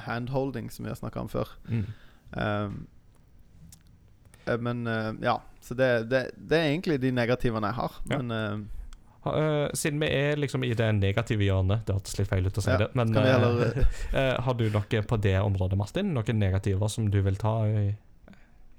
handholding, 0.07 0.71
som 0.73 0.87
vi 0.87 0.93
har 0.93 0.99
snakka 0.99 1.27
om 1.27 1.31
før. 1.31 1.53
Mm. 1.69 1.85
Um, 2.33 2.79
eh, 4.47 4.59
men 4.59 4.87
eh, 4.91 5.13
ja. 5.29 5.39
Så 5.61 5.75
det, 5.79 6.09
det, 6.11 6.31
det 6.37 6.59
er 6.59 6.73
egentlig 6.73 6.99
de 7.03 7.13
negativene 7.15 7.71
jeg 7.71 7.81
har. 7.83 8.01
Ja. 8.11 8.19
Men 8.23 8.67
Uh, 9.27 9.65
eh, 9.67 9.71
siden 9.75 10.01
vi 10.01 10.07
er 10.07 10.39
liksom 10.39 10.65
i 10.65 10.73
det 10.77 10.87
negative 11.01 11.43
hjørnet 11.43 11.87
Det 11.87 11.95
hørtes 11.97 12.19
litt 12.19 12.29
feil 12.31 12.47
ut 12.47 12.59
å 12.59 12.63
si 12.63 12.71
Ja, 12.71 12.79
det, 12.85 12.91
men 12.99 13.15
uh, 13.17 13.63
eh, 13.67 13.79
eh, 14.21 14.35
har 14.43 14.55
du 14.59 14.67
noe 14.71 15.03
på 15.11 15.19
det 15.23 15.37
området, 15.41 15.79
Martin? 15.79 16.13
Noen 16.15 16.39
negativer 16.39 16.91
som 16.93 17.09
du 17.11 17.19
vil 17.25 17.39
ta 17.41 17.57
i, 17.67 17.89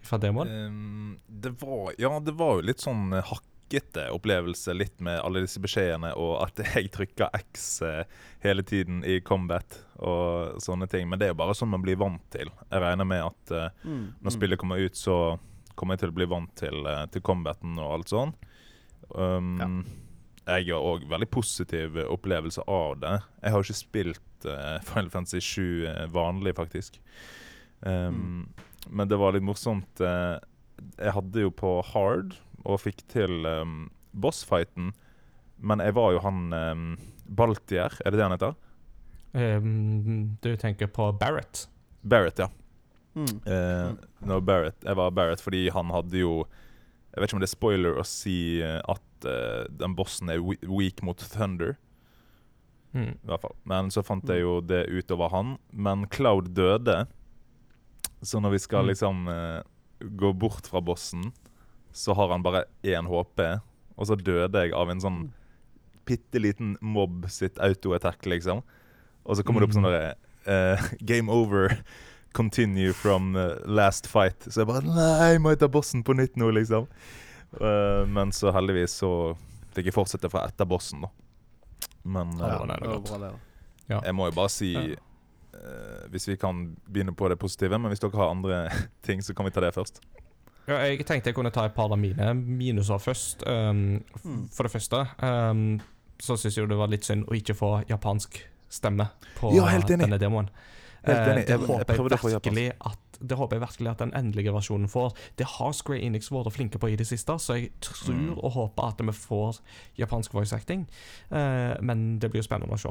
fra 0.08 0.20
demoen? 0.22 0.50
Um, 0.50 1.20
det 1.28 1.54
var 1.62 1.94
Ja, 2.02 2.18
det 2.24 2.36
var 2.40 2.58
jo 2.58 2.68
litt 2.70 2.84
sånn 2.84 3.12
eh, 3.16 3.26
hakkete 3.28 4.08
opplevelse, 4.16 4.74
litt 4.76 5.02
med 5.04 5.20
alle 5.20 5.44
disse 5.44 5.62
beskjedene, 5.64 6.14
og 6.16 6.40
at 6.46 6.64
jeg 6.76 6.92
trykker 6.96 7.34
X 7.42 7.68
eh, 7.86 8.04
hele 8.46 8.66
tiden 8.68 9.04
i 9.06 9.20
combat 9.26 9.82
og 9.98 10.62
sånne 10.64 10.88
ting. 10.92 11.10
Men 11.10 11.20
det 11.20 11.30
er 11.30 11.36
jo 11.36 11.42
bare 11.44 11.58
sånn 11.58 11.74
man 11.74 11.84
blir 11.86 12.00
vant 12.00 12.24
til. 12.34 12.52
Jeg 12.70 12.84
regner 12.84 13.08
med 13.08 13.26
at 13.26 13.54
uh, 13.56 13.70
mm, 13.84 14.04
når 14.22 14.32
mm. 14.32 14.36
spillet 14.36 14.62
kommer 14.62 14.82
ut, 14.82 14.98
så 14.98 15.38
kommer 15.78 15.96
jeg 15.96 16.06
til 16.06 16.14
å 16.14 16.18
bli 16.20 16.28
vant 16.30 16.54
til, 16.58 16.84
uh, 16.86 17.06
til 17.14 17.24
combaten 17.26 17.80
og 17.82 18.00
alt 18.00 18.14
sånn. 18.14 18.36
Um, 19.16 19.86
Jeg 20.48 20.70
har 20.70 20.80
òg 20.80 21.04
veldig 21.12 21.28
positiv 21.28 21.98
opplevelse 22.08 22.64
av 22.72 23.00
det. 23.02 23.18
Jeg 23.42 23.52
har 23.52 23.60
jo 23.60 23.68
ikke 23.68 23.82
spilt 23.82 24.48
uh, 24.48 24.78
Final 24.88 25.10
Fantasy 25.12 25.42
7 25.44 25.88
eh, 25.90 26.06
vanlig, 26.14 26.56
faktisk. 26.56 27.02
Um, 27.82 28.48
Men 28.90 29.08
det 29.12 29.18
var 29.20 29.34
litt 29.36 29.44
morsomt. 29.46 30.02
eh, 30.02 30.38
jeg 30.98 31.14
hadde 31.16 31.42
jo 31.42 31.50
på 31.52 31.82
hard 31.94 32.36
og 32.68 32.80
fikk 32.84 33.02
til 33.10 33.46
um, 33.46 33.90
bossfighten, 34.14 34.92
men 35.58 35.80
jeg 35.82 35.96
var 35.98 36.12
jo 36.14 36.20
han 36.22 36.54
um, 36.54 36.98
Baltier, 37.26 37.94
er 38.06 38.12
det 38.14 38.20
det 38.20 38.26
han 38.28 38.36
heter? 38.36 38.56
Um, 39.34 40.38
du 40.42 40.56
tenker 40.58 40.88
på 40.88 41.12
Barrett? 41.20 41.66
Barrett, 42.04 42.40
ja. 42.40 42.50
Mm. 43.18 43.42
Eh, 43.46 43.88
Mm. 43.88 43.98
no, 44.30 44.40
Barrett. 44.42 44.78
Jeg 44.86 44.96
var 44.96 45.12
Barrett 45.12 45.42
fordi 45.42 45.70
han 45.74 45.90
hadde 45.90 46.20
jo 46.20 46.46
Jeg 47.14 47.22
vet 47.22 47.30
ikke 47.32 47.38
om 47.38 47.42
det 47.42 47.48
er 47.50 47.56
spoiler 47.56 47.98
å 47.98 48.04
si 48.06 48.62
eh, 48.62 48.78
at 48.86 49.26
uh, 49.26 49.66
den 49.74 49.96
bossen 49.98 50.30
er 50.30 50.38
weak 50.70 51.02
mot 51.02 51.18
Thunder. 51.18 51.78
Mm. 52.94 53.16
I 53.18 53.26
hvert 53.32 53.42
fall. 53.42 53.56
Men 53.66 53.90
så 53.90 54.04
fant 54.06 54.28
jeg 54.30 54.44
jo 54.44 54.60
det 54.62 54.84
utover 54.94 55.32
han. 55.34 55.56
Men 55.74 56.06
Cloud 56.14 56.52
døde. 56.54 57.08
Så 58.22 58.40
når 58.42 58.52
vi 58.56 58.60
skal 58.60 58.84
Mm. 58.84 58.88
liksom 58.88 59.28
eh, 59.28 59.62
gå 60.18 60.34
bort 60.34 60.68
fra 60.68 60.82
bossen, 60.82 61.32
så 61.94 62.14
har 62.16 62.30
han 62.30 62.44
bare 62.44 62.66
én 62.84 63.06
HP. 63.08 63.60
Og 63.98 64.08
så 64.08 64.16
døde 64.16 64.54
jeg 64.64 64.74
av 64.74 64.90
en 64.90 65.00
sånn 65.02 65.32
bitte 66.06 66.40
liten 66.40 66.78
mobb 66.82 67.26
sitt 67.30 67.58
auto-attack, 67.60 68.26
liksom. 68.26 68.62
Og 69.26 69.36
så 69.36 69.44
kommer 69.44 69.60
det 69.62 69.68
opp 69.70 69.74
sånn 69.76 69.84
derre 69.88 70.16
eh, 70.46 70.82
Game 71.02 71.30
over. 71.32 71.78
Continue 72.34 72.94
from 72.94 73.36
eh, 73.36 73.56
last 73.66 74.08
fight. 74.08 74.40
Så 74.48 74.62
jeg 74.62 74.68
bare 74.68 74.84
Nei, 74.86 75.38
må 75.42 75.50
jeg 75.52 75.60
ta 75.60 75.68
bossen 75.68 76.04
på 76.04 76.14
nytt 76.16 76.36
nå, 76.38 76.52
liksom? 76.54 76.88
Uh, 77.62 78.04
men 78.06 78.32
så 78.36 78.52
heldigvis 78.54 78.92
så 79.00 79.10
fikk 79.74 79.86
jeg 79.88 79.94
fortsette 79.96 80.30
fra 80.30 80.46
etter 80.50 80.68
bossen, 80.68 81.02
da. 81.02 81.10
Men 82.04 82.34
Ja, 82.38 82.60
eh, 82.64 82.78
det 82.78 82.88
var 82.88 83.00
bra, 83.00 83.18
det. 83.18 83.20
da. 83.20 83.34
Ja. 83.90 84.02
jeg 84.04 84.14
må 84.16 84.26
jo 84.28 84.36
bare 84.36 84.50
si 84.52 84.74
Ja. 84.76 84.96
Eh, 85.58 86.08
Hvis 86.10 86.28
vi 86.28 86.36
kan 86.36 86.76
begynne 86.92 87.16
på 87.16 87.30
det 87.30 87.40
positive, 87.40 87.78
men 87.80 87.90
hvis 87.92 88.00
dere 88.00 88.16
har 88.18 88.30
andre 88.32 88.70
ting, 89.08 89.22
så 89.22 89.34
kan 89.36 89.46
vi 89.46 89.52
ta 89.52 89.62
det 89.62 89.74
først. 89.76 90.02
Ja, 90.68 90.78
jeg 90.84 91.06
tenkte 91.06 91.28
jeg 91.32 91.36
kunne 91.36 91.52
ta 91.52 91.64
et 91.66 91.74
par 91.76 91.92
av 91.92 91.98
mine 92.00 92.34
minuser 92.36 92.98
først. 93.00 93.44
Um, 93.48 94.04
Mm. 94.26 94.50
For 94.52 94.64
det 94.64 94.72
første 94.72 95.06
um, 95.24 95.80
så 96.20 96.36
syns 96.38 96.58
jeg 96.58 96.68
det 96.68 96.78
var 96.78 96.88
litt 96.92 97.06
synd 97.06 97.26
å 97.30 97.36
ikke 97.38 97.54
få 97.56 97.84
japansk 97.88 98.42
stemme 98.70 99.06
på 99.38 99.54
Ja, 99.56 99.66
helt 99.72 99.88
enig. 99.90 100.00
denne 100.10 100.18
demoen. 100.20 100.50
Helt 101.06 101.20
Eh, 101.20 101.28
enig. 101.34 101.46
det 101.48 101.50
Jeg- 101.56 101.60
håper 101.60 101.86
jeg 101.88 101.98
prøvde 101.98 102.18
virkelig 102.20 102.72
at 102.82 102.98
det 103.22 103.38
håper 103.38 103.56
jeg 103.56 103.62
virkelig 103.62 103.90
at 103.92 103.98
den 104.00 104.12
endelige 104.14 104.52
versjonen 104.54 104.90
får. 104.90 105.16
Det 105.38 105.46
har 105.48 105.72
Square 105.74 106.02
Enix 106.02 106.30
vært 106.30 106.52
flinke 106.54 106.78
på 106.80 106.92
i 106.92 106.96
det 106.98 107.08
siste, 107.08 107.32
så 107.40 107.54
jeg 107.56 107.72
tror 107.82 108.14
Mm. 108.14 108.38
og 108.44 108.52
håper 108.52 108.84
at 108.88 108.98
vi 109.06 109.12
får 109.14 109.60
japansk 109.98 110.34
voice 110.34 110.52
acting. 110.54 110.88
Uh, 111.32 111.78
men 111.82 112.20
det 112.20 112.30
blir 112.32 112.42
jo 112.44 112.48
spennende 112.48 112.74
å 112.74 112.78
se. 112.80 112.90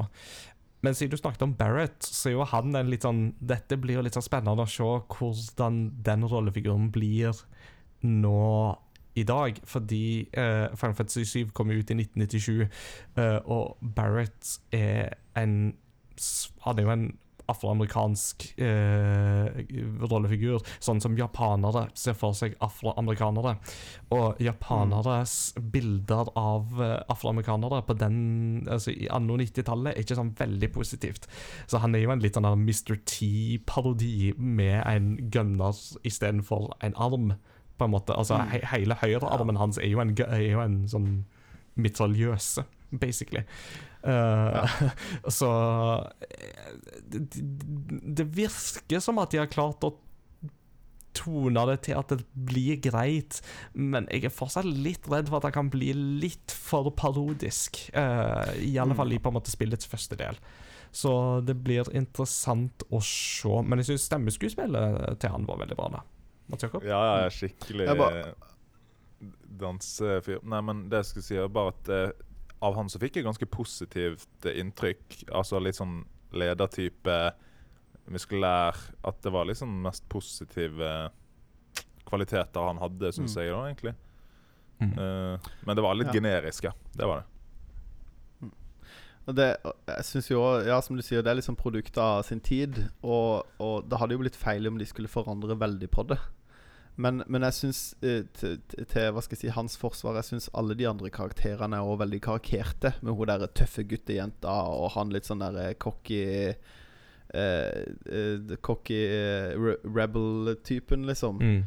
Men 0.85 0.95
siden 0.95 1.11
du 1.11 1.17
snakket 1.17 1.45
om 1.45 1.55
Barrett, 1.57 2.03
så 2.03 2.29
er 2.29 2.35
jo 2.35 2.47
han 2.51 2.75
en 2.77 2.91
litt 2.91 3.05
sånn 3.05 3.31
Dette 3.41 3.79
blir 3.81 3.97
jo 3.97 4.03
litt 4.05 4.17
sånn 4.17 4.25
spennende 4.25 4.65
å 4.65 4.69
se 4.69 4.85
hvordan 4.85 5.79
den 6.05 6.25
rollefiguren 6.29 6.91
blir 6.93 7.33
nå 8.05 8.43
i 9.17 9.25
dag. 9.25 9.57
Fordi 9.65 10.27
uh, 10.37 10.75
Final 10.77 10.97
Fantasy 10.99 11.25
7 11.25 11.53
kom 11.57 11.73
ut 11.73 11.89
i 11.93 11.97
1997, 11.97 12.67
uh, 13.17 13.39
og 13.45 13.77
Barrett 13.81 14.57
er 14.75 15.17
en 15.37 15.75
Han 16.65 16.79
er 16.79 16.85
jo 16.85 16.93
en 16.93 17.09
afroamerikansk 17.51 18.45
eh, 18.59 19.61
rollefigur, 20.11 20.63
sånn 20.83 21.01
som 21.03 21.17
japanere 21.17 21.87
ser 21.97 22.17
for 22.17 22.35
seg 22.37 22.55
afroamerikanere. 22.63 23.55
Og 24.15 24.41
japaneres 24.43 25.53
bilder 25.57 26.31
av 26.39 26.81
eh, 26.83 26.95
afroamerikanere 27.13 27.83
på 27.87 27.97
den 27.99 28.17
altså 28.67 28.91
i 28.93 29.09
anno 29.13 29.37
90-tallet 29.39 29.93
er 29.93 30.03
ikke 30.03 30.19
sånn 30.19 30.33
veldig 30.37 30.71
positivt. 30.75 31.27
Så 31.67 31.81
han 31.83 31.95
er 31.95 32.05
jo 32.05 32.13
en 32.15 32.23
litt 32.23 32.37
sånn 32.37 32.47
Mr. 32.47 32.97
T-parodi 33.07 34.33
med 34.37 34.81
en 34.85 35.13
gunner 35.31 35.75
istedenfor 36.07 36.73
en 36.83 36.95
arm, 36.95 37.33
på 37.77 37.85
en 37.85 37.91
måte. 37.93 38.15
Altså 38.17 38.37
Mm. 38.37 38.49
he 38.49 38.59
hele 38.71 38.95
høyrearmen 38.95 39.57
hans 39.57 39.77
er 39.77 39.87
jo 39.87 39.99
en, 40.01 40.15
er 40.27 40.51
jo 40.51 40.61
en 40.61 40.87
sånn 40.87 41.25
mitraljøse, 41.77 42.65
basically. 42.91 43.43
Eh, 44.07 44.81
så 45.39 45.51
eh, 46.27 46.75
det, 47.05 47.23
det 48.21 48.27
virker 48.37 49.01
som 49.03 49.19
at 49.21 49.33
de 49.33 49.41
har 49.41 49.51
klart 49.51 49.87
å 49.87 49.95
tone 51.17 51.63
det 51.71 51.79
til 51.87 51.97
at 51.97 52.11
det 52.13 52.19
blir 52.47 52.77
greit, 52.83 53.39
men 53.73 54.05
jeg 54.13 54.27
er 54.27 54.33
fortsatt 54.33 54.67
litt 54.67 55.07
redd 55.09 55.31
for 55.31 55.39
at 55.39 55.47
det 55.47 55.55
kan 55.55 55.71
bli 55.73 55.89
litt 55.95 56.53
for 56.53 56.91
parodisk. 56.93 57.79
Uh, 57.95 58.53
I 58.61 58.75
alle 58.77 58.97
fall 58.97 59.15
i 59.15 59.21
på 59.21 59.31
en 59.31 59.39
måte 59.39 59.53
spillets 59.53 59.89
første 59.89 60.17
del. 60.19 60.37
Så 60.93 61.11
det 61.45 61.57
blir 61.65 61.89
interessant 61.97 62.85
å 62.93 63.01
se. 63.03 63.49
Men 63.65 63.81
jeg 63.81 63.91
syns 63.91 64.05
stemmeskuespillet 64.11 65.17
til 65.21 65.33
han 65.33 65.49
var 65.49 65.59
veldig 65.63 65.77
bra. 65.77 65.89
da 65.97 66.03
Mats 66.47 66.63
Jakob? 66.63 66.85
Ja, 66.87 67.01
ja, 67.23 67.31
skikkelig 67.33 67.89
Jeg 67.89 67.97
bare- 67.99 68.35
dansefyr. 69.59 70.39
Nei, 70.43 70.61
men 70.61 70.89
det 70.91 70.99
jeg 71.03 71.05
skulle 71.11 71.27
si, 71.27 71.35
er 71.39 71.47
bare 71.53 71.73
at 71.75 71.89
eh, 71.93 72.11
av 72.61 72.75
han 72.75 72.89
så 72.89 72.99
fikk 72.99 73.15
jeg 73.19 73.25
ganske 73.27 73.45
positivt 73.53 74.45
eh, 74.45 74.57
inntrykk. 74.61 75.23
Altså 75.31 75.59
litt 75.61 75.77
sånn 75.79 76.01
ledertype, 76.33 77.17
muskulær 78.11 78.75
At 79.07 79.21
det 79.23 79.31
var 79.31 79.45
liksom 79.49 79.71
mest 79.83 80.05
positive 80.09 81.09
kvaliteter 82.07 82.63
han 82.69 82.77
hadde, 82.79 83.09
syns 83.11 83.35
Mm. 83.35 83.41
jeg, 83.43 83.51
da, 83.51 83.63
egentlig. 83.67 83.95
Mm. 84.79 84.91
Uh, 84.93 85.49
men 85.65 85.75
det 85.75 85.83
var 85.83 85.95
litt 85.95 86.07
Ja. 86.07 86.13
generiske. 86.21 86.71
Det 86.95 87.05
var 87.09 87.23
det. 87.23 87.25
Det, 89.35 89.47
jeg 89.87 90.05
synes 90.07 90.29
jo 90.31 90.39
ja, 90.63 90.77
som 90.81 90.95
du 90.95 91.01
sier, 91.03 91.19
det 91.21 91.31
er 91.33 91.35
liksom 91.41 91.57
produkt 91.59 91.97
av 91.99 92.21
sin 92.23 92.39
tid. 92.39 92.77
Og, 93.03 93.43
og 93.59 93.89
det 93.89 93.99
hadde 93.99 94.15
jo 94.15 94.21
blitt 94.21 94.37
feil 94.39 94.67
om 94.69 94.77
de 94.79 94.85
skulle 94.87 95.11
forandre 95.11 95.57
veldig 95.59 95.89
på 95.91 96.05
det. 96.07 96.17
Men, 96.97 97.21
men 97.29 97.43
jeg 97.45 97.53
syns 97.53 97.81
eh, 98.01 98.23
til, 98.33 98.55
til- 98.73 99.11
hva 99.13 99.21
skal 99.21 99.37
jeg 99.37 99.43
si, 99.43 99.49
hans 99.53 99.75
forsvar 99.77 100.15
Jeg 100.17 100.25
syns 100.31 100.47
alle 100.57 100.73
de 100.79 100.87
andre 100.89 101.11
karakterene 101.13 101.77
er 101.77 101.85
også 101.85 102.01
veldig 102.03 102.19
karikerte. 102.25 102.93
Med 103.05 103.13
hun 103.19 103.29
der 103.29 103.45
tøffe 103.53 103.85
guttejenta 103.85 104.55
og 104.73 104.89
han 104.95 105.13
litt 105.13 105.29
sånn 105.29 105.43
der 105.45 105.75
cocky 105.77 106.21
eh, 106.25 106.55
eh, 107.37 108.55
Cocky 108.65 109.01
eh, 109.05 109.51
re 109.59 109.75
rebel-typen, 109.83 111.05
liksom. 111.05 111.37
Mm. 111.43 111.59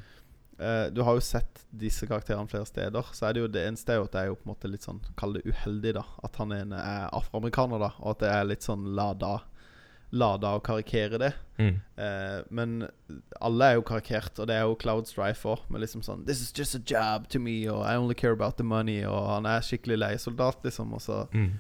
Eh, 0.61 0.87
du 0.93 1.03
har 1.07 1.15
jo 1.17 1.23
sett 1.25 1.63
disse 1.71 2.05
karakterene 2.11 2.51
flere 2.51 2.67
steder. 2.69 3.15
Så 3.17 3.29
er 3.29 3.33
det 3.37 3.45
jo 3.45 3.53
det 3.55 3.63
eneste 3.69 3.95
er 3.95 4.01
jo 4.03 4.09
at 4.09 4.13
det 4.17 4.25
er 4.25 4.33
jo 4.33 4.37
på 4.41 4.49
en 4.49 4.53
måte 4.55 4.69
litt 4.73 4.85
sånn 4.85 4.99
Kall 5.17 5.39
det 5.39 5.47
uheldig, 5.49 5.95
da. 5.97 6.05
At 6.27 6.37
han 6.43 6.53
er 6.59 7.07
afroamerikaner, 7.17 7.81
da. 7.87 7.93
Og 8.03 8.17
at 8.17 8.25
det 8.27 8.33
er 8.35 8.51
litt 8.51 8.67
sånn 8.67 8.91
lada 8.99 9.39
Lada 10.13 10.57
å 10.59 10.61
karikere 10.63 11.19
det. 11.19 11.33
Mm. 11.59 11.81
Eh, 11.97 12.43
men 12.51 12.89
alle 13.41 13.65
er 13.71 13.75
jo 13.77 13.83
karikert, 13.83 14.39
og 14.41 14.47
det 14.49 14.57
er 14.57 14.63
jo 14.67 14.75
Cloud 14.81 15.07
Strife 15.07 15.47
òg. 15.47 15.61
Med 15.71 15.81
liksom 15.85 16.03
sånn 16.03 16.25
This 16.27 16.41
is 16.43 16.53
just 16.57 16.75
a 16.75 16.81
job 16.83 17.29
to 17.29 17.39
me, 17.39 17.67
og 17.71 17.85
I 17.87 17.95
only 17.97 18.15
care 18.15 18.33
about 18.33 18.57
the 18.57 18.65
money. 18.65 19.05
Og 19.05 19.29
han 19.29 19.47
er 19.47 19.61
skikkelig 19.61 19.99
leiesoldat, 20.03 20.63
liksom. 20.65 20.93
Og 20.95 21.01
så 21.01 21.29
Mm. 21.33 21.53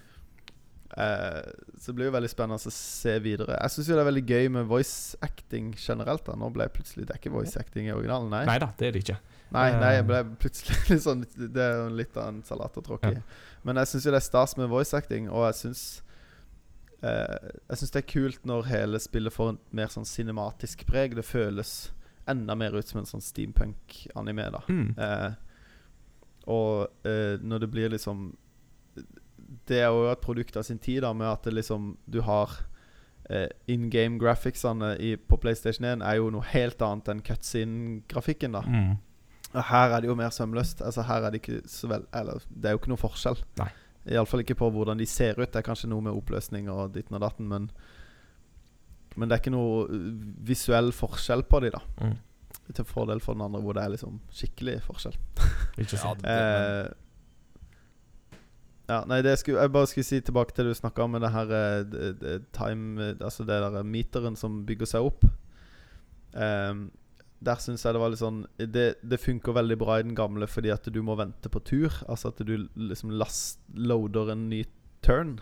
eh, 0.96 1.42
Så 1.78 1.86
det 1.92 1.94
blir 1.94 2.06
jo 2.10 2.12
veldig 2.16 2.28
spennende 2.30 2.58
å 2.58 2.72
se 2.72 3.18
videre. 3.20 3.56
Jeg 3.60 3.70
syns 3.70 3.88
jo 3.88 3.94
det 3.96 4.02
er 4.04 4.10
veldig 4.10 4.26
gøy 4.26 4.48
med 4.50 4.66
voice 4.66 5.16
acting 5.22 5.72
generelt. 5.78 6.24
da 6.24 6.32
Nå 6.34 6.50
ble 6.52 6.64
jeg 6.66 6.72
plutselig 6.74 7.06
Det 7.06 7.14
er 7.16 7.18
ikke 7.22 7.32
voice 7.32 7.56
acting 7.56 7.86
i 7.86 7.92
originalen, 7.94 8.28
nei? 8.30 8.44
Neida, 8.46 8.72
det 8.76 8.88
er 8.88 8.92
det 8.92 9.04
ikke. 9.04 9.18
Nei, 9.52 9.70
nei, 9.80 9.92
jeg 9.94 10.04
Eh. 10.04 10.06
ble 10.06 10.24
plutselig 10.38 10.76
litt 10.90 11.02
sånn 11.02 11.24
Det 11.36 11.56
er 11.62 11.76
jo 11.84 11.88
litt 11.96 12.16
av 12.16 12.28
en 12.28 12.42
salat 12.42 12.74
å 12.76 12.82
tråkke 12.82 13.10
i. 13.12 13.14
Ja. 13.14 13.22
Men 13.64 13.76
jeg 13.76 13.86
syns 13.86 14.04
jo 14.04 14.10
det 14.10 14.16
er 14.22 14.28
stas 14.28 14.56
med 14.56 14.68
voice 14.68 14.94
acting, 14.94 15.28
og 15.30 15.46
jeg 15.52 15.54
syns 15.54 16.02
eh, 16.02 16.09
Jeg 17.02 17.80
syns 17.80 17.94
det 17.94 18.02
er 18.02 18.10
kult 18.12 18.44
når 18.48 18.68
hele 18.68 19.00
spillet 19.00 19.32
får 19.32 19.54
en 19.54 19.58
mer 19.76 19.88
sånn 19.92 20.08
cinematisk 20.08 20.84
preg. 20.88 21.16
Det 21.16 21.24
føles 21.24 21.90
enda 22.30 22.54
mer 22.54 22.76
ut 22.76 22.88
som 22.88 23.00
en 23.00 23.08
sånn 23.08 23.24
steampunk-anime, 23.24 24.48
da. 24.54 24.62
Mm. 24.68 24.90
Eh, 24.98 25.30
og 26.50 27.06
eh, 27.08 27.36
når 27.42 27.64
det 27.64 27.68
blir 27.70 27.90
liksom 27.92 28.30
Det 29.68 29.76
er 29.76 29.90
jo 29.92 30.06
et 30.08 30.22
produkt 30.24 30.56
av 30.56 30.64
sin 30.66 30.78
tid, 30.80 31.02
da, 31.04 31.12
med 31.12 31.28
at 31.28 31.44
det 31.44 31.52
liksom 31.54 31.92
du 32.10 32.20
har 32.26 32.54
eh, 33.28 33.48
In 33.70 33.90
game 33.92 34.18
graphicsene 34.18 34.94
i, 34.98 35.14
på 35.16 35.36
PlayStation 35.42 35.84
1 35.84 36.04
er 36.06 36.18
jo 36.20 36.30
noe 36.32 36.46
helt 36.52 36.80
annet 36.82 37.12
enn 37.12 37.22
cutscene-grafikken. 37.26 38.56
da 38.58 38.64
Mm. 38.66 38.98
Her 39.50 39.90
er 39.90 40.00
det 40.00 40.06
jo 40.06 40.14
mer 40.14 40.30
sømløst. 40.30 40.80
Altså 40.86 41.02
Her 41.02 41.24
er 41.26 41.30
det 41.30 41.40
ikke 41.40 41.62
så 41.66 41.88
vel 41.90 42.04
Eller 42.14 42.38
det 42.48 42.68
er 42.68 42.76
jo 42.76 42.78
ikke 42.78 42.92
noe 42.92 43.02
forskjell. 43.02 43.40
Nei. 43.58 43.70
Iallfall 44.08 44.40
ikke 44.44 44.56
på 44.56 44.70
hvordan 44.72 44.98
de 44.98 45.06
ser 45.06 45.36
ut. 45.36 45.50
Det 45.52 45.60
er 45.60 45.66
kanskje 45.66 45.90
noe 45.90 46.00
med 46.06 46.16
oppløsning 46.16 46.70
og 46.72 46.94
ditten 46.94 47.18
og 47.18 47.20
datten, 47.26 47.48
men 47.48 47.70
Men 49.18 49.28
det 49.28 49.34
er 49.34 49.40
ikke 49.42 49.50
noe 49.52 49.86
uh, 49.90 50.18
visuell 50.46 50.92
forskjell 50.94 51.42
på 51.50 51.60
de 51.60 51.70
da. 51.74 51.80
Mm. 52.00 52.14
Til 52.74 52.84
fordel 52.86 53.20
for 53.20 53.34
den 53.34 53.42
andre, 53.42 53.60
hvor 53.60 53.74
det 53.74 53.82
er 53.82 53.90
liksom 53.96 54.20
skikkelig 54.30 54.76
forskjell. 54.86 55.16
Ikke 55.82 55.98
sant? 56.04 56.22
Eh, 56.24 56.86
ja, 58.90 59.00
nei, 59.06 59.20
det 59.22 59.36
skulle, 59.38 59.60
jeg 59.62 59.72
bare 59.74 59.86
skulle 59.90 60.06
si 60.06 60.20
tilbake 60.26 60.54
til 60.54 60.66
det 60.66 60.74
du 60.74 60.78
snakka 60.80 61.04
om 61.04 61.12
med 61.14 61.22
det 61.22 61.30
her 61.34 61.44
det, 61.50 61.60
d- 61.92 62.14
d- 62.22 62.38
time 62.56 63.02
eh, 63.10 63.16
Altså 63.22 63.44
det 63.46 63.58
der 63.62 63.82
meteren 63.86 64.36
som 64.38 64.64
bygger 64.66 64.88
seg 64.90 65.06
opp. 65.10 65.26
Ehm, 66.34 66.88
der 67.40 67.60
syns 67.62 67.86
jeg 67.86 67.96
det 67.96 68.00
var 68.02 68.12
litt 68.12 68.20
sånn 68.20 68.42
Det, 68.58 68.86
det 69.00 69.20
funker 69.20 69.56
veldig 69.56 69.78
bra 69.80 69.96
i 69.98 70.04
den 70.04 70.16
gamle 70.18 70.44
fordi 70.50 70.72
at 70.74 70.84
du 70.92 71.00
må 71.04 71.16
vente 71.16 71.48
på 71.52 71.62
tur. 71.64 71.94
Altså 72.06 72.34
at 72.34 72.42
du 72.44 72.68
liksom 72.76 73.14
last, 73.16 73.62
loader 73.72 74.34
en 74.34 74.48
ny 74.50 74.64
turn. 75.04 75.38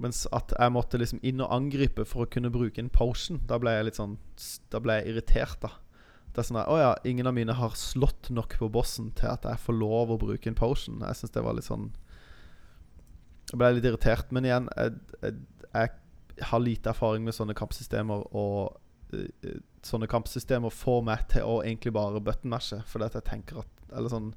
Mens 0.00 0.24
at 0.36 0.52
jeg 0.56 0.72
måtte 0.72 1.00
liksom 1.00 1.20
inn 1.24 1.42
og 1.44 1.52
angripe 1.52 2.04
for 2.08 2.24
å 2.24 2.30
kunne 2.32 2.52
bruke 2.52 2.80
en 2.80 2.92
potion. 2.92 3.42
Da 3.48 3.60
ble 3.60 3.76
jeg 3.76 3.90
litt 3.90 4.00
sånn 4.00 4.16
Da 4.72 4.80
ble 4.80 5.00
jeg 5.00 5.12
irritert, 5.12 5.60
da. 5.64 5.74
Det 6.32 6.42
er 6.42 6.48
sånn 6.48 6.60
at, 6.60 6.72
Å 6.72 6.80
ja, 6.80 6.90
ingen 7.08 7.28
av 7.28 7.36
mine 7.36 7.56
har 7.56 7.76
slått 7.80 8.32
nok 8.32 8.58
på 8.60 8.68
bossen 8.72 9.12
til 9.16 9.30
at 9.32 9.44
jeg 9.48 9.62
får 9.62 9.76
lov 9.76 10.12
å 10.12 10.20
bruke 10.20 10.48
en 10.52 10.58
potion. 10.58 11.04
Jeg 11.04 11.20
syns 11.20 11.36
det 11.36 11.44
var 11.44 11.56
litt 11.56 11.68
sånn 11.68 11.90
Jeg 13.52 13.60
ble 13.60 13.74
litt 13.76 13.88
irritert. 13.88 14.32
Men 14.32 14.48
igjen, 14.48 14.72
jeg, 14.76 14.96
jeg, 15.20 15.38
jeg 15.72 16.50
har 16.52 16.60
lite 16.60 16.92
erfaring 16.92 17.24
med 17.24 17.36
sånne 17.36 17.56
kappsystemer 17.56 18.28
og 18.36 18.76
eh, 19.16 19.28
eh, 19.44 19.60
sånne 19.86 20.08
kampsystemer 20.10 20.74
får 20.74 21.04
meg 21.06 21.26
til 21.32 21.46
å 21.46 21.60
egentlig 21.62 21.94
bare 21.96 22.22
buttonmashe. 22.22 22.82
Fordi 22.90 23.08
at 23.08 23.18
jeg 23.20 23.28
tenker 23.30 23.62
at 23.64 23.72
Eller 23.96 24.10
sånn 24.10 24.34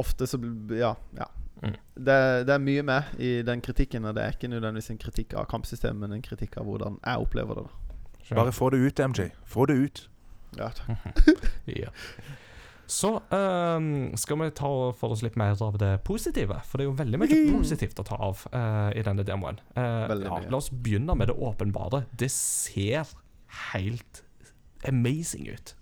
Ofte 0.00 0.26
så 0.26 0.38
Ja. 0.72 0.94
ja. 1.18 1.26
Mm. 1.62 1.76
Det, 1.94 2.14
det 2.48 2.54
er 2.54 2.62
mye 2.64 2.82
med 2.82 3.20
i 3.22 3.42
den 3.46 3.60
kritikken, 3.62 4.06
og 4.08 4.16
det 4.16 4.22
er 4.24 4.32
ikke 4.34 4.48
nødvendigvis 4.50 4.90
en 4.90 4.98
kritikk 4.98 5.34
av 5.38 5.46
kampsystemet, 5.50 6.00
men 6.00 6.16
en 6.16 6.24
kritikk 6.24 6.56
av 6.58 6.66
hvordan 6.66 6.96
jeg 7.04 7.26
opplever 7.26 7.60
det. 7.60 7.66
da 7.68 8.22
Skjønner. 8.22 8.38
bare 8.40 8.54
få 8.56 8.70
det 8.72 8.80
ut, 8.82 9.02
MJ. 9.12 9.28
Få 9.44 9.66
det 9.68 9.76
ut. 9.78 10.08
Ja, 10.58 10.70
takk. 10.74 11.28
Ja. 11.82 11.92
Så 12.92 13.22
um, 13.30 14.10
skal 14.20 14.36
vi 14.40 14.50
ta 14.58 14.68
for 14.98 15.14
oss 15.14 15.22
litt 15.24 15.36
mer 15.40 15.56
av 15.64 15.78
det 15.80 15.92
positive. 16.04 16.58
For 16.68 16.76
det 16.76 16.84
er 16.84 16.90
jo 16.90 16.96
veldig 16.98 17.20
mye 17.22 17.38
positivt 17.54 18.02
å 18.02 18.04
ta 18.04 18.18
av 18.20 18.42
uh, 18.52 18.90
i 18.92 19.04
denne 19.06 19.24
demoen. 19.24 19.60
Uh, 19.78 20.10
ja, 20.20 20.40
la 20.50 20.58
oss 20.58 20.68
begynne 20.74 21.16
med 21.16 21.30
det 21.30 21.36
åpenbare. 21.38 22.02
Det 22.20 22.28
ser 22.34 23.08
helt 23.72 24.24
amazing 24.88 25.48
ut. 25.48 25.74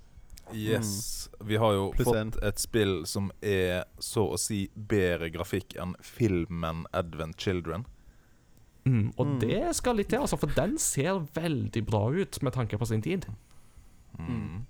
Yes. 0.53 1.29
Vi 1.47 1.57
har 1.57 1.73
jo 1.77 1.93
Pluss 1.95 2.09
en. 2.17 2.33
et 2.43 2.59
spill 2.59 3.05
som 3.07 3.31
er 3.43 3.85
så 4.03 4.25
å 4.33 4.39
si 4.39 4.65
bedre 4.75 5.31
grafikk 5.31 5.77
enn 5.79 5.95
filmen 6.03 6.87
'Advent 6.93 7.37
Children'. 7.39 7.85
Mm, 8.85 9.13
og 9.19 9.27
Mm. 9.27 9.39
det 9.41 9.77
skal 9.77 9.97
litt 9.97 10.09
til, 10.09 10.19
altså, 10.19 10.37
for 10.39 10.47
den 10.49 10.79
ser 10.79 11.21
veldig 11.35 11.87
bra 11.87 12.09
ut 12.11 12.43
med 12.43 12.53
tanke 12.53 12.79
på 12.79 12.87
sin 12.87 13.03
tid. 13.03 13.27
Mm. 14.19 14.67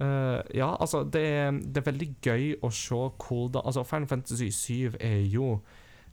Uh, 0.00 0.40
ja, 0.54 0.76
altså, 0.80 1.04
det, 1.04 1.20
er- 1.26 1.50
det 1.52 1.76
er 1.76 1.92
veldig 1.92 2.14
gøy 2.22 2.54
å 2.64 2.70
se 2.72 2.94
hvordan 2.94 3.62
Altså, 3.66 3.82
Final 3.84 4.08
Fantasy 4.08 4.48
7 4.50 4.96
er 5.00 5.26
jo 5.28 5.60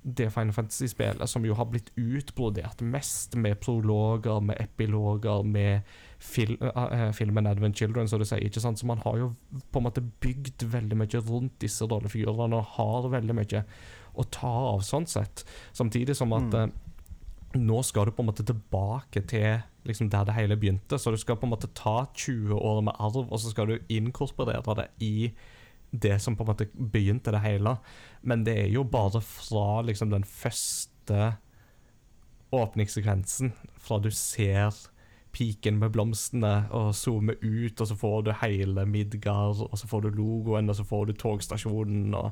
det 0.03 0.31
Final 0.33 0.53
Fantasy-spillet 0.53 1.27
som 1.29 1.43
jo 1.45 1.53
har 1.55 1.65
blitt 1.65 1.89
utbrodert 1.97 2.81
mest 2.81 3.35
med 3.35 3.55
prologer, 3.59 4.39
med 4.41 4.55
epiloger, 4.59 5.43
med 5.43 5.81
fil 6.19 6.55
uh, 6.61 7.11
filmen 7.13 7.45
Advent 7.47 7.77
Children, 7.77 8.07
som 8.09 8.19
du 8.19 8.25
sier. 8.25 8.41
ikke 8.43 8.61
sant? 8.63 8.79
Så 8.79 8.87
man 8.89 9.01
har 9.03 9.17
jo 9.17 9.35
på 9.71 9.79
en 9.79 9.85
måte 9.85 10.01
bygd 10.21 10.63
veldig 10.63 10.97
mye 10.97 11.21
rundt 11.27 11.59
disse 11.61 11.85
rollefigurene 11.85 12.57
og 12.57 12.71
har 12.77 13.09
veldig 13.13 13.35
mye 13.37 13.63
å 14.17 14.25
ta 14.33 14.49
av 14.73 14.81
sånn 14.81 15.05
sett. 15.05 15.43
Samtidig 15.77 16.15
som 16.17 16.33
at 16.33 16.49
Mm. 16.49 16.63
eh, 16.63 17.59
nå 17.61 17.83
skal 17.85 18.05
du 18.05 18.11
på 18.11 18.23
en 18.23 18.29
måte 18.31 18.43
tilbake 18.45 19.21
til 19.27 19.61
liksom 19.85 20.09
der 20.09 20.25
det 20.25 20.33
hele 20.33 20.57
begynte. 20.57 20.97
Så 20.99 21.11
du 21.11 21.17
skal 21.17 21.37
på 21.37 21.45
en 21.45 21.53
måte 21.53 21.69
ta 21.73 22.05
20 22.13 22.57
år 22.57 22.81
med 22.83 22.95
arv, 22.99 23.31
og 23.31 23.39
så 23.39 23.49
skal 23.53 23.67
du 23.67 23.79
inkorporere 23.89 24.75
det 24.75 24.89
i 24.99 25.31
det 25.93 26.19
som 26.21 26.35
på 26.35 26.43
en 26.43 26.49
måte 26.49 26.67
begynte 26.75 27.31
det 27.31 27.39
hele. 27.45 27.77
Men 28.23 28.43
det 28.43 28.57
er 28.65 28.67
jo 28.73 28.83
bare 28.83 29.21
fra 29.21 29.81
liksom 29.85 30.09
den 30.09 30.23
første 30.23 31.37
åpningssekvensen, 32.51 33.53
fra 33.77 33.99
du 33.99 34.09
ser 34.11 34.73
piken 35.37 35.77
med 35.77 35.91
blomstene 35.93 36.53
og 36.73 36.95
zoome 36.97 37.35
ut, 37.43 37.77
og 37.83 37.87
så 37.91 37.95
får 37.99 38.21
du 38.25 38.31
hele 38.41 38.85
Midgard, 38.89 39.61
og 39.67 39.77
så 39.77 39.87
får 39.89 40.07
du 40.07 40.15
logoen, 40.17 40.69
og 40.73 40.75
så 40.79 40.85
får 40.89 41.11
du 41.11 41.13
togstasjonen 41.21 42.15
og 42.17 42.31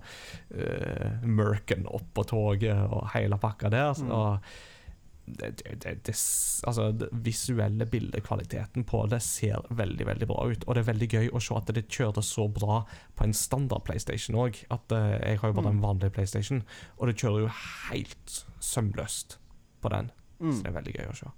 uh, 0.56 1.26
Merken 1.30 1.86
oppå 1.86 2.26
toget 2.32 2.80
og 2.90 3.12
hele 3.14 3.38
pakka 3.38 3.70
der. 3.70 3.94
Mm. 4.02 4.10
Og 4.16 4.50
det, 5.26 5.48
det, 5.82 5.94
det, 6.06 6.14
altså, 6.70 6.92
det 6.94 7.08
visuelle 7.26 7.86
bildekvaliteten 7.90 8.84
på 8.86 9.00
det 9.10 9.22
ser 9.26 9.64
veldig 9.74 10.06
veldig 10.06 10.28
bra 10.30 10.44
ut. 10.52 10.66
Og 10.68 10.76
det 10.78 10.84
er 10.84 10.90
veldig 10.92 11.08
gøy 11.16 11.30
å 11.34 11.42
se 11.42 11.56
at 11.58 11.72
det 11.74 11.88
kjører 11.90 12.22
så 12.26 12.46
bra 12.54 12.84
på 13.18 13.26
en 13.26 13.34
standard 13.34 13.82
PlayStation 13.88 14.38
òg. 14.38 14.60
At 14.74 14.94
eh, 14.94 15.16
jeg 15.32 15.40
har 15.42 15.50
jo 15.50 15.58
bare 15.58 15.72
Mm. 15.72 15.78
en 15.80 15.86
vanlig 15.88 16.12
PlayStation, 16.14 16.62
og 17.00 17.08
det 17.10 17.18
kjører 17.18 17.48
jo 17.48 17.50
helt 17.90 18.36
sømløst 18.62 19.40
på 19.82 19.90
den. 19.96 20.12
Så 20.38 20.46
Mm. 20.46 20.62
det 20.62 20.70
er 20.70 20.78
veldig 20.82 20.94
gøy 21.00 21.10
å 21.10 21.18
se. 21.24 21.34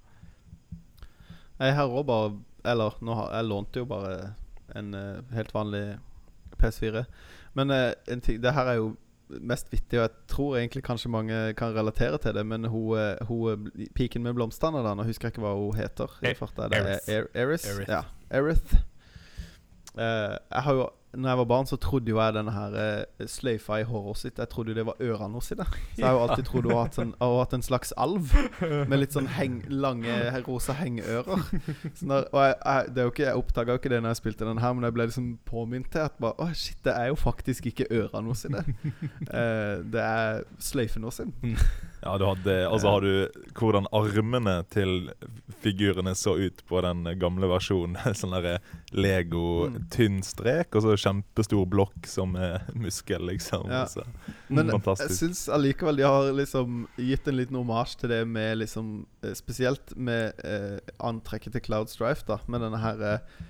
Jeg 1.58 1.74
har 1.74 1.90
òg 1.90 2.06
bare 2.06 2.30
Eller 2.64 2.96
nå 3.02 3.14
har, 3.14 3.32
jeg 3.34 3.48
lånte 3.48 3.82
jo 3.82 3.88
bare 3.88 4.34
en 4.76 4.94
uh, 4.94 5.22
helt 5.32 5.54
vanlig 5.54 5.98
PS4. 6.60 7.04
Men 7.56 7.70
uh, 7.70 7.92
en 8.10 8.20
ting, 8.20 8.42
det 8.42 8.52
her 8.52 8.68
er 8.68 8.80
jo 8.80 8.90
mest 9.28 9.72
vittig, 9.72 9.98
og 9.98 10.02
jeg 10.02 10.28
tror 10.28 10.56
egentlig 10.56 10.82
kanskje 10.84 11.10
mange 11.12 11.38
kan 11.56 11.74
relatere 11.76 12.18
til 12.18 12.34
det. 12.34 12.44
Men 12.46 12.64
hun, 12.64 12.98
eh, 12.98 13.26
hun 13.28 13.70
piken 13.94 14.22
med 14.22 14.34
blomstene, 14.34 14.82
da 14.84 14.94
Nå 14.94 15.04
husker 15.04 15.28
jeg 15.28 15.36
ikke 15.36 15.44
hva 15.44 15.54
hun 15.56 15.76
heter. 15.76 16.18
Erith. 16.72 17.08
E- 17.08 17.12
er. 17.12 17.22
Er-. 17.22 17.28
Aerith. 17.34 17.88
Ja, 17.88 18.02
Aerith. 18.30 18.74
Uh, 19.94 20.36
jeg 20.52 20.62
har 20.64 20.72
jo 20.74 20.88
når 21.12 21.28
jeg 21.30 21.38
var 21.38 21.44
barn, 21.48 21.66
så 21.66 21.76
trodde 21.80 22.10
jo 22.12 22.18
jeg 22.20 22.34
denne 22.36 22.52
her 22.52 22.74
uh, 22.76 23.26
sløyfa 23.26 23.78
i 23.80 23.84
håret 23.88 24.20
sitt 24.20 24.38
Jeg 24.38 24.50
trodde 24.52 24.72
jo 24.72 24.76
det 24.76 24.84
var 24.86 24.98
ørene 25.00 25.40
hennes. 25.40 25.48
Så 25.48 25.56
jeg 25.96 26.06
har 26.06 26.16
jo 26.16 26.24
alltid 26.26 26.44
trodd 26.44 26.68
hun 26.68 26.74
har 26.74 26.82
hatt 26.84 26.98
en, 27.00 27.14
har 27.20 27.38
hatt 27.38 27.54
en 27.56 27.64
slags 27.64 27.94
alv. 27.96 28.34
Med 28.90 29.00
litt 29.00 29.16
sånn 29.16 29.30
heng, 29.38 29.62
lange 29.72 30.18
rosa 30.46 30.76
hengeører. 30.76 31.46
Sånn 31.96 32.12
der, 32.12 32.28
og 32.28 32.44
jeg, 32.44 32.56
jeg, 32.60 32.92
det 32.92 33.02
er 33.02 33.08
jo 33.08 33.14
ikke, 33.14 33.24
jeg 33.24 33.42
oppdaga 33.42 33.74
jo 33.74 33.82
ikke 33.82 33.92
det 33.94 34.02
når 34.04 34.14
jeg 34.14 34.20
spilte 34.20 34.48
den 34.50 34.62
her, 34.62 34.76
men 34.76 34.88
jeg 34.88 34.96
ble 34.98 35.08
liksom 35.08 35.30
påminnet 35.48 35.90
til 35.94 36.04
at 36.04 36.20
bare, 36.20 36.36
Å 36.38 36.52
shit, 36.52 36.78
det 36.84 36.94
er 36.94 37.10
jo 37.12 37.18
faktisk 37.18 37.70
ikke 37.72 37.88
ørene 38.02 38.36
sine. 38.38 38.64
Eh, 39.28 39.80
det 39.92 40.00
er 40.00 40.44
sløyfen 40.62 41.04
hennes. 41.04 41.58
Ja, 42.02 42.12
du 42.18 42.24
hadde, 42.28 42.54
altså 42.70 42.92
har 42.94 43.00
du 43.02 43.40
hvordan 43.58 43.88
armene 43.92 44.52
til 44.70 45.08
figurene 45.62 46.12
så 46.14 46.36
ut 46.38 46.60
på 46.68 46.80
den 46.84 47.02
gamle 47.18 47.48
versjonen. 47.50 47.96
Sånn 48.18 48.36
der 48.36 48.60
Lego 48.94 49.66
Mm. 49.68 49.88
tynn 49.90 50.20
strek, 50.22 50.70
og 50.78 50.84
så 50.84 50.94
kjempestor 50.96 51.66
blokk 51.68 52.06
som 52.08 52.36
er 52.38 52.62
muskel, 52.78 53.26
liksom. 53.28 53.66
Ja. 53.72 53.82
Så, 53.90 54.04
Men 54.48 54.66
jeg 54.70 54.78
fantastisk. 54.78 55.18
syns 55.18 55.42
allikevel 55.52 55.96
de 55.98 56.06
har 56.06 56.30
liksom 56.32 56.86
gitt 56.96 57.26
en 57.28 57.36
liten 57.36 57.58
omasj 57.58 57.96
til 58.00 58.12
det 58.14 58.22
med 58.28 58.58
liksom 58.62 59.06
eh, 59.24 59.34
Spesielt 59.34 59.96
med 59.96 60.32
eh, 60.44 60.78
antrekket 61.04 61.52
til 61.58 61.66
Cloud 61.66 61.90
Strife, 61.92 62.24
da. 62.28 62.38
Med 62.46 62.62
denne 62.64 62.78
her 62.80 63.02
eh, 63.02 63.44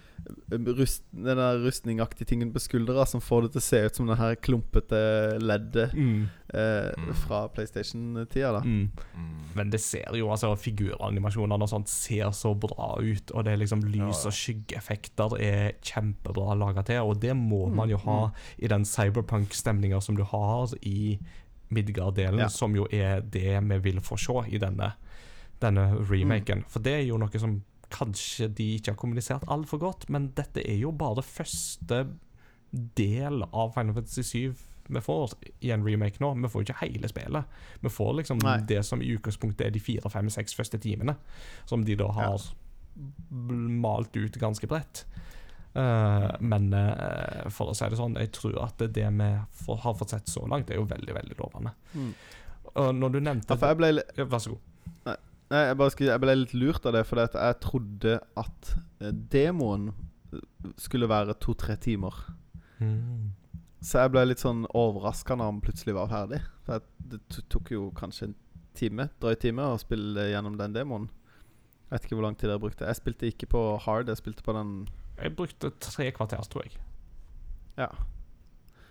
rust, 0.50 1.02
der 1.12 1.58
rustningaktige 1.64 2.26
tingen 2.26 2.52
på 2.52 2.58
skuldra 2.60 3.06
som 3.06 3.20
får 3.20 3.42
det 3.42 3.52
til 3.52 3.60
å 3.60 3.66
se 3.66 3.80
ut 3.86 3.96
som 3.96 4.06
det 4.10 4.16
her 4.18 4.34
klumpete 4.36 5.38
leddet 5.40 5.92
Mm. 5.94 6.28
eh, 6.54 6.92
Mm. 6.96 7.14
fra 7.14 7.48
PlayStation-tida, 7.48 8.52
da. 8.52 8.60
Mm. 8.60 8.90
mm. 9.16 9.34
Men 9.54 9.70
det 9.70 9.80
ser 9.80 10.14
jo, 10.16 10.28
altså 10.30 10.54
figuranimasjonene 10.56 11.62
og 11.62 11.68
sånt 11.68 11.88
ser 11.88 12.30
så 12.32 12.54
bra 12.58 12.96
ut, 13.00 13.30
og 13.34 13.44
det 13.44 13.52
er 13.52 13.56
liksom 13.64 13.82
lys 13.84 14.24
og 14.26 14.32
skyggeeffekter 14.32 15.38
er 15.40 15.72
kjempebra 15.82 16.54
laga 16.58 16.82
til, 16.84 17.00
og 17.02 17.20
det 17.20 17.34
må 17.36 17.66
Mm, 17.68 17.74
man 17.76 17.88
jo 17.90 17.96
ha 17.98 18.30
i 18.58 18.66
den 18.68 18.84
cyberpunk-stemninga 18.84 20.00
som 20.02 20.16
du 20.16 20.22
har 20.24 20.68
i 20.82 21.18
Midgard-delen, 21.70 22.38
Ja. 22.38 22.48
som 22.48 22.74
jo 22.74 22.86
er 22.90 23.20
det 23.20 23.60
vi 23.62 23.78
vil 23.78 24.00
få 24.00 24.16
se 24.18 24.54
i 24.54 24.58
denne, 24.58 24.94
denne 25.60 25.98
remaken. 26.08 26.64
For 26.68 26.78
det 26.80 26.92
er 27.02 27.06
jo 27.06 27.18
noe 27.18 27.38
som 27.38 27.62
kanskje 27.92 28.48
de 28.52 28.72
ikke 28.76 28.92
har 28.92 29.00
kommunisert 29.00 29.46
altfor 29.48 29.80
godt, 29.82 30.08
men 30.12 30.32
dette 30.36 30.64
er 30.64 30.80
jo 30.80 30.92
bare 30.92 31.24
første 31.24 32.04
del 32.98 33.44
av 33.48 33.72
Final 33.76 33.96
Fantasy 33.96 34.24
7 34.26 34.66
vi 34.88 35.00
får 35.00 35.30
i 35.60 35.70
en 35.70 35.84
remake 35.84 36.16
nå. 36.20 36.30
Vi 36.34 36.48
får 36.48 36.64
ikke 36.64 36.78
hele 36.80 37.08
spillet. 37.10 37.56
Vi 37.80 37.90
får 37.92 38.14
liksom 38.22 38.40
Nei. 38.40 38.58
det 38.68 38.82
som 38.88 39.02
i 39.04 39.10
utgangspunktet 39.12 39.66
er 39.66 39.74
de 39.74 39.82
fire, 39.84 40.08
fem, 40.08 40.30
seks 40.32 40.56
første 40.56 40.80
timene, 40.80 41.16
som 41.68 41.84
de 41.84 41.96
da 41.98 42.08
har 42.16 42.38
ja. 42.38 43.02
malt 43.84 44.16
ut 44.16 44.38
ganske 44.40 44.70
bredt. 44.70 45.04
Uh, 45.76 46.32
men 46.40 46.72
uh, 46.72 47.44
for 47.52 47.70
å 47.70 47.76
si 47.76 47.86
det 47.90 48.00
sånn, 48.00 48.16
jeg 48.18 48.32
tror 48.34 48.56
at 48.64 48.80
det 48.80 49.04
vi 49.20 49.28
får, 49.60 49.82
har 49.84 49.98
fått 50.00 50.16
sett 50.16 50.32
så 50.32 50.46
langt, 50.48 50.72
er 50.72 50.80
jo 50.80 50.88
veldig, 50.88 51.14
veldig 51.20 51.38
lovende. 51.38 51.74
Mm. 51.92 52.10
Uh, 52.72 52.90
når 52.96 53.14
du 53.14 53.20
nevnte 53.20 53.60
Ja, 53.60 53.76
ble, 53.76 53.92
Ja, 54.16 54.24
Vær 54.24 54.42
så 54.42 54.56
god. 54.56 54.64
Nei, 55.52 55.62
jeg, 55.68 55.78
bare 55.80 55.94
skulle, 55.94 56.12
jeg 56.12 56.22
ble 56.24 56.36
litt 56.36 56.54
lurt 56.56 56.86
av 56.88 56.96
det, 56.96 57.04
for 57.08 57.22
jeg 57.24 57.60
trodde 57.64 58.18
at 58.42 58.72
eh, 59.00 59.12
demoen 59.32 59.90
eh, 59.92 60.42
skulle 60.80 61.10
være 61.10 61.36
to-tre 61.42 61.76
timer. 61.80 62.16
Mm. 62.78 63.34
Så 63.84 64.02
jeg 64.02 64.12
ble 64.14 64.24
litt 64.26 64.42
sånn 64.42 64.64
overraska 64.76 65.36
når 65.38 65.52
han 65.52 65.62
plutselig 65.62 65.94
var 65.96 66.10
ferdig. 66.10 66.40
For 66.66 66.78
jeg, 66.78 67.08
det 67.12 67.44
tok 67.52 67.72
jo 67.74 67.88
kanskje 67.96 68.30
en 68.30 68.36
time, 68.78 69.08
drøy 69.22 69.36
time 69.40 69.70
å 69.72 69.78
spille 69.80 70.28
gjennom 70.32 70.58
den 70.58 70.74
demoen. 70.74 71.08
Jeg 71.88 71.94
vet 71.94 72.06
ikke 72.08 72.18
hvor 72.18 72.26
lang 72.26 72.36
tid 72.36 72.50
dere 72.50 72.62
brukte. 72.62 72.88
Jeg 72.88 72.98
spilte 72.98 73.30
ikke 73.30 73.48
på 73.54 73.62
hard, 73.86 74.10
jeg 74.10 74.20
spilte 74.20 74.44
på 74.44 74.52
den 74.56 74.72
Jeg 75.22 75.32
brukte 75.38 75.70
tre 75.80 76.10
kvarter, 76.14 76.42
tror 76.50 76.66
jeg. 76.66 76.76
Ja. 77.78 77.88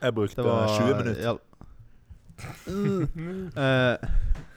Jeg 0.02 0.16
brukte 0.16 0.44
var 0.46 0.72
20 0.74 0.98
minutter. 1.04 1.22
ja. 1.22 1.38
Mm. 2.68 3.48
Eh, 3.58 3.98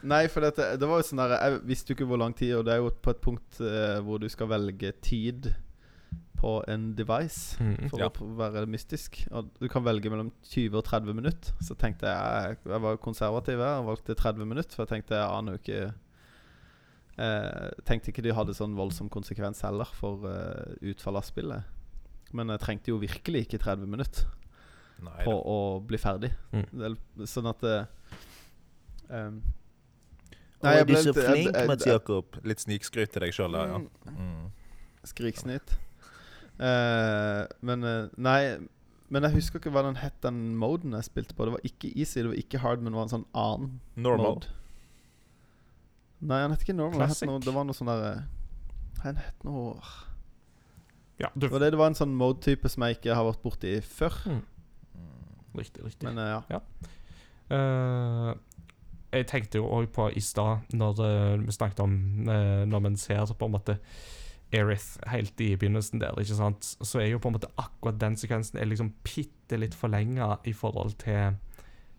nei, 0.03 0.27
for 0.31 0.41
dette, 0.45 0.77
det 0.81 0.87
var 0.89 1.01
jo 1.01 1.05
sånn 1.07 1.19
der 1.21 1.33
Jeg 1.37 1.59
visste 1.69 1.91
jo 1.91 1.97
ikke 1.97 2.07
hvor 2.09 2.19
lang 2.21 2.33
tid, 2.37 2.55
og 2.57 2.65
det 2.67 2.73
er 2.73 2.81
jo 2.81 2.89
på 3.01 3.11
et 3.13 3.21
punkt 3.21 3.59
eh, 3.61 3.99
hvor 4.05 4.21
du 4.21 4.27
skal 4.31 4.49
velge 4.51 4.91
tid 5.05 5.51
på 6.41 6.55
en 6.73 6.87
device. 6.97 7.57
Mm. 7.61 7.89
For 7.91 8.01
Ja. 8.01 8.07
å 8.09 8.29
være 8.39 8.65
mystisk. 8.65 9.19
Og 9.31 9.51
du 9.61 9.67
kan 9.69 9.83
velge 9.85 10.09
mellom 10.09 10.31
20 10.49 10.77
og 10.79 10.83
30 10.87 11.13
minutter. 11.13 11.53
Så 11.61 11.75
tenkte 11.77 12.09
jeg 12.09 12.57
Jeg 12.65 12.81
var 12.81 12.97
konservativ 12.97 13.59
her 13.61 13.77
og 13.83 13.91
valgte 13.91 14.15
30 14.17 14.45
minutter, 14.49 14.73
for 14.73 14.85
jeg 14.87 14.95
tenkte 14.95 15.19
jeg 15.19 15.29
aner 15.37 15.53
jo 15.53 15.61
ikke 15.61 15.93
eh, 17.21 17.69
Tenkte 17.85 18.09
ikke 18.11 18.23
de 18.25 18.33
hadde 18.33 18.55
sånn 18.57 18.73
voldsom 18.77 19.09
konsekvens 19.13 19.61
heller 19.67 19.85
for 19.97 20.25
eh, 20.29 20.73
utfallet 20.93 21.21
av 21.21 21.29
spillet. 21.29 21.63
Men 22.33 22.49
jeg 22.55 22.63
trengte 22.63 22.89
jo 22.93 22.97
virkelig 23.01 23.45
ikke 23.45 23.59
30 23.61 23.85
minutter 23.91 24.25
Nei, 25.03 25.23
på 25.25 25.31
da. 25.33 25.41
å 25.51 25.57
bli 25.85 25.97
ferdig. 26.01 26.31
Mm. 26.53 26.97
Sånn 27.27 27.49
at 27.51 27.61
det 27.65 27.77
um, 29.09 29.41
Nei, 30.63 30.73
jeg 30.77 30.87
du 30.87 30.93
er 30.93 30.97
så 31.01 31.13
flink 31.13 31.15
jeg- 31.25 31.31
flink, 31.33 31.55
jeg- 31.55 31.67
Mats 31.67 31.85
Jakob. 31.87 32.37
Litt 32.43 32.59
snikskryt 32.59 33.11
til 33.11 33.21
deg 33.21 33.33
sjøl 33.33 33.51
der, 33.53 33.67
ja. 33.67 33.77
Mm. 33.77 34.17
Mm. 34.17 34.51
Skriksnitt. 35.09 35.77
Eh, 36.61 37.47
men 37.65 37.83
eh, 37.83 38.07
Nei, 38.17 38.57
men 39.09 39.23
jeg 39.23 39.33
husker 39.33 39.59
ikke 39.59 39.71
hva 39.73 39.81
den 39.83 39.95
het, 39.97 40.13
den 40.21 40.55
moden 40.55 40.93
jeg 40.93 41.03
spilte 41.09 41.33
på. 41.35 41.45
Det 41.45 41.55
var 41.55 41.63
ikke 41.65 41.91
easy, 41.97 42.19
det 42.21 42.27
var 42.29 42.37
ikke 42.37 42.59
hard, 42.59 42.81
men 42.81 42.93
det 42.93 42.99
var 42.99 43.07
en 43.09 43.13
sånn 43.15 43.25
annen 43.33 43.79
Normal. 43.97 44.35
mode. 44.35 44.47
Nei, 46.21 46.41
han 46.43 46.51
het 46.53 46.61
ikke 46.61 46.75
normal. 46.77 47.07
Het 47.09 47.23
noe, 47.25 47.39
det 47.41 47.53
var 47.55 47.65
noe 47.65 47.73
sånn 47.73 47.89
derre 47.89 48.27
Han 49.01 49.15
het 49.17 49.43
noe 49.43 49.79
Ja, 51.17 51.29
du, 51.33 51.47
Det 51.47 51.51
var, 51.51 51.59
det, 51.63 51.71
det 51.71 51.79
var 51.79 51.87
en 51.89 51.95
sånn 51.97 52.13
mode-type 52.15 52.69
som 52.69 52.83
jeg 52.85 52.99
ikke 52.99 53.15
har 53.17 53.25
vært 53.25 53.41
borti 53.41 53.71
før. 53.81 54.13
Mm. 54.29 54.43
Riktig, 55.57 55.83
riktig. 55.83 56.03
Men 56.07 56.17
uh, 56.21 56.43
ja. 56.49 56.61
Eh, 57.51 58.35
jeg 59.11 59.27
tenkte 59.27 59.59
jo 59.59 59.67
òg 59.67 59.91
på 59.91 60.07
i 60.15 60.23
stad, 60.23 60.67
når 60.73 60.99
uh, 61.03 61.45
vi 61.45 61.51
snakket 61.51 61.83
om 61.83 61.93
uh, 62.29 62.63
Når 62.67 62.79
man 62.79 62.97
ser 62.97 63.25
på 63.37 63.47
en 63.47 63.55
måte 63.57 63.77
Erith 64.51 64.97
helt 65.07 65.39
i 65.39 65.53
begynnelsen 65.55 66.01
der, 66.01 66.17
ikke 66.19 66.35
sant, 66.35 66.65
så 66.83 66.99
er 66.99 67.05
jo 67.13 67.21
på 67.23 67.29
en 67.29 67.37
måte 67.37 67.47
akkurat 67.55 68.01
den 68.01 68.17
sekvensen 68.19 68.59
er 68.59 68.67
liksom 68.67 68.89
bitte 69.03 69.55
litt 69.55 69.75
forlenga 69.75 70.41
i 70.43 70.51
forhold 70.51 70.97
til, 70.99 71.37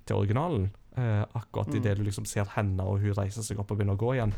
til 0.05 0.17
originalen. 0.17 0.67
Uh, 0.93 1.25
akkurat 1.33 1.73
Mm. 1.73 1.77
idet 1.77 1.97
du 1.97 2.03
liksom 2.05 2.27
ser 2.29 2.45
henne, 2.53 2.83
og 2.85 3.01
hun 3.01 3.17
reiser 3.17 3.43
seg 3.43 3.59
opp 3.59 3.71
og 3.71 3.79
begynner 3.79 3.97
å 3.97 4.03
gå 4.03 4.13
igjen. 4.19 4.35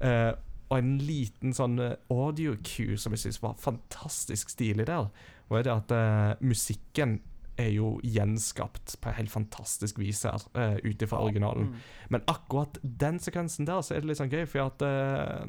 Uh, 0.00 0.32
og 0.70 0.78
en 0.78 0.94
liten 0.98 1.52
sånn 1.52 1.76
audio 2.08 2.56
cue 2.64 2.96
som 2.96 3.12
jeg 3.12 3.26
syns 3.26 3.42
var 3.42 3.60
fantastisk 3.60 4.48
stilig 4.48 4.86
der, 4.86 5.10
var 5.48 5.62
det 5.62 5.72
at 5.72 5.92
uh, 5.92 6.40
musikken 6.40 7.20
er 7.58 7.70
jo 7.74 7.96
gjenskapt 8.04 8.96
på 9.02 9.12
helt 9.16 9.32
fantastisk 9.32 9.98
vis 9.98 10.22
her, 10.26 10.42
uh, 10.54 10.76
ut 10.84 11.02
ifra 11.02 11.20
originalen. 11.24 11.72
Mm. 11.72 11.86
Men 12.14 12.26
akkurat 12.30 12.78
den 12.82 13.18
sekvensen 13.22 13.66
der, 13.66 13.82
så 13.82 13.94
er 13.94 14.02
det 14.02 14.12
litt 14.12 14.20
sånn 14.20 14.32
gøy, 14.32 14.44
for 14.50 14.68
at 14.68 14.84
uh, 14.86 15.44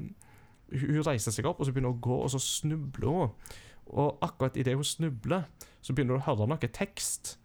hun 0.73 1.03
reiser 1.05 1.33
seg 1.33 1.49
opp, 1.49 1.61
og 1.61 1.69
så 1.69 1.75
begynner 1.75 1.93
hun 1.93 2.01
å 2.01 2.07
gå, 2.09 2.21
og 2.25 2.33
så 2.33 2.41
snubler 2.43 3.13
hun. 3.13 3.35
Og 3.89 4.17
akkurat 4.25 4.57
idet 4.57 4.77
hun 4.77 4.85
snubler, 4.85 5.47
så 5.81 5.93
begynner 5.93 6.17
du 6.17 6.23
å 6.23 6.27
høre 6.27 6.49
noe 6.49 6.73
tekst. 6.73 7.37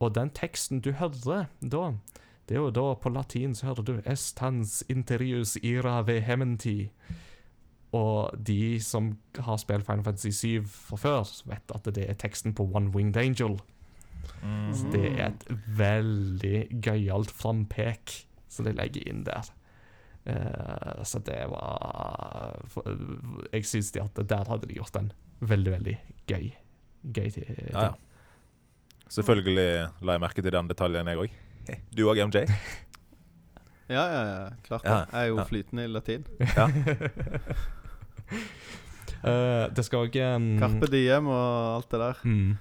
Og 0.00 0.14
den 0.16 0.32
teksten 0.36 0.80
du 0.84 0.92
hører 0.96 1.48
da, 1.60 1.84
det 2.48 2.56
er 2.56 2.64
jo 2.64 2.70
da 2.74 2.94
på 2.98 3.12
latin 3.14 3.52
så 3.54 3.68
hører 3.68 3.84
du 3.86 3.98
Estans 4.08 4.80
interius 4.90 5.54
ira 5.62 6.00
vehementi. 6.02 6.90
Og 7.94 8.34
de 8.46 8.80
som 8.82 9.12
har 9.38 9.58
spilt 9.62 9.86
Final 9.86 10.02
Fantasy 10.06 10.32
7 10.34 10.66
fra 10.66 10.98
før, 10.98 11.30
vet 11.46 11.74
at 11.74 11.90
det 11.94 12.08
er 12.10 12.18
teksten 12.18 12.54
på 12.54 12.66
One 12.74 12.90
Winged 12.94 13.16
Angel. 13.16 13.60
Mm. 14.42 14.68
Så 14.74 14.90
det 14.92 15.06
er 15.12 15.24
et 15.30 15.46
veldig 15.78 16.58
gøyalt 16.84 17.32
frampek 17.34 18.14
som 18.50 18.66
de 18.66 18.74
legger 18.76 19.08
inn 19.10 19.24
der. 19.26 19.50
Uh, 20.28 21.00
så 21.08 21.18
det 21.24 21.38
var 21.48 22.58
for, 22.68 22.84
Jeg 23.54 23.64
syns 23.64 23.88
de 23.94 24.02
at 24.02 24.18
der 24.28 24.50
hadde 24.50 24.68
de 24.68 24.76
gjort 24.76 24.98
en 25.00 25.06
veldig, 25.40 25.72
veldig 25.72 25.94
gøy 26.28 26.50
Gøy 27.16 27.30
til 27.32 27.46
Ja, 27.70 27.86
ja. 27.86 27.94
Selvfølgelig 29.08 29.88
la 30.04 30.18
jeg 30.18 30.22
merke 30.22 30.44
til 30.44 30.52
den 30.52 30.68
detaljen, 30.68 31.08
jeg 31.08 31.18
òg. 31.24 31.32
Du 31.96 32.04
òg, 32.12 32.20
MJ? 32.28 32.44
Ja, 33.90 34.04
ja, 34.06 34.18
ja, 34.22 34.50
klart 34.62 34.84
det. 34.84 34.90
Ja, 34.92 34.98
Jeg 35.10 35.24
er 35.24 35.30
jo 35.32 35.38
ja. 35.40 35.44
flytende 35.48 35.84
i 35.84 35.90
latin. 35.90 36.26
Ja. 36.58 36.66
uh, 39.24 39.64
det 39.74 39.84
skal 39.88 40.04
òg 40.04 40.20
Carpe 40.60 40.90
diem 40.92 41.26
og 41.26 41.78
alt 41.80 41.90
det 41.90 42.00
der. 42.04 42.20
Mm. 42.22 42.52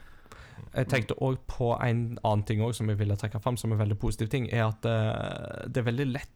Jeg 0.73 0.89
tenkte 0.91 1.17
òg 1.25 1.39
på 1.49 1.71
en 1.81 2.19
annen 2.21 2.43
ting 2.45 2.61
også, 2.61 2.81
som 2.81 2.91
jeg 2.91 2.99
ville 2.99 3.17
trekke 3.17 3.41
fram 3.41 3.57
som 3.57 3.73
en 3.73 3.79
veldig 3.79 3.97
positiv 3.99 4.29
ting. 4.29 4.49
er 4.53 4.67
at 4.67 4.85
eh, 4.85 5.69
Det 5.69 5.81
er 5.81 5.89
veldig 5.91 6.09
lett 6.13 6.35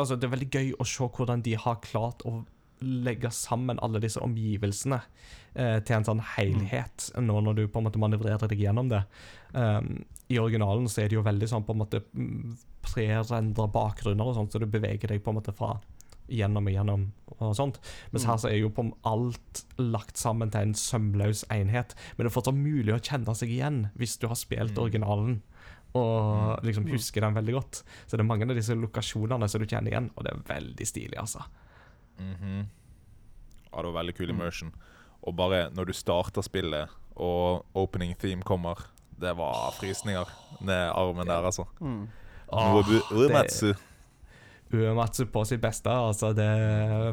Altså 0.00 0.16
det 0.16 0.24
er 0.24 0.32
veldig 0.32 0.48
gøy 0.48 0.68
å 0.80 0.84
se 0.88 1.04
hvordan 1.04 1.42
de 1.44 1.52
har 1.60 1.80
klart 1.84 2.24
å 2.24 2.38
legge 2.82 3.30
sammen 3.30 3.78
alle 3.82 4.00
disse 4.02 4.20
omgivelsene 4.22 4.98
eh, 5.54 5.78
til 5.84 5.96
en 5.96 6.06
sånn 6.08 6.22
helhet, 6.34 7.10
nå 7.20 7.36
når 7.46 7.58
du 7.58 7.62
på 7.70 7.78
en 7.78 7.86
måte 7.86 8.00
manøvrerer 8.02 8.50
deg 8.50 8.64
gjennom 8.64 8.90
det. 8.90 9.02
Um, 9.52 10.02
I 10.32 10.40
originalen 10.42 10.88
så 10.90 11.04
er 11.04 11.12
det 11.12 11.18
jo 11.18 11.26
veldig 11.26 11.48
sånn 11.52 11.66
på 11.68 11.76
en 11.76 11.82
måte 11.84 12.02
mm, 12.10 12.56
prerendra 12.82 13.68
bakgrunner 13.70 14.32
og 14.32 14.38
sånt, 14.38 14.54
så 14.54 14.62
du 14.62 14.66
beveger 14.70 15.14
deg 15.14 15.22
på 15.22 15.30
en 15.30 15.38
måte 15.38 15.54
fra 15.54 15.76
gjennom 16.28 16.66
og 16.66 16.72
gjennom 16.72 17.06
og 17.40 17.54
sånt. 17.56 17.78
Mens 18.12 18.24
Mm. 18.24 18.30
her 18.30 18.36
så 18.36 18.48
er 18.50 18.58
jo 18.60 18.68
på 18.70 18.92
alt 19.04 19.64
lagt 19.78 20.16
sammen 20.16 20.50
til 20.50 20.60
en 20.60 20.74
sømløs 20.74 21.44
enhet. 21.50 21.94
Men 22.16 22.26
det 22.26 22.36
er 22.36 22.40
fortsatt 22.40 22.54
mulig 22.56 22.94
å 22.94 23.00
kjenne 23.02 23.34
seg 23.34 23.48
igjen 23.48 23.90
hvis 23.96 24.18
du 24.18 24.28
har 24.28 24.36
spilt 24.36 24.74
Mm. 24.74 24.82
originalen. 24.84 25.42
Og 25.94 26.58
Mm. 26.60 26.64
liksom 26.64 26.84
Mm. 26.84 26.92
husker 26.92 27.20
den 27.20 27.34
veldig 27.34 27.52
godt. 27.54 27.82
Så 28.06 28.10
det 28.16 28.20
er 28.20 28.24
mange 28.24 28.42
av 28.48 28.56
disse 28.56 28.74
lokasjonene 28.74 29.48
som 29.50 29.60
du 29.60 29.66
kjenner 29.66 29.90
igjen, 29.90 30.10
og 30.16 30.24
det 30.24 30.32
er 30.32 30.60
veldig 30.60 30.86
stilig, 30.86 31.18
altså. 31.18 31.42
Mhm. 32.18 32.66
Ja, 33.72 33.82
det 33.82 33.92
var 33.92 34.02
veldig 34.04 34.14
kul 34.16 34.26
Mm. 34.28 34.34
immersion. 34.40 34.72
Og 35.22 35.36
bare 35.36 35.70
når 35.70 35.86
du 35.86 35.92
starter 35.92 36.42
spillet, 36.42 36.88
og 37.16 37.64
opening 37.74 38.14
theme 38.18 38.42
kommer 38.42 38.76
Det 39.20 39.36
var 39.36 39.70
frysninger 39.72 40.26
ned 40.62 40.90
armen 40.92 41.26
der, 41.26 41.42
altså. 41.44 41.64
Mm. 41.80 42.08
Det- 42.50 43.76
Uematsu. 44.72 45.26
På 45.32 45.44
sitt 45.44 45.60
beste. 45.62 45.90
Altså 45.90 46.32
det 46.36 46.46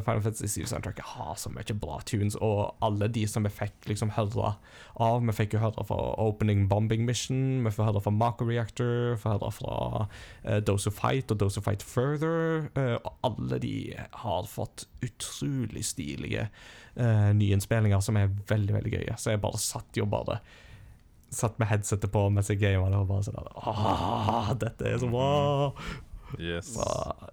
Final 0.06 0.22
Fantasy 0.24 0.48
7-soundtracket 0.62 1.12
har 1.14 1.34
så 1.38 1.52
mye 1.52 1.76
bra 1.76 2.00
tunes, 2.06 2.36
og 2.40 2.76
alle 2.84 3.08
de 3.12 3.26
som 3.28 3.44
vi 3.46 3.52
fikk 3.52 3.88
liksom 3.90 4.14
høre 4.16 4.54
av 5.00 5.20
Vi 5.24 5.34
fikk 5.36 5.54
jo 5.54 5.62
høre 5.62 5.84
fra 5.86 5.98
Opening 6.20 6.66
Bombing 6.68 7.06
Mission, 7.08 7.62
vi 7.64 7.72
får 7.72 7.90
høre 7.90 8.02
fra 8.04 8.12
Mako 8.14 8.48
Reactor, 8.48 9.14
vi 9.14 9.20
får 9.22 9.36
høre 9.36 9.52
fra 9.54 9.76
uh, 10.06 10.58
Dose 10.64 10.90
of 10.90 10.98
Fight 10.98 11.32
og 11.32 11.40
Dose 11.40 11.60
of 11.60 11.68
Fight 11.68 11.84
Further. 11.86 12.68
Uh, 12.76 12.96
og 12.98 13.12
alle 13.30 13.60
de 13.62 13.74
har 14.24 14.50
fått 14.50 14.86
utrolig 15.04 15.84
stilige 15.88 16.48
uh, 16.98 17.30
nyinnspillinger 17.36 18.02
som 18.04 18.18
er 18.20 18.32
veldig, 18.50 18.76
veldig 18.80 18.96
gøye. 18.98 19.16
Så 19.20 19.34
jeg 19.34 19.44
bare 19.44 19.60
satt 19.60 20.00
jo 20.00 20.08
bare 20.10 20.40
Satt 21.30 21.60
med 21.62 21.68
headsetet 21.70 22.10
på 22.10 22.24
mens 22.34 22.48
jeg 22.50 22.58
gama 22.58 22.88
det, 22.90 22.98
og 22.98 23.06
bare 23.06 23.22
sånn 23.22 23.36
Åh, 23.38 24.48
dette 24.58 24.88
er 24.90 24.96
så 24.98 25.06
bra! 25.12 25.28
Yes. 26.38 26.74
Så 26.74 26.84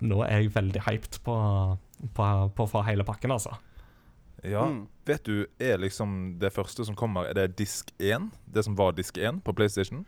nå 0.02 0.22
er 0.26 0.41
jeg 0.41 0.53
veldig 0.56 0.82
hyped 0.88 1.19
på, 1.24 1.36
på, 2.15 2.28
på 2.56 2.64
å 2.65 2.69
få 2.69 2.82
hele 2.88 3.03
pakken, 3.03 3.32
altså. 3.32 3.57
Ja, 4.44 4.65
Mm. 4.65 4.88
vet 5.06 5.24
du, 5.26 5.45
er 5.60 5.78
liksom 5.78 6.38
det 6.40 6.53
første 6.53 6.86
som 6.86 6.95
kommer, 6.95 7.26
er 7.30 7.34
det 7.34 7.56
disk 7.57 7.91
1? 7.99 8.30
Det 8.53 8.64
som 8.64 8.76
var 8.76 8.91
disk 8.94 9.18
1 9.18 9.41
på 9.44 9.53
PlayStation? 9.53 10.06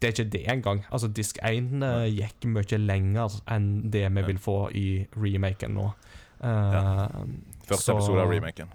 Det 0.00 0.06
er 0.08 0.12
ikke 0.12 0.30
det 0.30 0.44
engang. 0.48 0.84
Altså, 0.92 1.08
Disk 1.12 1.38
1 1.42 1.82
uh, 1.82 2.04
gikk 2.06 2.44
mye 2.46 2.78
lenger 2.78 3.40
enn 3.50 3.90
det 3.90 4.04
vi 4.14 4.20
Ja. 4.20 4.26
vil 4.26 4.38
få 4.38 4.70
i 4.72 5.06
remaken 5.16 5.74
nå. 5.74 5.88
Uh, 6.40 6.46
Ja. 6.46 7.08
Første 7.66 7.84
så- 7.92 7.96
episode 7.96 8.20
av 8.22 8.30
remaken. 8.30 8.68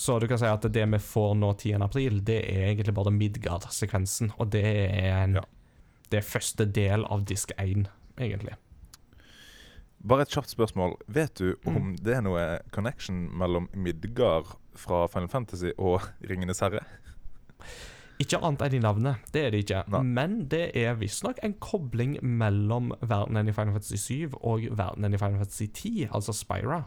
Så 0.00 0.18
du 0.18 0.26
kan 0.28 0.38
si 0.38 0.46
at 0.48 0.62
det 0.72 0.86
vi 0.88 0.96
får 0.98 1.34
nå 1.36 1.50
10. 1.60 1.74
april, 1.84 2.20
det 2.24 2.38
er 2.48 2.70
egentlig 2.70 2.94
bare 2.96 3.10
Midgard-sekvensen. 3.12 4.30
Og 4.38 4.48
det 4.50 4.62
er 4.64 5.24
en 5.24 5.34
Ja. 5.34 5.42
Det 6.10 6.18
er 6.20 6.26
første 6.26 6.66
del 6.66 7.04
av 7.06 7.24
disk 7.28 7.52
1, 7.58 7.86
egentlig. 8.18 8.56
Bare 10.00 10.24
et 10.24 10.32
kjapt 10.32 10.50
spørsmål. 10.50 10.96
Vet 11.12 11.34
du 11.38 11.56
om 11.68 11.90
Mm. 11.92 11.96
det 12.02 12.14
er 12.16 12.22
noe 12.24 12.60
connection 12.72 13.28
mellom 13.36 13.68
Midgard 13.74 14.56
fra 14.74 15.06
Final 15.06 15.28
Fantasy 15.28 15.72
og 15.78 16.00
Ringenes 16.24 16.60
herre? 16.60 16.80
Ikke 18.20 18.36
annet 18.44 18.62
enn 18.62 18.74
i 18.74 18.78
navnet, 18.84 19.16
det 19.32 19.44
er 19.46 19.50
det 19.50 19.64
ikke. 19.64 19.84
Nei. 19.88 20.02
Men 20.02 20.48
det 20.48 20.76
er 20.76 20.94
visstnok 20.94 21.38
en 21.42 21.54
kobling 21.54 22.18
mellom 22.22 22.92
verdenen 23.00 23.48
i 23.48 23.52
Final 23.52 23.72
Fantasy 23.72 23.96
7 23.96 24.34
og 24.42 24.66
verdenen 24.76 25.14
i 25.14 25.20
Final 25.20 25.38
Fantasy 25.38 25.66
10, 25.72 26.08
altså 26.12 26.32
Spira. 26.32 26.82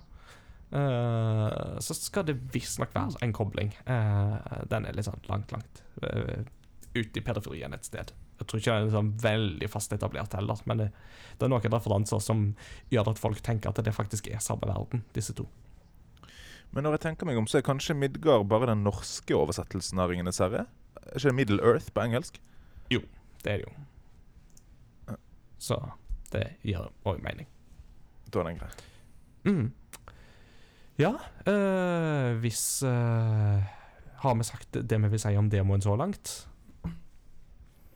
Uh, 0.73 1.77
så 1.79 1.93
skal 1.93 2.25
det 2.25 2.37
visstnok 2.53 2.93
være 2.95 3.21
en 3.21 3.33
kobling. 3.33 3.73
Uh, 3.85 4.65
den 4.69 4.85
er 4.85 4.93
litt 4.97 5.05
sånn 5.05 5.21
langt, 5.29 5.51
langt 5.53 5.83
uh, 6.01 6.41
ute 6.95 7.19
i 7.19 7.25
periferien 7.25 7.73
et 7.73 7.85
sted. 7.85 8.13
Jeg 8.39 8.47
tror 8.47 8.60
ikke 8.60 8.76
det 8.76 8.88
er 8.88 8.95
sånn 8.95 9.11
veldig 9.23 9.69
fast 9.72 9.93
etablert 9.95 10.34
heller, 10.35 10.61
men 10.69 10.81
det, 10.81 10.88
det 11.38 11.45
er 11.45 11.51
noen 11.53 11.73
referanser 11.76 12.23
som 12.23 12.47
gjør 12.91 13.14
at 13.14 13.22
folk 13.22 13.43
tenker 13.45 13.69
at 13.69 13.84
det 13.85 13.93
faktisk 13.95 14.27
er 14.31 14.41
samme 14.43 14.68
verden, 14.69 15.03
disse 15.15 15.35
to. 15.38 15.45
Men 16.73 16.88
når 16.88 16.97
jeg 16.97 17.03
tenker 17.05 17.30
meg 17.30 17.38
om, 17.38 17.45
så 17.47 17.60
er 17.60 17.68
kanskje 17.68 17.95
Midgard 17.95 18.47
bare 18.49 18.72
den 18.72 18.81
norske 18.84 19.35
oversettelsen 19.38 20.01
av 20.01 20.10
Ringenes 20.10 20.41
herre? 20.41 20.65
Er 21.03 21.19
ikke 21.19 21.30
det 21.30 21.38
Middle 21.38 21.61
Earth 21.61 21.91
på 21.93 22.01
engelsk? 22.01 22.39
Jo, 22.91 23.03
Det 23.43 23.51
er 23.51 23.61
det 23.61 23.68
jo. 23.68 25.18
Så 25.64 25.77
det 26.34 26.47
gir 26.65 26.89
òg 27.07 27.22
mening. 27.23 27.47
Da 28.34 28.41
er 28.41 28.49
den 28.49 28.60
grei. 28.60 28.72
Mm. 29.45 29.68
Ja, 30.99 31.14
øh, 31.49 32.39
hvis 32.39 32.84
øh, 32.85 33.64
Har 34.23 34.35
vi 34.35 34.43
sagt 34.43 34.77
det 34.89 35.01
vi 35.01 35.10
vil 35.10 35.19
si 35.19 35.35
om 35.38 35.49
demoen 35.49 35.81
så 35.81 35.95
langt? 35.99 36.47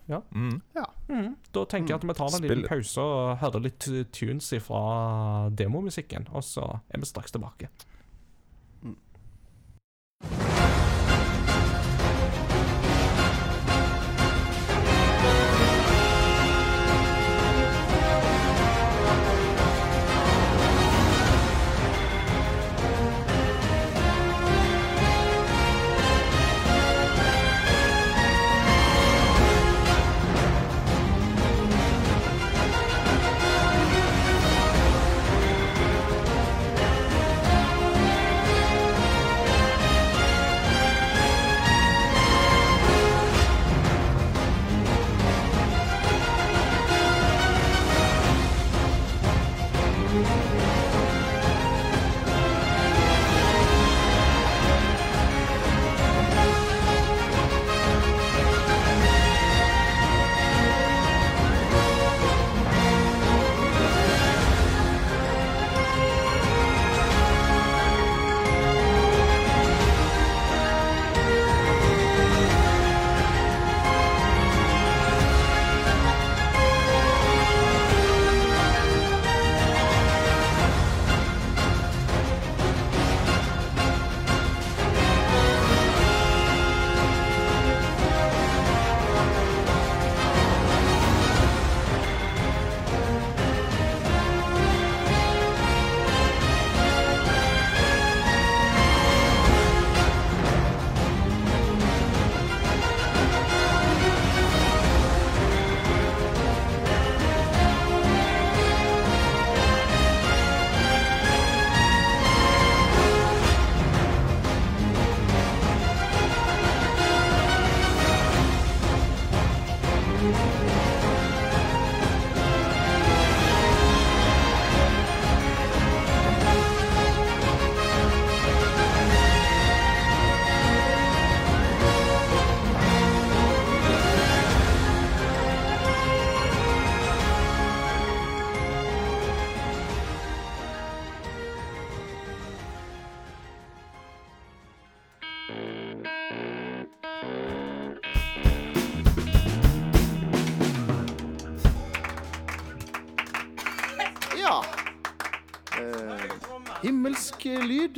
Mm. 0.08 0.62
Mm. 1.08 1.30
Da 1.56 1.64
tenker 1.68 1.94
jeg 1.94 2.00
at 2.00 2.08
vi 2.08 2.16
tar 2.18 2.36
en 2.38 2.46
liten 2.48 2.66
pause 2.70 3.04
og 3.04 3.38
hører 3.44 3.66
litt 3.68 3.88
tunes 4.16 4.50
fra 4.64 4.82
demomusikken, 5.52 6.28
og 6.32 6.46
så 6.48 6.66
er 6.90 7.04
vi 7.04 7.10
straks 7.10 7.36
tilbake. 7.36 7.70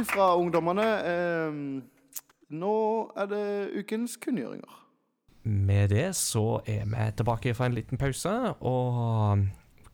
Fra 0.08 0.34
ungdommene. 0.40 0.90
Eh, 1.12 1.62
nå 2.50 2.76
er 3.18 3.32
det 3.32 3.46
ukens 3.80 4.18
kunngjøringer. 4.22 4.76
Med 5.50 5.90
det 5.94 6.12
så 6.20 6.60
er 6.68 6.86
vi 6.90 7.08
tilbake 7.18 7.54
fra 7.56 7.70
en 7.70 7.78
liten 7.78 7.98
pause, 7.98 8.34
og 8.60 9.48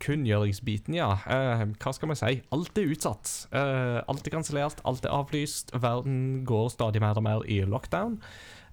kunngjøringsbiten, 0.04 0.98
ja. 0.98 1.12
Eh, 1.32 1.64
hva 1.80 1.94
skal 1.96 2.12
vi 2.12 2.18
si? 2.20 2.34
Alt 2.56 2.78
er 2.80 2.92
utsatt. 2.92 3.32
Eh, 3.56 4.00
alt 4.04 4.28
er 4.28 4.34
kansellert, 4.34 4.82
alt 4.88 5.06
er 5.06 5.16
avlyst. 5.16 5.72
Verden 5.74 6.44
går 6.48 6.70
stadig 6.74 7.02
mer 7.04 7.18
og 7.18 7.26
mer 7.26 7.46
i 7.48 7.62
lockdown. 7.64 8.20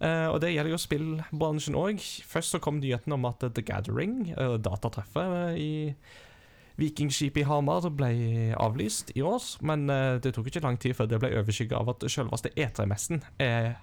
Eh, 0.02 0.26
og 0.26 0.40
det 0.42 0.52
gjelder 0.52 0.74
jo 0.74 0.82
spillbransjen 0.82 1.78
òg. 1.78 2.02
Først 2.26 2.56
så 2.56 2.62
kom 2.62 2.80
nyheten 2.82 3.14
om 3.14 3.28
at 3.28 3.44
The 3.44 3.62
Gathering, 3.62 4.32
uh, 4.34 4.58
datatreffet 4.58 5.58
i 5.62 5.94
Vikingskipet 6.80 7.42
i 7.42 7.46
Hamar 7.48 7.84
ble 7.90 8.54
avlyst 8.56 9.12
i 9.16 9.22
år, 9.22 9.42
men 9.62 9.88
eh, 9.90 10.18
det 10.24 10.32
tok 10.34 10.46
ikke 10.48 10.62
lang 10.64 10.78
tid 10.80 10.96
før 10.96 11.06
det 11.10 11.20
ble 11.20 11.32
overskygget 11.42 11.76
av 11.78 11.88
at 11.92 12.06
selveste 12.10 12.50
E3-messen 12.56 13.22
er 13.38 13.74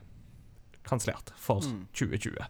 kansellert 0.90 1.34
for 1.38 1.62
Mm. 1.62 1.84
2020. 1.94 2.46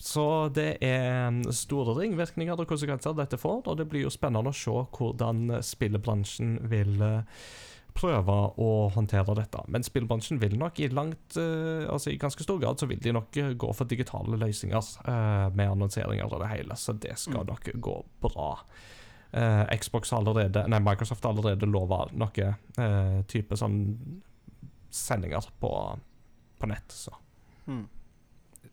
Så 0.00 0.48
det 0.56 0.78
er 0.82 1.28
mm, 1.30 1.42
store 1.52 1.92
ringvirkninger 2.00 2.56
og 2.58 2.66
konsekvenser 2.70 3.12
dette 3.18 3.36
får, 3.38 3.66
og 3.68 3.76
det 3.76 3.84
blir 3.90 4.06
jo 4.06 4.10
spennende 4.14 4.48
å 4.48 4.56
se 4.56 4.72
hvordan 4.96 5.58
spillbransjen 5.62 6.54
vil 6.72 6.96
eh, 7.04 7.42
prøve 7.94 8.36
å 8.56 8.70
håndtere 8.94 9.34
dette. 9.36 9.60
Men 9.68 9.84
spillbransjen 9.84 10.40
vil 10.40 10.56
nok 10.58 10.78
i 10.80 10.88
langt 10.88 11.36
eh, 11.36 11.84
Altså 11.90 12.10
i 12.14 12.18
ganske 12.22 12.42
stor 12.46 12.58
grad 12.62 12.80
så 12.80 12.86
vil 12.88 13.00
de 13.02 13.12
nok 13.12 13.34
gå 13.60 13.72
for 13.76 13.84
digitale 13.90 14.38
løsninger 14.40 15.50
med 15.54 15.66
annonseringer 15.74 16.30
og 16.32 16.40
det 16.40 16.48
hele, 16.54 16.76
så 16.80 16.94
det 16.96 17.18
skal 17.18 17.44
Mm. 17.44 17.52
nok 17.52 17.70
gå 17.82 17.96
bra. 18.24 18.50
Eh, 19.32 19.76
Xbox 19.78 20.10
har 20.10 20.18
allerede 20.18 20.64
Nei, 20.68 20.80
Microsoft 20.82 21.24
har 21.24 21.30
allerede 21.30 21.66
lova 21.70 22.04
noe 22.12 22.46
eh, 22.50 23.20
type 23.30 23.56
sånn 23.56 23.80
sendinger 24.90 25.46
på, 25.62 25.98
på 26.58 26.70
nett, 26.70 26.90
så 26.92 27.14
Hmm. 27.66 27.86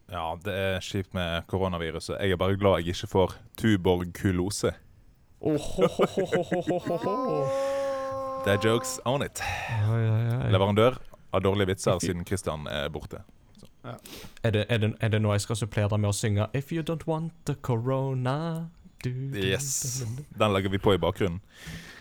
Ja, 0.10 0.38
det 0.42 0.54
er 0.56 0.80
kjipt 0.82 1.14
med 1.14 1.44
koronaviruset. 1.52 2.16
Jeg 2.24 2.32
er 2.32 2.40
bare 2.40 2.56
glad 2.58 2.80
jeg 2.80 2.96
ikke 2.96 3.10
får 3.12 3.34
tuborgkulose. 3.60 4.72
Det 8.46 8.54
er 8.56 8.60
jokes 8.64 9.00
on 9.06 9.22
it. 9.22 9.42
Ja, 9.70 9.98
ja, 10.00 10.18
ja, 10.24 10.38
Leverandør 10.50 10.98
av 11.36 11.44
dårlige 11.44 11.74
vitser 11.74 12.00
siden 12.00 12.26
Christian 12.26 12.68
er 12.72 12.90
borte. 12.90 13.22
Er 14.44 14.52
det, 14.52 14.66
er, 14.70 14.78
det, 14.78 14.94
er 15.00 15.12
det 15.14 15.22
nå 15.22 15.32
jeg 15.36 15.46
skal 15.46 15.60
supplere 15.60 15.98
med 16.00 16.10
å 16.10 16.16
synge 16.16 16.48
If 16.58 16.72
you 16.76 16.84
don't 16.84 17.06
want 17.08 17.36
the 17.46 17.56
corona 17.56 18.70
Yes. 19.06 20.04
Den 20.40 20.54
legger 20.54 20.70
vi 20.74 20.80
på 20.82 20.96
i 20.96 20.98
bakgrunnen. 20.98 21.40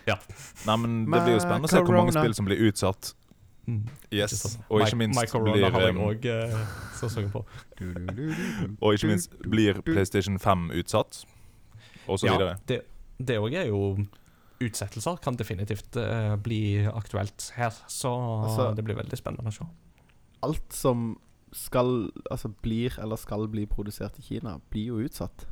Ja. 0.07 0.17
Nei, 0.65 0.75
men 0.77 0.99
Det 1.05 1.21
blir 1.23 1.35
jo 1.35 1.39
spennende 1.43 1.67
å 1.67 1.71
se 1.71 1.81
hvor 1.83 1.97
mange 1.99 2.15
spill 2.15 2.35
som 2.37 2.47
blir 2.47 2.61
utsatt. 2.69 3.13
Mm. 3.67 3.81
Yes, 4.15 4.57
Og 4.71 4.79
ikke 4.85 4.95
minst 4.95 5.19
My 5.19 5.25
Corona 5.27 5.51
blir 5.57 5.71
har 5.75 5.81
jeg 5.83 5.95
um, 5.97 6.03
òg 6.05 6.27
uh, 6.31 6.75
sesongen 6.95 7.33
på. 7.33 7.41
Og 8.79 8.95
ikke 8.95 9.09
minst 9.11 9.35
blir 9.43 9.81
PlayStation 9.83 10.39
5 10.39 10.69
utsatt, 10.79 11.25
og 12.07 12.21
så 12.21 12.31
videre. 12.31 12.55
Ja, 12.71 12.79
det 13.19 13.37
òg 13.41 13.57
er 13.57 13.67
jo 13.73 13.81
Utsettelser 14.57 15.19
kan 15.21 15.35
definitivt 15.37 15.99
uh, 16.01 16.33
bli 16.41 16.79
aktuelt 16.89 17.51
her, 17.59 17.75
så 17.91 18.09
Altså- 18.47 18.71
det 18.75 18.85
blir 18.87 18.95
veldig 18.97 19.19
spennende 19.19 19.51
å 19.51 19.53
se. 19.53 19.67
Alt 20.43 20.73
som 20.73 21.17
skal 21.53 22.09
Altså 22.31 22.49
blir 22.61 22.97
eller 22.99 23.15
skal 23.15 23.47
bli 23.47 23.65
produsert 23.65 24.17
i 24.19 24.21
Kina, 24.21 24.59
blir 24.71 24.85
jo 24.87 25.03
utsatt. 25.05 25.45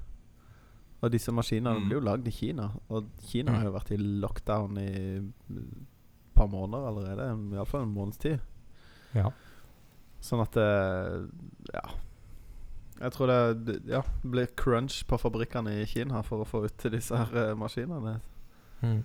Og 1.06 1.11
disse 1.14 1.30
maskinene 1.36 1.76
Mm. 1.77 1.84
blir 1.90 1.99
jo 1.99 2.06
lagd 2.07 2.27
i 2.27 2.32
Kina. 2.34 2.72
Og 2.90 3.06
Kina 3.30 3.52
Mm. 3.52 3.57
har 3.60 3.65
jo 3.68 3.73
vært 3.76 3.91
i 3.94 3.98
lockdown 3.99 4.77
i 4.82 5.18
et 5.22 6.34
par 6.34 6.48
måneder 6.49 6.88
allerede. 6.90 7.27
Iallfall 7.53 7.84
en 7.86 7.94
måneds 7.94 8.18
tid. 8.18 8.40
Ja. 9.14 9.30
Sånn 10.22 10.41
at 10.41 10.52
det 10.57 11.30
Ja. 11.73 11.82
Jeg 13.02 13.11
tror 13.11 13.27
det 13.27 13.84
ja, 13.91 14.02
blir 14.23 14.48
crunch 14.56 15.06
på 15.06 15.18
fabrikkene 15.19 15.82
i 15.82 15.86
Kina 15.86 16.22
for 16.23 16.44
å 16.44 16.48
få 16.48 16.64
ut 16.65 16.77
til 16.77 16.91
disse 16.91 17.11
her 17.15 17.49
eh, 17.52 17.53
maskinene. 17.56 18.22
Mm. 18.82 19.03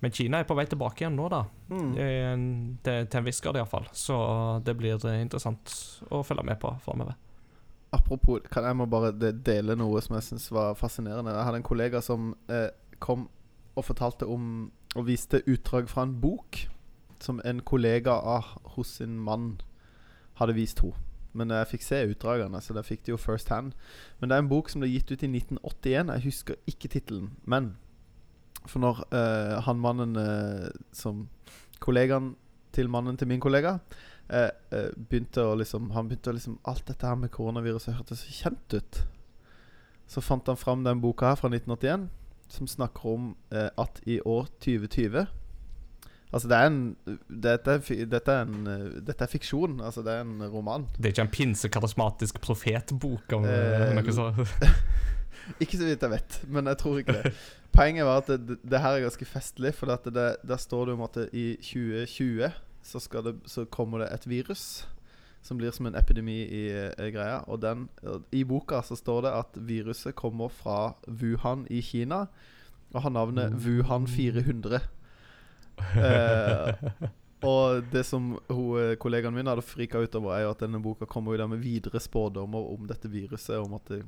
Men 0.00 0.10
Kina 0.10 0.38
er 0.40 0.44
på 0.44 0.56
vei 0.56 0.64
tilbake 0.64 1.02
igjen 1.04 1.14
nå, 1.14 1.28
da. 1.30 1.44
Mm. 1.70 1.92
Eh, 1.96 2.76
Det, 2.82 3.10
til 3.10 3.18
en 3.18 3.24
viss 3.24 3.40
grad 3.40 3.54
iallfall. 3.56 3.84
Så 3.92 4.64
det 4.64 4.74
blir 4.76 4.94
eh, 5.04 5.20
interessant 5.20 6.00
å 6.10 6.24
følge 6.24 6.42
med 6.44 6.58
på 6.58 6.72
framover. 6.80 7.14
Apropos 7.92 8.40
kan 8.50 8.64
Jeg 8.64 8.76
må 8.76 8.86
bare 8.86 9.12
dele 9.32 9.76
noe 9.76 10.00
som 10.00 10.16
jeg 10.16 10.24
syns 10.30 10.50
var 10.52 10.74
fascinerende. 10.74 11.34
Jeg 11.34 11.44
hadde 11.44 11.60
en 11.60 11.66
kollega 11.66 12.00
som 12.00 12.34
eh, 12.48 12.70
kom 12.98 13.28
og 13.76 13.84
fortalte 13.84 14.26
om 14.28 14.70
Og 14.96 15.06
viste 15.06 15.42
utdrag 15.48 15.88
fra 15.88 16.02
en 16.02 16.20
bok 16.20 16.68
som 17.22 17.40
en 17.44 17.60
kollega 17.62 18.10
av 18.10 18.44
hos 18.74 18.98
sin 18.98 19.14
mann 19.18 19.60
hadde 20.40 20.56
vist 20.56 20.82
henne. 20.82 20.98
Men 21.32 21.52
jeg 21.54 21.68
fikk 21.70 21.84
se 21.86 22.00
utdragene, 22.10 22.60
så 22.60 22.74
det 22.76 22.84
fikk 22.84 23.06
de 23.06 23.14
jo 23.14 23.20
first 23.20 23.48
hand. 23.48 23.72
Men 24.20 24.28
det 24.28 24.36
er 24.36 24.42
en 24.42 24.50
bok 24.50 24.68
som 24.68 24.82
ble 24.82 24.90
gitt 24.90 25.08
ut 25.08 25.22
i 25.22 25.30
1981. 25.30 26.10
Jeg 26.12 26.24
husker 26.26 26.58
ikke 26.68 26.90
tittelen. 26.92 27.30
Men 27.48 27.76
for 28.66 28.82
når 28.82 29.00
eh, 29.14 29.54
han 29.64 29.80
mannen 29.80 30.18
eh, 30.20 30.68
som 30.92 31.28
Kollegaen 31.80 32.34
til 32.72 32.90
mannen 32.92 33.16
til 33.16 33.28
min 33.28 33.40
kollega 33.40 33.78
begynte 34.32 35.42
å 35.44 35.56
liksom 35.60 35.90
Han 35.92 36.06
begynte 36.08 36.32
å 36.32 36.36
liksom 36.36 36.54
Alt 36.64 36.86
dette 36.88 37.04
her 37.04 37.18
med 37.20 37.28
koronaviruset 37.34 37.98
hørtes 37.98 38.22
så 38.24 38.32
kjent 38.32 38.76
ut. 38.78 39.02
Så 40.08 40.22
fant 40.24 40.48
han 40.48 40.56
fram 40.60 40.84
den 40.84 41.02
boka 41.02 41.32
her 41.32 41.38
fra 41.40 41.50
1981, 41.52 42.08
som 42.52 42.68
snakker 42.68 43.06
om 43.14 43.30
eh, 43.52 43.68
at 43.80 44.00
i 44.08 44.20
år 44.24 44.48
2020 44.64 45.26
Altså, 46.32 46.48
det 46.48 46.56
er 46.56 46.66
en 46.70 46.76
Dette 47.28 47.74
dette 48.08 48.32
er, 48.32 48.46
en, 48.46 48.66
eh, 48.66 49.00
dette 49.04 49.24
er 49.26 49.28
fiksjon. 49.28 49.80
Altså, 49.84 50.00
det 50.04 50.14
er 50.14 50.22
en 50.24 50.40
roman. 50.48 50.86
Det 50.96 51.10
er 51.10 51.14
ikke 51.14 51.26
en 51.26 51.34
pinsekarismatisk 51.36 52.40
profetbok 52.40 53.34
om 53.36 53.44
Eh, 53.44 53.88
eh, 53.90 53.94
noe 53.98 54.14
sånt? 54.16 54.54
Ikke 55.62 55.76
så 55.76 55.84
vidt 55.84 56.04
jeg 56.04 56.12
vet, 56.12 56.34
men 56.54 56.68
jeg 56.70 56.78
tror 56.78 56.98
ikke 57.00 57.16
det. 57.16 57.32
Poenget 57.74 58.06
var 58.06 58.20
at 58.20 58.28
det, 58.30 58.60
det, 58.62 58.78
her 58.78 58.94
er 58.94 59.02
ganske 59.02 59.26
festlig, 59.26 59.72
for 59.74 59.90
det, 59.90 60.14
der 60.38 60.60
står 60.60 60.86
det 60.86 60.94
om 60.94 61.02
at 61.02 61.18
i 61.34 61.56
2020 61.58 62.46
så, 62.82 63.00
skal 63.00 63.24
det, 63.24 63.36
så 63.50 63.64
kommer 63.64 64.02
det 64.02 64.12
et 64.12 64.26
virus 64.28 64.86
som 65.42 65.58
blir 65.58 65.74
som 65.74 65.88
en 65.88 65.98
epidemi 65.98 66.38
i 66.46 66.64
i 66.86 67.10
greia. 67.10 67.42
Og 67.50 67.60
den, 67.62 67.88
I 68.32 68.44
boka 68.46 68.82
så 68.86 68.96
står 68.96 69.24
det 69.26 69.32
at 69.34 69.58
viruset 69.58 70.14
kommer 70.14 70.48
fra 70.48 70.94
Wuhan 71.08 71.66
i 71.70 71.82
Kina 71.82 72.26
og 72.92 73.02
har 73.02 73.10
navnet 73.10 73.56
Wuhan 73.64 74.06
400. 74.06 74.80
Eh, 75.96 76.74
og 77.42 77.88
det 77.90 78.04
som 78.06 78.36
hun, 78.50 78.78
eh, 78.78 78.96
kollegaen 79.00 79.34
min 79.34 79.48
hadde 79.48 79.64
frika 79.64 79.98
ut 79.98 80.14
over, 80.14 80.34
er 80.36 80.44
jo 80.44 80.52
at 80.52 80.60
denne 80.62 80.82
boka 80.82 81.08
kommer 81.10 81.32
jo 81.32 81.40
der 81.42 81.50
med 81.50 81.62
videre 81.64 82.00
spådommer 82.00 82.68
om 82.74 82.86
dette 82.86 83.10
viruset. 83.10 83.56
Om 83.58 83.74
at 83.80 83.88
det, 83.88 84.02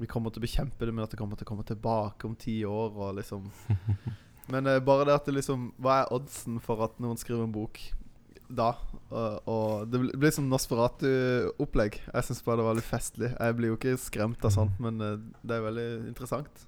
vi 0.00 0.08
kommer 0.10 0.32
til 0.32 0.40
å 0.40 0.46
bekjempe 0.46 0.86
det, 0.86 0.94
men 0.94 1.04
at 1.04 1.12
det 1.12 1.20
kommer 1.20 1.36
til 1.36 1.46
å 1.46 1.52
komme 1.52 1.68
tilbake 1.68 2.26
om 2.26 2.34
ti 2.34 2.62
år. 2.64 2.96
Og 2.96 3.14
liksom 3.20 3.50
Men 4.50 4.66
eh, 4.66 4.80
bare 4.82 5.06
det 5.06 5.14
at 5.14 5.28
det 5.28 5.36
liksom 5.36 5.68
Hva 5.78 6.00
er 6.00 6.14
oddsen 6.16 6.56
for 6.64 6.82
at 6.82 6.96
noen 6.98 7.20
skriver 7.20 7.44
en 7.46 7.54
bok 7.54 7.78
da? 8.50 8.72
Og, 9.10 9.48
og 9.50 9.90
det 9.90 10.00
blir- 10.18 10.32
som 10.34 10.48
Nosferatu-opplegg. 10.50 12.00
Jeg 12.12 12.26
syns 12.26 12.42
bare 12.46 12.60
det 12.60 12.66
var 12.66 12.74
litt 12.78 12.88
festlig. 12.88 13.30
Jeg 13.38 13.56
blir 13.58 13.72
jo 13.72 13.76
ikke 13.78 13.96
skremt 14.00 14.44
av 14.44 14.52
sånt, 14.54 14.76
men 14.82 15.00
eh, 15.00 15.16
det 15.46 15.56
er 15.58 15.64
veldig 15.68 15.86
interessant. 16.10 16.66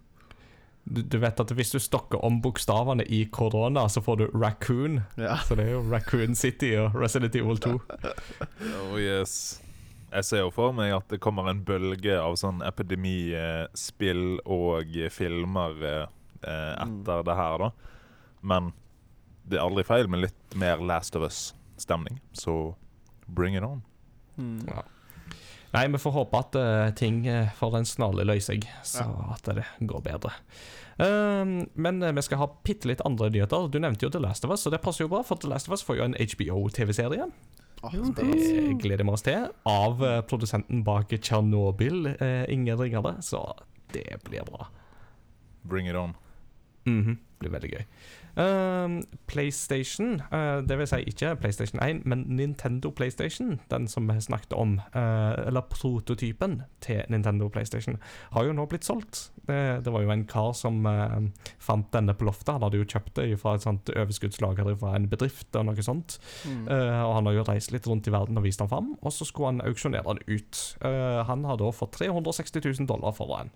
du, 0.85 1.03
du 1.03 1.19
vet 1.23 1.39
at 1.39 1.51
hvis 1.55 1.71
du 1.71 1.79
stokker 1.79 2.19
om 2.27 2.41
bokstavene 2.43 3.05
i 3.07 3.25
korona, 3.31 3.85
så 3.89 4.03
får 4.03 4.17
du 4.19 4.25
raccoon. 4.35 5.01
Ja. 5.17 5.37
Så 5.47 5.55
det 5.59 5.67
er 5.69 5.77
jo 5.77 5.85
Raccoon 5.91 6.35
City 6.35 6.73
og 6.81 6.95
Resident 6.99 7.35
Evil 7.39 7.59
2. 7.63 7.77
Oh 8.91 8.99
yes. 8.99 9.61
Jeg 10.13 10.25
ser 10.29 10.43
jo 10.43 10.51
for 10.53 10.75
meg 10.77 10.91
at 10.93 11.07
det 11.09 11.23
kommer 11.25 11.47
en 11.49 11.63
bølge 11.65 12.19
av 12.21 12.35
sånn 12.37 12.59
epidemispill 12.67 14.41
og 14.45 14.91
filmer 15.15 15.79
eh, 15.89 16.03
eh, 16.45 16.75
etter 16.85 17.23
det 17.25 17.37
her, 17.39 17.63
da. 17.63 17.71
Men 18.43 18.73
det 19.49 19.57
er 19.59 19.65
aldri 19.65 19.85
feil 19.87 20.11
med 20.13 20.27
litt 20.27 20.55
mer 20.59 20.83
Last 20.85 21.17
of 21.17 21.25
Us-stemning, 21.83 22.21
så 22.33 22.75
bring 23.27 23.57
it 23.57 23.63
on. 23.63 23.83
Mm. 24.39 24.67
Ja. 24.67 24.83
Nei, 25.73 25.89
vi 25.89 25.99
får 25.99 26.13
håpe 26.13 26.39
at 26.39 26.57
uh, 26.57 26.91
ting 26.95 27.25
uh, 27.29 27.49
får 27.57 27.79
en 27.79 27.89
snarlig 27.89 28.27
løsning, 28.29 28.63
så 28.85 29.07
at 29.33 29.49
det 29.57 29.65
går 29.81 30.05
bedre. 30.05 30.35
Um, 31.01 31.55
men 31.75 32.03
eh, 32.05 32.13
vi 32.13 32.23
skal 32.23 32.43
ha 32.43 32.47
bitte 32.63 32.87
litt 32.91 33.01
andre 33.09 33.31
nyheter. 33.33 33.71
Du 33.73 33.79
nevnte 33.81 34.05
jo 34.05 34.13
The 34.13 34.21
Last 34.21 34.45
of 34.45 34.53
Us, 34.53 34.67
og 34.69 34.75
det 34.75 34.83
passer 34.85 35.07
jo 35.07 35.11
bra, 35.11 35.23
for 35.25 35.41
The 35.41 35.49
Last 35.49 35.71
of 35.71 35.75
Us 35.75 35.83
får 35.83 35.99
jo 35.99 36.05
en 36.05 36.19
HBO-TV-serie. 36.21 37.27
Åh, 37.83 37.97
Det 38.15 38.77
gleder 38.85 39.03
vi 39.03 39.17
oss 39.17 39.25
til. 39.27 39.49
Av 39.67 40.05
uh, 40.05 40.21
produsenten 40.29 40.85
bak 40.87 41.17
Tsjernobyl, 41.17 42.13
uh, 42.21 42.45
ingen 42.53 42.79
ringere, 42.79 43.17
så 43.25 43.41
det 43.97 44.21
blir 44.29 44.45
bra. 44.47 44.69
Bring 45.67 45.89
it 45.89 45.97
on. 45.97 46.15
Det 46.85 47.17
blir 47.41 47.57
veldig 47.57 47.73
gøy. 47.73 47.89
Ehm, 48.37 49.03
PlayStation, 49.27 50.23
uh, 50.33 50.65
det 50.69 50.79
vil 50.79 50.89
si 50.89 51.03
ikke 51.07 51.35
PlayStation 51.37 51.81
1, 51.85 52.07
men 52.09 52.25
Nintendo 52.29 52.91
PlayStation, 52.91 53.61
den 53.71 53.89
som 53.89 54.09
vi 54.09 54.21
snakket 54.21 54.53
om, 54.53 54.79
uh, 54.97 55.47
eller 55.47 55.61
prototypen 55.71 56.63
til 56.81 57.03
Nintendo 57.09 57.49
PlayStation, 57.49 57.99
har 58.33 58.45
jo 58.45 58.55
nå 58.57 58.67
blitt 58.67 58.89
solgt. 58.89 59.33
Det, 59.43 59.85
det 59.85 59.93
var 59.93 60.05
jo 60.05 60.13
en 60.15 60.25
kar 60.31 60.53
som 60.55 60.87
eh, 60.87 61.17
fant 61.59 61.89
denne 61.91 62.15
på 62.15 62.29
loftet. 62.29 62.53
Han 62.55 62.63
hadde 62.63 62.79
jo 62.79 62.87
kjøpt 62.87 63.17
det 63.17 63.41
fra 63.41 63.57
et 63.57 63.65
sånt 63.65 63.91
overskuddslager 63.91 64.71
fra 64.79 64.93
en 64.95 65.09
bedrift 65.11 65.59
og 65.59 65.67
noe 65.67 65.83
sånt. 65.83 66.21
Mm. 66.47 66.69
Og 66.71 67.15
han 67.17 67.27
har 67.27 67.35
jo 67.35 67.45
reist 67.49 67.73
litt 67.75 67.89
rundt 67.91 68.07
i 68.07 68.15
verden 68.15 68.39
og 68.39 68.47
vist 68.47 68.63
den 68.63 68.71
fram, 68.71 68.93
og 69.03 69.11
så 69.11 69.27
skulle 69.27 69.51
han 69.51 69.65
auksjonere 69.67 70.15
den 70.15 70.39
ut. 70.39 70.63
Han 71.27 71.43
har 71.51 71.59
da 71.59 71.73
fått 71.75 71.99
360 71.99 72.63
000 72.63 72.91
dollar 72.93 73.19
for 73.19 73.35
den. 73.35 73.51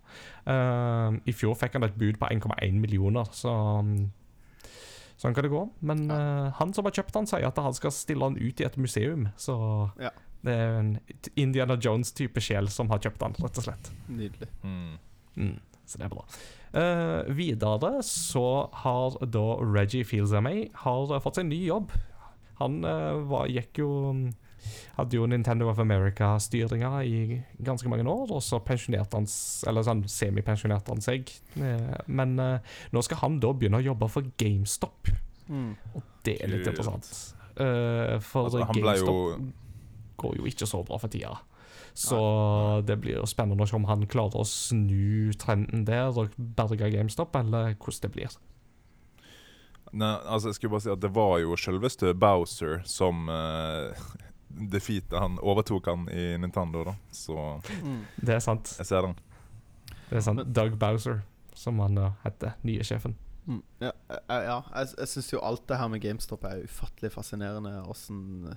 I 1.23 1.37
fjor 1.39 1.55
fikk 1.55 1.79
han 1.79 1.87
et 1.87 1.95
bud 1.95 2.19
på 2.19 2.35
1,1 2.35 2.83
millioner, 2.83 3.31
så 3.31 3.55
mm, 3.87 4.09
Sånn 5.17 5.33
kan 5.37 5.47
det 5.47 5.53
gå. 5.53 5.63
Men 5.81 6.11
eh, 6.13 6.51
han 6.59 6.75
som 6.77 6.85
har 6.85 6.93
kjøpt 6.93 7.15
den, 7.17 7.27
sier 7.31 7.47
at 7.49 7.57
han 7.63 7.77
skal 7.77 7.95
stille 7.95 8.27
den 8.29 8.37
ut 8.37 8.61
i 8.61 8.67
et 8.69 8.77
museum. 8.77 9.29
Så 9.41 9.57
Ja. 10.03 10.11
det 10.45 10.53
er 10.53 10.77
en 10.81 10.91
Indiana 11.37 11.77
Jones-type 11.81 12.41
sjel 12.45 12.69
som 12.69 12.91
har 12.93 13.01
kjøpt 13.01 13.23
den, 13.25 13.37
rett 13.41 13.59
og 13.63 13.65
slett. 13.65 13.91
Nydelig. 14.13 14.49
Mm. 14.63 14.99
Mm. 15.37 15.57
Så 15.87 15.99
det 15.99 16.05
er 16.09 16.13
bra. 16.13 16.27
Uh, 16.77 17.33
videre 17.33 18.03
så 18.05 18.69
har 18.83 19.17
da 19.25 19.45
Reggie 19.63 20.05
Fils-Aimé 20.05 20.69
har 20.83 21.21
fått 21.25 21.39
seg 21.39 21.47
en 21.47 21.53
ny 21.55 21.63
jobb. 21.65 21.95
Han 22.61 22.83
uh, 22.85 23.23
var, 23.31 23.49
gikk 23.49 23.81
jo 23.81 23.91
hadde 24.97 25.19
jo 25.19 25.27
Nintendo 25.31 25.69
of 25.71 25.81
America-styringa 25.83 26.93
i 27.05 27.41
ganske 27.65 27.91
mange 27.93 28.07
år, 28.09 28.33
og 28.37 28.43
så 28.45 28.61
pensjonerte 28.65 29.19
han 29.19 29.29
Eller 29.71 29.87
sånn 29.87 30.05
semipensjonerte 30.11 30.95
han 30.95 31.05
seg. 31.05 31.33
Eh, 31.57 31.95
Men 32.07 32.39
uh, 32.41 32.77
nå 32.93 33.03
skal 33.05 33.23
han 33.25 33.41
da 33.43 33.53
begynne 33.53 33.81
å 33.81 33.87
jobbe 33.87 34.09
for 34.13 34.27
GameStop. 34.41 35.13
Mm. 35.49 35.75
Det 36.27 36.39
er 36.43 36.51
litt 36.51 36.65
Kult. 36.65 36.73
interessant. 36.75 37.13
Uh, 37.57 38.19
for 38.21 38.51
Altså, 38.51 38.67
GameStop 38.73 39.15
jo 39.15 39.53
går 40.17 40.39
jo 40.41 40.49
ikke 40.49 40.67
så 40.69 40.83
bra 40.87 40.99
for 41.01 41.13
tida. 41.13 41.37
Så 41.97 42.19
det 42.85 42.99
blir 43.01 43.17
jo 43.17 43.29
spennende 43.29 43.65
å 43.65 43.69
se 43.69 43.77
om 43.79 43.87
han 43.89 44.05
klarer 44.11 44.43
å 44.43 44.49
snu 44.49 45.33
trenden 45.41 45.87
der 45.89 46.13
og 46.13 46.35
berge 46.37 46.91
GameStop, 46.93 47.37
eller 47.37 47.73
hvordan 47.73 48.03
det 48.05 48.13
blir. 48.13 48.37
Nei, 49.97 50.13
altså 50.27 50.51
jeg 50.51 50.59
skulle 50.59 50.75
bare 50.75 50.85
si 50.85 50.91
at 50.93 51.01
Det 51.01 51.13
var 51.15 51.39
jo 51.41 51.57
selveste 51.57 52.11
Bowser 52.19 52.81
som 52.91 53.31
uh, 53.31 53.95
defeatet 54.57 55.19
han 55.19 55.39
Overtok 55.43 55.87
han 55.91 56.09
i 56.09 56.37
Nintendo, 56.41 56.85
da. 56.85 56.95
Så 57.13 57.37
Mm. 57.83 58.05
Det 58.21 58.35
er 58.35 58.41
sant. 58.41 58.75
jeg 58.79 58.87
ser 58.87 59.03
den. 59.03 59.17
Det 60.11 60.17
er 60.19 60.21
sant. 60.21 60.37
Men- 60.43 60.53
Doug 60.53 60.79
Bowser, 60.79 61.23
som 61.55 61.79
han 61.81 61.99
uh, 61.99 62.13
heter. 62.25 62.55
Nye 62.65 62.85
sjefen. 62.85 63.17
Mm. 63.47 63.63
Ja, 63.81 63.93
eh, 64.11 64.43
ja 64.45 64.61
jeg, 64.75 64.89
jeg 64.99 65.09
syns 65.09 65.33
jo 65.33 65.41
alt 65.41 65.67
det 65.69 65.77
her 65.79 65.89
med 65.89 66.01
GameStop 66.03 66.45
er 66.45 66.65
ufattelig 66.65 67.13
fascinerende. 67.13 67.77
Åssen 67.89 68.57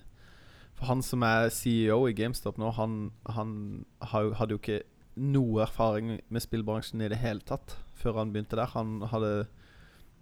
For 0.76 0.86
han 0.86 1.02
som 1.04 1.22
er 1.24 1.50
CEO 1.50 2.08
i 2.08 2.14
GameStop 2.14 2.58
nå, 2.58 2.72
han, 2.74 3.12
han 3.28 3.86
hadde 4.02 4.56
jo 4.56 4.58
ikke 4.58 4.82
noe 5.20 5.62
erfaring 5.66 6.20
med 6.30 6.42
spillbransjen 6.42 7.02
i 7.04 7.10
det 7.12 7.18
hele 7.20 7.42
tatt 7.42 7.76
før 8.00 8.14
han 8.22 8.32
begynte 8.32 8.56
der. 8.56 8.72
Han 8.74 9.02
hadde 9.12 9.48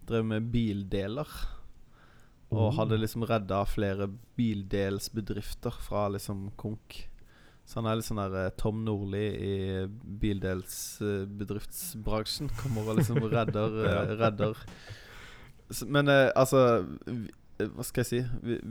drevet 0.08 0.26
med 0.26 0.52
bildeler. 0.52 1.28
Og 2.52 2.58
Oh. 2.70 2.76
hadde 2.78 2.98
liksom 2.98 3.24
redda 3.28 3.66
flere 3.68 4.08
bildelsbedrifter 4.38 5.72
fra 5.84 6.06
liksom 6.10 6.52
konk. 6.56 7.10
Så 7.68 7.76
han 7.82 7.86
er 7.92 7.96
litt 8.00 8.06
sånn 8.08 8.22
der 8.22 8.36
eh, 8.46 8.54
Tom 8.56 8.86
Nordli 8.86 9.26
i 9.36 9.84
bildelsbedriftsbransjen. 10.22 12.48
Kommer 12.62 12.88
og 12.94 12.98
liksom 13.02 13.20
redder, 13.36 13.72
eh, 13.84 14.14
redder. 14.22 14.56
Men 15.92 16.08
eh, 16.08 16.30
altså 16.36 16.62
Hva 17.58 17.84
skal 17.84 18.04
jeg 18.06 18.10
si? 18.12 18.22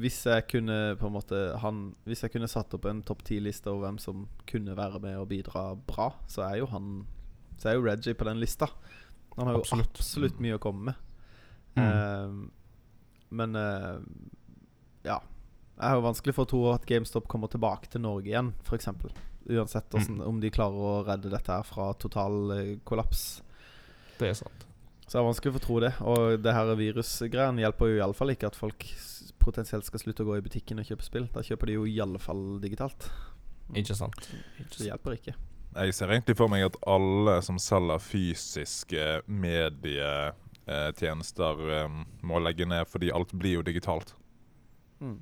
Hvis 0.00 0.22
jeg 0.24 0.46
kunne 0.48 0.96
på 0.96 1.06
en 1.10 1.16
måte 1.18 1.36
han, 1.60 1.80
Hvis 2.08 2.22
jeg 2.24 2.32
kunne 2.32 2.48
satt 2.48 2.72
opp 2.78 2.84
en 2.88 3.02
topp 3.04 3.20
ti-liste 3.26 3.68
over 3.68 3.82
hvem 3.88 3.98
som 4.00 4.22
kunne 4.48 4.76
være 4.78 4.98
med 5.02 5.18
og 5.20 5.28
bidra 5.32 5.74
bra, 5.76 6.08
så 6.30 6.40
er 6.48 6.56
jo 6.62 6.66
han 6.72 6.86
Så 7.58 7.68
er 7.68 7.74
jo 7.76 7.84
Reggie 7.84 8.14
på 8.16 8.24
den 8.28 8.40
lista. 8.40 8.66
Han 9.36 9.46
har 9.50 9.54
jo 9.58 9.62
Absolutt. 9.66 9.92
absolutt, 10.00 10.38
mye 10.40 10.56
å 10.56 10.62
komme 10.62 10.82
med. 10.88 10.96
Mm. 11.76 12.48
Men 13.30 13.56
uh, 13.56 13.98
ja. 15.06 15.20
Jeg 15.76 15.88
har 15.90 15.98
jo 15.98 16.04
vanskelig 16.06 16.34
for 16.34 16.46
å 16.46 16.50
tro 16.50 16.60
at 16.72 16.86
GameStop 16.88 17.26
kommer 17.28 17.50
tilbake 17.52 17.90
til 17.92 18.00
Norge 18.00 18.30
igjen, 18.30 18.54
f.eks. 18.64 18.88
Uansett 19.46 19.90
hvordan, 19.92 20.16
Mm. 20.16 20.22
om 20.26 20.38
de 20.40 20.50
klarer 20.50 20.74
å 20.88 20.94
redde 21.06 21.30
dette 21.30 21.52
her 21.52 21.62
fra 21.68 21.90
total 21.94 22.50
eh, 22.54 22.70
kollaps. 22.88 23.42
Det 24.18 24.30
er 24.30 24.38
sant. 24.38 24.64
Så 25.06 25.12
det 25.12 25.20
er 25.20 25.26
vanskelig 25.28 25.52
for 25.52 25.60
å 25.60 25.66
tro 25.66 25.76
det. 25.84 25.92
Og 26.02 26.40
det 26.42 26.54
her 26.56 26.72
virusgreiene 26.80 27.62
hjelper 27.62 27.92
jo 27.92 28.00
iallfall 28.00 28.32
ikke 28.32 28.48
at 28.48 28.56
folk 28.58 28.86
potensielt 29.38 29.86
skal 29.86 30.00
slutte 30.02 30.24
å 30.24 30.30
gå 30.32 30.38
i 30.40 30.42
butikken 30.48 30.80
og 30.82 30.88
kjøpe 30.88 31.06
spill. 31.06 31.28
Da 31.30 31.44
kjøper 31.46 31.70
de 31.70 31.76
jo 31.76 31.84
i 31.86 32.00
alle 32.02 32.18
fall 32.18 32.56
digitalt. 32.64 33.06
Ikke 33.76 33.94
sant. 33.94 34.26
Ikke 34.58 34.80
Det 34.80 34.88
hjelper 34.88 35.14
ikke. 35.20 35.36
Jeg 35.76 35.94
ser 35.94 36.10
egentlig 36.10 36.38
for 36.40 36.48
meg 36.50 36.64
at 36.66 36.76
alle 36.88 37.36
som 37.44 37.60
selger 37.60 38.00
fysiske 38.02 39.06
medietjenester, 39.28 40.34
eh, 40.68 41.88
må 42.26 42.38
legge 42.42 42.66
ned, 42.66 42.86
fordi 42.90 43.12
alt 43.14 43.32
blir 43.38 43.58
jo 43.58 43.62
digitalt. 43.66 44.14
Mm. 45.00 45.18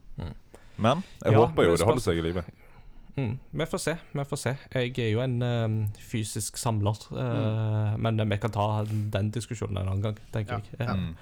Men 0.77 1.03
jeg 1.23 1.33
Ja, 1.33 1.41
håper 1.45 1.69
jo 1.69 1.77
det 1.77 1.87
holder 1.87 2.03
seg 2.03 2.19
i 2.19 2.25
live. 2.25 2.45
Mm, 3.17 3.39
vi 3.51 3.67
får 3.71 3.79
se. 3.79 3.93
vi 4.13 4.25
får 4.27 4.37
se. 4.41 4.53
Jeg 4.75 4.99
er 4.99 5.11
jo 5.13 5.21
en 5.23 5.37
ø, 5.43 5.51
fysisk 6.03 6.57
samler, 6.59 6.99
uh, 7.15 7.95
men 7.97 8.19
vi 8.31 8.39
kan 8.43 8.51
ta 8.51 8.85
den 8.89 9.31
diskusjonen 9.31 9.79
en 9.79 9.89
annen 9.93 10.03
gang, 10.03 10.17
tenker 10.35 10.59
Ja, 10.59 10.79
jeg. 10.79 10.89
Ja. 10.89 10.95
Mm. 10.99 11.15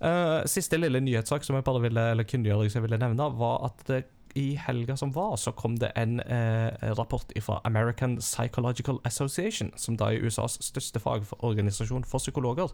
Uh, 0.00 0.46
siste 0.48 0.76
lille 0.80 1.00
nyhetssak 1.00 1.44
som 1.44 1.56
jeg 1.58 1.64
bare 1.66 1.80
ville 1.84 2.00
Eller 2.14 2.24
kunngjøring 2.24 2.70
som 2.72 2.80
jeg 2.80 2.86
ville 2.88 3.00
nevne, 3.00 3.26
var 3.36 3.66
at 3.68 3.82
det, 3.88 4.04
i 4.38 4.54
helga 4.60 4.96
som 4.96 5.12
var, 5.14 5.36
så 5.36 5.52
kom 5.56 5.76
det 5.80 5.92
en 5.98 6.20
eh, 6.20 6.70
rapport 6.98 7.32
fra 7.42 7.60
American 7.64 8.18
Psychological 8.20 9.00
Association, 9.04 9.72
som 9.76 9.96
da 9.96 10.10
er 10.10 10.26
USAs 10.26 10.58
største 10.64 11.02
fagorganisasjon 11.02 12.06
for 12.08 12.22
psykologer. 12.22 12.72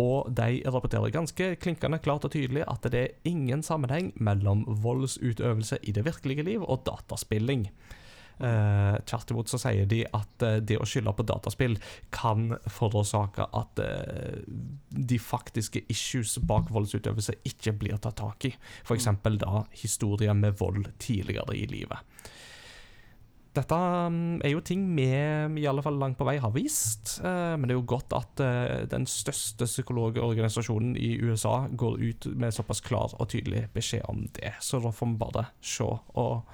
Og 0.00 0.30
de 0.36 0.62
rapporterer 0.66 1.12
ganske 1.14 1.54
klinkende 1.60 2.00
klart 2.02 2.24
og 2.24 2.32
tydelig 2.32 2.64
at 2.70 2.86
det 2.92 3.00
er 3.00 3.30
ingen 3.30 3.62
sammenheng 3.62 4.12
mellom 4.16 4.64
voldsutøvelse 4.82 5.80
i 5.82 5.92
det 5.92 6.06
virkelige 6.06 6.46
liv 6.46 6.64
og 6.64 6.86
dataspilling. 6.86 7.68
Eh, 8.40 8.96
Tvert 9.04 9.32
imot 9.34 9.52
så 9.52 9.60
sier 9.60 9.88
de 9.90 10.02
at 10.16 10.44
eh, 10.46 10.58
det 10.64 10.78
å 10.80 10.88
skylde 10.88 11.12
på 11.16 11.26
dataspill 11.28 11.76
kan 12.14 12.54
forårsake 12.72 13.46
at 13.56 13.82
eh, 13.84 14.40
de 14.88 15.20
faktiske 15.20 15.84
issues 15.92 16.38
bak 16.48 16.72
voldsutøvelse 16.72 17.36
ikke 17.50 17.76
blir 17.82 18.00
tatt 18.00 18.20
tak 18.20 18.48
i. 18.48 18.54
F.eks. 18.84 19.10
da 19.42 19.64
historier 19.82 20.36
med 20.36 20.56
vold 20.60 20.88
tidligere 21.02 21.56
i 21.58 21.66
livet. 21.70 22.30
Dette 23.50 23.74
mm, 23.74 24.42
er 24.46 24.52
jo 24.52 24.62
ting 24.62 24.84
vi 24.94 25.08
i 25.10 25.66
alle 25.66 25.82
fall 25.82 25.96
langt 25.98 26.18
på 26.20 26.26
vei 26.28 26.36
har 26.38 26.52
visst, 26.54 27.16
eh, 27.18 27.54
men 27.58 27.66
det 27.66 27.74
er 27.74 27.80
jo 27.80 27.88
godt 27.96 28.14
at 28.14 28.42
eh, 28.46 28.82
den 28.90 29.08
største 29.10 29.66
psykologorganisasjonen 29.66 30.94
i 30.94 31.16
USA 31.18 31.64
går 31.68 31.98
ut 31.98 32.28
med 32.38 32.54
såpass 32.54 32.82
klar 32.86 33.16
og 33.18 33.32
tydelig 33.32 33.66
beskjed 33.74 34.06
om 34.10 34.22
det. 34.38 34.54
Så 34.62 34.78
da 34.84 34.94
får 34.94 35.10
vi 35.10 35.22
bare 35.24 35.48
se 35.60 35.88
og 35.90 36.46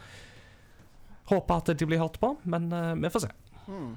håpe 1.30 1.56
at 1.56 1.72
de 1.78 1.86
blir 1.88 2.00
hørt 2.00 2.20
på, 2.22 2.34
men 2.42 2.70
eh, 2.72 2.94
vi 2.94 3.10
får 3.10 3.26
se. 3.26 3.32
Mm. 3.66 3.96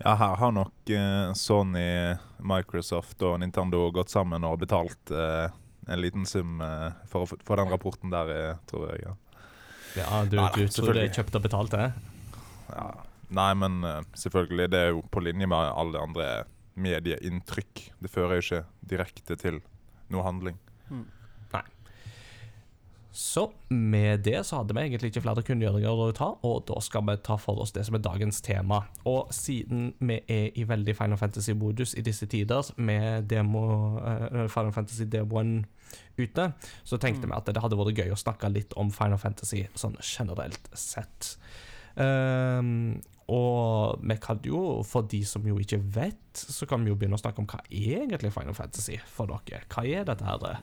Ja, 0.00 0.14
her 0.14 0.36
har 0.40 0.52
nok 0.56 0.90
eh, 0.90 1.32
Sony, 1.36 2.16
Microsoft 2.38 3.22
og 3.22 3.40
Nintendo 3.42 3.86
gått 3.94 4.12
sammen 4.12 4.44
og 4.48 4.60
betalt 4.62 5.12
eh, 5.12 5.50
en 5.90 6.00
liten 6.00 6.26
sum 6.28 6.60
for 7.10 7.24
å 7.24 7.28
få 7.28 7.38
få 7.44 7.56
den 7.58 7.70
rapporten 7.72 8.12
der, 8.12 8.58
tror 8.70 8.92
jeg. 8.92 9.08
Ja. 9.08 9.16
Ja, 9.98 10.20
du, 10.22 10.36
Nei, 10.38 10.50
du 10.54 10.68
tror 10.70 10.94
det 10.94 11.08
er 11.08 11.14
kjøpt 11.16 11.34
og 11.34 11.42
betalt, 11.48 11.72
det? 11.74 11.88
Ja. 12.70 12.90
Nei, 13.34 13.48
men 13.58 13.80
selvfølgelig, 14.14 14.68
det 14.70 14.82
er 14.84 14.92
jo 14.92 15.00
på 15.10 15.22
linje 15.24 15.48
med 15.50 15.72
alle 15.72 15.98
andre 15.98 16.28
medieinntrykk. 16.78 17.82
Det 17.98 18.10
fører 18.12 18.38
jo 18.38 18.44
ikke 18.44 18.60
direkte 18.92 19.36
til 19.40 19.58
noe 20.12 20.22
handling. 20.26 20.60
Mm. 20.90 21.08
Så 23.12 23.48
med 23.74 24.20
det 24.22 24.44
så 24.46 24.60
hadde 24.60 24.74
vi 24.76 24.84
egentlig 24.84 25.10
ikke 25.10 25.24
flere 25.24 25.42
kunngjøringer 25.42 26.02
å 26.04 26.12
ta, 26.14 26.28
og 26.46 26.62
da 26.68 26.78
skal 26.84 27.02
vi 27.08 27.16
ta 27.26 27.34
for 27.42 27.58
oss 27.62 27.72
det 27.74 27.82
som 27.88 27.96
er 27.98 28.04
dagens 28.04 28.38
tema. 28.46 28.84
Og 29.10 29.32
siden 29.34 29.92
vi 29.98 30.20
er 30.30 30.54
i 30.54 30.62
veldig 30.68 30.94
Final 30.94 31.18
Fantasy-modus 31.18 31.96
i 31.98 32.04
disse 32.06 32.28
tider, 32.30 32.70
med 32.78 33.26
demo, 33.32 33.64
uh, 33.98 34.46
Final 34.52 34.70
Fantasy-demoen 34.76 35.64
ute, 36.20 36.52
så 36.84 36.98
tenkte 37.02 37.26
Mm. 37.26 37.32
vi 37.32 37.36
at 37.36 37.46
det 37.50 37.62
hadde 37.62 37.76
vært 37.80 37.98
gøy 37.98 38.12
å 38.14 38.18
snakke 38.22 38.52
litt 38.52 38.72
om 38.76 38.92
Final 38.94 39.18
Fantasy 39.18 39.66
sånn 39.74 39.96
generelt 40.00 40.70
sett. 40.74 41.36
Um, 41.96 43.00
og 43.30 43.98
vi 44.02 44.16
kan 44.22 44.38
jo, 44.46 44.82
for 44.86 45.02
de 45.02 45.24
som 45.26 45.42
jo 45.46 45.58
ikke 45.58 45.80
vet, 45.82 46.34
så 46.34 46.66
kan 46.66 46.82
vi 46.84 46.90
jo 46.90 46.96
begynne 46.98 47.18
å 47.18 47.22
snakke 47.22 47.42
om 47.42 47.46
hva 47.50 47.58
er 47.70 48.04
egentlig 48.04 48.32
Final 48.34 48.54
Fantasy 48.54 48.98
for 49.06 49.26
dere. 49.26 49.64
Hva 49.70 49.84
er 49.86 50.04
dette 50.04 50.24
her? 50.24 50.60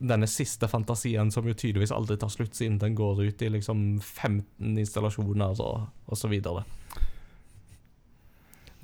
Denne 0.00 0.24
siste 0.30 0.68
fantasien 0.72 1.28
som 1.30 1.44
jo 1.44 1.52
tydeligvis 1.52 1.92
aldri 1.92 2.16
tar 2.16 2.30
slutt, 2.32 2.54
siden 2.56 2.78
den 2.80 2.94
går 2.96 3.20
ut 3.26 3.42
i 3.44 3.50
liksom 3.52 4.00
15 4.00 4.78
installasjoner 4.80 5.60
og, 5.60 5.88
og 6.08 6.16
så 6.16 6.30
videre. 6.32 6.64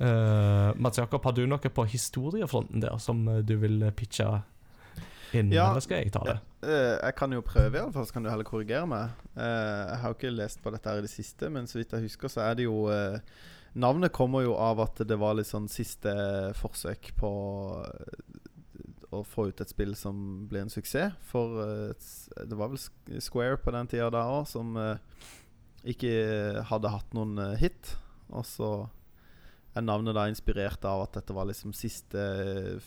Uh, 0.01 0.73
Mats 0.75 0.97
Jakob, 0.97 1.23
har 1.23 1.33
du 1.37 1.45
noe 1.47 1.69
på 1.69 1.85
historiefronten 1.87 2.81
der 2.83 2.97
som 2.99 3.21
eh, 3.29 3.43
du 3.45 3.53
vil 3.61 3.85
pitche 3.95 4.25
inn, 5.33 5.51
Ja. 5.53 5.69
eller 5.69 5.83
skal 5.85 6.01
jeg 6.01 6.11
ta 6.13 6.23
det? 6.27 6.37
Uh, 6.65 6.97
jeg 6.97 7.15
kan 7.15 7.33
jo 7.33 7.41
prøve, 7.45 7.77
i 7.77 7.81
alle 7.81 7.93
fall, 7.93 8.05
så 8.09 8.13
kan 8.17 8.25
du 8.25 8.29
heller 8.31 8.47
korrigere 8.47 8.89
meg. 8.89 9.13
Uh, 9.37 9.43
jeg 9.93 9.99
har 10.01 10.07
jo 10.09 10.17
ikke 10.17 10.33
lest 10.33 10.63
på 10.63 10.73
dette 10.73 10.89
her 10.89 11.01
i 11.01 11.05
det 11.05 11.13
siste, 11.13 11.49
men 11.53 11.69
så 11.69 11.79
vidt 11.79 11.93
jeg 11.93 12.07
husker, 12.09 12.33
så 12.33 12.45
er 12.49 12.59
det 12.59 12.67
jo 12.69 12.89
Navnet 13.73 14.11
kommer 14.13 14.43
jo 14.45 14.51
av 14.61 14.77
at 14.83 14.99
det 15.09 15.15
var 15.17 15.33
litt 15.33 15.49
sånn 15.49 15.65
siste 15.65 16.11
forsøk 16.59 17.07
på 17.17 17.29
å 19.13 19.23
få 19.27 19.47
ut 19.51 19.61
et 19.63 19.69
spill 19.71 19.93
som 19.99 20.17
ble 20.49 20.63
en 20.65 20.71
suksess. 20.73 21.13
For 21.29 21.61
eh, 21.63 22.09
det 22.49 22.57
var 22.59 22.71
vel 22.73 23.21
Square 23.21 23.59
på 23.63 23.73
den 23.75 23.89
tida 23.91 24.09
da 24.13 24.23
òg 24.39 24.47
som 24.49 24.75
eh, 24.79 24.97
ikke 25.93 26.63
hadde 26.69 26.91
hatt 26.93 27.13
noen 27.17 27.37
eh, 27.43 27.55
hit. 27.61 27.95
Og 28.33 28.45
så 28.47 28.69
er 29.75 29.85
navnet 29.85 30.15
da 30.17 30.27
inspirert 30.29 30.85
av 30.85 31.05
at 31.07 31.17
dette 31.19 31.33
var 31.35 31.47
liksom 31.49 31.73
siste 31.77 32.21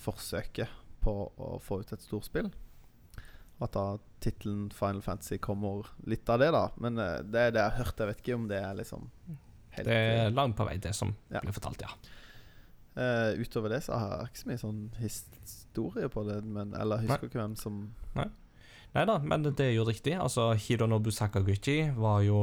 forsøket 0.02 0.70
på 1.02 1.14
å 1.38 1.56
få 1.62 1.80
ut 1.82 1.92
et 1.94 2.02
storspill. 2.04 2.50
At 3.62 3.72
da 3.72 3.96
tittelen 4.20 4.68
Final 4.74 5.02
Fantasy 5.02 5.38
kommer 5.42 5.86
litt 6.06 6.28
av 6.30 6.42
det, 6.42 6.50
da. 6.52 6.66
Men 6.82 6.98
det 6.98 7.40
er 7.40 7.54
det 7.54 7.62
jeg 7.62 7.70
har 7.70 7.78
hørt. 7.80 7.98
Jeg 8.02 8.10
vet 8.10 8.22
ikke 8.24 8.36
om 8.38 8.48
det 8.50 8.58
er 8.60 8.76
liksom 8.82 9.06
helt 9.76 9.88
Det 9.88 9.96
er 10.26 10.34
langt 10.34 10.56
på 10.58 10.66
vei 10.68 10.76
det 10.82 10.92
som 10.96 11.14
Ja. 11.32 11.40
blir 11.40 11.54
fortalt, 11.56 11.82
ja. 11.86 11.90
Eh, 12.96 13.36
utover 13.44 13.74
det 13.74 13.82
så 13.84 13.98
har 14.00 14.12
jeg 14.14 14.30
ikke 14.30 14.40
så 14.40 14.48
mye 14.48 14.62
sånn 14.62 14.82
historie 15.02 16.08
på 16.08 16.24
det, 16.24 16.40
men, 16.48 16.72
eller 16.80 17.04
husker 17.04 17.28
ikke 17.28 17.42
hvem 17.42 17.56
som 17.60 17.86
Nei 18.96 19.02
da, 19.04 19.18
men 19.20 19.42
det 19.44 19.60
er 19.60 19.74
jo 19.74 19.84
riktig. 19.84 20.14
Altså, 20.16 20.54
Hironobu 20.56 21.10
Sakaguchi 21.12 21.90
var 21.98 22.22
jo 22.24 22.38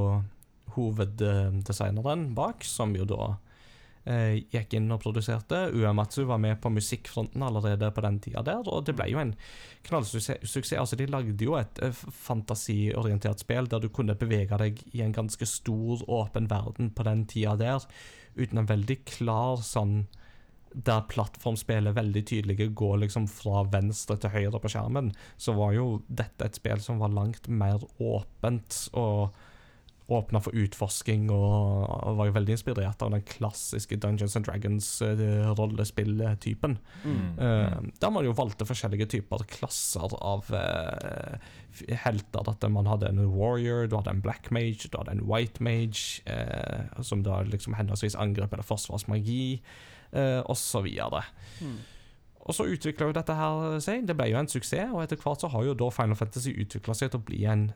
hoveddesigneren 0.76 2.28
bak, 2.38 2.62
som 2.68 2.94
jo 2.94 3.08
da 3.10 3.32
eh, 4.06 4.44
gikk 4.54 4.76
inn 4.78 4.92
og 4.94 5.02
produserte. 5.02 5.64
Uematsu 5.74 6.24
var 6.30 6.38
med 6.44 6.60
på 6.62 6.70
musikkfronten 6.74 7.42
allerede 7.42 7.90
på 7.96 8.06
den 8.06 8.20
tida 8.22 8.44
der, 8.46 8.62
og 8.70 8.86
det 8.86 8.94
ble 9.00 9.10
jo 9.10 9.22
en 9.24 9.34
knallsuksess. 9.90 10.76
Altså, 10.78 11.00
de 11.00 11.10
lagde 11.10 11.48
jo 11.48 11.58
et 11.58 11.82
eh, 11.82 12.06
fantasiorientert 12.28 13.42
spill 13.42 13.70
der 13.72 13.82
du 13.82 13.90
kunne 13.90 14.18
bevege 14.20 14.60
deg 14.62 14.84
i 14.94 15.02
en 15.06 15.16
ganske 15.16 15.50
stor, 15.50 16.06
åpen 16.06 16.52
verden 16.52 16.94
på 16.94 17.10
den 17.10 17.26
tida 17.30 17.58
der, 17.58 17.90
uten 18.38 18.62
en 18.62 18.70
veldig 18.70 19.02
klar 19.10 19.66
sånn 19.66 20.04
der 20.74 21.06
plattformspillet 21.10 21.96
veldig 21.96 22.26
tydelig 22.30 22.70
går 22.78 23.00
liksom 23.06 23.28
fra 23.32 23.64
venstre 23.74 24.18
til 24.22 24.34
høyre 24.34 24.62
på 24.62 24.74
skjermen, 24.74 25.14
så 25.38 25.56
var 25.58 25.74
jo 25.78 25.88
dette 26.08 26.48
et 26.48 26.60
spill 26.60 26.82
som 26.84 27.02
var 27.04 27.14
langt 27.14 27.48
mer 27.48 27.84
åpent 28.02 28.88
og 28.98 29.36
åpna 30.12 30.42
for 30.44 30.52
utforsking, 30.58 31.30
og, 31.32 32.16
var 32.18 32.26
jo 32.28 32.34
veldig 32.36 32.52
inspirert 32.58 33.02
av 33.06 33.12
den 33.14 33.24
klassiske 33.28 33.96
Dungeons 34.04 34.36
and 34.36 34.46
Dragons-rollespilltypen. 34.48 36.74
Mm. 37.06 37.28
Uh, 37.40 37.78
der 38.02 38.12
man 38.12 38.26
jo 38.28 38.34
valgte 38.38 38.66
forskjellige 38.68 39.08
typer 39.16 39.40
klasser 39.50 40.10
av 40.20 40.42
uh, 40.52 41.34
helter. 42.04 42.44
At 42.52 42.62
man 42.72 42.88
hadde 42.92 43.10
en 43.10 43.22
warrior, 43.32 43.80
du 43.88 43.96
hadde 43.96 44.14
en 44.18 44.26
black 44.26 44.46
mage, 44.52 44.90
du 44.90 44.98
hadde 45.00 45.14
en 45.16 45.28
white 45.30 45.60
mage, 45.64 46.04
som 47.02 47.24
da 47.26 47.42
liksom 47.48 47.74
henholdsvis 47.80 48.20
angrep 48.20 48.54
eller 48.54 48.68
forsvarsmagi, 48.68 49.62
uh, 50.16 50.42
osv. 50.50 50.88
Mm. 51.62 51.78
Og 52.44 52.56
så 52.58 52.66
utvikla 52.68 53.08
jo 53.08 53.16
dette 53.16 53.36
her 53.38 53.80
seg. 53.84 54.04
Det 54.08 54.16
ble 54.20 54.30
jo 54.34 54.40
en 54.42 54.50
suksess, 54.52 54.92
og 54.92 55.04
etter 55.06 55.20
hvert 55.22 55.44
så 55.44 55.50
har 55.54 55.64
jo 55.64 55.78
da 55.80 55.88
Final 55.96 56.18
Fantasy 56.20 56.52
utvikla 56.60 56.96
seg 56.98 57.14
til 57.14 57.22
å 57.22 57.28
bli 57.30 57.46
en 57.48 57.70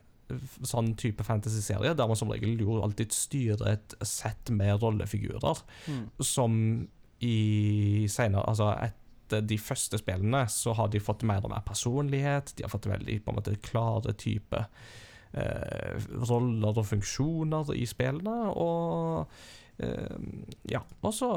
sånn 0.68 0.90
type 1.00 1.24
fantasy-serie, 1.24 1.94
der 1.96 2.08
man 2.10 2.18
som 2.20 2.28
regel 2.28 2.58
jo 2.60 2.82
alltid 2.84 3.14
styrer 3.16 3.70
et 3.70 3.94
sett 4.04 4.50
med 4.52 4.82
rollefigurer 4.82 5.62
Mm. 5.88 6.02
som 6.20 6.88
i 7.24 8.06
senere 8.12 8.44
Altså 8.46 8.68
etter 8.84 9.40
de 9.48 9.56
første 9.58 9.98
spillene 9.98 10.44
så 10.48 10.74
har 10.76 10.88
de 10.92 11.00
fått 11.00 11.24
mer 11.24 11.40
og 11.44 11.50
mer 11.50 11.64
personlighet. 11.66 12.52
De 12.56 12.62
har 12.62 12.70
fått 12.70 12.86
veldig 12.86 13.24
på 13.24 13.32
en 13.32 13.36
måte 13.40 13.56
klare 13.64 14.12
type 14.16 14.60
eh, 15.34 15.96
roller 16.28 16.78
og 16.78 16.86
funksjoner 16.86 17.72
i 17.76 17.86
spillene, 17.88 18.52
og 18.52 19.26
eh, 19.80 20.16
Ja. 20.70 20.80
Og 21.02 21.12
så 21.14 21.32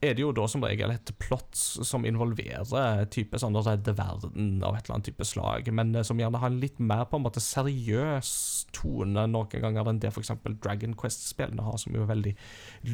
er 0.00 0.14
det 0.14 0.22
jo 0.22 0.30
da 0.34 0.44
som 0.50 0.62
regel 0.62 0.92
et 0.94 1.10
plott 1.18 1.58
som 1.58 2.04
involverer 2.06 3.08
type 3.10 3.38
sånn 3.40 3.56
å 3.58 3.64
redde 3.66 3.96
verden 3.98 4.60
av 4.62 4.76
et 4.76 4.86
eller 4.86 4.98
annet 4.98 5.08
type 5.10 5.26
slag, 5.26 5.70
men 5.74 5.90
eh, 5.96 6.06
som 6.06 6.20
gjerne 6.20 6.38
har 6.38 6.52
en 6.52 6.60
litt 6.62 6.78
mer 6.78 7.04
på 7.10 7.18
en 7.18 7.24
måte 7.24 7.42
seriøs 7.42 8.30
tone 8.76 9.26
noen 9.26 9.64
ganger 9.64 9.90
enn 9.90 9.98
det 10.02 10.12
f.eks. 10.12 10.36
Dragon 10.62 10.94
Quest-spillene 10.98 11.66
har, 11.66 11.80
som 11.82 11.96
jo 11.96 12.04
er 12.04 12.12
veldig 12.12 12.34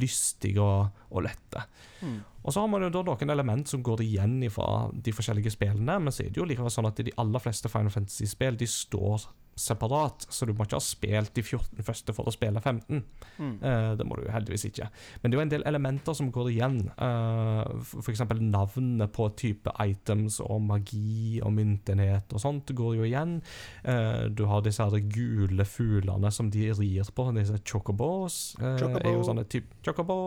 lystige 0.01 0.64
og, 0.64 1.05
og 1.12 1.26
lette. 1.28 1.66
Mm. 2.01 2.22
Og 2.44 2.52
så 2.52 2.64
har 2.64 2.72
man 2.72 2.86
jo 2.86 2.93
da 2.94 3.05
noen 3.05 3.36
element 3.36 3.68
som 3.68 3.85
går 3.85 4.05
igjen 4.05 4.40
fra 4.52 4.89
de 4.93 5.12
forskjellige 5.16 5.52
spillene, 5.52 6.01
men 6.01 6.14
så 6.14 6.24
er 6.24 6.32
det 6.32 6.40
jo 6.40 6.48
likevel 6.48 6.72
sånn 6.72 6.89
at 6.89 7.05
de 7.05 7.12
aller 7.20 7.44
fleste 7.44 7.72
Final 7.72 7.93
Fantasy-spill 7.93 8.60
de 8.60 8.68
står 8.70 9.28
separat, 9.56 10.26
så 10.28 10.47
du 10.47 10.55
må 10.55 10.66
ikke 10.66 10.78
ha 10.78 10.85
spilt 10.85 11.35
de 11.36 11.44
14 11.44 11.85
første 11.86 12.14
for 12.16 12.28
å 12.28 12.35
spille 12.35 12.60
15. 12.60 13.02
Mm. 13.39 13.55
Uh, 13.62 13.93
det 13.98 14.06
må 14.09 14.18
du 14.18 14.26
heldigvis 14.32 14.66
ikke. 14.70 14.89
Men 15.22 15.31
det 15.31 15.36
er 15.36 15.40
jo 15.40 15.44
en 15.44 15.55
del 15.55 15.66
elementer 15.70 16.16
som 16.18 16.31
går 16.35 16.51
igjen. 16.55 16.81
Uh, 16.98 17.62
F.eks. 18.01 18.24
navnene 18.40 19.09
på 19.14 19.28
type 19.39 19.72
items 19.85 20.40
og 20.44 20.62
magi 20.66 21.40
og 21.44 21.55
myntenhet 21.56 22.35
og 22.35 22.43
sånt 22.43 22.74
går 22.76 22.98
jo 23.01 23.09
igjen. 23.09 23.39
Uh, 23.86 24.26
du 24.31 24.47
har 24.51 24.64
disse 24.64 24.82
her 24.85 25.09
gule 25.14 25.66
fuglene 25.68 26.32
som 26.35 26.51
de 26.52 26.70
rir 26.74 27.12
på, 27.14 27.28
disse 27.39 27.60
chocobos. 27.66 28.40
Uh, 28.60 28.74
Chocobo. 28.81 29.05
Er 29.05 29.18
jo 29.18 29.26
sånne 29.26 29.48
type, 29.51 29.82
chocobo 29.85 30.18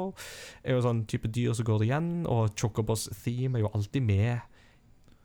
er 0.64 0.78
jo 0.78 0.84
sånn 0.86 1.06
type 1.10 1.30
dyr 1.34 1.56
som 1.58 1.68
går 1.68 1.88
igjen, 1.88 2.12
og 2.30 2.54
chocobos 2.60 3.08
theme 3.24 3.60
er 3.60 3.66
jo 3.66 3.74
alltid 3.74 4.06
med 4.06 4.57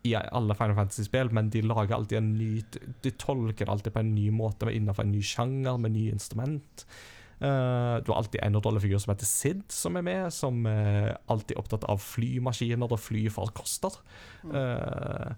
i 0.02 0.14
alle 0.18 0.54
Final 0.58 0.76
Fantasy-spill, 0.76 1.30
men 1.34 1.50
de 1.54 1.62
lager 1.62 1.94
alltid 1.96 2.18
en 2.18 2.32
ny 2.34 2.62
De 3.04 3.12
tolker 3.14 3.66
det 3.66 3.72
alltid 3.72 3.94
på 3.94 4.02
en 4.02 4.14
ny 4.16 4.30
måte 4.34 4.70
innenfor 4.70 5.06
en 5.06 5.12
ny 5.14 5.22
sjanger 5.22 5.78
med 5.78 5.94
ny 5.94 6.08
instrument. 6.10 6.86
Uh, 7.42 7.98
du 8.02 8.12
har 8.12 8.20
alltid 8.20 8.42
en 8.44 8.58
rollefigur 8.62 9.00
som 9.02 9.14
heter 9.14 9.26
Sid, 9.26 9.62
som 9.74 9.98
er 9.98 10.06
med, 10.06 10.28
som 10.34 10.66
er 10.70 11.16
alltid 11.30 11.58
opptatt 11.58 11.86
av 11.90 12.02
flymaskiner 12.02 12.90
og 12.94 13.02
flyfarkoster. 13.02 13.98
Eh, 14.46 15.32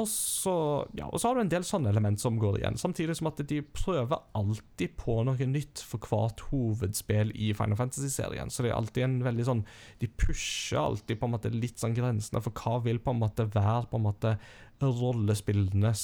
og 0.00 0.08
så, 0.10 0.54
ja, 0.98 1.06
og 1.06 1.20
så 1.20 1.28
har 1.30 1.36
du 1.38 1.42
en 1.44 1.52
del 1.52 1.64
sånne 1.66 1.90
element 1.92 2.20
som 2.22 2.38
går 2.40 2.58
igjen, 2.60 2.78
samtidig 2.80 3.16
som 3.18 3.28
at 3.30 3.42
de 3.50 3.60
prøver 3.76 4.18
alltid 4.38 4.96
på 5.00 5.18
noe 5.28 5.48
nytt 5.50 5.82
for 5.86 6.02
hvert 6.10 6.40
hovedspill 6.50 7.30
i 7.36 7.52
Final 7.58 7.78
Fantasy-serien. 7.78 8.50
Så 8.50 8.64
det 8.64 8.72
er 8.72 8.78
alltid 8.78 9.06
en 9.06 9.18
veldig 9.26 9.46
sånn 9.46 9.62
De 10.02 10.08
pusher 10.08 10.80
alltid 10.80 11.20
på 11.20 11.28
en 11.28 11.34
måte 11.36 11.52
litt 11.54 11.78
sånn 11.82 11.94
grensene 11.96 12.42
for 12.44 12.56
hva 12.56 12.80
vil 12.88 12.98
på 13.04 13.14
en 13.14 13.22
måte 13.22 13.46
være 13.52 13.86
på 13.92 14.00
en 14.00 14.08
måte 14.08 14.34
rollespillenes 14.80 16.02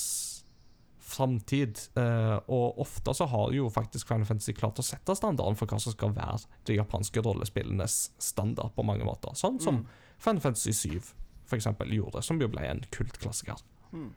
framtid. 1.07 1.79
Eh, 1.97 2.39
og 2.51 2.81
ofte 2.83 3.15
så 3.15 3.29
har 3.31 3.53
jo 3.55 3.69
faktisk 3.71 4.09
Final 4.11 4.27
Fantasy 4.27 4.55
klart 4.59 4.81
å 4.83 4.87
sette 4.87 5.15
standarden 5.17 5.59
for 5.59 5.71
hva 5.71 5.79
som 5.83 5.95
skal 5.95 6.15
være 6.17 6.41
de 6.67 6.79
japanske 6.81 7.23
rollespillenes 7.23 8.01
standard 8.19 8.75
på 8.75 8.85
mange 8.87 9.07
måter. 9.07 9.37
Sånn 9.39 9.61
som 9.63 9.83
Mm. 9.85 9.87
Final 10.19 10.41
Fantasy 10.41 10.73
7 10.73 11.01
for 11.47 11.57
eksempel 11.57 11.93
gjorde, 11.95 12.23
som 12.25 12.41
jo 12.41 12.49
ble 12.49 12.65
en 12.67 12.81
kultklassiker. 12.91 13.61
Mm. 13.97 14.13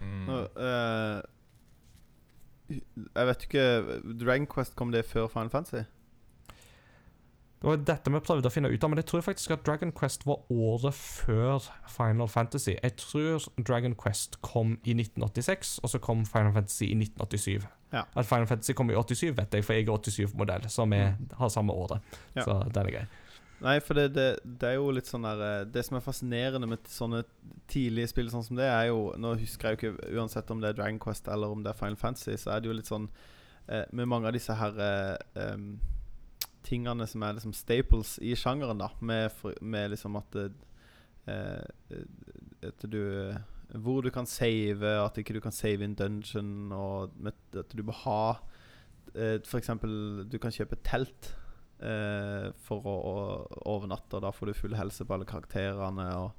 Mm. 0.00 0.22
Nå, 0.28 0.40
eh, 0.62 1.20
jeg 2.68 3.28
vet 3.30 3.44
ikke 3.46 3.66
Dragon 4.20 4.48
Quest 4.50 4.76
kom 4.78 4.92
det 4.94 5.04
før 5.08 5.28
Final 5.32 5.52
Fantasy? 5.52 5.84
Det 7.56 7.70
var 7.70 7.78
dette 7.88 8.12
vi 8.12 8.20
prøvde 8.20 8.50
å 8.50 8.52
finne 8.52 8.68
ut 8.68 8.84
av, 8.84 8.90
men 8.92 9.00
jeg 9.00 9.08
tror 9.08 9.22
faktisk 9.24 9.54
at 9.54 9.62
Dragon 9.66 9.90
Quest 9.96 10.26
var 10.28 10.42
året 10.52 10.94
før 10.94 11.64
Final 11.88 12.28
Fantasy. 12.28 12.74
Jeg 12.76 12.98
tror 13.00 13.46
Dragon 13.56 13.96
Quest 13.96 14.36
kom 14.44 14.74
i 14.84 14.92
1986, 14.92 15.78
og 15.82 15.90
så 15.90 16.00
kom 16.04 16.26
Final 16.28 16.52
Fantasy 16.52 16.90
i 16.90 16.98
1987. 16.98 17.64
Ja. 17.94 18.04
At 18.12 18.28
Final 18.28 18.46
Fantasy 18.50 18.76
kom 18.76 18.92
i 18.92 18.98
87, 18.98 19.32
vet 19.38 19.56
jeg, 19.56 19.64
for 19.64 19.72
jeg 19.72 19.88
er 19.88 20.04
87-modell, 20.04 20.68
så 20.70 20.84
vi 20.90 21.00
har 21.40 21.48
samme 21.54 21.72
året. 21.72 22.04
Ja. 22.36 22.44
Så 22.44 22.58
den 22.74 22.82
er 22.84 22.92
grei. 22.98 23.06
Nei, 23.64 23.78
for 23.80 23.96
det, 23.96 24.10
det, 24.12 24.26
det 24.44 24.68
er 24.68 24.74
jo 24.76 24.90
litt 24.92 25.08
sånn 25.08 25.24
der 25.24 25.40
eh, 25.40 25.62
Det 25.72 25.80
som 25.86 25.96
er 25.96 26.04
fascinerende 26.04 26.68
med 26.68 26.90
sånne 26.92 27.22
tidlige 27.70 28.10
spill 28.10 28.28
sånn 28.32 28.44
som 28.44 28.58
det, 28.58 28.66
er 28.68 28.90
jo 28.90 29.14
Nå 29.16 29.32
husker 29.40 29.70
jeg 29.70 29.78
jo 29.78 29.94
ikke 29.94 30.16
uansett 30.20 30.52
om 30.52 30.60
det 30.60 30.70
er 30.70 30.76
Dragon 30.76 31.00
Quest 31.00 31.30
eller 31.32 31.54
om 31.54 31.62
det 31.64 31.72
er 31.72 31.78
Final 31.78 31.96
Fantasy, 32.00 32.36
så 32.40 32.52
er 32.52 32.60
det 32.60 32.68
jo 32.68 32.76
litt 32.76 32.90
sånn 32.90 33.08
eh, 33.72 33.86
Med 33.96 34.10
mange 34.12 34.28
av 34.28 34.36
disse 34.36 34.56
her 34.60 34.76
eh, 34.84 35.54
um, 35.54 35.70
tingene 36.66 37.06
som 37.08 37.22
er 37.22 37.36
liksom 37.36 37.54
staples 37.54 38.16
i 38.26 38.34
sjangeren, 38.36 38.80
da, 38.82 38.90
med, 38.98 39.44
med 39.62 39.92
liksom 39.94 40.18
at 40.18 40.36
eh, 40.42 41.62
At 42.66 42.86
du 42.90 43.00
Hvor 43.72 44.02
du 44.02 44.10
kan 44.10 44.26
save, 44.26 44.92
at 45.00 45.16
ikke 45.18 45.38
du 45.38 45.40
kan 45.40 45.54
save 45.54 45.84
in 45.86 45.94
dungeon, 45.94 46.72
og 46.74 47.14
med, 47.16 47.38
at 47.56 47.72
du 47.72 47.82
må 47.86 47.94
ha 48.04 48.36
eh, 49.14 49.40
eksempel, 49.40 50.26
du 50.28 50.38
kan 50.42 50.52
kjøpe 50.52 50.78
telt 50.84 51.32
eh, 51.80 52.50
for 52.66 52.86
å, 52.86 52.96
å 52.96 53.16
overnatte, 53.76 54.20
da 54.22 54.30
får 54.32 54.46
du 54.46 54.54
full 54.54 54.74
helse 54.78 55.04
på 55.04 55.14
alle 55.16 55.24
karakterene. 55.28 56.06
Og 56.22 56.32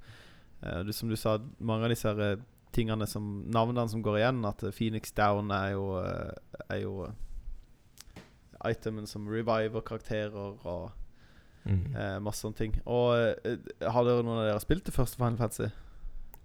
eh, 0.64 0.84
du, 0.88 0.94
som 0.94 1.10
du 1.10 1.16
sa, 1.16 1.38
mange 1.60 1.84
av 1.88 1.94
disse 1.94 2.10
eh, 2.10 2.38
tingene 2.76 3.08
som 3.08 3.44
navnene 3.54 3.88
som 3.90 4.02
går 4.06 4.20
igjen, 4.22 4.44
at 4.46 4.64
eh, 4.64 4.72
Phoenix 4.76 5.12
Down 5.18 5.52
er 5.56 5.72
jo, 5.76 5.88
eh, 6.02 6.62
er 6.70 6.82
jo 6.84 7.08
itemen 8.68 9.06
som 9.08 9.28
reviver 9.30 9.82
karakterer 9.86 10.56
og 10.66 10.92
Mm. 11.68 11.96
eh, 12.00 12.20
masse 12.24 12.40
sånne 12.46 12.56
ting. 12.56 12.76
Og 12.88 13.12
har 13.92 14.06
dere 14.08 14.22
noen 14.24 14.38
av 14.40 14.46
dere 14.48 14.60
spilt 14.64 14.86
det 14.88 14.94
første 14.96 15.18
Final 15.20 15.36
Fantasy? 15.36 15.66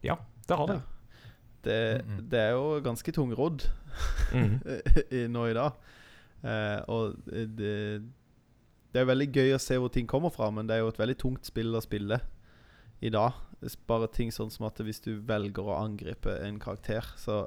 Ja, 0.03 0.17
det 0.49 0.57
har 0.59 0.67
det. 0.67 0.81
Det, 1.63 1.77
Mm, 2.03 2.17
mm. 2.17 2.29
det 2.29 2.39
er 2.41 2.51
jo 2.57 2.81
ganske 2.83 3.13
tungrodd 3.15 3.63
Mm. 4.35 4.57
i, 5.15 5.27
nå 5.31 5.45
i 5.47 5.55
dag. 5.55 5.73
Eh, 6.43 6.81
og 6.91 7.15
det, 7.31 8.03
det 8.93 9.01
er 9.01 9.09
veldig 9.09 9.29
gøy 9.33 9.55
å 9.57 9.61
se 9.63 9.79
hvor 9.81 9.93
ting 9.93 10.09
kommer 10.09 10.33
fra, 10.33 10.51
men 10.53 10.69
det 10.69 10.77
er 10.77 10.85
jo 10.85 10.93
et 10.93 11.01
veldig 11.01 11.19
tungt 11.21 11.49
spill 11.49 11.73
å 11.75 11.85
spille 11.85 12.21
i 13.01 13.11
dag. 13.13 13.39
Bare 13.89 14.11
ting 14.13 14.33
sånn 14.35 14.51
som 14.53 14.67
at 14.69 14.81
hvis 14.85 15.01
du 15.05 15.15
velger 15.27 15.65
å 15.65 15.79
angripe 15.81 16.35
en 16.45 16.59
karakter, 16.63 17.07
så, 17.19 17.47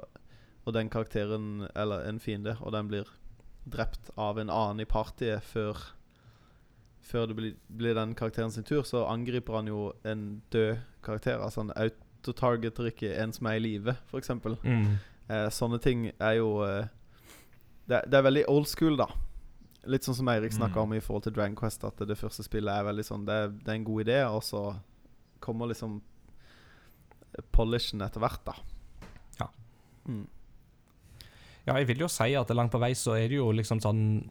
og 0.64 0.74
den 0.74 0.90
karakteren, 0.92 1.68
eller 1.74 2.08
en 2.08 2.18
fiende, 2.22 2.56
og 2.60 2.74
den 2.74 2.90
blir 2.90 3.12
drept 3.66 4.10
av 4.20 4.40
en 4.40 4.50
annen 4.50 4.84
i 4.84 4.88
partiet 4.88 5.44
før 5.44 5.92
Før 7.06 7.28
det 7.30 7.34
blir, 7.38 7.52
blir 7.70 7.94
den 7.94 8.16
karakteren 8.18 8.50
sin 8.50 8.64
tur, 8.66 8.82
så 8.82 9.04
angriper 9.06 9.54
han 9.54 9.68
jo 9.70 9.92
en 10.02 10.42
død 10.50 10.80
karakter. 11.06 11.38
Altså 11.38 11.62
han 11.62 11.70
autotargeter 11.70 12.88
ikke 12.90 13.12
en 13.22 13.30
som 13.32 13.46
er 13.46 13.60
i 13.60 13.62
live, 13.62 13.94
f.eks. 14.10 14.32
Mm. 14.42 14.96
Eh, 15.30 15.46
sånne 15.54 15.78
ting 15.78 16.08
er 16.10 16.32
jo 16.40 16.64
eh, 16.66 16.88
det, 17.86 18.00
det 18.10 18.18
er 18.18 18.26
veldig 18.26 18.42
old 18.50 18.66
school, 18.66 18.98
da. 18.98 19.06
Litt 19.86 20.02
sånn 20.06 20.14
som 20.18 20.28
Eirik 20.28 20.52
snakka 20.52 20.76
Mm. 20.80 20.82
om 20.82 20.92
i 20.94 21.00
forhold 21.00 21.22
til 21.24 21.32
Dragon 21.32 21.56
Quest, 21.56 21.84
at 21.84 21.96
det 22.06 22.16
første 22.18 22.42
spillet 22.44 22.72
er 22.72 22.84
veldig 22.84 23.04
sånn 23.04 23.24
Det, 23.26 23.64
det 23.64 23.68
er 23.68 23.74
en 23.78 23.84
god 23.84 24.04
idé, 24.06 24.18
og 24.28 24.42
så 24.42 24.76
kommer 25.40 25.66
liksom 25.68 26.00
polishen 27.52 28.00
etter 28.04 28.20
hvert, 28.22 28.42
da. 28.46 28.54
Ja. 29.40 29.48
Mm. 30.08 30.26
Ja, 31.66 31.74
jeg 31.80 31.88
vil 31.90 31.98
jo 32.04 32.08
si 32.08 32.34
at 32.38 32.48
langt 32.54 32.72
på 32.72 32.80
vei 32.80 32.92
så 32.94 33.16
er 33.18 33.28
det 33.28 33.36
jo 33.40 33.50
liksom 33.52 33.80
sånn 33.82 34.30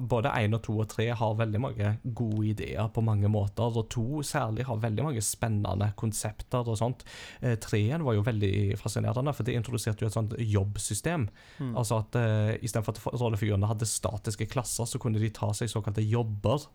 Både 0.00 0.32
én 0.38 0.54
og 0.56 0.62
to 0.64 0.74
og 0.80 0.88
tre 0.92 1.08
har 1.16 1.36
veldig 1.38 1.60
mange 1.60 1.90
gode 2.04 2.46
ideer 2.52 2.88
på 2.94 3.04
mange 3.04 3.28
måter, 3.32 3.76
og 3.78 3.88
to 3.92 4.22
særlig 4.26 4.66
har 4.68 4.80
veldig 4.82 5.06
mange 5.06 5.24
spennende 5.24 5.90
konsepter 5.98 6.68
og 6.68 6.78
sånt. 6.80 7.04
Eh, 7.40 7.58
Treen 7.62 8.04
var 8.06 8.16
jo 8.16 8.24
veldig 8.26 8.78
fascinerende, 8.80 9.34
for 9.36 9.46
det 9.46 9.56
introduserte 9.58 10.04
jo 10.04 10.10
et 10.10 10.16
sånt 10.16 10.36
jobbsystem. 10.38 11.28
Mm. 11.58 11.74
Altså 11.76 12.00
at 12.00 12.18
eh, 12.20 12.54
istedenfor 12.64 12.96
at 12.96 13.20
rollefigurene 13.20 13.70
hadde 13.70 13.88
statiske 13.88 14.48
klasser, 14.52 14.88
så 14.88 15.00
kunne 15.02 15.22
de 15.22 15.32
ta 15.34 15.52
seg 15.56 15.70
såkalte 15.72 16.04
jobber. 16.04 16.68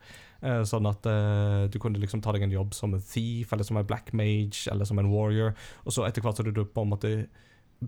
Eh, 0.46 0.62
sånn 0.70 0.88
at 0.90 1.08
eh, 1.10 1.66
du 1.74 1.80
kunne 1.82 2.02
liksom 2.02 2.22
ta 2.22 2.36
deg 2.36 2.46
en 2.46 2.56
jobb 2.56 2.78
som 2.78 2.94
en 2.94 3.04
thief, 3.04 3.54
eller 3.54 3.68
som 3.68 3.80
en 3.82 3.88
black 3.88 4.14
mage, 4.14 4.68
eller 4.72 4.86
som 4.86 5.02
en 5.02 5.12
warrior. 5.12 5.58
Og 5.86 5.96
så 5.96 6.06
etter 6.08 6.26
hvert 6.26 6.40
som 6.40 6.48
du 6.48 6.64
på 6.64 6.86
en 6.86 6.94
måte 6.94 7.14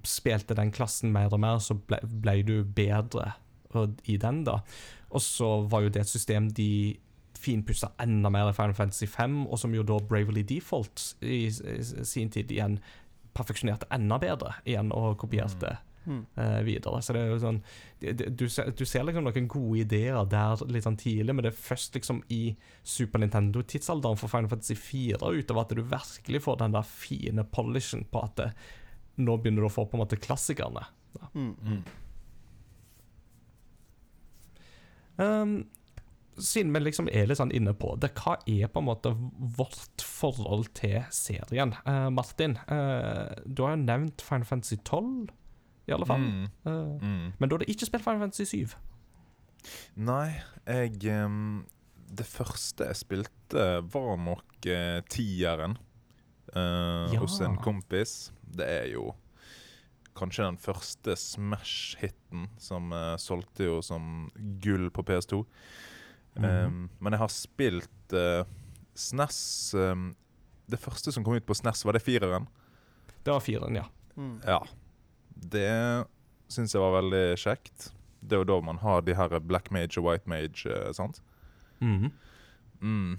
spilte 0.06 0.58
den 0.58 0.72
klassen 0.74 1.14
mer 1.14 1.34
og 1.34 1.42
mer, 1.42 1.62
så 1.64 1.78
ble, 1.78 2.02
ble 2.04 2.42
du 2.46 2.58
bedre 2.64 3.34
i 4.08 4.18
den, 4.18 4.44
da. 4.44 4.60
Og 5.12 5.22
så 5.22 5.68
var 5.70 5.82
jo 5.86 5.90
det 5.90 6.02
et 6.02 6.08
system 6.10 6.50
de 6.58 6.98
finpussa 7.40 7.92
enda 8.02 8.30
mer 8.30 8.50
i 8.50 8.54
Final 8.54 8.74
Fantasy 8.76 9.06
5, 9.08 9.46
og 9.48 9.60
som 9.60 9.74
jo 9.74 9.84
da 9.84 10.00
Bravely 10.00 10.42
Default 10.44 11.16
i, 11.22 11.46
i 11.48 11.84
sin 12.06 12.30
tid 12.30 12.52
igjen 12.52 12.80
perfeksjonerte 13.34 13.88
enda 13.96 14.18
bedre 14.20 14.56
igjen 14.66 14.92
og 14.92 15.18
kopierte 15.22 15.78
Mm. 16.08 16.26
uh, 16.40 16.62
videre. 16.64 17.02
Så 17.04 17.14
det 17.14 17.20
er 17.22 17.28
jo 17.28 17.40
sånn 17.40 17.58
det- 18.00 18.14
det- 18.18 18.30
du, 18.38 18.46
du 18.48 18.86
ser 18.86 19.04
liksom 19.04 19.24
noen 19.24 19.48
gode 19.48 19.80
ideer 19.84 20.26
der 20.26 20.56
litt 20.66 20.84
sånn 20.86 20.98
tidlig, 20.98 21.36
men 21.36 21.44
det 21.44 21.52
er 21.54 21.58
først 21.76 21.94
liksom 21.94 22.24
i 22.30 22.56
Super 22.84 23.20
Nintendo-tidsalderen 23.20 24.18
for 24.18 24.28
Final 24.32 24.48
Fantasy 24.50 24.74
4 24.76 25.20
utover 25.20 25.62
at 25.62 25.70
du 25.76 25.82
virkelig 25.84 26.42
får 26.42 26.58
den 26.58 26.72
der 26.72 26.82
fine 26.88 27.44
polishen 27.44 28.06
på 28.10 28.24
at 28.24 28.36
det, 28.38 28.54
nå 29.18 29.38
begynner 29.38 29.62
du 29.62 29.68
å 29.68 29.72
få 29.76 29.86
på 29.92 30.00
en 30.00 30.06
måte 30.08 30.18
klassikerne. 30.20 30.88
Mm. 31.36 31.56
Mm. 31.62 31.84
Um, 35.20 35.54
siden 36.40 36.72
vi 36.72 36.80
liksom 36.86 37.10
er 37.12 37.26
litt 37.28 37.40
sånn 37.42 37.52
inne 37.52 37.74
på 37.76 37.98
det, 38.00 38.14
hva 38.16 38.38
er 38.48 38.70
på 38.72 38.80
en 38.80 38.88
måte 38.88 39.12
vårt 39.58 40.04
forhold 40.06 40.70
til 40.80 41.02
serien? 41.12 41.74
Eh, 41.84 42.06
Martin, 42.16 42.54
uh, 42.72 43.34
du 43.44 43.66
har 43.66 43.74
jo 43.76 43.82
nevnt 43.84 44.24
Final 44.24 44.48
Fantasy 44.48 44.78
12, 44.88 45.28
i 45.90 45.96
alle 45.98 46.08
fall. 46.08 46.24
Mm. 46.24 46.46
Uh, 46.64 46.96
Mm. 47.04 47.34
Men 47.40 47.50
du 47.50 47.58
hadde 47.58 47.68
ikke 47.72 47.90
spilt 47.90 48.06
Final 48.06 48.24
Fantasy 48.24 48.46
7. 48.46 48.78
Nei, 50.00 50.40
jeg 50.66 50.96
um, 51.26 51.66
Det 52.10 52.26
første 52.26 52.86
jeg 52.88 52.96
spilte, 52.96 53.66
var 53.92 54.16
nok 54.18 54.66
uh, 54.72 55.02
tieren 55.12 55.76
Ja. 56.56 57.20
hos 57.20 57.36
en 57.46 57.58
kompis. 57.62 58.32
Det 58.42 58.66
er 58.66 58.88
jo 58.94 59.12
kanskje 60.20 60.48
den 60.48 60.60
første 60.62 61.16
Smash-hiten 61.20 62.48
som 62.62 62.94
uh, 62.96 63.16
solgte 63.22 63.70
jo 63.70 63.80
som 63.86 64.28
gull 64.64 64.90
på 64.94 65.06
PS2. 65.08 65.44
Mhm. 66.40 66.46
Um, 66.46 66.84
men 67.02 67.16
jeg 67.16 67.24
har 67.24 67.32
spilt 67.34 68.14
uh, 68.16 68.44
SNES 68.96 69.40
um, 69.76 70.12
Det 70.70 70.78
første 70.80 71.12
som 71.12 71.24
kom 71.26 71.34
ut 71.36 71.48
på 71.48 71.58
SNES, 71.58 71.82
var 71.88 71.98
det 71.98 72.04
fireren? 72.06 72.46
Det 73.26 73.34
var 73.34 73.42
fireren, 73.44 73.80
ja. 73.82 73.88
Mm. 74.16 74.38
Ja. 74.46 74.60
Det 75.34 75.72
syns 76.54 76.76
jeg 76.76 76.84
var 76.84 77.00
veldig 77.00 77.24
kjekt. 77.42 77.90
Det 78.22 78.38
er 78.38 78.44
jo 78.44 78.52
da 78.52 78.60
man 78.64 78.80
har 78.84 79.02
de 79.02 79.18
her 79.18 79.40
black 79.42 79.72
mage 79.74 79.98
og 79.98 80.06
white 80.06 80.30
mage, 80.30 80.70
uh, 80.70 80.94
sant? 80.96 81.24
Mhm. 81.82 82.12
Mm. 82.82 83.18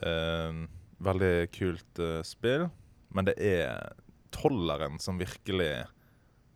Eh, 0.00 0.52
veldig 0.98 1.50
kult 1.54 1.98
eh, 1.98 2.22
spill. 2.26 2.68
Men 3.14 3.28
det 3.28 3.36
er 3.42 3.94
tolleren 4.34 4.98
som 5.02 5.18
virkelig 5.20 5.86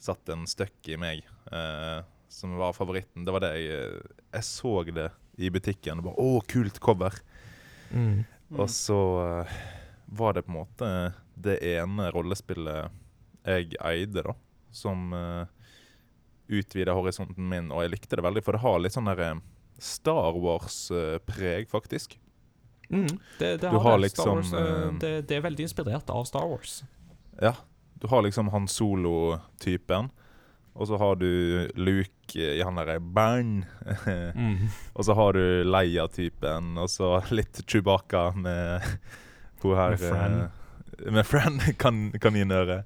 satte 0.02 0.34
en 0.34 0.46
støkk 0.50 0.92
i 0.92 0.98
meg, 1.00 1.22
eh, 1.52 2.00
som 2.32 2.56
var 2.58 2.74
favoritten. 2.76 3.26
Det 3.26 3.34
var 3.34 3.44
det 3.44 3.52
jeg 3.60 3.76
eh, 3.76 4.14
Jeg 4.32 4.48
så 4.48 4.74
det 4.88 5.10
i 5.38 5.50
butikken 5.52 6.00
og 6.00 6.10
bare 6.10 6.24
Å, 6.24 6.40
kult 6.48 6.80
cover! 6.82 7.16
Mm. 7.92 8.24
Mm. 8.52 8.58
Og 8.58 8.68
så 8.72 9.00
eh, 9.22 9.58
var 10.12 10.36
det 10.36 10.44
på 10.46 10.52
en 10.52 10.58
måte 10.58 10.90
det 11.42 11.58
ene 11.64 12.10
rollespillet 12.12 12.98
jeg 13.42 13.74
eide, 13.80 14.22
da, 14.22 14.34
som 14.70 15.08
uh, 15.16 15.48
utvida 16.52 16.94
horisonten 16.94 17.48
min, 17.48 17.72
og 17.72 17.82
jeg 17.84 17.94
likte 17.96 18.18
det 18.18 18.24
veldig, 18.26 18.42
for 18.44 18.56
det 18.56 18.62
har 18.62 18.82
litt 18.82 18.94
sånn 18.94 19.08
der 19.10 19.22
eh, 19.24 19.40
Star 19.82 20.36
Wars-preg, 20.38 21.66
faktisk. 21.70 22.18
Mm. 22.92 23.08
Det, 23.38 23.56
det, 23.62 23.68
har 23.68 23.80
har 23.80 23.98
det. 23.98 24.12
Star 24.12 24.28
liksom, 24.28 24.36
Wars, 24.36 24.52
eh, 24.52 24.82
eh, 24.82 24.94
det, 25.02 25.12
det 25.30 25.38
er 25.38 25.44
veldig 25.48 25.66
inspirert 25.66 26.12
av 26.12 26.26
Star 26.28 26.46
Wars. 26.50 26.82
Ja. 27.40 27.54
Du 28.02 28.08
har 28.10 28.24
liksom 28.26 28.48
han 28.50 28.64
Solo-typen, 28.68 30.08
og 30.74 30.88
så 30.88 30.96
har 30.98 31.18
du 31.20 31.68
Luke 31.78 32.40
i 32.40 32.62
han 32.64 32.78
derre 32.80 32.96
Bang. 32.98 33.60
Mm. 34.34 34.64
og 34.96 35.04
så 35.06 35.14
har 35.14 35.36
du 35.38 35.44
Leia-typen, 35.68 36.72
og 36.82 36.90
så 36.90 37.12
litt 37.30 37.60
Chewbacca 37.68 38.32
med 38.34 38.82
hun 39.62 39.76
her 39.78 39.94
Med 39.94 40.02
Fran. 40.02 40.34
eh, 40.40 41.12
med 41.12 41.26
Fran 41.26 41.60
kan, 41.82 42.00
kaninøre. 42.18 42.80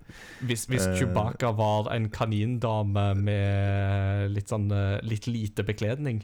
Hvis, 0.45 0.67
hvis 0.69 0.85
uh, 0.91 0.97
Chewbacca 0.99 1.55
var 1.57 1.89
en 1.95 2.11
kanindame 2.13 3.07
med 3.17 4.31
litt 4.37 4.53
sånn 4.53 4.69
eh, 4.73 4.99
litt 5.07 5.27
lite 5.31 5.65
bekledning, 5.65 6.21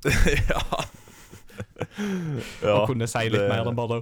ja. 0.48 0.62
og 2.72 2.86
kunne 2.88 3.04
si 3.10 3.26
litt 3.28 3.36
det- 3.44 3.52
mer 3.52 3.68
enn 3.68 3.76
bare 3.76 4.00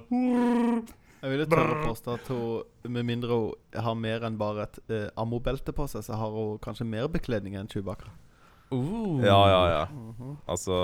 Jeg 1.19 1.33
vil 1.33 1.43
jo 1.43 1.47
tørre 1.51 1.75
å 1.75 1.87
påstå 1.89 2.15
at 2.15 2.29
hun, 2.31 2.93
med 2.95 3.07
mindre 3.09 3.35
hun 3.35 3.83
har 3.85 3.97
mer 3.99 4.27
enn 4.29 4.37
bare 4.39 4.69
et 4.69 4.79
uh, 4.93 5.09
ammobelte 5.19 5.75
på 5.75 5.87
seg, 5.91 6.05
så 6.07 6.19
har 6.21 6.35
hun 6.35 6.61
kanskje 6.63 6.87
mer 6.87 7.09
bekledning 7.11 7.57
enn 7.59 7.71
Chewbacca. 7.71 8.13
uh. 8.71 9.19
Ja, 9.25 9.41
ja, 9.51 9.63
ja. 9.73 9.85
Mhm. 9.91 10.37
Altså 10.47 10.79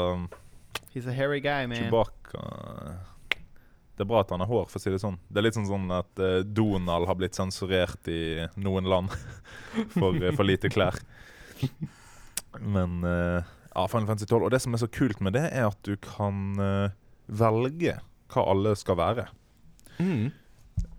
He's 0.95 1.07
a 1.07 1.15
hairy 1.15 1.41
guy, 1.41 1.67
man. 1.67 1.79
Chewbacca 1.79 2.43
Det 3.95 4.03
er 4.03 4.11
bra 4.11 4.21
at 4.25 4.31
han 4.31 4.43
har 4.43 4.51
hår, 4.51 4.67
for 4.71 4.81
å 4.81 4.83
si 4.83 4.91
det 4.91 4.99
sånn. 5.03 5.19
Det 5.31 5.39
er 5.39 5.47
litt 5.47 5.55
sånn, 5.59 5.71
sånn 5.71 5.91
at 5.95 6.23
uh, 6.23 6.41
Donald 6.43 7.07
har 7.07 7.19
blitt 7.19 7.39
sensurert 7.39 8.11
i 8.11 8.47
noen 8.59 8.91
land 8.91 9.15
for 9.99 10.19
eh, 10.19 10.35
for 10.35 10.47
lite 10.47 10.71
klær. 10.73 10.99
Men 12.59 13.05
uh, 13.07 13.39
ja, 13.75 13.87
Final 13.91 14.07
Fantasy 14.07 14.27
12. 14.27 14.43
Og 14.47 14.51
det 14.55 14.61
som 14.63 14.75
er 14.75 14.83
så 14.83 14.91
kult 14.91 15.23
med 15.23 15.35
det, 15.39 15.47
er 15.51 15.67
at 15.69 15.79
du 15.87 15.95
kan 16.03 16.59
eh, 16.63 16.95
velge 17.27 17.97
hva 18.35 18.45
alle 18.51 18.75
skal 18.79 18.99
være. 18.99 19.29
Mm. 19.99 20.31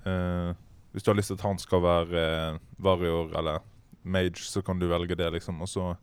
Uh, 0.05 0.53
hvis 0.93 1.03
du 1.03 1.11
har 1.11 1.17
lyst 1.17 1.31
til 1.33 1.39
at 1.39 1.45
han 1.47 1.57
skal 1.59 1.81
være 1.83 2.25
uh, 2.55 2.59
varior 2.77 3.33
eller 3.37 3.59
mage, 4.03 4.43
så 4.45 4.61
kan 4.61 4.79
du 4.79 4.87
velge 4.87 5.15
det, 5.17 5.31
liksom. 5.33 5.61
Og 5.65 5.67
så 5.71 5.95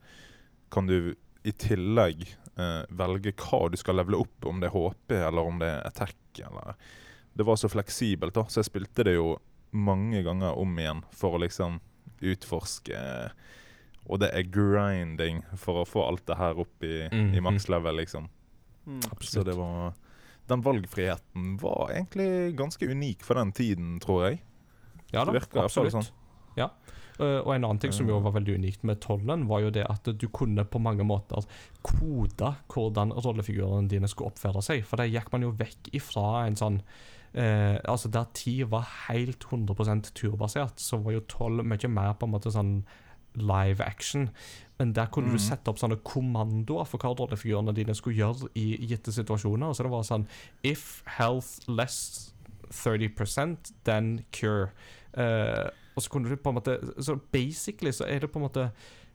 kan 0.73 0.87
du 0.91 1.15
i 1.45 1.53
tillegg 1.53 2.27
uh, 2.59 2.83
velge 2.91 3.33
hva 3.39 3.69
du 3.73 3.77
skal 3.81 3.97
levele 4.01 4.21
opp, 4.25 4.45
om 4.47 4.61
det 4.61 4.69
er 4.71 4.77
HP 4.77 5.17
eller 5.21 5.43
om 5.49 5.59
det 5.63 5.71
er 5.71 5.87
attack. 5.89 6.17
Eller. 6.43 6.75
Det 7.35 7.45
var 7.47 7.57
så 7.61 7.69
fleksibelt, 7.73 8.35
da, 8.35 8.45
så 8.49 8.61
jeg 8.63 8.71
spilte 8.71 9.05
det 9.05 9.15
jo 9.17 9.37
mange 9.73 10.21
ganger 10.27 10.59
om 10.61 10.79
igjen 10.79 11.01
for 11.17 11.37
å 11.39 11.41
liksom 11.41 11.79
utforske. 12.23 12.99
Og 14.11 14.19
det 14.21 14.31
er 14.35 14.49
grinding 14.51 15.43
for 15.57 15.83
å 15.83 15.87
få 15.89 16.03
alt 16.09 16.25
det 16.29 16.37
her 16.41 16.59
opp 16.61 16.85
i, 16.85 17.07
i 17.07 17.23
Mhm. 17.39 17.43
maks 17.47 17.69
level, 17.71 17.97
liksom. 17.97 18.29
Mm. 18.87 19.01
Så 19.21 19.45
det 19.47 19.55
var 19.55 19.93
Den 20.51 20.65
valgfriheten 20.65 21.57
var 21.63 21.93
egentlig 21.93 22.57
ganske 22.59 22.89
unik 22.89 23.23
for 23.27 23.39
den 23.39 23.53
tiden, 23.57 24.01
tror 24.03 24.27
jeg. 24.27 24.43
Ja 25.13 25.27
da, 25.29 25.35
virker 25.37 25.67
absolutt. 25.67 25.95
sånn. 25.95 26.09
Ja. 26.57 26.71
Eh, 27.21 27.39
og 27.43 27.53
en 27.55 27.67
annen 27.67 27.81
ting 27.83 27.93
som 27.95 28.09
jo 28.09 28.19
var 28.25 28.35
veldig 28.37 28.57
unikt 28.61 28.85
med 28.89 29.01
tollen, 29.05 29.47
var 29.51 29.63
jo 29.65 29.73
det 29.75 29.85
at 29.89 30.09
du 30.19 30.27
kunne 30.33 30.65
på 30.65 30.81
mange 30.83 31.05
måter 31.07 31.45
kode 31.85 32.53
hvordan 32.73 33.15
rollefigurene 33.15 33.91
dine 33.91 34.11
skulle 34.11 34.33
oppføre 34.33 34.65
seg. 34.65 34.87
For 34.89 35.01
der 35.01 35.13
gikk 35.13 35.33
man 35.35 35.47
jo 35.47 35.53
vekk 35.59 35.93
ifra 35.99 36.47
en 36.47 36.59
sånn 36.59 36.81
eh, 37.37 37.79
Altså 37.89 38.11
der 38.13 38.29
ti 38.37 38.59
var 38.69 38.89
helt 39.07 39.45
100% 39.49 40.13
turbasert, 40.19 40.81
så 40.81 41.01
var 41.05 41.19
jo 41.19 41.27
tolv 41.29 41.67
mye 41.69 41.93
mer 41.93 42.17
på 42.17 42.29
en 42.29 42.37
måte 42.37 42.55
sånn 42.55 42.81
live 43.35 43.85
action. 43.85 44.29
Men 44.79 44.93
der 44.97 45.07
kunne 45.13 45.31
mm. 45.31 45.37
du 45.37 45.43
sette 45.43 45.71
opp 45.71 45.79
sånne 45.81 46.01
kommandoer 46.07 46.89
for 46.89 47.03
hva 47.03 47.13
rollefigurene 47.15 47.75
dine 47.77 47.95
skulle 47.95 48.19
gjøre 48.19 48.51
i 48.59 48.77
gitte 48.91 49.15
situasjoner. 49.15 49.75
Så 49.75 49.87
det 49.87 49.93
var 49.93 50.07
sånn 50.09 50.27
If 50.67 51.03
health 51.19 51.69
less 51.71 52.33
30% 52.73 53.73
then 53.85 54.25
cure. 54.33 54.73
Uh, 55.13 55.69
og 55.95 56.03
så 56.03 56.11
kunne 56.11 56.31
du 56.31 56.39
på 56.41 56.49
en 56.49 56.57
måte 56.57 56.79
Så 57.05 57.19
basically 57.35 57.91
så 57.93 58.07
er 58.09 58.23
det 58.23 58.31
på 58.33 58.41
en 58.41 58.47
måte 58.47 58.71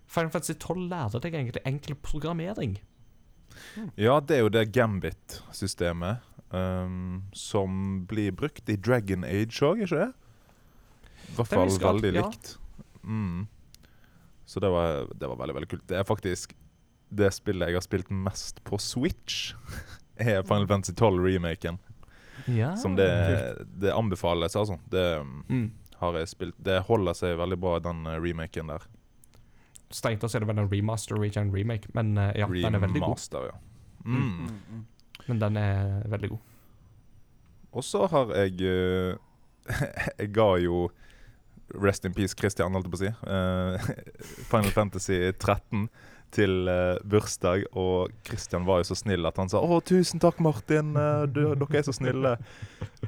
Final 0.05 0.29
Fantasy 0.29 0.53
12 0.53 0.83
lærer 0.91 1.23
deg 1.23 1.33
egentlig 1.35 1.61
enkel 1.67 1.97
programmering. 1.99 2.77
Ja, 3.97 4.21
det 4.23 4.37
er 4.37 4.45
jo 4.45 4.51
det 4.53 4.69
Gambit-systemet 4.71 6.23
um, 6.53 7.23
som 7.35 8.05
blir 8.07 8.31
brukt 8.31 8.69
i 8.69 8.77
Dragon 8.77 9.25
Age 9.27 9.65
òg, 9.65 9.83
ikke 9.83 9.99
det? 9.99 10.07
I 11.27 11.35
hvert 11.35 11.51
er 11.51 11.59
fall 11.59 11.81
veldig 11.83 12.13
ja. 12.13 12.23
likt. 12.23 12.53
Mm. 13.03 13.47
Så 14.47 14.61
det 14.63 14.69
var, 14.71 15.09
det 15.13 15.27
var 15.27 15.39
veldig 15.41 15.55
veldig 15.57 15.69
kult. 15.69 15.83
Det 15.89 15.97
er 15.99 16.07
faktisk 16.07 16.55
det 17.09 17.29
spillet 17.35 17.71
jeg 17.71 17.77
har 17.77 17.83
spilt 17.83 18.09
mest 18.11 18.63
på 18.67 18.79
Switch, 18.79 19.53
er 20.15 20.43
Final 20.47 20.67
Fantasy 20.67 20.95
12-remaken. 20.95 21.79
Ja. 22.55 22.75
Som 22.79 22.95
det, 22.95 23.09
det 23.75 23.91
anbefales, 23.91 24.55
altså. 24.55 24.79
Det 24.91 25.03
mm. 25.49 25.71
har 25.99 26.19
jeg 26.19 26.29
spilt 26.31 26.59
Det 26.63 26.77
holder 26.87 27.17
seg 27.17 27.35
veldig 27.39 27.57
bra, 27.59 27.77
den 27.83 28.05
eh, 28.07 28.19
remaken 28.23 28.71
der. 28.71 28.85
Strengt 29.91 30.23
tatt 30.23 30.35
er 30.35 30.43
det 30.43 30.49
vel 30.49 30.61
en 30.63 30.69
remaster 30.71 31.19
og 31.19 31.25
ikke 31.27 31.43
en 31.43 31.51
remake, 31.55 31.91
men 31.95 32.15
ja, 32.19 32.31
ja, 32.43 32.47
den 32.47 32.75
er 32.75 32.83
veldig 32.83 33.01
god. 33.01 33.09
Remaster, 33.09 33.49
ja. 33.51 33.57
Mm. 34.07 34.15
Mm, 34.17 34.59
mm. 34.71 34.85
Men 35.27 35.41
den 35.43 35.59
er 35.59 36.07
veldig 36.07 36.31
god. 36.35 36.53
Og 37.77 37.83
så 37.83 38.05
har 38.07 38.31
jeg 38.35 38.63
eh, 38.63 39.17
Jeg 40.19 40.31
ga 40.35 40.47
jo 40.63 40.87
Rest 41.75 42.05
in 42.05 42.13
peace 42.13 42.35
Christian, 42.37 42.73
holdt 42.73 42.87
jeg 42.87 42.93
på 42.93 42.99
å 42.99 43.03
si. 43.03 43.11
Uh, 43.27 44.05
Final 44.51 44.71
Fantasy 44.71 45.17
13 45.33 45.87
til 46.35 46.67
uh, 46.67 46.97
bursdag, 47.07 47.63
og 47.77 48.11
Christian 48.27 48.65
var 48.67 48.81
jo 48.81 48.89
så 48.89 48.97
snill 48.99 49.27
at 49.29 49.37
han 49.39 49.51
sa 49.51 49.61
'Å, 49.63 49.79
tusen 49.87 50.19
takk, 50.19 50.41
Martin. 50.43 50.91
eh, 50.95 51.23
du, 51.31 51.55
dere 51.55 51.79
er 51.79 51.85
så 51.87 51.95
snille'. 51.95 52.35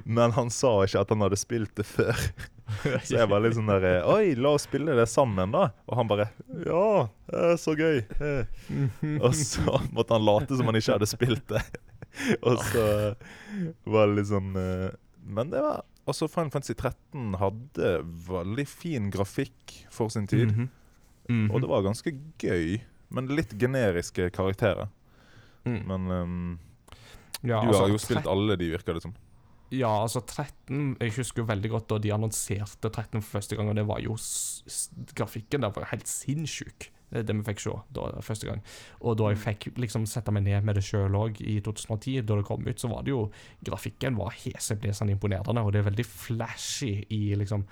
Men 0.06 0.32
han 0.38 0.50
sa 0.50 0.86
ikke 0.86 1.04
at 1.04 1.12
han 1.12 1.26
hadde 1.26 1.40
spilt 1.40 1.76
det 1.76 1.86
før. 1.88 2.16
Så 3.02 3.16
jeg 3.18 3.26
var 3.26 3.42
litt 3.42 3.58
sånn 3.58 3.68
der 3.68 4.06
'Oi, 4.06 4.36
la 4.38 4.54
oss 4.56 4.68
spille 4.70 4.96
det 4.96 5.08
sammen, 5.10 5.52
da'. 5.52 5.72
Og 5.90 6.00
han 6.00 6.08
bare 6.08 6.30
'Ja, 6.64 7.10
så 7.60 7.76
gøy'. 7.76 8.06
Og 9.20 9.36
så 9.36 9.80
måtte 9.92 10.16
han 10.16 10.26
late 10.26 10.56
som 10.56 10.70
han 10.70 10.78
ikke 10.80 10.96
hadde 11.00 11.10
spilt 11.10 11.48
det. 11.50 11.64
Og 12.48 12.62
så 12.72 12.86
var 13.86 14.08
det 14.08 14.16
litt 14.16 14.32
sånn 14.32 14.54
Men 14.54 15.52
det 15.52 15.62
var 15.62 15.84
Altså, 16.10 16.28
Final 16.32 16.52
Fantasy 16.54 16.76
13 16.76 17.36
hadde 17.40 17.94
veldig 18.28 18.66
fin 18.68 19.10
grafikk 19.14 19.76
for 19.94 20.12
sin 20.14 20.28
tid. 20.30 20.50
Mhm. 20.52 20.70
Mhm. 21.30 21.52
Og 21.54 21.62
det 21.62 21.70
var 21.70 21.86
ganske 21.86 22.16
gøy, 22.42 22.80
men 23.14 23.30
litt 23.38 23.54
generiske 23.62 24.32
karakterer. 24.34 24.90
Mm. 25.68 25.82
Men 25.86 26.12
um, 26.12 26.60
ja, 27.44 27.60
du 27.62 27.70
altså, 27.70 27.82
har 27.84 27.92
jo 27.94 28.00
spilt 28.02 28.30
alle 28.30 28.56
de, 28.60 28.72
virker 28.74 28.98
det 28.98 29.04
som. 29.06 29.14
Ja, 29.70 29.92
altså 30.02 30.24
13 30.26 30.96
Jeg 30.98 31.14
husker 31.14 31.44
jo 31.44 31.50
veldig 31.50 31.70
godt 31.70 31.90
da 31.92 32.00
de 32.02 32.14
annonserte 32.16 32.90
13 32.90 33.22
for 33.22 33.36
første 33.38 33.58
gang, 33.58 33.70
og 33.70 33.78
det 33.78 33.86
var 33.86 34.02
jo 34.02 34.16
Grafikken 35.14 35.62
der 35.62 35.74
var 35.76 35.92
helt 35.92 36.10
sinnssyk, 36.10 36.90
det, 37.10 37.24
det 37.28 37.36
vi 37.40 37.46
fikk 37.48 37.64
se 37.64 37.76
da 37.96 38.10
første 38.26 38.50
gang. 38.50 38.62
Og 39.02 39.18
da 39.20 39.32
jeg 39.32 39.42
fikk 39.42 39.70
liksom 39.82 40.06
sette 40.10 40.34
meg 40.36 40.46
ned 40.46 40.68
med 40.68 40.78
det 40.78 40.86
sjøl 40.86 41.18
òg, 41.18 41.42
i 41.42 41.60
2010, 41.66 42.22
da 42.28 42.40
det 42.40 42.48
kom 42.48 42.68
ut, 42.68 42.82
så 42.82 42.92
var 42.92 43.06
det 43.06 43.14
jo 43.14 43.24
Grafikken 43.66 44.20
var 44.20 44.36
heseblesende 44.38 45.16
imponerende, 45.16 45.64
og 45.64 45.74
det 45.74 45.82
er 45.82 45.90
veldig 45.90 46.06
flashy 46.10 46.94
i 47.16 47.24
liksom 47.40 47.66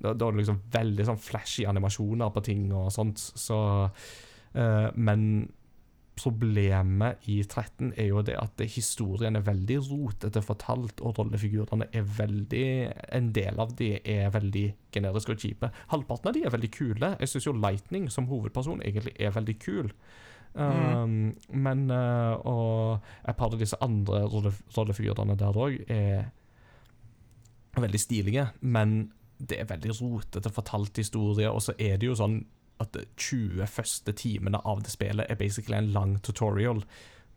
Da, 0.00 0.14
da 0.14 0.26
er 0.26 0.32
det 0.32 0.40
liksom 0.40 0.60
veldig 0.72 1.04
sånn 1.10 1.18
flashy 1.20 1.66
animasjoner 1.68 2.30
på 2.32 2.42
ting 2.44 2.70
og 2.72 2.90
sånt, 2.94 3.20
så 3.20 3.58
uh, 3.84 4.88
Men 4.96 5.50
problemet 6.20 7.28
i 7.30 7.40
13 7.42 7.92
er 7.96 8.08
jo 8.10 8.22
det 8.26 8.36
at 8.38 8.62
historien 8.72 9.36
er 9.36 9.44
veldig 9.46 9.78
rotete 9.88 10.42
fortalt, 10.44 11.00
og 11.00 11.18
rollefigurene 11.18 11.88
er 11.92 12.06
veldig 12.18 12.66
En 13.16 13.30
del 13.34 13.60
av 13.60 13.74
de 13.76 13.92
er 14.04 14.30
veldig 14.30 14.66
generiske 14.92 15.32
og 15.34 15.44
kjipe. 15.44 15.70
Halvparten 15.92 16.30
av 16.30 16.34
de 16.36 16.44
er 16.44 16.54
veldig 16.54 16.70
kule. 16.70 17.14
Jeg 17.20 17.28
syns 17.28 17.46
jo 17.46 17.56
Lightning 17.56 18.10
som 18.10 18.28
hovedperson 18.30 18.82
egentlig 18.82 19.14
er 19.18 19.34
veldig 19.34 19.58
kul. 19.58 19.92
Um, 20.54 21.36
Men 21.48 21.90
uh, 21.90 22.34
Og 22.46 23.00
et 23.28 23.36
par 23.36 23.52
av 23.52 23.58
disse 23.58 23.78
andre 23.80 24.24
rolle, 24.26 24.52
rollefigurene 24.76 25.38
der 25.38 25.56
òg 25.56 25.78
er 25.88 26.30
veldig 27.78 28.00
stilige, 28.00 28.48
men 28.60 29.12
det 29.38 29.60
er 29.60 29.68
veldig 29.70 29.94
rotete 30.00 30.50
fortalt 30.52 30.96
historie, 30.96 31.50
og 31.50 31.62
så 31.62 31.72
er 31.78 31.96
det 31.96 32.10
jo 32.10 32.16
sånn 32.18 32.40
at 32.80 32.92
de 32.96 33.04
20 33.16 33.66
første 33.70 34.14
timene 34.16 34.60
av 34.64 34.82
det 34.84 34.92
spillet 34.94 35.28
er 35.28 35.40
basically 35.40 35.78
en 35.78 35.92
lang 35.94 36.18
tutorial 36.24 36.82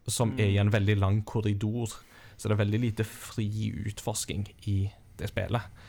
som 0.07 0.33
er 0.39 0.51
i 0.51 0.59
en 0.59 0.71
veldig 0.73 0.97
lang 0.99 1.21
korridor. 1.27 1.93
Så 2.35 2.49
det 2.49 2.55
er 2.55 2.63
veldig 2.63 2.81
lite 2.83 3.05
fri 3.07 3.71
utforsking 3.87 4.47
i 4.67 4.77
det 5.19 5.29
spillet. 5.31 5.83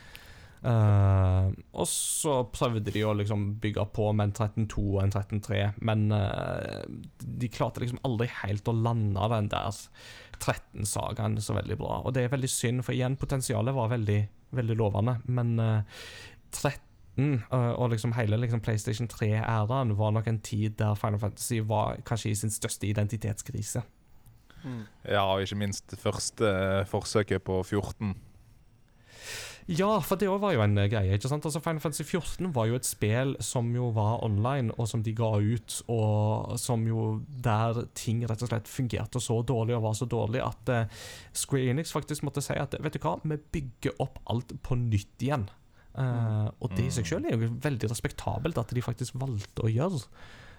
Uh, 0.65 1.51
og 1.77 1.85
så 1.91 2.39
prøvde 2.49 2.93
de 2.95 3.03
å 3.05 3.13
liksom 3.13 3.59
bygge 3.61 3.85
på 3.93 4.07
med 4.17 4.31
en 4.31 4.55
13.2 4.65 4.85
og 4.95 5.03
en 5.03 5.13
13.3, 5.13 5.59
men 5.85 6.07
uh, 6.09 6.81
de 7.21 7.51
klarte 7.53 7.83
liksom 7.83 8.01
aldri 8.09 8.31
helt 8.41 8.71
å 8.71 8.77
lande 8.77 9.29
den 9.35 9.51
der 9.53 9.83
13-sagaen 10.39 11.37
så 11.45 11.59
veldig 11.59 11.77
bra. 11.83 11.99
Og 12.01 12.17
det 12.17 12.25
er 12.25 12.33
veldig 12.33 12.49
synd, 12.49 12.85
for 12.87 12.97
igjen, 12.97 13.19
potensialet 13.21 13.77
var 13.77 13.93
veldig, 13.93 14.19
veldig 14.57 14.79
lovende, 14.81 15.19
men 15.29 15.53
uh, 15.61 16.09
13 16.55 16.94
Uh, 17.19 17.73
og 17.79 17.91
liksom 17.91 18.13
hele 18.17 18.37
liksom 18.43 18.61
PlayStation 18.61 19.09
3-æraen 19.09 19.95
var 19.99 20.11
nok 20.11 20.27
en 20.27 20.41
tid 20.41 20.71
der 20.79 20.95
Final 20.99 21.21
Fantasy 21.23 21.61
var 21.63 22.01
kanskje 22.07 22.31
i 22.31 22.35
sin 22.35 22.51
største 22.51 22.87
identitetskrise. 22.87 23.85
Mm. 24.65 24.85
Ja, 25.05 25.23
og 25.23 25.43
ikke 25.45 25.61
minst 25.61 25.95
første 26.01 26.49
eh, 26.49 26.87
forsøket 26.89 27.43
på 27.45 27.63
14. 27.63 28.15
Ja, 29.65 29.97
for 30.05 30.21
det 30.21 30.29
òg 30.29 30.43
var 30.43 30.53
jo 30.53 30.61
en 30.61 30.77
eh, 30.77 30.91
greie. 30.93 31.17
ikke 31.17 31.29
sant? 31.31 31.45
Altså 31.49 31.61
Final 31.65 31.81
Fantasy 31.81 32.05
14 32.05 32.51
var 32.57 32.69
jo 32.69 32.77
et 32.77 32.89
spill 32.89 33.35
som 33.45 33.71
jo 33.77 33.89
var 33.97 34.21
online, 34.25 34.75
og 34.77 34.89
som 34.89 35.03
de 35.05 35.15
ga 35.17 35.31
ut, 35.41 35.77
og 35.89 36.59
som 36.61 36.85
jo 36.89 37.23
der 37.45 37.87
ting 37.97 38.25
rett 38.29 38.45
og 38.45 38.51
slett 38.51 38.69
fungerte 38.69 39.23
så 39.25 39.41
dårlig 39.43 39.77
og 39.79 39.87
var 39.87 39.97
så 39.97 40.09
dårlig 40.09 40.43
at 40.45 40.73
eh, 40.73 41.05
Square 41.33 41.73
Enix 41.73 41.93
faktisk 41.97 42.27
måtte 42.29 42.45
si 42.45 42.57
at 42.61 42.77
vet 42.81 42.97
du 42.97 43.01
hva, 43.05 43.17
vi 43.25 43.41
bygger 43.57 44.01
opp 44.05 44.21
alt 44.33 44.53
på 44.65 44.77
nytt 44.81 45.25
igjen. 45.25 45.49
Eh, 45.95 46.47
og 46.59 46.73
det 46.75 46.89
i 46.89 46.95
seg 46.95 47.07
selv 47.07 47.29
er 47.31 47.39
jo 47.39 47.53
veldig 47.63 47.91
respektabelt 47.93 48.59
at 48.59 48.73
de 48.75 48.83
faktisk 48.83 49.19
valgte 49.21 49.67
å 49.67 49.71
gjøre. 49.71 50.01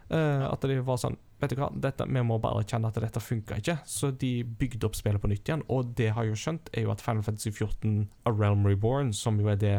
Uh, 0.06 0.46
at 0.52 0.62
de 0.70 0.76
var 0.86 1.00
sånn 1.02 1.16
Vet 1.42 1.56
du 1.56 1.58
hva, 1.58 1.72
dette, 1.82 2.06
vi 2.06 2.22
må 2.22 2.36
bare 2.38 2.62
kjenne 2.62 2.92
at 2.92 2.98
dette 3.02 3.20
funka 3.20 3.58
ikke. 3.60 3.74
Så 3.90 4.12
de 4.16 4.46
bygde 4.46 4.86
opp 4.88 4.96
spillet 4.96 5.20
på 5.20 5.28
nytt 5.28 5.50
igjen. 5.50 5.66
Og 5.74 5.90
det 5.98 6.08
jeg 6.08 6.16
har 6.16 6.28
jo 6.30 6.38
skjønt, 6.40 6.70
er 6.72 6.86
jo 6.86 6.94
at 6.94 7.02
Final 7.04 7.26
Fantasy 7.26 7.52
14 7.52 8.06
A 8.30 8.32
Realm 8.32 8.64
Reborn, 8.66 9.12
som 9.14 9.42
jo 9.42 9.50
er 9.52 9.60
det 9.60 9.74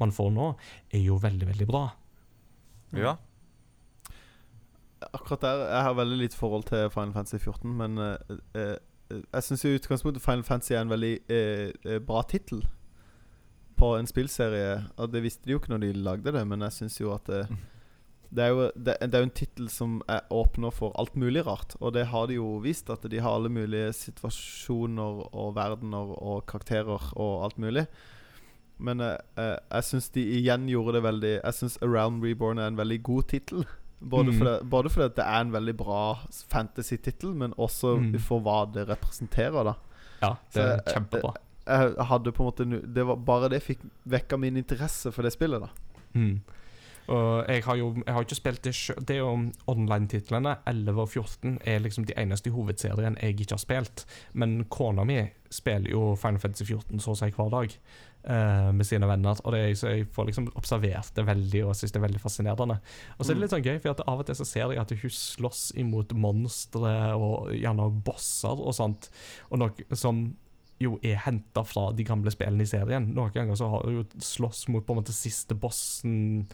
man 0.00 0.14
får 0.14 0.30
nå, 0.32 0.46
er 0.94 1.02
jo 1.04 1.18
veldig, 1.20 1.50
veldig 1.50 1.66
bra. 1.68 1.82
Ja. 2.96 3.12
Akkurat 5.10 5.44
der 5.44 5.66
Jeg 5.66 5.82
har 5.88 5.98
veldig 5.98 6.18
lite 6.22 6.40
forhold 6.40 6.64
til 6.70 6.88
Final 6.94 7.12
Fantasy 7.18 7.42
14, 7.42 7.76
men 7.82 8.00
uh, 8.00 8.38
eh, 8.56 8.78
jeg 9.20 9.46
syns 9.50 9.66
i 9.68 9.74
utgangspunktet 9.76 10.24
Final 10.24 10.48
Fantasy 10.48 10.72
er 10.72 10.86
en 10.86 10.94
veldig 10.94 11.14
bra 12.08 12.24
tittel 12.30 12.64
på 13.84 13.92
en 14.00 14.08
spillserie. 14.08 14.80
Og 14.96 15.12
det 15.12 15.22
visste 15.28 15.44
de 15.44 15.52
jo 15.54 15.60
ikke 15.60 15.74
når 15.76 15.84
de 15.84 15.92
lagde 16.08 16.32
det, 16.32 16.46
men 16.48 16.64
jeg 16.64 16.72
syns 16.80 16.96
jo 17.02 17.12
at 17.14 17.28
det, 17.28 17.42
det 18.34 18.42
er 18.42 18.48
jo 18.54 18.64
det, 18.74 18.96
det 18.98 19.14
er 19.14 19.22
jo 19.22 19.28
en 19.28 19.36
tittel 19.38 19.68
som 19.70 19.98
er 20.10 20.24
åpner 20.34 20.72
for 20.74 20.96
alt 20.98 21.14
mulig 21.20 21.44
rart. 21.46 21.76
Og 21.80 21.92
det 21.94 22.06
har 22.10 22.26
de 22.26 22.38
jo 22.40 22.56
vist, 22.64 22.88
at 22.90 23.04
de 23.12 23.20
har 23.22 23.36
alle 23.36 23.52
mulige 23.52 23.92
situasjoner 23.94 25.20
og 25.30 25.54
verdener 25.54 26.14
og 26.18 26.42
karakterer 26.50 27.10
og 27.14 27.44
alt 27.46 27.58
mulig. 27.62 27.84
Men 28.82 29.00
eh, 29.04 29.18
eh, 29.38 29.56
jeg 29.76 29.86
syns 29.86 30.08
de 30.16 30.24
igjen 30.40 30.64
gjorde 30.66 30.96
det 30.96 31.04
veldig 31.04 31.34
Jeg 31.36 31.54
syns 31.54 31.76
Around 31.86 32.24
Reborn 32.26 32.58
er 32.58 32.72
en 32.72 32.80
veldig 32.80 33.02
god 33.06 33.28
tittel. 33.30 33.62
Både, 34.04 34.32
Mm. 34.34 34.38
fordi, 34.40 34.54
både 34.68 34.90
fordi 34.90 35.14
det 35.16 35.24
er 35.24 35.40
en 35.44 35.52
veldig 35.54 35.76
bra 35.78 36.00
fantasy-tittel, 36.50 37.34
men 37.34 37.54
også 37.56 37.94
Mm. 38.00 38.18
for 38.20 38.40
hva 38.40 38.64
det 38.74 38.88
representerer. 38.88 39.64
da 39.64 39.74
Ja, 40.22 40.34
det 40.52 40.62
er 40.62 40.74
eh, 40.74 40.92
kjempebra. 40.92 41.34
Jeg 41.34 41.53
hadde 41.66 42.32
på 42.32 42.42
en 42.42 42.50
måte 42.50 42.64
Det 42.94 43.06
var 43.08 43.16
Bare 43.16 43.48
det 43.48 43.62
fikk 43.64 43.80
vekka 44.04 44.36
min 44.36 44.56
interesse 44.60 45.12
for 45.12 45.22
det 45.24 45.32
spillet. 45.32 45.60
da 45.60 45.70
Mm. 46.14 46.40
Og 47.12 47.44
jeg 47.50 47.64
har 47.66 47.76
jo 47.76 47.90
jeg 48.00 48.14
har 48.14 48.24
ikke 48.24 48.38
spilt 48.38 48.64
det 48.64 48.72
sjøl. 48.76 49.02
Det 49.04 49.18
er 49.18 49.20
jo 49.20 49.50
online-titlene 49.68 50.56
11 50.70 51.00
og 51.02 51.08
14 51.10 51.58
er 51.68 51.82
liksom 51.84 52.06
de 52.08 52.16
eneste 52.16 52.48
i 52.48 52.54
hovedserien 52.54 53.18
jeg 53.20 53.36
ikke 53.36 53.58
har 53.58 53.60
spilt. 53.60 54.04
Men 54.32 54.64
kona 54.72 55.04
mi 55.04 55.18
spiller 55.52 55.90
jo 55.92 56.14
Final 56.16 56.40
Fantasy 56.40 56.64
14 56.64 57.02
så 57.04 57.12
å 57.12 57.18
si 57.18 57.28
hver 57.34 57.50
dag 57.52 57.74
uh, 58.30 58.70
med 58.72 58.88
sine 58.88 59.08
venner. 59.10 59.36
Og 59.44 59.52
det 59.52 59.60
er, 59.60 59.74
så 59.76 59.92
jeg 59.92 60.08
får 60.14 60.30
liksom 60.30 60.48
observert 60.56 61.12
det 61.16 61.26
veldig 61.28 61.64
og 61.66 61.76
synes 61.76 61.92
det 61.92 62.00
er 62.00 62.06
veldig 62.06 62.22
fascinerende. 62.22 62.78
Og 63.18 63.20
så 63.20 63.32
er 63.32 63.36
det 63.36 63.44
litt 63.44 63.56
sånn 63.56 63.66
gøy, 63.66 63.76
for 63.82 63.92
at 63.92 64.04
av 64.08 64.24
og 64.24 64.30
til 64.30 64.40
så 64.40 64.48
ser 64.48 64.72
jeg 64.72 64.80
at 64.80 64.96
hun 65.04 65.14
slåss 65.18 65.66
imot 65.84 66.16
monstre 66.16 66.94
og 67.18 67.52
gjerne 67.52 67.90
bosser 68.06 68.64
og 68.64 68.72
sånt, 68.76 69.10
og 69.50 69.60
noe 69.60 69.98
som 69.98 70.24
jo 70.80 70.98
er 71.02 71.16
henta 71.24 71.62
fra 71.64 71.92
de 71.94 72.04
gamle 72.04 72.30
spillene 72.34 72.62
i 72.62 72.66
serien. 72.66 73.06
Noen 73.14 73.32
ganger 73.32 73.54
så 73.56 73.68
har 73.70 73.82
du 73.86 74.00
jo 74.00 74.04
slåss 74.18 74.66
mot 74.68 74.84
på 74.86 74.92
en 74.94 75.02
måte 75.02 75.14
siste 75.14 75.54
bossen 75.54 76.46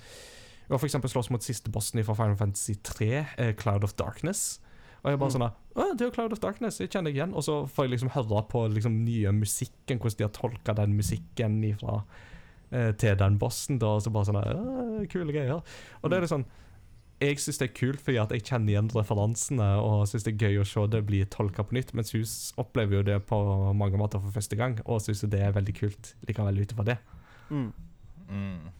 Du 0.68 0.74
har 0.76 0.84
eksempel 0.86 1.10
slåss 1.10 1.30
mot 1.34 1.42
siste 1.42 1.70
bossen 1.72 1.98
fra 2.04 2.14
Final 2.14 2.36
Fantasy 2.36 2.76
3, 2.86 3.26
eh, 3.38 3.52
Cloud 3.58 3.82
of 3.82 3.94
Darkness. 3.98 4.60
Og 5.02 5.10
jeg 5.10 5.18
bare 5.18 5.30
Mm. 5.30 5.40
sånn 5.40 5.52
Å, 5.76 5.96
det 5.96 6.02
er 6.02 6.06
jo 6.10 6.10
Cloud 6.14 6.32
of 6.32 6.38
Darkness, 6.40 6.78
jeg 6.78 6.90
kjenner 6.90 7.10
deg 7.10 7.16
igjen. 7.16 7.34
Og 7.34 7.42
så 7.42 7.66
får 7.68 7.84
jeg 7.88 7.90
liksom 7.98 8.10
høre 8.10 8.42
på 8.48 8.68
liksom 8.72 9.04
nye 9.04 9.32
musikken, 9.32 9.98
hvordan 9.98 10.16
de 10.16 10.24
har 10.24 10.30
tolka 10.30 10.74
den 10.76 10.94
musikken 10.96 11.64
ifra, 11.64 12.04
eh, 12.70 12.92
til 12.92 13.16
den 13.16 13.38
bossen. 13.38 13.78
Da, 13.80 13.86
og 13.96 14.02
så 14.02 14.12
bare 14.12 14.26
sånn 14.26 14.36
«Å, 14.44 15.08
Kule 15.08 15.32
greier. 15.32 15.62
Og 16.04 16.10
det 16.10 16.16
er 16.16 16.20
litt 16.20 16.30
sånn 16.30 16.44
jeg 17.20 17.40
syns 17.42 17.60
det 17.60 17.66
er 17.68 17.76
kult 17.76 18.00
fordi 18.00 18.18
at 18.22 18.32
jeg 18.32 18.44
kjenner 18.48 18.72
igjen 18.72 18.90
referansene 18.94 19.68
og 19.84 20.06
syns 20.08 20.24
det 20.24 20.32
er 20.32 20.48
gøy 20.48 20.62
å 20.62 20.66
se 20.68 20.86
det 20.92 21.02
bli 21.08 21.20
tolka 21.28 21.66
på 21.66 21.76
nytt, 21.76 21.92
mens 21.96 22.14
hun 22.16 22.24
opplever 22.62 23.00
jo 23.00 23.06
det 23.10 23.18
på 23.28 23.38
mange 23.76 24.00
måter 24.00 24.22
for 24.22 24.32
første 24.34 24.56
gang, 24.56 24.78
og 24.86 25.02
syns 25.04 25.26
det 25.28 25.42
er 25.44 25.56
veldig 25.56 25.76
kult 25.76 26.14
likevel 26.28 26.62
ut 26.62 26.74
ifra 26.76 26.92
det. 26.92 26.98
mm. 27.52 27.70
Mm. 28.30 28.70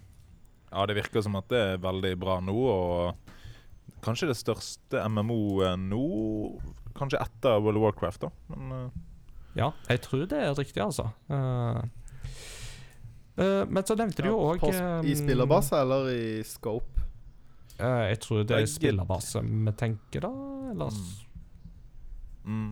Ja, 0.71 0.87
det 0.87 0.95
virker 0.95 1.25
som 1.27 1.35
at 1.35 1.49
det 1.51 1.59
er 1.59 1.81
veldig 1.83 2.13
bra 2.23 2.37
nå, 2.47 2.55
og 2.55 3.99
kanskje 4.05 4.29
det 4.31 4.37
største 4.39 5.03
MMO-et 5.11 5.81
nå. 5.83 6.05
Kanskje 6.95 7.19
etter 7.19 7.59
World 7.59 7.81
of 7.81 7.89
Warcraft, 7.89 8.29
da. 8.29 8.31
Men 8.55 8.75
uh. 8.77 9.01
Ja, 9.59 9.73
jeg 9.91 10.05
tror 10.07 10.29
det 10.31 10.39
er 10.39 10.55
riktig, 10.55 10.79
altså. 10.85 11.09
Uh, 11.27 11.83
uh, 13.35 13.67
men 13.67 13.83
så 13.83 13.99
nevnte 13.99 14.23
du 14.23 14.31
jo 14.31 14.39
òg 14.53 14.63
I 14.71 15.17
spillerbase 15.19 15.83
eller 15.83 16.13
i 16.15 16.23
scope? 16.47 17.10
Jeg 17.81 18.21
tror 18.25 18.45
det 18.47 18.57
er 18.59 18.69
spillerbase 18.71 19.43
vi 19.47 19.73
tenker, 19.79 20.27
da. 20.27 20.31
ellers 20.71 21.01
mm. 22.45 22.71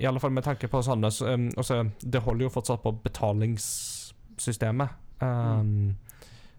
I 0.00 0.06
alle 0.08 0.20
fall 0.22 0.32
med 0.34 0.44
tanke 0.46 0.66
på 0.70 0.80
sånne 0.82 1.10
så, 1.14 1.28
um, 1.36 1.46
altså, 1.56 1.84
Det 2.02 2.24
holder 2.24 2.48
jo 2.48 2.54
fortsatt 2.56 2.82
på 2.82 2.90
betalingssystemet. 3.04 4.96
Um, 5.22 5.94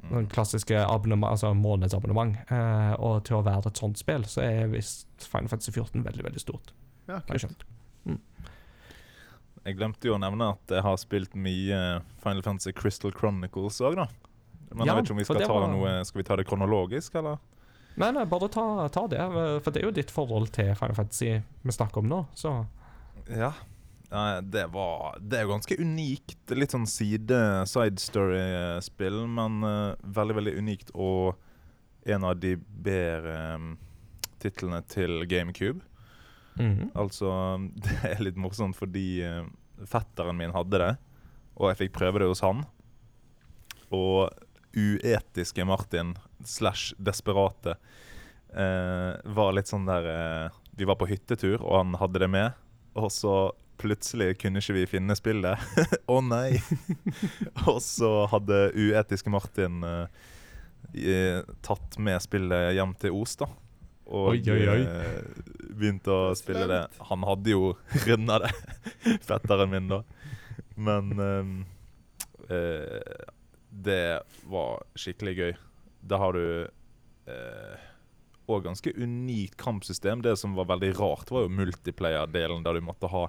Mm. 0.05 0.17
Den 0.17 0.27
klassiske 0.29 0.77
altså 0.77 1.53
månedsabonnement. 1.53 2.37
Uh, 2.51 2.93
og 3.01 3.23
til 3.25 3.39
å 3.39 3.45
være 3.45 3.71
et 3.71 3.79
sånt 3.81 3.97
spill, 3.97 4.25
så 4.29 4.43
er 4.45 4.73
visst 4.73 5.07
Final 5.25 5.49
Fantasy 5.49 5.71
14 5.71 6.05
veldig, 6.05 6.25
veldig 6.27 6.41
stort. 6.41 6.73
Ja, 7.07 7.21
kult. 7.25 7.41
skjønt. 7.41 7.65
Jeg 9.65 9.79
glemte 9.79 10.05
jo 10.05 10.13
å 10.13 10.21
nevne 10.21 10.51
at 10.53 10.75
jeg 10.75 10.85
har 10.85 10.97
spilt 11.01 11.33
mye 11.33 11.77
Final 12.21 12.43
Fantasy 12.45 12.73
Crystal 12.77 13.13
Chronicles 13.15 13.79
òg, 13.81 13.97
da. 13.97 14.05
Men 14.75 14.85
Ja, 14.87 14.93
jeg 14.93 14.97
vet 15.01 15.05
ikke 15.09 15.15
om 15.15 15.21
vi 15.21 15.27
skal 15.27 15.39
ta 15.41 15.53
var- 15.53 15.67
noe 15.71 15.91
Skal 16.05 16.19
vi 16.19 16.25
ta 16.27 16.35
det 16.35 16.45
kronologisk, 16.49 17.15
eller? 17.15 17.37
Nei, 17.97 18.09
nei, 18.11 18.25
bare 18.27 18.49
ta, 18.51 18.87
ta 18.91 19.05
det, 19.07 19.21
for 19.63 19.71
det 19.71 19.79
er 19.81 19.85
jo 19.87 19.91
ditt 19.95 20.11
forhold 20.11 20.49
til 20.51 20.73
Final 20.75 20.95
Fantasy 20.97 21.29
vi 21.63 21.71
snakker 21.71 22.03
om 22.03 22.09
nå, 22.11 22.25
så 22.35 22.65
Ja. 23.31 23.53
Det 24.41 24.67
var 24.71 25.17
Det 25.19 25.39
er 25.39 25.47
ganske 25.47 25.77
unikt. 25.79 26.37
Litt 26.51 26.71
sånn 26.75 26.85
side 26.87 27.39
side 27.67 27.99
story-spill, 27.99 29.25
men 29.27 29.63
eh, 29.63 29.95
veldig, 30.03 30.35
veldig 30.35 30.53
unikt. 30.59 30.91
Og 30.93 31.35
en 32.05 32.23
av 32.23 32.35
de 32.39 32.55
bedre 32.55 33.55
um, 33.55 33.77
titlene 34.39 34.83
til 34.87 35.25
GameCube. 35.25 35.81
mhm. 36.59 36.91
Altså, 36.95 37.31
det 37.75 37.97
er 38.11 38.23
litt 38.23 38.37
morsomt 38.37 38.75
fordi 38.77 39.21
eh, 39.25 39.43
fetteren 39.85 40.37
min 40.37 40.53
hadde 40.55 40.77
det, 40.79 40.97
og 41.57 41.71
jeg 41.71 41.77
fikk 41.89 41.97
prøve 41.97 42.19
det 42.19 42.27
hos 42.29 42.43
han. 42.45 42.63
Og 43.91 44.29
uetiske 44.75 45.65
Martin 45.65 46.13
slash 46.45 46.93
desperate 46.97 47.75
eh, 48.55 49.13
var 49.35 49.53
litt 49.55 49.71
sånn 49.71 49.87
der 49.87 50.07
eh, 50.11 50.57
Vi 50.77 50.87
var 50.87 50.97
på 50.99 51.07
hyttetur, 51.09 51.61
og 51.63 51.77
han 51.79 51.95
hadde 52.01 52.19
det 52.25 52.29
med. 52.31 52.51
Og 52.99 53.09
så 53.11 53.35
plutselig 53.79 54.37
kunne 54.39 54.61
ikke 54.61 54.75
vi 54.77 54.85
finne 54.87 55.15
spillet. 55.17 55.59
Å 56.13 56.21
nei! 56.23 56.59
og 57.69 57.81
så 57.83 58.25
hadde 58.31 58.69
uetiske 58.75 59.31
Martin 59.31 59.83
eh, 59.83 60.25
eh, 60.95 61.39
tatt 61.65 61.97
med 61.99 62.19
spillet 62.23 62.73
hjem 62.77 62.95
til 63.01 63.15
Os, 63.19 63.35
da. 63.39 63.49
Og 64.05 64.35
Oi, 64.35 64.41
oi, 64.53 64.61
oi. 64.69 64.81
eh, 64.85 65.69
begynte 65.75 66.13
å 66.13 66.33
spille 66.37 66.67
det. 66.69 66.83
Han 67.09 67.23
hadde 67.25 67.55
jo 67.55 67.71
runda 68.05 68.37
det, 68.45 68.51
fetteren 69.25 69.71
min, 69.71 69.87
da. 69.91 70.03
Men 70.75 71.15
eh, 71.25 71.53
eh, 72.53 73.31
det 73.75 74.21
var 74.47 74.83
skikkelig 74.95 75.35
gøy. 75.37 75.53
Da 76.05 76.17
har 76.21 76.33
du 76.37 76.71
òg 78.47 78.63
ganske 78.67 78.91
unikt 79.01 79.55
kampsystem. 79.57 80.21
Det 80.21 80.35
som 80.37 80.53
var 80.55 80.67
veldig 80.69 80.91
rart, 80.99 81.31
var 81.33 81.47
jo 81.47 81.53
multiplayer-delen, 81.57 82.63
der 82.65 82.77
du 82.77 82.85
måtte 82.85 83.09
ha 83.09 83.23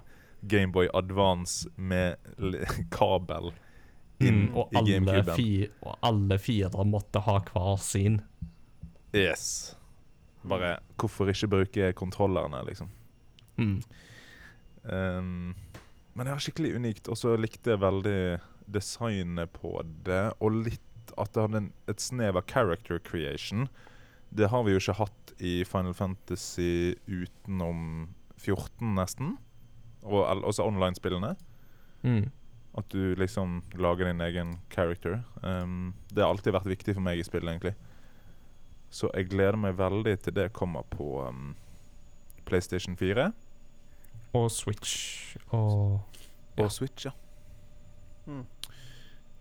Gameboy 0.47 0.89
Advance 0.95 1.71
med 1.77 2.17
kabel 2.95 3.53
inn 4.21 4.47
Mm, 4.49 4.59
i 4.73 4.83
GameCuben. 4.93 5.73
og 5.85 5.97
alle 6.03 6.39
fire 6.41 6.85
måtte 6.89 7.21
ha 7.21 7.39
hver 7.51 7.77
sin. 7.81 8.21
Yes. 9.13 9.75
Bare 10.47 10.79
hvorfor 10.97 11.29
ikke 11.33 11.49
bruke 11.53 11.91
kontrollerne, 11.99 12.63
liksom. 12.69 12.89
Mm. 13.59 13.81
Um, 14.85 15.55
men 16.15 16.25
det 16.27 16.33
var 16.33 16.41
skikkelig 16.45 16.75
unikt. 16.79 17.09
Og 17.13 17.19
så 17.21 17.35
likte 17.37 17.75
jeg 17.75 17.81
veldig 17.83 18.19
designet 18.73 19.53
på 19.53 19.81
det, 20.07 20.33
og 20.43 20.53
litt 20.67 21.13
at 21.17 21.33
det 21.33 21.43
hadde 21.47 21.61
en, 21.63 21.69
et 21.89 22.01
snev 22.03 22.37
av 22.37 22.47
character 22.51 22.99
creation. 22.99 23.69
Det 24.35 24.49
har 24.51 24.65
vi 24.67 24.73
jo 24.75 24.81
ikke 24.81 24.97
hatt 24.99 25.35
i 25.39 25.61
Final 25.69 25.95
Fantasy 25.95 26.97
utenom 27.07 28.09
14, 28.43 28.95
nesten. 28.97 29.37
Og 30.03 30.27
også 30.47 30.67
online-spillene. 30.67 31.35
Mm. 32.03 32.27
At 32.77 32.91
du 32.93 33.15
liksom 33.17 33.63
lager 33.81 34.11
din 34.11 34.21
egen 34.21 34.57
character. 34.71 35.23
Um, 35.43 35.95
det 36.13 36.23
har 36.25 36.35
alltid 36.35 36.53
vært 36.59 36.69
viktig 36.69 36.95
for 36.99 37.07
meg 37.07 37.19
i 37.23 37.25
spill, 37.27 37.47
egentlig. 37.49 37.73
Så 38.91 39.09
jeg 39.15 39.31
gleder 39.33 39.57
meg 39.59 39.79
veldig 39.79 40.19
til 40.27 40.35
det 40.37 40.51
kommer 40.55 40.85
på 40.93 41.23
um, 41.27 41.55
PlayStation 42.47 42.95
4 42.97 43.31
Og 44.39 44.51
Switch 44.55 45.37
og 45.51 46.03
Ja. 46.57 46.65
og 46.65 46.71
Switch, 46.73 47.07
ja. 47.09 47.11
Mm. 48.27 48.45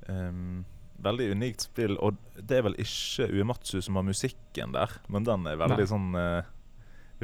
Um, 0.09 0.63
veldig 1.05 1.31
unikt 1.35 1.65
spill, 1.67 1.97
og 1.99 2.17
det 2.37 2.59
er 2.59 2.65
vel 2.67 2.77
ikke 2.81 3.27
Uematsu 3.33 3.79
som 3.83 3.97
har 3.99 4.05
musikken 4.07 4.75
der, 4.75 4.93
men 5.11 5.25
den 5.27 5.45
er 5.49 5.59
veldig 5.59 5.83
Nei. 5.83 5.89
sånn 5.91 6.09
uh, 6.17 6.47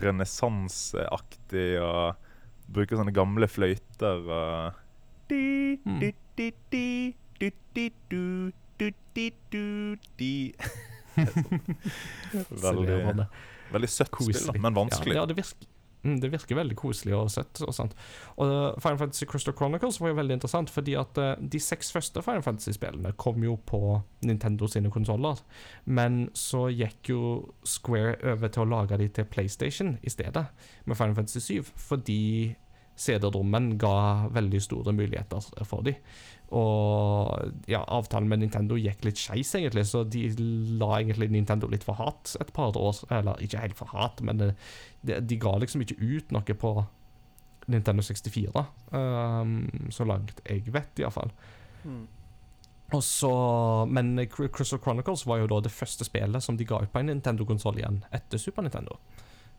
renessanseaktig 0.02 1.70
og 1.84 2.30
bruker 2.72 3.00
sånne 3.00 3.14
gamle 3.16 3.50
fløyter 3.52 4.26
og 4.28 4.80
Mm. 5.32 6.00
veldig, 12.66 13.28
Veldig 13.72 13.90
søtt 13.92 14.18
spill, 14.20 14.60
men 14.60 14.76
vanskelig. 14.76 15.16
Ja, 15.16 15.24
det, 15.30 15.38
virker, 15.40 15.71
det 16.04 16.32
virker 16.34 16.58
veldig 16.58 16.78
koselig 16.80 17.14
og 17.18 17.30
søtt. 17.34 17.62
Og 17.66 17.74
sånt. 17.76 17.94
Og 18.38 18.50
uh, 18.50 18.80
Final 18.82 19.00
Fantasy 19.04 19.28
Crystal 19.30 19.56
Chronicles 19.58 20.00
var 20.02 20.14
jo 20.14 20.20
veldig 20.22 20.40
interessant, 20.40 20.72
fordi 20.74 20.96
at 21.00 21.22
uh, 21.22 21.34
de 21.38 21.62
seks 21.62 21.92
første 21.94 22.24
Final 22.26 22.46
Fantasy-spillene 22.46 23.14
kom 23.22 23.44
jo 23.46 23.58
på 23.70 24.00
Nintendo 24.26 24.70
sine 24.72 24.92
konsoller. 24.94 25.44
Men 25.86 26.24
så 26.38 26.68
gikk 26.74 27.14
jo 27.14 27.22
Square 27.68 28.18
over 28.34 28.52
til 28.52 28.66
å 28.66 28.72
lage 28.72 28.98
de 29.02 29.12
til 29.14 29.30
PlayStation 29.30 29.96
i 30.02 30.14
stedet, 30.14 30.48
med 30.86 30.98
Final 30.98 31.18
Fantasy 31.18 31.62
7, 31.62 31.72
fordi 31.90 32.22
CD-rommen 33.02 33.76
ga 33.82 34.28
veldig 34.34 34.62
store 34.62 34.94
muligheter 34.94 35.66
for 35.66 35.86
dem. 35.86 35.98
Og 36.52 37.52
ja, 37.72 37.80
avtalen 37.88 38.28
med 38.28 38.42
Nintendo 38.42 38.76
gikk 38.76 39.06
litt 39.08 39.20
skeis, 39.22 39.54
egentlig, 39.56 39.86
så 39.88 40.04
de 40.04 40.26
la 40.82 40.90
egentlig 40.98 41.30
Nintendo 41.32 41.70
litt 41.72 41.86
for 41.88 41.96
hat 42.00 42.34
et 42.44 42.52
par 42.56 42.76
år. 42.76 43.04
Eller 43.10 43.40
ikke 43.44 43.62
helt 43.64 43.80
for 43.80 43.94
hat, 43.96 44.20
men 44.26 44.44
eh, 44.44 44.74
de, 45.08 45.22
de 45.24 45.38
ga 45.40 45.56
liksom 45.62 45.86
ikke 45.86 46.00
ut 46.02 46.36
noe 46.36 46.58
på 46.64 46.74
Nintendo 47.72 48.04
64, 48.04 48.66
um, 48.92 49.54
så 49.94 50.06
langt 50.10 50.42
jeg 50.44 50.74
vet, 50.74 51.00
iallfall. 51.00 51.32
Mm. 51.86 52.08
Og 52.92 53.04
så, 53.06 53.32
men 53.88 54.18
Crystal 54.28 54.82
Chronicles 54.84 55.24
var 55.30 55.40
jo 55.40 55.50
da 55.54 55.62
det 55.64 55.72
første 55.72 56.04
spillet 56.04 56.44
som 56.44 56.58
de 56.60 56.68
ga 56.68 56.82
ut 56.82 56.92
på 56.92 57.00
en 57.00 57.08
Nintendo-konsoll 57.14 57.80
igjen 57.80 58.02
etter 58.12 58.42
Super 58.42 58.66
Nintendo. 58.66 58.98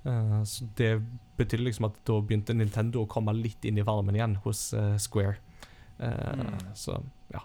Uh, 0.05 0.43
så 0.45 0.67
det 0.77 0.97
betydde 1.39 1.65
liksom 1.71 1.89
at 1.89 2.03
da 2.09 2.19
begynte 2.21 2.57
Nintendo 2.59 3.05
å 3.05 3.09
komme 3.11 3.33
litt 3.39 3.65
inn 3.65 3.79
i 3.81 3.87
varmen 3.87 4.19
igjen 4.19 4.37
hos 4.45 4.69
uh, 4.77 4.99
Square. 5.01 5.39
Eh, 5.99 6.33
Mm. 6.37 6.75
Så 6.75 7.03
ja. 7.33 7.43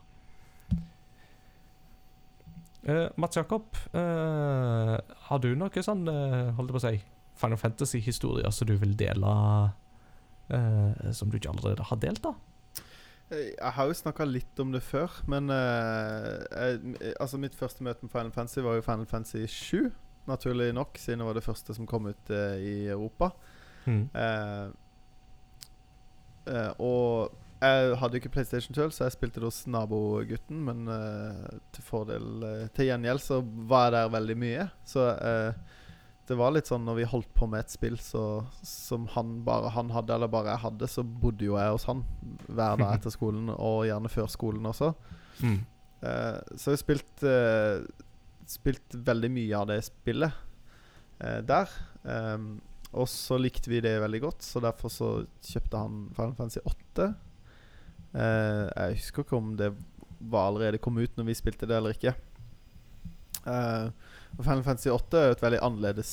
Eh, 2.83 3.09
Mats 3.15 3.35
Jakob, 3.35 3.75
eh, 3.93 4.97
har 5.27 5.39
du 5.39 5.55
noe 5.55 5.83
sånn, 5.83 6.07
uh, 6.07 6.53
holdt 6.55 6.71
jeg 6.71 6.75
på 6.75 6.79
å 6.79 6.85
si, 6.85 7.01
Final 7.37 7.57
Fantasy-historier 7.57 8.49
som 8.51 8.67
du 8.67 8.77
vil 8.77 8.95
dele 8.97 9.33
eh, 10.49 11.11
som 11.11 11.29
du 11.29 11.37
ikke 11.37 11.51
allerede 11.51 11.83
har 11.83 11.99
delt, 12.01 12.23
da? 12.23 12.33
Jeg 13.27 13.73
har 13.75 13.89
jo 13.89 13.95
snakka 13.99 14.23
litt 14.23 14.59
om 14.63 14.71
det 14.71 14.79
før, 14.87 15.11
men 15.27 15.51
uh, 15.51 16.39
jeg, 16.47 17.13
altså 17.19 17.37
mitt 17.37 17.55
første 17.59 17.83
møte 17.83 18.05
med 18.07 18.13
Final 18.13 18.31
Fantasy 18.31 18.63
var 18.63 18.77
jo 18.77 18.85
Final 18.85 19.09
Fantasy 19.09 19.43
7. 19.51 19.89
Naturlig 20.31 20.69
nok, 20.75 20.95
siden 20.95 21.19
det 21.19 21.27
var 21.27 21.35
det 21.35 21.43
første 21.43 21.75
som 21.75 21.87
kom 21.87 22.07
ut 22.07 22.31
uh, 22.31 22.55
i 22.55 22.87
Europa. 22.87 23.33
Mm. 23.83 24.05
Uh, 24.15 24.71
eh, 26.47 26.71
og 26.79 27.35
jeg 27.57 27.97
hadde 27.97 28.13
jo 28.13 28.21
ikke 28.21 28.31
PlayStation 28.35 28.75
sjøl, 28.77 28.91
så 28.93 29.07
jeg 29.07 29.15
spilte 29.15 29.41
det 29.41 29.47
hos 29.47 29.63
nabogutten. 29.69 30.59
Men 30.67 30.85
uh, 30.91 31.57
til 31.73 31.85
fordel 31.85 32.27
uh, 32.43 32.67
Til 32.77 32.91
gjengjeld 32.91 33.23
så 33.23 33.41
var 33.41 33.87
jeg 33.87 33.95
der 33.95 34.13
veldig 34.13 34.37
mye. 34.43 34.67
Så 34.85 35.07
uh, 35.17 35.77
det 36.27 36.37
var 36.37 36.53
litt 36.53 36.69
sånn 36.69 36.85
når 36.85 36.99
vi 36.99 37.07
holdt 37.09 37.31
på 37.37 37.47
med 37.49 37.63
et 37.63 37.73
spill 37.73 37.95
så, 38.03 38.43
som 38.67 39.07
han 39.13 39.39
bare 39.47 39.71
han 39.73 39.93
hadde, 39.95 40.13
eller 40.13 40.29
bare 40.31 40.53
jeg 40.53 40.65
hadde, 40.65 40.89
så 40.91 41.05
bodde 41.07 41.47
jo 41.47 41.55
jeg 41.55 41.71
hos 41.71 41.87
han 41.87 42.03
hver 42.49 42.81
dag 42.81 42.97
etter 42.97 43.13
skolen, 43.15 43.47
og 43.69 43.85
gjerne 43.87 44.11
før 44.11 44.27
skolen 44.33 44.67
også. 44.67 44.91
Mm. 45.39 45.61
Så 46.59 46.73
jeg 46.73 46.81
spilte 46.81 47.31
spilt, 48.47 48.97
veldig 49.07 49.29
mye 49.33 49.61
av 49.61 49.69
det 49.71 49.79
spillet 49.87 50.43
der. 51.47 51.71
Um, 52.03 52.57
og 52.91 53.07
så 53.11 53.39
likte 53.39 53.71
vi 53.71 53.79
det 53.83 53.95
veldig 54.03 54.21
godt, 54.23 54.43
så 54.43 54.61
derfor 54.63 54.91
så 54.91 55.09
kjøpte 55.47 55.79
han 55.79 56.03
Final 56.17 56.35
Fantasy 56.37 56.61
8. 56.67 57.07
Uh, 58.17 58.65
jeg 58.73 58.97
husker 58.97 59.25
ikke 59.25 59.37
om 59.37 59.53
det 59.59 59.71
var 60.17 60.49
allerede 60.49 60.81
kom 60.81 60.97
ut 60.97 61.13
når 61.19 61.29
vi 61.29 61.37
spilte 61.37 61.69
det 61.69 61.77
eller 61.77 61.93
ikke. 61.93 62.15
Uh, 63.45 63.93
Final 64.41 64.65
Fantasy 64.65 64.89
8 64.91 65.21
er 65.21 65.35
et 65.35 65.43
veldig 65.43 65.61
annerledes 65.63 66.11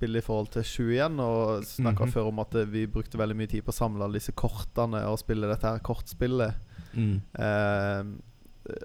spill 0.00 0.16
i 0.16 0.24
forhold 0.24 0.50
til 0.54 0.64
7 0.64 0.90
igjen. 0.94 1.20
Og 1.20 1.64
snakka 1.64 2.04
mm 2.04 2.08
-hmm. 2.08 2.12
før 2.12 2.28
om 2.28 2.38
at 2.38 2.54
eh, 2.54 2.72
vi 2.72 2.86
brukte 2.86 3.18
veldig 3.18 3.36
mye 3.36 3.46
tid 3.46 3.62
på 3.62 3.70
å 3.70 3.80
samle 3.80 4.04
alle 4.04 4.18
disse 4.18 4.32
kortene 4.32 5.04
og 5.06 5.18
spille 5.18 5.48
dette 5.48 5.66
her 5.66 5.78
kortspillet. 5.78 6.54
Mm. 6.94 7.20
Uh, 7.38 8.04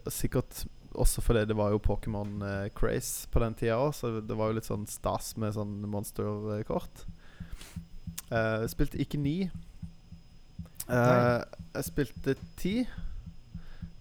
sikkert 0.09 0.65
også 0.93 1.21
fordi 1.21 1.45
det 1.45 1.55
var 1.55 1.71
jo 1.71 1.77
Pokémon 1.79 2.41
uh, 2.41 2.69
Craze 2.75 3.27
på 3.31 3.39
den 3.39 3.53
tida 3.53 3.77
òg, 3.77 3.93
så 3.93 4.21
det 4.21 4.37
var 4.37 4.47
jo 4.47 4.53
litt 4.53 4.65
sånn 4.65 4.87
stas 4.87 5.37
med 5.37 5.53
sånn 5.53 5.81
monsterkort. 5.89 7.05
Uh, 8.31 8.67
spilte 8.67 8.97
ikke 8.97 9.17
9. 9.17 9.49
Eh, 10.85 11.43
jeg 11.73 11.87
spilte 11.87 12.35
ti, 12.59 12.75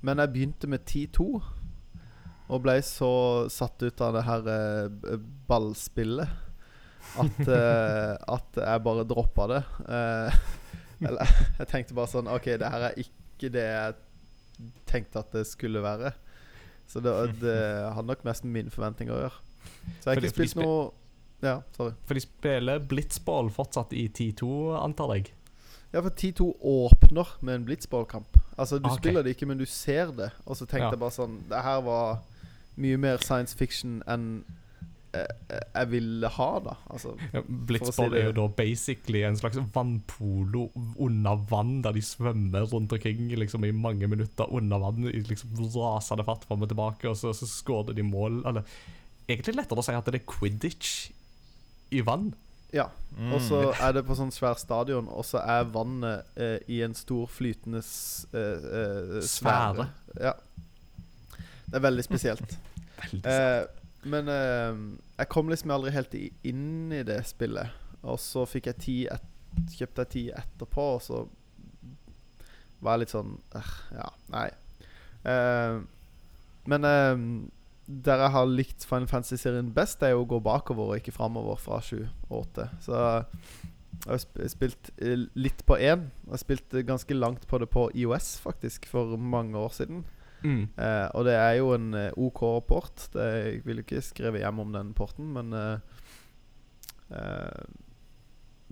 men 0.04 0.20
jeg 0.20 0.32
begynte 0.34 0.70
med 0.70 0.84
ti-to. 0.88 1.28
Og 2.52 2.60
ble 2.60 2.76
så 2.84 3.10
satt 3.52 3.80
ut 3.80 4.02
av 4.04 4.18
det 4.18 4.24
her 4.26 4.48
uh, 4.52 5.14
ballspillet 5.48 6.28
at, 7.22 7.38
uh, 7.48 8.12
at, 8.36 8.58
jeg 8.60 8.82
bare 8.84 9.06
droppa 9.08 9.46
det. 9.48 9.62
eller 11.08 11.32
jeg 11.58 11.70
tenkte 11.70 11.96
bare 11.96 12.12
sånn 12.12 12.28
OK, 12.28 12.50
det 12.60 12.68
her 12.74 12.90
er 12.90 13.00
ikke 13.00 13.48
det 13.54 13.64
jeg 13.64 13.96
tenkte 14.90 15.24
at 15.24 15.32
det 15.32 15.46
skulle 15.48 15.80
være. 15.84 16.12
Så 16.90 17.00
det, 17.00 17.14
det 17.40 17.56
hadde 17.96 18.10
nok 18.12 18.26
mest 18.28 18.44
med 18.44 18.58
mine 18.58 18.74
forventninger 18.74 19.16
å 19.16 19.22
gjøre. 19.24 19.40
Så 20.02 20.04
jeg 20.04 20.12
har 20.12 20.20
ikke 20.20 20.34
spilt 20.34 20.60
noe 20.60 20.76
Ja, 21.44 21.56
sorry. 21.76 21.96
For 22.04 22.16
de 22.16 22.22
spiller 22.24 22.84
blitzball 22.92 23.48
fortsatt 23.52 23.96
i 23.96 24.04
10-2, 24.12 24.52
antar 24.84 25.16
jeg? 25.16 25.32
Ja, 25.94 26.02
for 26.02 26.10
10-2 26.10 26.48
åpner 26.58 27.36
med 27.46 27.60
en 27.60 27.64
blitzballkamp. 27.68 28.38
Altså, 28.58 28.80
du 28.82 28.88
okay. 28.90 28.98
spiller 28.98 29.22
det 29.22 29.36
ikke, 29.36 29.46
men 29.46 29.60
du 29.60 29.66
ser 29.70 30.10
det. 30.16 30.32
Og 30.44 30.58
så 30.58 30.66
tenkte 30.66 30.88
Ja. 30.88 30.90
jeg 30.90 31.02
bare 31.02 31.14
sånn 31.14 31.40
Det 31.48 31.62
her 31.62 31.80
var 31.86 32.20
mye 32.76 32.98
mer 32.98 33.22
science 33.22 33.54
fiction 33.54 34.02
enn 34.10 34.42
jeg 35.14 35.90
ville 35.92 36.30
ha, 36.36 36.48
da. 36.64 36.74
Altså 36.90 37.14
Ja, 37.32 37.42
Blitzball 37.46 38.10
si 38.10 38.18
er 38.18 38.28
jo 38.30 38.34
da 38.36 38.46
basically 38.58 39.22
en 39.26 39.38
slags 39.38 39.60
vannpolo 39.74 40.66
under 40.74 41.38
vann, 41.50 41.76
der 41.84 41.94
de 41.96 42.02
svømmer 42.02 42.66
rundt 42.72 42.92
omkring 42.92 43.28
liksom, 43.38 43.64
i 43.64 43.70
mange 43.70 44.08
minutter 44.10 44.50
under 44.50 44.82
vann 44.82 45.06
i 45.06 45.22
liksom 45.22 45.54
rasende 45.76 46.26
fart 46.26 46.44
fram 46.48 46.62
og 46.66 46.72
tilbake, 46.72 47.08
og 47.10 47.16
så, 47.20 47.34
så 47.36 47.46
skårer 47.46 47.94
de 47.94 48.06
mål. 48.06 48.42
Eller 48.46 48.66
egentlig 49.28 49.56
lettere 49.60 49.78
å 49.78 49.86
si 49.86 49.94
at 49.94 50.10
det 50.10 50.22
er 50.22 50.26
quidditch 50.34 50.94
i 51.94 52.02
vann. 52.04 52.32
Ja. 52.74 52.88
Mm. 53.14 53.32
Og 53.36 53.40
så 53.46 53.60
er 53.78 53.92
det 53.94 54.02
på 54.08 54.16
sånn 54.18 54.32
svær 54.34 54.56
stadion, 54.58 55.06
og 55.08 55.22
så 55.28 55.38
er 55.46 55.68
vannet 55.70 56.24
eh, 56.36 56.56
i 56.74 56.80
en 56.82 56.94
stor 56.98 57.28
flytende 57.30 57.78
s- 57.84 58.26
eh, 58.34 58.64
eh, 58.80 59.20
Sfære. 59.22 59.86
Ja. 60.18 60.32
Det 61.68 61.78
er 61.78 61.84
veldig 61.86 62.04
spesielt. 62.06 62.56
Veldig 63.04 63.22
Eh, 63.30 63.64
men 64.08 64.28
eh, 64.28 64.76
jeg 65.18 65.28
kom 65.32 65.48
liksom 65.50 65.70
aldri 65.74 65.90
helt 65.94 66.14
inn 66.46 66.92
i 66.92 67.02
det 67.06 67.20
spillet. 67.26 67.70
Og 68.04 68.18
så 68.20 68.44
fikk 68.48 68.66
jeg 68.72 68.80
ti 68.82 68.96
et, 69.12 69.24
kjøpte 69.76 70.04
jeg 70.04 70.10
ti 70.12 70.24
etterpå, 70.34 70.84
og 70.98 71.02
så 71.02 71.22
var 72.84 72.96
jeg 72.98 73.04
litt 73.04 73.14
sånn 73.14 73.34
eh, 73.56 73.72
Ja, 73.96 74.08
nei. 74.34 74.48
Eh, 75.24 75.78
men 76.70 76.84
eh, 76.88 77.14
der 77.86 78.22
jeg 78.24 78.32
har 78.32 78.48
likt 78.48 78.86
Final 78.88 79.08
Fantasy-serien 79.08 79.72
best, 79.76 80.02
er 80.02 80.14
jo 80.14 80.24
å 80.24 80.28
gå 80.28 80.40
bakover 80.44 80.92
og 80.92 81.00
ikke 81.00 81.12
framover 81.12 81.58
fra 81.60 81.80
7 81.84 81.98
og 82.30 82.38
8. 82.40 82.68
Så 82.86 82.96
jeg 82.96 84.10
har 84.10 84.48
spilt 84.52 84.90
eh, 84.96 85.26
litt 85.36 85.64
på 85.68 85.76
én. 85.76 86.08
Jeg 86.24 86.32
har 86.32 86.42
spilt 86.42 86.76
eh, 86.76 86.86
ganske 86.86 87.16
langt 87.16 87.46
på 87.50 87.60
det 87.60 87.68
på 87.72 87.90
IOS, 87.92 88.38
faktisk, 88.44 88.88
for 88.90 89.16
mange 89.20 89.58
år 89.60 89.74
siden. 89.76 90.04
Mm. 90.44 90.66
Eh, 90.76 91.06
og 91.16 91.24
det 91.28 91.36
er 91.36 91.52
jo 91.60 91.72
en 91.76 91.92
eh, 91.98 92.16
OK 92.20 92.42
port. 92.68 93.08
Det, 93.12 93.28
jeg 93.44 93.62
vil 93.68 93.84
ikke 93.84 94.04
skrive 94.04 94.40
hjem 94.40 94.64
om 94.64 94.72
den 94.74 94.92
porten, 94.96 95.32
men 95.36 95.52
eh, 95.52 96.04
eh, 97.12 97.64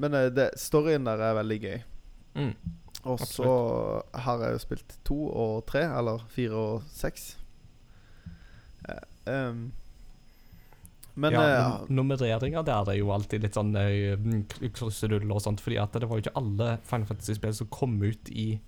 Men 0.00 0.16
det, 0.32 0.54
storyen 0.56 1.04
der 1.04 1.20
er 1.20 1.36
veldig 1.36 1.60
gøy. 1.60 1.82
Mm. 2.34 2.54
Og 3.04 3.20
så 3.28 3.52
har 4.14 4.40
jeg 4.40 4.54
jo 4.54 4.58
spilt 4.62 4.98
to 5.04 5.18
og 5.28 5.66
tre, 5.68 5.84
eller 5.84 6.24
fire 6.32 6.56
og 6.56 6.84
seks. 6.88 7.41
Em, 9.26 9.72
men 11.14 11.32
ja, 11.32 11.42
eh, 11.42 11.86
num- 11.88 12.08
der 12.64 12.90
er 12.90 12.96
jo 12.96 13.10
alltid 13.12 13.42
litt 13.42 13.54
sånn 13.54 13.74
eh, 13.76 14.16
krusedull 14.72 15.30
og 15.30 15.42
sånt, 15.42 15.60
fordi 15.60 15.76
at 15.78 15.92
det 15.92 16.08
var 16.08 16.16
jo 16.18 16.22
ikke 16.24 16.36
alle 16.40 16.78
Final 16.88 17.06
Fantasy-spill 17.06 17.54
som 17.54 17.66
kom 17.68 17.98
ut 18.02 18.30
i, 18.30 18.58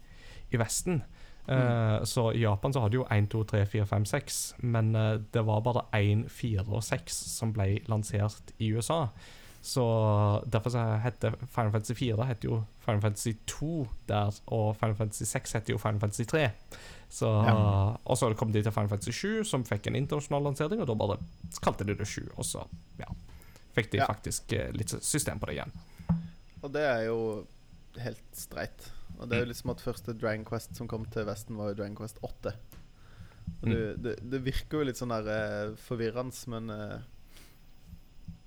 i 0.52 0.56
Vesten. 0.60 1.02
Eh, 1.48 2.04
Så 2.04 2.32
i 2.34 2.40
Japan 2.44 2.72
så 2.72 2.80
hadde 2.80 2.94
jo 3.00 3.06
1, 3.10 3.28
2, 3.30 3.44
3, 3.44 3.64
4, 3.66 3.86
5, 3.86 4.04
6, 4.06 4.54
men 4.62 4.94
uh, 4.96 5.18
det 5.32 5.44
var 5.44 5.60
bare 5.60 5.86
1, 5.92 6.26
4 6.30 6.64
og 6.68 6.82
6 6.84 7.12
som 7.12 7.52
ble 7.52 7.80
lansert 7.88 8.52
i 8.58 8.70
USA. 8.72 9.08
Så 9.64 10.44
derfor 10.44 10.70
så 10.70 11.00
heter 11.00 11.32
Final 11.48 11.72
Fantasy 11.72 11.94
4 11.94 12.24
heter 12.28 12.48
jo 12.50 12.64
Final 12.84 13.00
Fantasy 13.00 13.32
2 13.46 13.86
der, 14.08 14.30
og 14.52 14.76
Final 14.76 14.94
Fantasy 14.96 15.24
6 15.24 15.52
heter 15.52 15.72
jo 15.72 15.78
Final 15.78 16.00
Fantasy 16.00 16.24
3. 16.28 16.50
Så, 17.10 17.28
Og 18.06 18.18
så 18.18 18.30
kom 18.34 18.52
de 18.52 18.62
til 18.62 18.72
Final 18.74 18.88
Fantasy 18.90 19.12
7, 19.12 19.44
som 19.44 19.64
fikk 19.64 19.86
en 19.86 19.96
internasjonal 19.96 20.42
lansering, 20.48 20.80
og 20.82 20.88
da 20.90 20.94
bare 20.98 21.18
kalte 21.62 21.84
de 21.86 21.94
det 21.94 22.06
7, 22.08 22.30
og 22.36 22.44
så 22.44 22.64
ja, 22.98 23.06
fikk 23.76 23.92
de 23.92 23.98
Ja. 24.02 24.06
faktisk 24.10 24.52
eh, 24.52 24.72
litt 24.72 24.90
system 25.04 25.38
på 25.38 25.46
det 25.46 25.58
igjen. 25.60 25.72
Og 26.62 26.72
det 26.72 26.82
er 26.82 27.04
jo 27.06 27.18
helt 28.00 28.24
streit. 28.34 28.90
Og 29.18 29.28
det 29.28 29.36
er 29.36 29.44
jo 29.44 29.50
liksom 29.52 29.70
at 29.70 29.80
første 29.84 30.12
Dragon 30.18 30.44
Quest 30.44 30.74
som 30.76 30.88
kom 30.90 31.04
til 31.06 31.24
Vesten, 31.28 31.56
var 31.56 31.68
jo 31.70 31.74
Dragon 31.78 31.94
Quest 31.96 32.18
8. 32.22 32.54
Og 33.62 33.68
det, 33.68 33.80
det, 34.02 34.14
det 34.32 34.40
virker 34.42 34.80
jo 34.80 34.86
litt 34.88 34.98
sånn 34.98 35.12
der 35.12 35.28
eh, 35.30 35.74
forvirrende, 35.86 36.34
men 36.50 36.70
eh, 36.70 36.98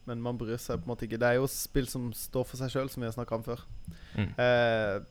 Men 0.07 0.21
man 0.23 0.37
bryr 0.39 0.57
seg 0.57 0.79
på 0.79 0.87
en 0.87 0.91
måte 0.93 1.03
ikke. 1.03 1.17
Det 1.19 1.27
er 1.27 1.35
jo 1.35 1.47
spill 1.51 1.87
som 1.91 2.13
står 2.15 2.45
for 2.47 2.55
seg 2.61 2.71
sjøl, 2.71 2.89
som 2.89 3.01
vi 3.03 3.07
har 3.09 3.15
snakka 3.15 3.35
om 3.35 3.43
før. 3.43 3.63
Mm. 4.15 4.29
Eh, 4.39 5.01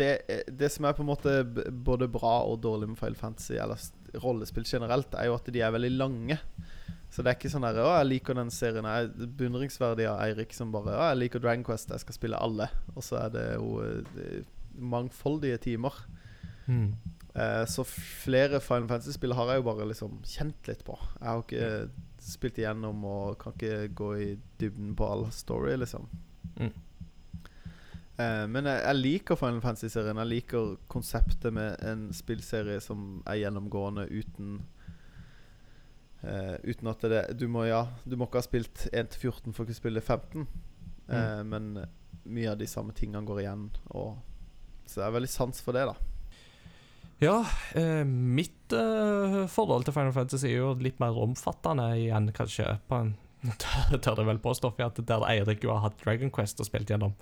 det, 0.00 0.10
er- 0.32 0.48
det 0.62 0.70
som 0.72 0.86
er 0.88 0.96
på 0.96 1.04
en 1.04 1.10
måte 1.12 1.34
både 1.86 2.08
bra 2.10 2.34
og 2.48 2.60
dårlig 2.64 2.88
med 2.92 2.98
Final 3.00 3.18
Fantasy, 3.20 3.54
eller 3.60 3.78
rollespill 4.24 4.64
generelt, 4.66 5.12
er 5.14 5.28
jo 5.30 5.36
at 5.38 5.50
de 5.52 5.60
er 5.62 5.74
veldig 5.76 5.92
lange. 5.98 6.38
Så 7.10 7.24
det 7.26 7.32
er 7.32 7.36
ikke 7.40 7.50
sånn 7.50 7.64
der, 7.66 7.78
'Å, 7.82 7.92
jeg 8.00 8.06
liker 8.06 8.34
den 8.38 8.50
serien'. 8.54 8.86
Jeg 8.86 9.08
er 9.10 9.30
beundringsverdig 9.38 10.04
av 10.06 10.20
Eirik 10.22 10.52
som 10.54 10.70
bare 10.72 10.92
'Å, 10.94 11.08
jeg 11.10 11.18
liker 11.24 11.40
Dragon 11.42 11.64
Quest, 11.66 11.90
jeg 11.90 12.00
skal 12.04 12.14
spille 12.14 12.38
alle'. 12.38 12.68
Og 12.94 13.02
så 13.02 13.18
er 13.24 13.30
det 13.34 13.46
jo 13.56 13.80
eh, 13.82 14.02
det 14.14 14.44
mangfoldige 14.78 15.58
timer. 15.58 15.92
Mm. 16.68 16.92
Eh, 17.34 17.64
så 17.66 17.82
flere 17.86 18.60
Final 18.62 18.86
Fantasy-spill 18.88 19.34
har 19.34 19.50
jeg 19.50 19.58
jo 19.62 19.66
bare 19.72 19.88
liksom 19.90 20.20
kjent 20.22 20.68
litt 20.70 20.84
på. 20.86 20.96
Jeg 21.18 21.26
har 21.28 21.42
ikke 21.42 21.90
spilt 22.20 22.58
igjennom 22.62 23.02
og 23.04 23.38
kan 23.42 23.52
ikke 23.58 23.88
gå 23.94 24.10
i 24.22 24.30
dybden 24.60 24.94
på 24.98 25.10
all 25.10 25.26
story, 25.34 25.74
liksom. 25.82 26.06
Mm. 26.60 26.72
Eh, 28.20 28.44
men 28.50 28.68
jeg, 28.68 28.82
jeg 28.84 29.00
liker 29.00 29.38
Final 29.40 29.62
Fantasy-serien. 29.64 30.20
Jeg 30.22 30.32
liker 30.34 30.74
konseptet 30.92 31.54
med 31.56 31.80
en 31.86 32.08
spillserie 32.16 32.80
som 32.84 33.22
er 33.28 33.40
gjennomgående 33.42 34.06
uten 34.10 34.58
eh, 36.22 36.56
Uten 36.66 36.90
at 36.90 37.06
det 37.12 37.22
Du 37.40 37.46
må 37.48 37.64
ja 37.68 37.84
Du 38.04 38.18
må 38.18 38.28
ikke 38.28 38.42
ha 38.42 38.46
spilt 38.46 38.88
1-14 38.90 39.54
for 39.54 39.64
å 39.64 39.68
kunne 39.68 39.78
spille 39.78 40.04
15. 40.04 40.46
Eh, 41.08 41.42
Men 41.48 41.72
mye 42.30 42.52
av 42.52 42.58
de 42.60 42.68
samme 42.68 42.94
tingene 42.96 43.24
går 43.26 43.44
igjen. 43.44 43.68
Og, 43.96 44.18
så 44.86 45.00
jeg 45.00 45.08
har 45.08 45.16
veldig 45.16 45.30
sans 45.32 45.62
for 45.64 45.76
det, 45.76 45.86
da. 45.88 45.96
Ja, 47.20 47.44
eh, 47.76 48.04
mitt 48.04 48.72
eh, 48.72 49.42
forhold 49.52 49.84
til 49.84 49.96
Final 49.96 50.14
Fantasy 50.16 50.48
er 50.48 50.62
jo 50.62 50.70
litt 50.80 51.00
mer 51.02 51.16
omfattende 51.20 51.90
igjen, 51.98 52.30
kanskje. 52.36 52.78
På 52.88 53.02
en, 53.04 53.14
tør 53.60 54.20
jeg 54.22 54.28
vel 54.28 54.40
påstå, 54.40 54.72
for 54.76 54.88
at 54.88 55.00
der 55.08 55.26
Eirik 55.28 55.64
jo 55.64 55.74
har 55.74 55.84
hatt 55.88 56.00
Dragon 56.04 56.32
Quest 56.32 56.60
og 56.60 56.68
spilt 56.68 56.92
gjennom 56.92 57.16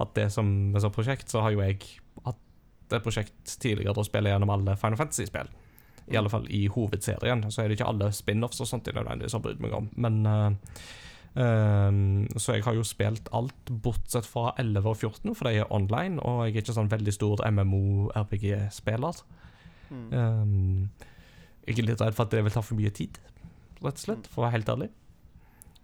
hatt 0.00 0.12
det 0.18 0.26
som, 0.34 0.48
som 0.80 0.92
prosjekt, 0.94 1.30
så 1.32 1.44
har 1.44 1.54
jo 1.54 1.62
jeg 1.64 1.80
hatt 2.26 2.42
et 2.92 3.02
prosjekt 3.04 3.56
tidligere 3.62 3.98
å 3.98 4.06
spille 4.06 4.30
gjennom 4.30 4.52
alle 4.54 4.76
Final 4.80 5.00
Fantasy-spill. 5.00 5.50
I 6.06 6.20
alle 6.20 6.30
fall 6.30 6.46
i 6.54 6.66
hovedserien. 6.70 7.42
Så 7.50 7.62
er 7.62 7.68
det 7.68 7.78
ikke 7.78 7.88
alle 7.90 8.12
spin-offs 8.14 8.62
og 8.62 8.70
sånt 8.70 8.86
jeg 8.86 8.94
nødvendigvis 8.94 9.34
har 9.34 9.42
brydd 9.42 9.64
meg 9.64 9.74
om. 9.74 9.88
Men 9.98 10.20
uh, 10.28 10.76
Um, 11.36 12.24
så 12.40 12.54
jeg 12.56 12.64
har 12.64 12.72
jo 12.72 12.84
spilt 12.86 13.28
alt 13.36 13.72
bortsett 13.84 14.24
fra 14.24 14.54
11 14.56 14.86
og 14.88 14.96
14, 14.96 15.34
for 15.36 15.44
de 15.44 15.58
er 15.60 15.72
online, 15.72 16.16
og 16.24 16.46
jeg 16.46 16.54
er 16.54 16.62
ikke 16.62 16.76
sånn 16.78 16.88
veldig 16.88 17.12
stor 17.12 17.42
MMO-RPG-spiller. 17.50 19.18
Mm. 19.90 20.06
Um, 20.16 21.10
jeg 21.66 21.76
er 21.76 21.88
litt 21.90 22.00
redd 22.00 22.16
for 22.16 22.24
at 22.24 22.32
det 22.32 22.40
vil 22.46 22.54
ta 22.54 22.62
for 22.64 22.80
mye 22.80 22.92
tid, 22.96 23.20
rett 23.84 24.00
og 24.00 24.04
slett, 24.06 24.30
for 24.32 24.40
å 24.40 24.46
være 24.46 24.56
helt 24.56 24.72
ærlig. 24.72 24.88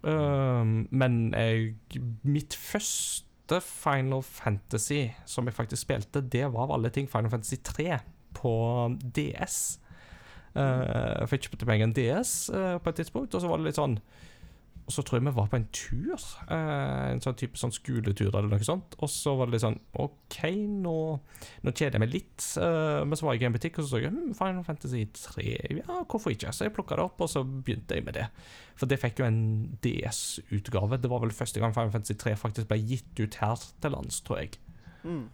Um, 0.01 0.73
men 0.89 1.19
jeg, 1.37 2.01
mitt 2.25 2.57
første 2.57 3.29
Final 3.61 4.23
Fantasy 4.25 5.05
som 5.29 5.45
jeg 5.47 5.57
faktisk 5.57 5.85
spilte, 5.85 6.21
det 6.21 6.45
var 6.53 6.65
av 6.65 6.75
alle 6.77 6.89
ting 6.93 7.09
Final 7.11 7.31
Fantasy 7.33 7.59
3 7.61 7.99
på 8.33 8.53
DS. 9.15 9.57
Uh, 10.53 11.21
jeg 11.21 11.29
fikk 11.31 11.47
kjøpt 11.47 11.65
meg 11.69 11.81
en 11.81 11.95
DS 11.97 12.33
uh, 12.53 12.77
på 12.81 12.91
et 12.91 13.01
tidspunkt, 13.01 13.33
og 13.33 13.41
så 13.41 13.49
var 13.49 13.61
det 13.61 13.71
litt 13.71 13.79
sånn 13.79 13.97
og 14.83 14.91
så 14.91 15.03
tror 15.05 15.19
jeg 15.19 15.25
vi 15.29 15.35
var 15.37 15.47
på 15.47 15.57
en 15.61 15.67
tur. 15.71 16.13
eh, 16.51 17.11
en 17.13 17.23
sånn 17.23 17.37
type 17.39 17.59
sånn 17.59 17.71
skoletur 17.71 18.33
eller 18.33 18.51
noe 18.51 18.67
sånt. 18.67 18.97
Og 18.99 19.11
så 19.11 19.35
var 19.39 19.47
det 19.47 19.55
litt 19.55 19.63
sånn 19.63 19.79
OK, 20.03 20.39
nå, 20.83 20.97
nå 21.63 21.71
kjeder 21.71 21.95
jeg 21.95 22.03
meg 22.03 22.13
litt. 22.13 22.47
men 22.57 23.15
så 23.15 23.25
var 23.25 23.37
jeg 23.37 23.45
i 23.45 23.47
en 23.47 23.55
butikk 23.55 23.79
og 23.79 23.87
så 23.87 23.93
så 23.93 24.01
jeg 24.01 24.09
hm, 24.09 24.33
Final 24.37 24.63
Fantasy 24.65 25.05
3. 25.13 25.45
Ja, 25.83 26.01
hvorfor 26.09 26.33
ikke? 26.33 26.53
Så 26.55 26.65
jeg 26.67 26.73
plukka 26.75 26.97
det 26.97 27.05
opp, 27.05 27.21
og 27.21 27.29
så 27.29 27.43
begynte 27.45 27.97
jeg 27.97 28.05
med 28.07 28.17
det. 28.17 28.25
For 28.79 28.89
det 28.89 28.99
fikk 29.01 29.21
jo 29.21 29.27
en 29.27 29.41
DS-utgave. 29.85 30.97
Det 31.01 31.11
var 31.11 31.21
vel 31.23 31.35
første 31.35 31.61
gang 31.61 31.75
Final 31.75 31.93
Fantasy 31.93 32.17
3 32.17 32.35
faktisk 32.39 32.71
ble 32.71 32.79
gitt 32.81 33.21
ut 33.21 33.37
her 33.43 33.65
til 33.83 33.93
lands, 33.93 34.21
tror 34.25 34.41
jeg. 34.41 34.57
Mm. 35.03 35.27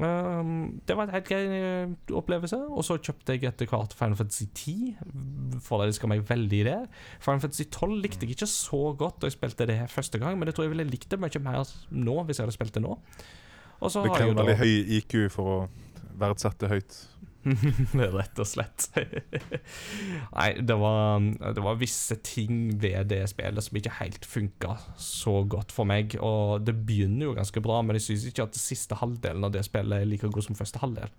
Um, 0.00 0.80
det 0.88 0.94
var 0.96 1.04
en 1.04 1.12
helt 1.12 1.26
grei 1.28 1.40
eh, 1.44 1.90
opplevelse. 2.16 2.56
Og 2.72 2.84
så 2.86 2.96
kjøpte 2.96 3.36
jeg 3.36 3.44
etter 3.50 3.68
hvert 3.68 3.92
Final 3.96 4.16
Fantasy 4.16 4.46
10. 4.48 5.58
Forelska 5.64 6.08
meg 6.08 6.24
veldig 6.28 6.62
i 6.62 6.66
det. 6.70 6.78
Final 7.20 7.42
Fantasy 7.44 7.66
12 7.68 7.98
likte 8.00 8.24
jeg 8.24 8.38
ikke 8.38 8.48
så 8.48 8.80
godt 8.96 9.20
da 9.20 9.28
jeg 9.28 9.36
spilte 9.36 9.68
det 9.68 9.82
første 9.92 10.20
gang, 10.22 10.38
men 10.40 10.48
jeg 10.48 10.56
tror 10.56 10.68
jeg 10.68 10.74
ville 10.74 10.88
likt 10.88 11.10
det 11.12 11.20
mye 11.20 11.44
mer 11.44 11.76
nå 11.90 12.16
hvis 12.24 12.40
jeg 12.40 12.46
hadde 12.46 12.56
spilt 12.56 12.74
det 12.78 12.84
nå. 12.86 12.96
Det 13.80 14.12
krever 14.12 14.36
veldig 14.36 14.58
høy 14.60 14.96
IQ 15.00 15.14
for 15.32 15.52
å 15.52 15.60
verdsette 16.20 16.68
høyt. 16.68 16.96
Rett 18.18 18.40
og 18.42 18.48
slett. 18.48 18.88
Nei, 20.36 20.48
det 20.60 20.76
var, 20.80 21.24
det 21.56 21.64
var 21.64 21.80
visse 21.80 22.18
ting 22.26 22.74
ved 22.82 23.10
det 23.12 23.22
spillet 23.32 23.64
som 23.64 23.80
ikke 23.80 23.96
helt 24.00 24.28
funka 24.28 24.76
så 25.00 25.40
godt 25.48 25.72
for 25.74 25.88
meg. 25.88 26.18
Og 26.20 26.60
det 26.66 26.76
begynner 26.86 27.30
jo 27.30 27.36
ganske 27.38 27.64
bra, 27.64 27.80
men 27.86 27.98
jeg 27.98 28.10
syns 28.10 28.28
ikke 28.30 28.48
at 28.48 28.60
siste 28.60 28.98
halvdelen 29.00 29.46
av 29.48 29.54
det 29.56 29.64
spillet 29.68 30.02
er 30.02 30.10
like 30.10 30.28
god 30.28 30.48
som 30.48 30.58
første 30.58 30.82
halvdel. 30.82 31.12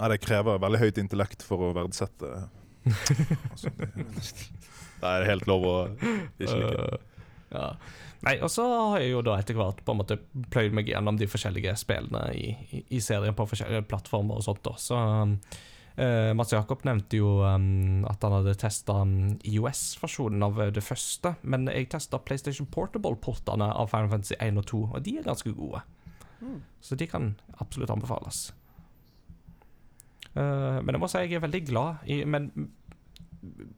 Nei, 0.00 0.08
det 0.14 0.22
krever 0.24 0.60
veldig 0.62 0.80
høyt 0.80 0.98
intellekt 1.02 1.44
for 1.44 1.66
å 1.66 1.74
verdsette 1.76 2.48
altså, 3.52 3.68
det, 3.76 3.90
det 3.92 5.10
er 5.10 5.26
helt 5.28 5.44
lov 5.50 5.66
å 5.68 5.74
ikke 6.40 6.54
like. 6.56 6.86
Uh, 6.86 7.10
ja. 7.52 7.66
Nei, 8.26 8.34
og 8.44 8.50
så 8.52 8.66
har 8.68 9.00
jeg 9.00 9.14
jo 9.14 9.22
da 9.24 9.38
etter 9.40 9.56
hvert 9.56 9.80
på 9.84 9.94
en 9.94 10.00
måte 10.02 10.18
pløyd 10.52 10.74
meg 10.76 10.90
gjennom 10.90 11.16
de 11.16 11.28
forskjellige 11.30 11.72
spillene 11.80 12.26
i, 12.36 12.50
i, 12.68 12.82
i 12.96 13.00
serien 13.00 13.36
på 13.36 13.46
forskjellige 13.48 13.86
plattformer 13.88 14.36
og 14.36 14.44
sånt. 14.44 14.60
da. 14.66 14.74
Så 14.76 14.98
uh, 15.00 16.32
Mats 16.36 16.52
Jakob 16.52 16.84
nevnte 16.84 17.16
jo 17.16 17.38
um, 17.40 18.04
at 18.10 18.26
han 18.26 18.36
hadde 18.36 18.58
testa 18.60 18.98
um, 19.06 19.38
IOS-versjonen 19.48 20.44
av 20.44 20.60
det 20.76 20.84
første, 20.84 21.32
men 21.48 21.64
jeg 21.72 21.88
testa 21.94 22.20
PlayStation 22.20 22.68
Portable-portene 22.68 23.70
av 23.72 23.88
Final 23.92 24.12
Fantasy 24.12 24.36
1 24.36 24.60
og 24.60 24.68
2, 24.68 24.82
og 24.90 25.06
de 25.06 25.16
er 25.16 25.24
ganske 25.24 25.54
gode. 25.56 25.80
Mm. 26.40 26.58
Så 26.84 26.98
de 27.00 27.08
kan 27.08 27.32
absolutt 27.56 27.92
anbefales. 27.94 28.50
Uh, 30.36 30.76
men 30.84 30.92
jeg 30.92 31.00
må 31.00 31.08
si 31.08 31.24
jeg 31.24 31.40
er 31.40 31.42
veldig 31.42 31.60
glad 31.66 32.04
i 32.06 32.20
Men 32.22 32.52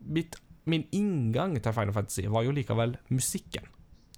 mitt, 0.05 0.35
min 0.69 0.83
inngang 0.93 1.55
til 1.63 1.73
Final 1.73 1.95
Fantasy 1.97 2.27
var 2.27 2.43
jo 2.45 2.53
likevel 2.55 2.99
musikken. 3.15 3.71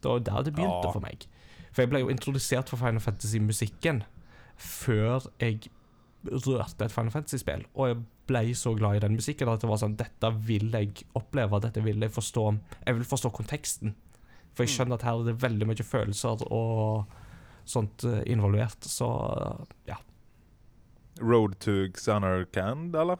Det 0.04 0.12
var 0.12 0.24
der 0.28 0.42
det 0.50 0.54
begynte 0.58 0.84
Ja. 0.86 0.92
for 0.92 1.00
meg. 1.04 1.24
For 1.72 1.82
jeg 1.82 1.90
ble 1.90 2.00
jo 2.04 2.10
introdusert 2.12 2.68
for 2.70 2.76
Final 2.78 3.00
Fantasy-musikken 3.02 4.02
før 4.56 5.24
jeg 5.42 5.64
rørte 6.24 6.84
et 6.86 6.92
Final 6.94 7.10
Fantasy-spill. 7.10 7.64
Og 7.74 7.88
jeg 7.90 7.98
ble 8.28 8.42
så 8.56 8.76
glad 8.78 8.96
i 8.96 9.02
den 9.02 9.16
musikken 9.18 9.48
at 9.50 9.60
det 9.60 9.68
var 9.68 9.76
sånn 9.82 9.96
Dette 9.98 10.30
vil 10.46 10.70
jeg 10.72 11.02
oppleve, 11.18 11.60
dette 11.60 11.82
vil 11.84 12.00
jeg 12.00 12.10
forstå. 12.14 12.44
Jeg 12.86 12.94
vil 13.00 13.04
forstå 13.04 13.32
konteksten. 13.34 13.94
For 14.54 14.62
jeg 14.64 14.70
Mm. 14.70 14.76
skjønner 14.76 14.94
at 14.94 15.02
her 15.02 15.18
er 15.20 15.24
det 15.24 15.40
veldig 15.42 15.66
mye 15.66 15.84
følelser 15.84 16.46
og 16.52 17.06
sånt 17.66 18.04
eh, 18.04 18.22
involvert. 18.32 18.80
Så 18.86 19.08
ja. 19.88 19.96
Road 21.20 21.58
to 21.60 21.88
Xanarkand, 21.92 22.94
eller? 22.94 23.18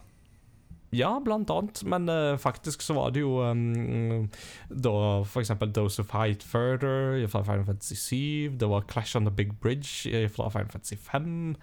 Ja, 0.95 1.19
blant 1.19 1.51
annet, 1.51 1.81
men 1.91 2.09
uh, 2.09 2.37
faktisk 2.39 2.83
så 2.83 2.95
var 2.95 3.11
det 3.15 3.25
jo 3.25 3.41
um, 3.43 4.29
da 4.71 4.93
for 5.27 5.43
eksempel 5.43 5.73
Dose 5.75 6.03
of 6.03 6.11
Fight 6.13 6.45
Further 6.47 7.25
fra 7.33 7.43
Final 7.43 7.65
Fantasy 7.67 7.97
7, 7.99 8.59
det 8.61 8.69
var 8.71 8.87
Clash 8.91 9.17
on 9.17 9.27
the 9.27 9.35
Big 9.35 9.57
Bridge 9.61 10.11
i 10.11 10.29
fra 10.29 10.49
Final 10.55 10.71
Fantasy 10.71 10.95
5, 11.01 11.57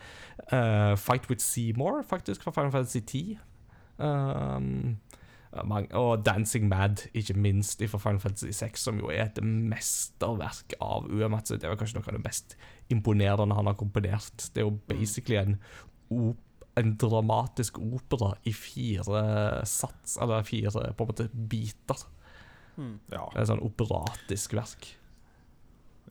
uh, 0.51 0.97
Fight 0.97 1.29
with 1.29 1.41
Seymour 1.41 2.03
faktisk 2.09 2.43
fra 2.43 2.51
Final 2.51 2.71
Fantasy 2.71 2.99
10, 3.07 3.37
um, 3.99 4.97
og 5.93 6.25
Dancing 6.25 6.67
Mad, 6.67 7.07
ikke 7.13 7.33
minst, 7.33 7.83
fra 7.87 7.97
Final 7.97 8.19
Fantasy 8.19 8.51
6, 8.51 8.79
som 8.79 8.99
jo 8.99 9.09
er 9.11 9.25
et 9.29 9.43
mesterverk 9.43 10.73
av 10.81 11.07
Uematsu. 11.11 11.57
Det 11.59 11.67
var 11.67 11.75
kanskje 11.79 11.99
noe 11.99 12.07
av 12.07 12.15
det 12.15 12.23
mest 12.23 12.55
imponerende 12.89 13.55
han 13.55 13.67
har 13.67 13.75
komponert. 13.75 14.47
Det 14.55 14.63
er 14.63 14.69
jo 14.69 14.79
basically 14.87 15.39
en 15.41 15.59
op 16.11 16.39
en 16.79 16.97
dramatisk 16.97 17.79
opera 17.83 18.37
i 18.47 18.53
fire 18.55 19.65
sats, 19.67 20.15
eller 20.21 20.43
fire 20.47 20.71
på 20.71 21.03
en 21.03 21.09
måte 21.09 21.27
biter. 21.33 21.97
Mm. 22.77 22.99
Ja. 23.11 23.25
Et 23.35 23.47
sånn 23.49 23.59
operatisk 23.65 24.53
verk. 24.55 24.97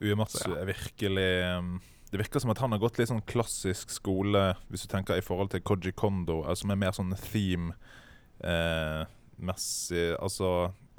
Uematsu 0.01 0.55
er 0.57 0.65
virkelig 0.69 1.31
um, 1.59 1.81
Det 2.11 2.19
virker 2.23 2.41
som 2.41 2.51
at 2.53 2.61
han 2.63 2.73
har 2.73 2.81
gått 2.81 2.99
litt 2.99 3.11
sånn 3.11 3.29
klassisk 3.29 3.91
skole, 3.93 4.55
hvis 4.73 4.85
du 4.85 4.89
tenker 4.91 5.17
i 5.21 5.25
forhold 5.25 5.51
til 5.53 5.63
Koji 5.63 5.93
Kondo, 5.95 6.37
altså 6.43 6.61
som 6.65 6.73
er 6.75 6.83
mer 6.83 6.93
sånn 6.97 7.15
theme-messig. 7.31 10.09
altså 10.19 10.49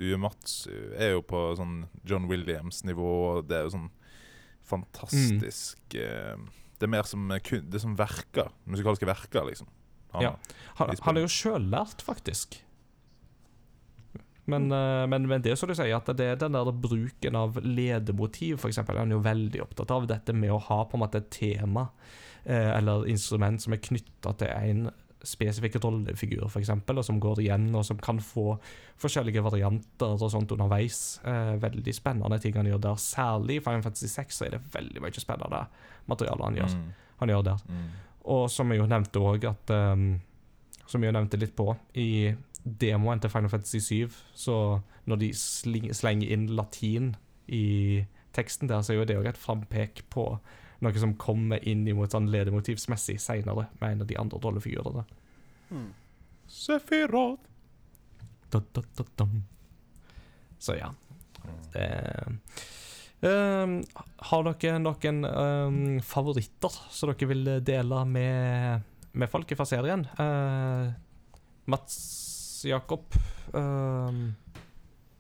Uematsu 0.01 0.77
er 0.95 1.09
jo 1.17 1.21
på 1.27 1.39
sånn 1.59 1.75
John 2.07 2.25
Williams-nivå, 2.31 3.11
og 3.27 3.35
det 3.49 3.55
er 3.57 3.63
jo 3.67 3.75
sånn 3.75 3.91
fantastisk 4.71 5.79
eh, 5.99 6.38
Det 6.82 6.88
er 6.90 6.95
mer 6.95 7.06
som, 7.06 7.30
eh, 7.32 7.53
det 7.62 7.78
er 7.78 7.84
som 7.84 7.94
verker. 7.98 8.49
Musikalske 8.66 9.06
verker, 9.06 9.45
liksom. 9.45 9.70
Han, 10.16 10.26
Ja. 10.26 10.36
Han, 10.82 10.91
han 11.06 11.18
er 11.18 11.28
jo 11.28 11.32
sjøllært, 11.32 12.02
faktisk. 12.03 12.58
Men, 14.49 14.72
eh, 14.72 15.06
men, 15.08 15.28
men 15.30 15.44
det 15.44 15.53
er 15.53 15.60
som 15.60 15.70
du 15.70 15.76
sier, 15.78 15.94
at 15.95 16.10
det 16.18 16.26
er 16.26 16.41
den 16.41 16.58
der 16.58 16.74
bruken 16.74 17.38
av 17.38 17.60
ledemotiv, 17.62 18.66
eksempel, 18.68 18.98
han 18.98 19.14
er 19.14 19.20
jo 19.20 19.26
veldig 19.26 19.62
opptatt 19.64 19.94
av 19.94 20.10
dette 20.10 20.34
med 20.36 20.53
å 20.53 20.60
ha 20.72 20.82
på 20.90 20.98
en 20.98 21.06
måte 21.06 21.22
et 21.22 21.30
tema 21.34 21.88
eh, 22.44 22.72
eller 22.74 23.08
instrument 23.12 23.62
som 23.62 23.78
er 23.78 23.84
knytta 23.86 24.34
til 24.41 24.52
en 24.52 24.90
spesifikk 25.22 25.78
rollefigur, 25.84 26.48
eksempel, 26.58 26.98
og 26.98 27.06
som 27.06 27.20
går 27.22 27.44
igjen, 27.44 27.68
og 27.78 27.86
som 27.86 27.99
kan 28.02 28.18
få 28.26 28.56
forskjellige 29.02 29.44
varianter 29.45 30.16
og 30.18 30.32
sånt 30.34 30.53
underveis. 30.56 31.20
Eh, 31.30 31.53
veldig 31.62 31.94
spennende 31.94 32.40
ting 32.41 32.58
han 32.58 32.70
gjør 32.70 32.82
der. 32.88 33.02
Særlig 33.02 33.60
i 33.60 33.64
Final 33.64 33.86
Fantasy 33.86 34.10
6 34.10 34.41
er 34.48 34.56
det 34.56 34.64
veldig 34.74 35.03
mye 35.06 35.22
spennende 35.22 35.62
materiale 36.07 36.44
han 36.44 36.56
gjør, 36.56 36.76
Mm, 36.76 36.94
han 37.19 37.30
gjør 37.30 37.44
der. 37.44 37.57
mm. 37.69 37.90
Og 38.32 38.49
som 38.53 38.69
jeg 38.72 38.78
jo 38.80 38.86
nevnte 38.86 39.19
òg, 39.19 39.45
at 39.49 39.69
um, 39.94 40.22
Som 40.88 41.02
jeg 41.03 41.14
jo 41.14 41.19
nevnte 41.19 41.38
litt 41.40 41.56
på, 41.56 41.76
i 41.95 42.36
demoen 42.65 43.19
til 43.19 43.30
Final 43.30 43.49
Fantasy 43.49 43.80
7, 43.80 44.10
så 44.36 44.82
når 45.07 45.18
de 45.19 45.30
slenger 45.34 46.30
inn 46.32 46.48
latin 46.56 47.15
i 47.48 48.06
teksten 48.34 48.68
der, 48.68 48.82
så 48.82 48.91
er 48.94 48.98
jo 48.99 49.06
det 49.06 49.18
òg 49.18 49.28
et 49.30 49.38
frampek 49.38 50.03
på 50.10 50.26
noe 50.82 50.94
som 50.99 51.14
kommer 51.15 51.64
inn 51.68 51.88
imot 51.88 52.11
sånn 52.11 52.28
ledemotivsmessig 52.30 53.19
seinere, 53.22 53.68
med 53.80 53.91
en 53.91 54.02
av 54.02 54.07
de 54.07 54.18
andre 54.18 54.40
rollefigurene. 54.44 55.03
Mm. 55.72 55.88
Da, 58.52 58.60
da, 58.73 58.82
da, 58.98 59.03
dam. 59.18 59.44
Så 60.60 60.76
ja. 60.78 60.91
Det 61.73 61.88
um, 63.23 63.77
Har 64.31 64.43
dere 64.49 64.80
noen 64.81 65.23
um, 65.26 65.80
favoritter 66.06 66.73
som 66.93 67.11
dere 67.11 67.27
vil 67.30 67.49
dele 67.65 68.03
med, 68.10 68.81
med 69.14 69.30
folk 69.31 69.52
fra 69.57 69.65
serien? 69.69 70.06
Uh, 70.19 70.91
Mats 71.72 71.98
Jakob 72.65 73.14
um, 73.53 74.35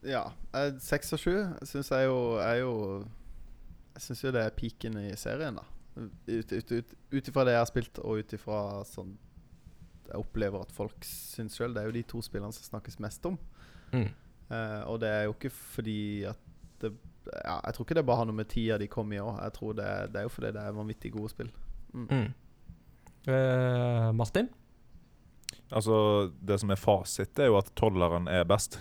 Ja. 0.05 0.27
eh, 0.53 0.71
Seks 0.81 1.13
og 1.13 1.19
sju 1.21 1.33
syns 1.65 1.89
jeg 1.93 2.07
jo 2.09 2.17
er 2.41 2.59
jo 2.61 2.71
Jeg 3.95 4.01
syns 4.07 4.23
jo 4.25 4.31
det 4.33 4.43
er 4.47 4.55
peaken 4.57 4.97
i 5.03 5.11
serien, 5.19 5.57
da. 5.59 5.65
Ut 6.01 6.51
ut- 6.55 6.71
ut- 6.71 6.95
Ut 7.11 7.27
ifra 7.27 7.43
det 7.45 7.53
jeg 7.57 7.61
har 7.61 7.69
spilt, 7.69 7.99
og 7.99 8.21
ut 8.23 8.33
ifra 8.37 8.61
sånn 8.87 9.17
jeg 10.11 10.19
opplever 10.19 10.59
at 10.65 10.71
folk 10.75 11.05
syns 11.07 11.53
sjøl. 11.55 11.71
Det 11.73 11.81
er 11.81 11.85
jo 11.87 11.93
de 11.95 12.01
to 12.03 12.19
spillene 12.25 12.51
som 12.51 12.65
snakkes 12.67 12.97
mest 12.99 13.25
om. 13.29 13.37
mm. 13.93 14.09
Uh, 14.51 14.81
og 14.91 14.97
det 14.99 15.07
er 15.07 15.21
jo 15.29 15.31
ikke 15.37 15.49
fordi 15.55 16.25
at 16.27 16.39
det 16.81 16.89
ja, 17.29 17.57
Jeg 17.65 17.73
tror 17.75 17.85
ikke 17.85 17.97
det 17.99 18.05
bare 18.07 18.21
har 18.21 18.29
noe 18.29 18.35
med 18.39 18.49
tida 18.51 18.77
de 18.81 18.87
kom 18.91 19.11
i 19.13 19.19
òg. 19.21 19.35
Jeg 19.43 19.53
tror 19.57 19.75
det, 19.77 19.89
det 20.13 20.21
er 20.21 20.27
jo 20.27 20.33
fordi 20.33 20.51
det 20.55 20.63
er 20.63 20.77
vanvittig 20.77 21.11
gode 21.13 21.29
spill. 21.33 21.51
Mm. 21.93 22.07
Mm. 22.09 22.29
Eh, 23.31 24.11
Martin? 24.17 24.49
Altså, 25.71 26.31
det 26.41 26.59
som 26.59 26.71
er 26.73 26.79
fasit, 26.79 27.39
er 27.39 27.51
jo 27.51 27.59
at 27.59 27.69
tolleren 27.79 28.27
er 28.31 28.47
best, 28.49 28.79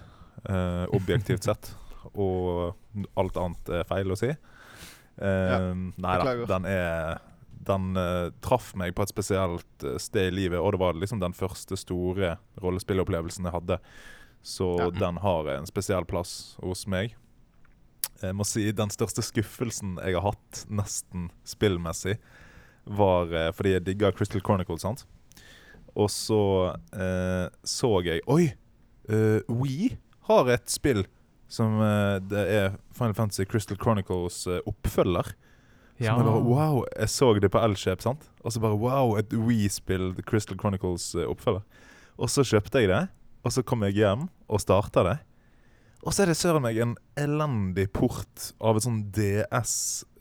eh, 0.48 0.84
objektivt 0.96 1.46
sett. 1.46 1.72
Og 2.18 2.72
alt 3.20 3.36
annet 3.38 3.68
er 3.80 3.84
feil 3.88 4.10
å 4.10 4.18
si. 4.18 4.30
Eh, 5.20 5.72
Nei 6.00 6.14
da, 6.22 6.32
den 6.48 6.64
er 6.64 7.18
Den 7.60 7.90
uh, 7.92 8.30
traff 8.40 8.70
meg 8.78 8.94
på 8.96 9.04
et 9.04 9.10
spesielt 9.12 9.84
eh, 9.84 9.98
sted 10.00 10.30
i 10.30 10.32
livet, 10.32 10.56
og 10.56 10.72
det 10.72 10.78
var 10.80 10.96
liksom 10.96 11.20
den 11.20 11.34
første 11.36 11.76
store 11.76 12.38
rollespillopplevelsen 12.64 13.44
jeg 13.44 13.52
hadde. 13.52 13.76
Så 14.40 14.70
Ja. 14.80 14.86
den 14.88 15.18
har 15.20 15.50
en 15.52 15.68
spesiell 15.68 16.06
plass 16.08 16.56
hos 16.64 16.86
meg. 16.88 17.12
Jeg 18.22 18.36
må 18.36 18.44
si 18.44 18.66
den 18.76 18.92
største 18.92 19.24
skuffelsen 19.24 19.96
jeg 20.02 20.16
har 20.18 20.26
hatt, 20.32 20.64
nesten 20.68 21.30
spillmessig, 21.48 22.18
var 22.90 23.32
eh, 23.32 23.50
fordi 23.56 23.74
jeg 23.76 23.86
digga 23.86 24.10
Crystal 24.16 24.42
Chronicle, 24.44 24.78
sant? 24.80 25.06
Og 25.98 26.10
så 26.12 26.42
eh, 26.94 27.46
så 27.66 27.90
jeg 28.06 28.22
Oi! 28.30 28.52
Uh, 29.10 29.40
We 29.48 29.96
har 30.28 30.46
et 30.54 30.70
spill 30.70 31.00
Som 31.50 31.80
eh, 31.82 32.20
det 32.30 32.42
er 32.46 32.76
Final 32.94 33.16
Fantasy 33.18 33.42
Crystal 33.48 33.78
Chronicles 33.80 34.44
eh, 34.46 34.60
oppfølger. 34.70 35.32
Ja. 35.98 36.12
Som 36.12 36.20
jeg 36.20 36.28
bare, 36.28 36.44
wow, 36.46 36.84
jeg 36.94 37.10
så 37.10 37.32
det 37.42 37.50
på 37.50 37.60
Elkjøp, 37.60 38.04
sant? 38.04 38.28
Og 38.44 38.54
så 38.54 38.62
bare 38.62 38.78
wow, 38.78 39.16
et 39.18 39.34
We-spill 39.34 40.14
Crystal 40.22 40.58
Chronicles 40.60 41.10
eh, 41.18 41.26
oppfølger. 41.26 41.64
Og 42.20 42.30
så 42.30 42.44
kjøpte 42.46 42.84
jeg 42.84 42.92
det, 42.92 43.02
og 43.42 43.52
så 43.52 43.64
kom 43.66 43.82
jeg 43.88 43.98
hjem 43.98 44.28
og 44.46 44.62
starta 44.62 45.04
det. 45.08 45.16
Og 46.02 46.12
så 46.16 46.22
er 46.22 46.30
det 46.32 46.36
søren 46.40 46.62
meg 46.64 46.78
en 46.80 46.94
elendig 47.20 47.88
port 47.92 48.52
av 48.64 48.76
et 48.78 48.84
sånn 48.86 49.02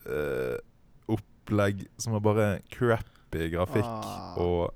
DS-opplegg 0.09 1.85
som 2.01 2.15
er 2.17 2.23
bare 2.25 2.47
crappy 2.73 3.49
grafikk 3.53 3.85
Ah. 3.85 4.35
og 4.37 4.73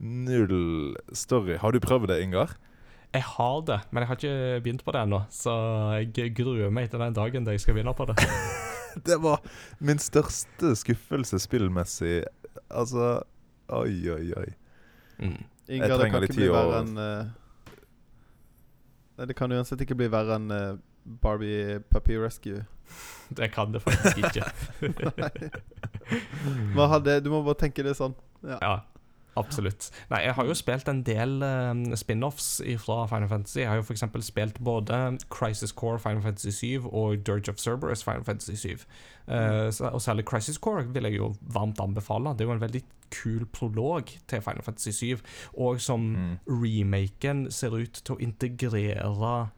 null 0.00 0.96
story. 1.14 1.56
Har 1.58 1.70
du 1.72 1.78
prøvd 1.80 2.08
det, 2.08 2.22
Ingar? 2.22 2.56
Jeg 3.14 3.22
har 3.22 3.60
det, 3.62 3.80
men 3.92 4.00
jeg 4.02 4.08
har 4.08 4.16
ikke 4.16 4.60
begynt 4.64 4.84
på 4.84 4.92
det 4.92 5.00
ennå. 5.06 5.20
Så 5.30 5.52
jeg 6.16 6.34
gruer 6.34 6.70
meg 6.70 6.90
til 6.90 6.98
den 6.98 7.12
dagen 7.14 7.44
da 7.44 7.50
jeg 7.54 7.60
skal 7.60 7.74
begynne 7.74 7.94
på 7.94 8.06
det. 8.10 8.16
Det 9.04 9.16
var 9.20 9.40
min 9.80 9.98
største 9.98 10.76
skuffelse 10.78 11.38
spillmessig. 11.42 12.24
Altså 12.70 13.22
Oi, 13.68 14.08
oi, 14.12 14.32
oi. 14.38 14.50
Mm. 15.18 15.44
Ingar, 15.68 15.88
det 15.88 15.98
trenger 15.98 16.12
kan 16.12 16.20
litt 16.22 16.30
ikke 16.30 16.36
bli 16.38 16.44
tid 16.44 16.50
å- 16.50 16.54
verre 16.54 16.78
enn 16.84 16.98
eh, 16.98 17.24
Nei, 19.16 19.26
Det 19.30 19.36
kan 19.38 19.52
uansett 19.52 19.80
ikke 19.84 19.96
bli 19.98 20.08
verre 20.12 20.38
enn 20.38 20.50
eh, 20.54 20.76
Barbie 21.22 21.80
Puppy 21.92 22.16
Rescue. 22.18 22.64
Det 23.38 23.48
kan 23.54 23.72
det 23.72 23.80
faktisk 23.82 24.18
ikke. 24.20 24.44
Hva 26.76 26.88
hadde, 26.92 27.20
du 27.24 27.30
må 27.32 27.40
bare 27.46 27.58
tenke 27.64 27.82
det 27.86 27.94
sånn. 27.98 28.14
Ja. 28.44 28.58
Ja, 28.60 28.74
absolutt. 29.36 29.90
Nei, 30.10 30.20
jeg 30.26 30.34
har 30.34 30.44
jo 30.46 30.54
spilt 30.54 30.88
en 30.88 31.02
del 31.06 31.42
uh, 31.42 31.94
spin-offs 31.96 32.60
fra 32.84 33.06
Final 33.10 33.28
Fantasy. 33.28 33.60
Jeg 33.60 33.68
har 33.68 33.76
jo 33.76 33.82
f.eks. 33.82 34.04
spilt 34.26 34.60
både 34.64 35.18
Crisis 35.30 35.72
Core 35.72 35.98
Final 35.98 36.22
Fantasy 36.22 36.50
7 36.50 36.88
og 36.92 37.24
Dirge 37.26 37.50
of 37.50 37.56
Cerberus 37.58 38.02
Final 38.04 38.24
Fantasy 38.24 38.54
7. 38.54 38.84
Uh, 39.28 39.70
og 39.92 40.00
særlig 40.04 40.24
Crisis 40.28 40.58
Core 40.58 40.84
vil 40.92 41.02
jeg 41.08 41.16
jo 41.18 41.34
varmt 41.54 41.80
anbefale. 41.80 42.34
Det 42.34 42.44
er 42.44 42.50
jo 42.52 42.56
en 42.58 42.60
veldig 42.66 42.82
kul 43.14 43.44
prolog 43.54 44.08
til 44.26 44.40
Final 44.42 44.62
Fantasy 44.66 44.90
7, 44.90 45.20
og 45.58 45.80
som 45.80 46.00
Mm. 46.14 46.38
remaken 46.48 47.50
ser 47.52 47.74
ut 47.76 48.00
til 48.04 48.14
å 48.16 48.20
integrere 48.20 49.50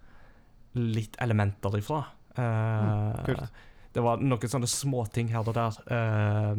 litt 0.74 1.16
elementer 1.24 1.78
ifra. 1.78 2.02
Uh, 2.36 2.42
Mm, 2.44 3.24
kult. 3.24 3.48
det 3.94 4.02
var 4.04 4.18
noen 4.20 4.38
sånne 4.52 4.68
småting 4.68 5.30
her 5.32 5.46
og 5.48 5.54
der. 5.56 5.72
Eh, 5.88 6.56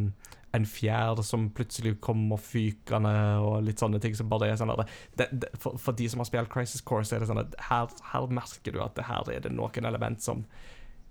en 0.58 0.68
fjær 0.68 1.22
som 1.26 1.48
plutselig 1.56 1.98
kommer 2.04 2.42
fykende, 2.42 3.14
og 3.44 3.62
litt 3.66 3.82
sånne 3.82 4.02
ting 4.04 4.16
som 4.18 4.30
bare 4.32 4.52
er 4.52 4.60
sånn 4.60 4.74
at 4.74 4.84
det, 5.20 5.30
det, 5.32 5.52
for, 5.62 5.80
for 5.82 5.98
de 5.98 6.10
som 6.12 6.24
har 6.24 6.30
spilt 6.30 6.52
Crisis 6.54 6.84
Core, 6.86 7.06
så 7.08 7.18
er 7.18 7.24
det 7.24 7.32
sånn 7.32 7.44
at 7.44 7.58
her, 7.70 7.94
her 8.12 8.28
merker 8.34 8.76
du 8.76 8.82
at 8.84 8.98
det 8.98 9.08
her 9.10 9.32
er 9.34 9.46
det 9.46 9.56
noen 9.56 9.90
element 9.90 10.24
som 10.24 10.46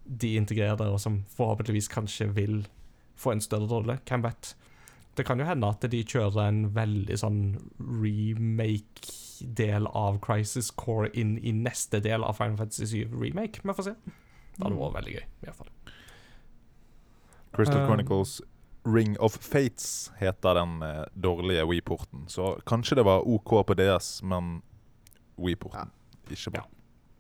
de 0.07 0.37
integrerer, 0.39 0.87
og 0.87 1.01
som 1.03 1.23
forhåpentligvis 1.37 1.91
kanskje 1.91 2.31
vil 2.37 2.61
få 3.19 3.35
en 3.35 3.43
større 3.43 3.69
rolle. 3.71 3.99
Hvem 4.07 4.27
vet? 4.27 4.53
Det 5.17 5.25
kan 5.27 5.41
jo 5.41 5.49
hende 5.49 5.71
at 5.73 5.87
de 5.91 6.03
kjører 6.05 6.43
en 6.45 6.67
veldig 6.77 7.17
sånn 7.19 7.41
remake-del 7.81 9.89
av 9.97 10.21
Crisis 10.25 10.69
Core 10.77 11.09
inn 11.17 11.39
i 11.41 11.55
neste 11.57 12.03
del 12.05 12.27
av 12.27 12.37
Final 12.37 12.59
Fantasy 12.61 13.07
7 13.07 13.17
Remake. 13.17 13.65
Vi 13.65 13.77
får 13.79 13.89
se. 13.89 13.97
Det 14.57 14.65
hadde 14.65 14.77
vært 14.77 14.99
veldig 14.99 15.17
gøy, 15.17 15.25
i 15.25 15.49
hvert 15.49 15.63
fall. 15.63 15.73
Crystal 17.57 17.81
Um, 17.81 17.89
Chronicles 17.89 18.37
Ring 18.87 19.17
of 19.19 19.39
Fates 19.43 20.13
heter 20.21 20.55
den 20.55 20.83
eh, 20.83 21.03
dårlige 21.15 21.65
WePorten. 21.67 22.29
Så 22.31 22.61
kanskje 22.67 23.01
det 23.01 23.07
var 23.07 23.27
OK 23.29 23.67
på 23.67 23.75
DS, 23.75 24.23
men 24.23 24.61
WePorten 25.37 25.91
ja. 25.91 26.33
ikke 26.37 26.55
bra. 26.55 26.65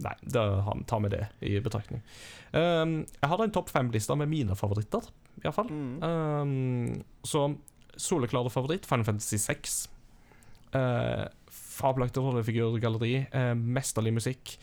Nei, 0.05 0.13
da 0.21 0.45
tar 0.87 1.01
vi 1.07 1.11
det 1.15 1.23
i 1.41 1.57
betraktning. 1.65 2.03
Um, 2.53 2.99
jeg 3.17 3.31
har 3.33 3.43
en 3.43 3.55
topp 3.55 3.73
fem-liste 3.73 4.17
med 4.21 4.29
mine 4.29 4.57
favoritter, 4.59 5.09
iallfall. 5.43 5.71
Mm. 5.73 5.95
Um, 6.05 7.05
så 7.25 7.49
soleklare 7.97 8.53
favoritt, 8.53 8.87
Final 8.87 9.09
Fantasy 9.09 9.41
6. 9.41 9.79
Uh, 10.77 11.25
fabelaktig 11.49 12.23
rollefigurgalleri, 12.23 13.15
uh, 13.33 13.55
mesterlig 13.57 14.13
musikk. 14.19 14.59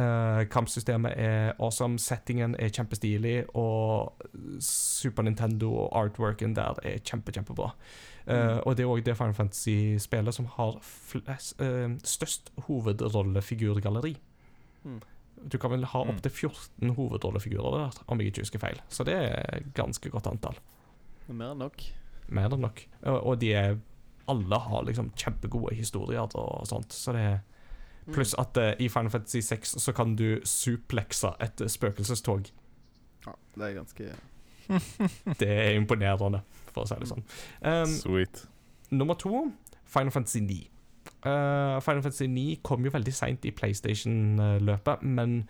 Uh, 0.00 0.44
kampsystemet 0.48 1.12
er 1.20 1.50
awesome, 1.60 1.98
settingen 2.00 2.54
er 2.58 2.70
kjempestilig, 2.72 3.42
og 3.58 4.14
Super 4.64 5.26
Nintendo 5.26 5.68
og 5.82 5.90
artworken 5.98 6.54
der 6.56 6.78
er 6.86 7.02
kjempe, 7.04 7.34
kjempebra. 7.36 7.72
Uh, 8.30 8.60
og 8.64 8.76
det 8.78 8.84
er 8.86 8.88
òg 8.92 9.02
det 9.04 9.16
Final 9.18 9.34
Fantasy-spillet 9.36 10.34
som 10.36 10.46
har 10.56 10.78
flest, 10.86 11.60
uh, 11.60 11.90
størst 12.06 12.48
hovedrollefigurgalleri. 12.68 14.14
Mm. 14.84 15.00
Du 15.50 15.58
kan 15.58 15.70
vel 15.72 15.84
ha 15.84 16.04
Mm. 16.04 16.10
opptil 16.14 16.30
14 16.30 16.94
hovedrollefigurer 16.96 17.78
der, 17.90 18.02
om 18.08 18.18
jeg 18.20 18.26
ikke 18.32 18.40
husker 18.42 18.58
feil. 18.58 18.80
Så 18.88 19.04
det 19.04 19.14
er 19.14 19.60
ganske 19.74 20.10
godt 20.10 20.26
antall. 20.26 20.56
Er 21.28 21.32
Mer 21.32 21.52
enn 21.52 21.58
nok. 21.58 21.82
Mer 22.28 22.48
enn 22.48 22.60
nok. 22.60 22.86
Og, 23.02 23.40
de 23.40 23.52
er 23.54 23.78
Alle 24.28 24.58
har 24.60 24.84
liksom 24.84 25.10
kjempegode 25.16 25.74
historier 25.74 26.20
og 26.36 26.66
sånt, 26.68 26.92
så 26.92 27.12
det 27.12 27.20
er 27.20 27.38
Mm. 27.38 27.49
Pluss 28.08 28.34
at 28.40 28.56
uh, 28.56 28.72
i 28.80 28.88
Final 28.88 29.12
Fantasy 29.12 29.42
6 29.44 29.76
så 29.82 29.92
kan 29.96 30.16
du 30.18 30.40
suplekse 30.48 31.34
et 31.42 31.62
spøkelsestog. 31.70 32.48
Ja, 33.26 33.36
det 33.56 33.68
er 33.68 33.76
ganske 33.76 34.10
Det 35.40 35.48
er 35.50 35.74
imponerende, 35.74 36.42
for 36.70 36.84
å 36.84 36.88
si 36.88 36.98
det 37.00 37.10
sånn. 37.10 37.24
Um, 37.60 37.96
Sweet. 38.00 38.44
nummer 38.94 39.18
to, 39.18 39.48
Final 39.90 40.14
Fantasy 40.14 40.42
9. 40.46 40.60
Uh, 41.20 41.80
Final 41.84 42.04
Fantasy 42.04 42.28
9 42.30 42.60
kom 42.66 42.86
jo 42.86 42.92
veldig 42.94 43.12
seint 43.14 43.44
i 43.44 43.52
PlayStation-løpet, 43.56 45.02
men 45.02 45.42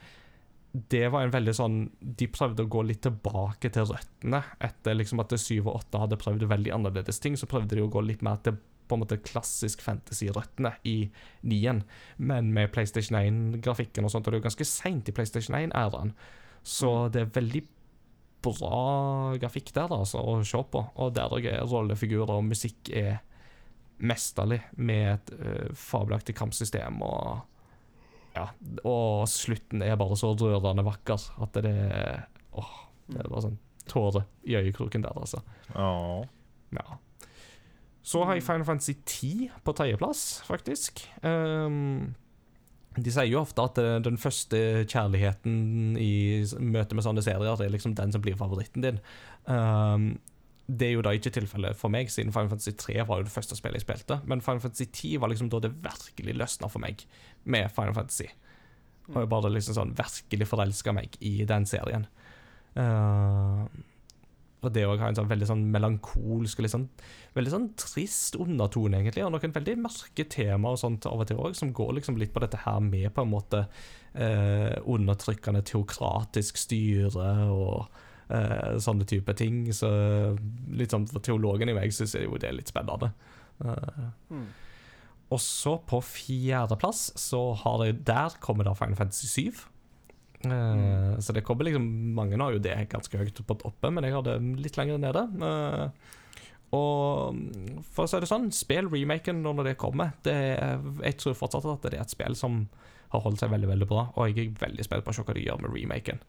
det 0.70 1.08
var 1.10 1.24
en 1.26 1.32
veldig 1.34 1.52
sånn 1.56 1.76
De 1.98 2.28
prøvde 2.30 2.62
å 2.62 2.68
gå 2.70 2.84
litt 2.86 3.00
tilbake 3.02 3.72
til 3.74 3.88
røttene. 3.90 4.38
Etter 4.62 4.94
liksom 4.94 5.22
at 5.22 5.34
7 5.34 5.56
og 5.64 5.72
8 5.80 6.02
hadde 6.04 6.18
prøvd 6.20 6.46
veldig 6.50 6.74
annerledes 6.76 7.18
ting, 7.22 7.36
så 7.36 7.48
prøvde 7.50 7.76
de 7.76 7.82
å 7.84 7.90
gå 7.90 8.02
litt 8.06 8.22
mer 8.26 8.38
til 8.44 8.58
på 8.90 8.98
en 8.98 9.04
måte 9.04 9.20
klassisk 9.22 9.82
fantasy-røttene 9.86 10.74
i 10.88 10.96
9-en. 11.46 11.84
Men 12.18 12.52
med 12.56 12.72
PlayStation 12.74 13.18
1-grafikken 13.20 14.06
og 14.06 14.12
sånt, 14.12 14.26
og 14.26 14.32
det 14.32 14.40
er 14.40 14.42
jo 14.42 14.48
ganske 14.50 14.68
seint 14.68 15.10
i 15.10 15.14
PlayStation 15.16 15.58
1-æraen, 15.58 16.14
så 16.66 17.08
det 17.12 17.22
er 17.22 17.34
veldig 17.38 17.62
bra 18.44 19.36
grafikk 19.40 19.72
der, 19.76 19.88
da, 19.90 20.00
altså, 20.00 20.20
å 20.20 20.40
se 20.46 20.60
på. 20.72 20.84
Og 21.00 21.12
der 21.16 21.32
òg 21.32 21.48
er 21.48 21.66
rollefigurer 21.68 22.38
og 22.38 22.48
musikk 22.48 22.92
er 22.96 23.20
mesterlig, 24.00 24.62
med 24.80 25.06
et 25.12 25.32
uh, 25.36 25.72
fabelaktig 25.76 26.36
kampsystem 26.38 27.02
og 27.04 27.46
Ja, 28.30 28.46
og 28.86 29.26
slutten 29.28 29.82
er 29.82 29.98
bare 29.98 30.16
så 30.16 30.30
rørende 30.38 30.84
vakker 30.86 31.24
at 31.42 31.56
det 31.58 31.72
er 31.74 32.20
Åh, 32.54 32.76
det 33.10 33.18
er 33.18 33.28
bare 33.28 33.42
sånn 33.48 33.58
tåre 33.90 34.22
i 34.46 34.54
øyekroken 34.58 35.02
der, 35.02 35.16
altså. 35.18 35.42
Aww. 35.74 36.24
Ja. 36.74 36.98
Så 38.02 38.24
har 38.24 38.36
jeg 38.36 38.46
Final 38.46 38.64
Fantasy 38.64 38.94
10 39.04 39.50
på 39.64 39.74
tredjeplass, 39.76 40.40
faktisk. 40.46 41.02
Um, 41.22 42.14
de 42.96 43.12
sier 43.12 43.28
jo 43.30 43.42
ofte 43.42 43.62
at 43.62 43.78
eh, 43.78 43.98
den 44.02 44.16
første 44.18 44.58
kjærligheten 44.90 45.98
i 46.00 46.42
møte 46.58 46.96
med 46.98 47.04
sånne 47.06 47.22
serier 47.22 47.54
Det 47.60 47.68
er 47.68 47.74
liksom 47.76 47.94
den 47.94 48.10
som 48.10 48.24
blir 48.24 48.38
favoritten 48.40 48.82
din. 48.82 48.98
Um, 49.46 50.14
det 50.70 50.88
er 50.88 50.96
jo 50.96 51.04
da 51.04 51.12
ikke 51.14 51.32
tilfellet 51.34 51.78
for 51.78 51.92
meg, 51.92 52.10
siden 52.12 52.32
Final 52.34 52.50
Fantasy 52.52 52.72
3 52.78 53.02
var 53.08 53.20
jo 53.20 53.26
det 53.26 53.34
første 53.34 53.58
spillet 53.58 53.80
jeg 53.80 53.86
spilte. 53.86 54.20
Men 54.30 54.42
Final 54.44 54.62
Fantasy 54.62 54.86
10 54.86 55.20
var 55.22 55.32
liksom 55.32 55.50
da 55.50 55.62
det 55.64 55.72
virkelig 55.82 56.36
løsna 56.38 56.70
for 56.70 56.82
meg 56.82 57.02
med 57.44 57.70
Final 57.74 57.96
Fantasy. 57.96 58.28
Og 59.10 59.18
jeg 59.18 59.30
bare 59.32 59.50
liksom 59.50 59.76
sånn 59.76 59.94
virkelig 59.98 60.46
forelska 60.46 60.94
meg 60.94 61.16
i 61.26 61.40
den 61.48 61.66
serien. 61.66 62.06
Ehm, 62.78 63.66
og 64.62 64.72
det 64.74 64.82
òg 64.84 64.98
har 65.00 65.08
en 65.08 65.16
sånn 65.16 65.28
veldig 65.30 65.46
sånn 65.48 65.62
melankolsk 65.72 66.58
litt 66.60 66.72
sånn 66.74 66.88
veldig 67.34 67.52
sånn 67.54 67.68
trist 67.80 68.36
undertone, 68.36 68.98
egentlig. 69.00 69.22
Og 69.24 69.32
noen 69.32 69.54
veldig 69.54 69.76
mørke 69.80 70.24
temaer 70.28 70.74
og 70.76 70.80
sånt 70.82 71.06
av 71.06 71.22
og 71.22 71.26
til 71.30 71.38
òg, 71.40 71.54
som 71.56 71.72
går 71.72 71.94
liksom 71.96 72.18
litt 72.20 72.32
på 72.34 72.42
dette 72.42 72.58
her 72.66 72.80
med 72.84 73.08
på 73.14 73.22
en 73.24 73.30
måte 73.32 73.62
eh, 74.14 74.76
undertrykkende 74.84 75.62
teokratisk 75.64 76.58
styre 76.60 77.30
og 77.54 77.86
eh, 78.28 78.76
sånne 78.82 79.06
type 79.08 79.32
ting. 79.38 79.62
Så 79.72 79.88
litt 80.74 80.90
sånn 80.92 81.06
for 81.10 81.22
teologen 81.24 81.70
i 81.70 81.76
meg 81.78 81.94
syns 81.94 82.16
jeg 82.18 82.26
jo 82.26 82.36
det 82.36 82.50
er 82.50 82.58
litt 82.58 82.72
spennende. 82.72 83.12
Eh, 83.64 84.10
Mm. 84.30 84.46
og 85.30 85.38
så 85.38 85.76
på 85.86 85.98
fjerdeplass 86.02 87.12
så 87.20 87.54
har 87.62 87.84
jeg 87.84 88.04
Der 88.04 88.30
kommer 88.40 88.64
da 88.64 88.72
Final 88.74 88.96
Fantasy 88.96 89.28
7. 89.50 89.66
Eh, 90.44 91.18
Så 91.20 91.34
det 91.36 91.42
kommer 91.44 91.64
liksom 91.68 91.84
Mange 92.16 92.38
har 92.40 92.52
jo 92.54 92.58
det 92.62 92.88
ganske 92.88 93.18
høyt 93.20 93.42
oppe, 93.50 93.90
men 93.92 94.04
jeg 94.04 94.14
har 94.14 94.22
det 94.24 94.38
litt 94.62 94.76
lenger 94.80 94.98
nede. 95.02 95.26
Eh, 95.42 96.16
og 96.72 97.34
mm, 97.34 97.80
for 97.90 98.04
å 98.06 98.08
si 98.08 98.20
det 98.22 98.28
sånn, 98.30 98.50
spill 98.54 98.88
remaken 98.88 99.42
når 99.42 99.64
det 99.64 99.76
kommer. 99.80 100.12
Det 100.22 100.32
er, 100.54 100.78
jeg 101.02 101.16
tror 101.18 101.34
fortsatt 101.34 101.66
at 101.66 101.82
det 101.90 101.98
er 101.98 102.04
et 102.04 102.12
spill 102.14 102.36
som 102.38 102.68
har 103.10 103.24
holdt 103.24 103.40
seg 103.42 103.50
veldig 103.50 103.66
veldig 103.72 103.88
bra, 103.90 104.04
og 104.14 104.28
jeg 104.30 104.52
er 104.52 104.60
veldig 104.60 104.84
spent 104.86 105.02
på 105.04 105.10
å 105.10 105.16
se 105.16 105.24
hva 105.26 105.34
de 105.34 105.42
gjør 105.42 105.58
med 105.64 105.74
remaken. 105.74 106.20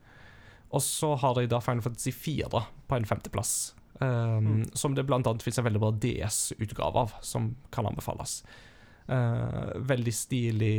Og 0.73 0.81
så 0.81 1.11
har 1.21 1.35
de 1.37 1.43
da 1.51 1.59
Final 1.61 1.83
Fantasy 1.85 2.11
4 2.15 2.49
på 2.87 2.95
en 2.97 3.05
femteplass. 3.05 3.75
Um, 4.01 4.47
Mm. 4.47 4.63
Som 4.73 4.95
det 4.95 5.03
blant 5.05 5.27
annet 5.29 5.43
finnes 5.45 5.59
en 5.61 5.65
veldig 5.67 5.79
bra 5.83 5.91
DS-utgave 5.93 7.03
av, 7.03 7.11
som 7.21 7.51
kan 7.69 7.85
anbefales. 7.85 8.39
Eh, 9.09 9.71
veldig 9.75 10.13
stilig 10.13 10.77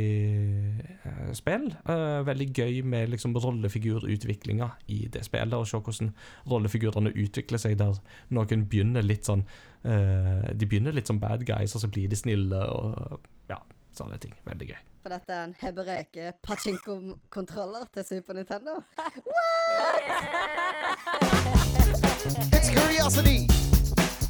uh, 1.05 1.33
spill. 1.35 1.75
Uh, 1.89 2.25
veldig 2.25 2.53
gøy 2.55 2.81
med 2.87 3.09
liksom 3.11 3.35
rollefigurutviklinga 3.37 4.69
i 4.87 5.07
det 5.11 5.25
spillet, 5.27 5.53
og 5.53 5.67
se 5.67 5.77
hvordan 5.77 6.13
rollefigurene 6.49 7.11
utvikler 7.13 7.57
seg 7.61 7.77
der 7.81 7.93
noen 8.33 8.65
begynner 8.69 9.01
litt 9.05 9.25
sånn 9.27 9.43
eh, 9.83 10.49
De 10.55 10.65
begynner 10.65 10.93
litt 10.95 11.07
som 11.11 11.19
bad 11.21 11.45
guys, 11.45 11.75
og 11.75 11.81
så 11.83 11.87
blir 11.91 12.07
de 12.09 12.15
snille, 12.17 12.61
og 12.73 13.19
ja, 13.51 13.59
sånne 13.93 14.17
ting. 14.23 14.33
Veldig 14.47 14.67
gøy. 14.71 14.79
For 15.03 15.09
dette 15.11 15.31
er 15.35 15.43
en 15.49 15.55
hebreke 15.59 16.31
pachinko-kontroller 16.47 17.85
til 17.93 18.03
Super 18.07 18.33
Nintendo. 18.39 18.79
It's 22.55 22.69
curiosity. 22.71 23.47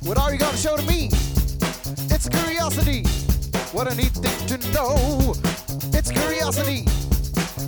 What 0.04 0.18
are 0.18 0.34
you 0.34 0.40
gonna 0.40 0.58
show 0.58 0.76
to 0.76 0.84
me? 0.90 1.10
It's 2.10 2.28
curiosity. 2.28 3.33
What 3.74 3.92
a 3.92 3.96
neat 3.96 4.14
thing 4.14 4.40
to 4.52 4.58
know. 4.70 5.34
It's 5.98 6.12
curiosity. 6.12 6.86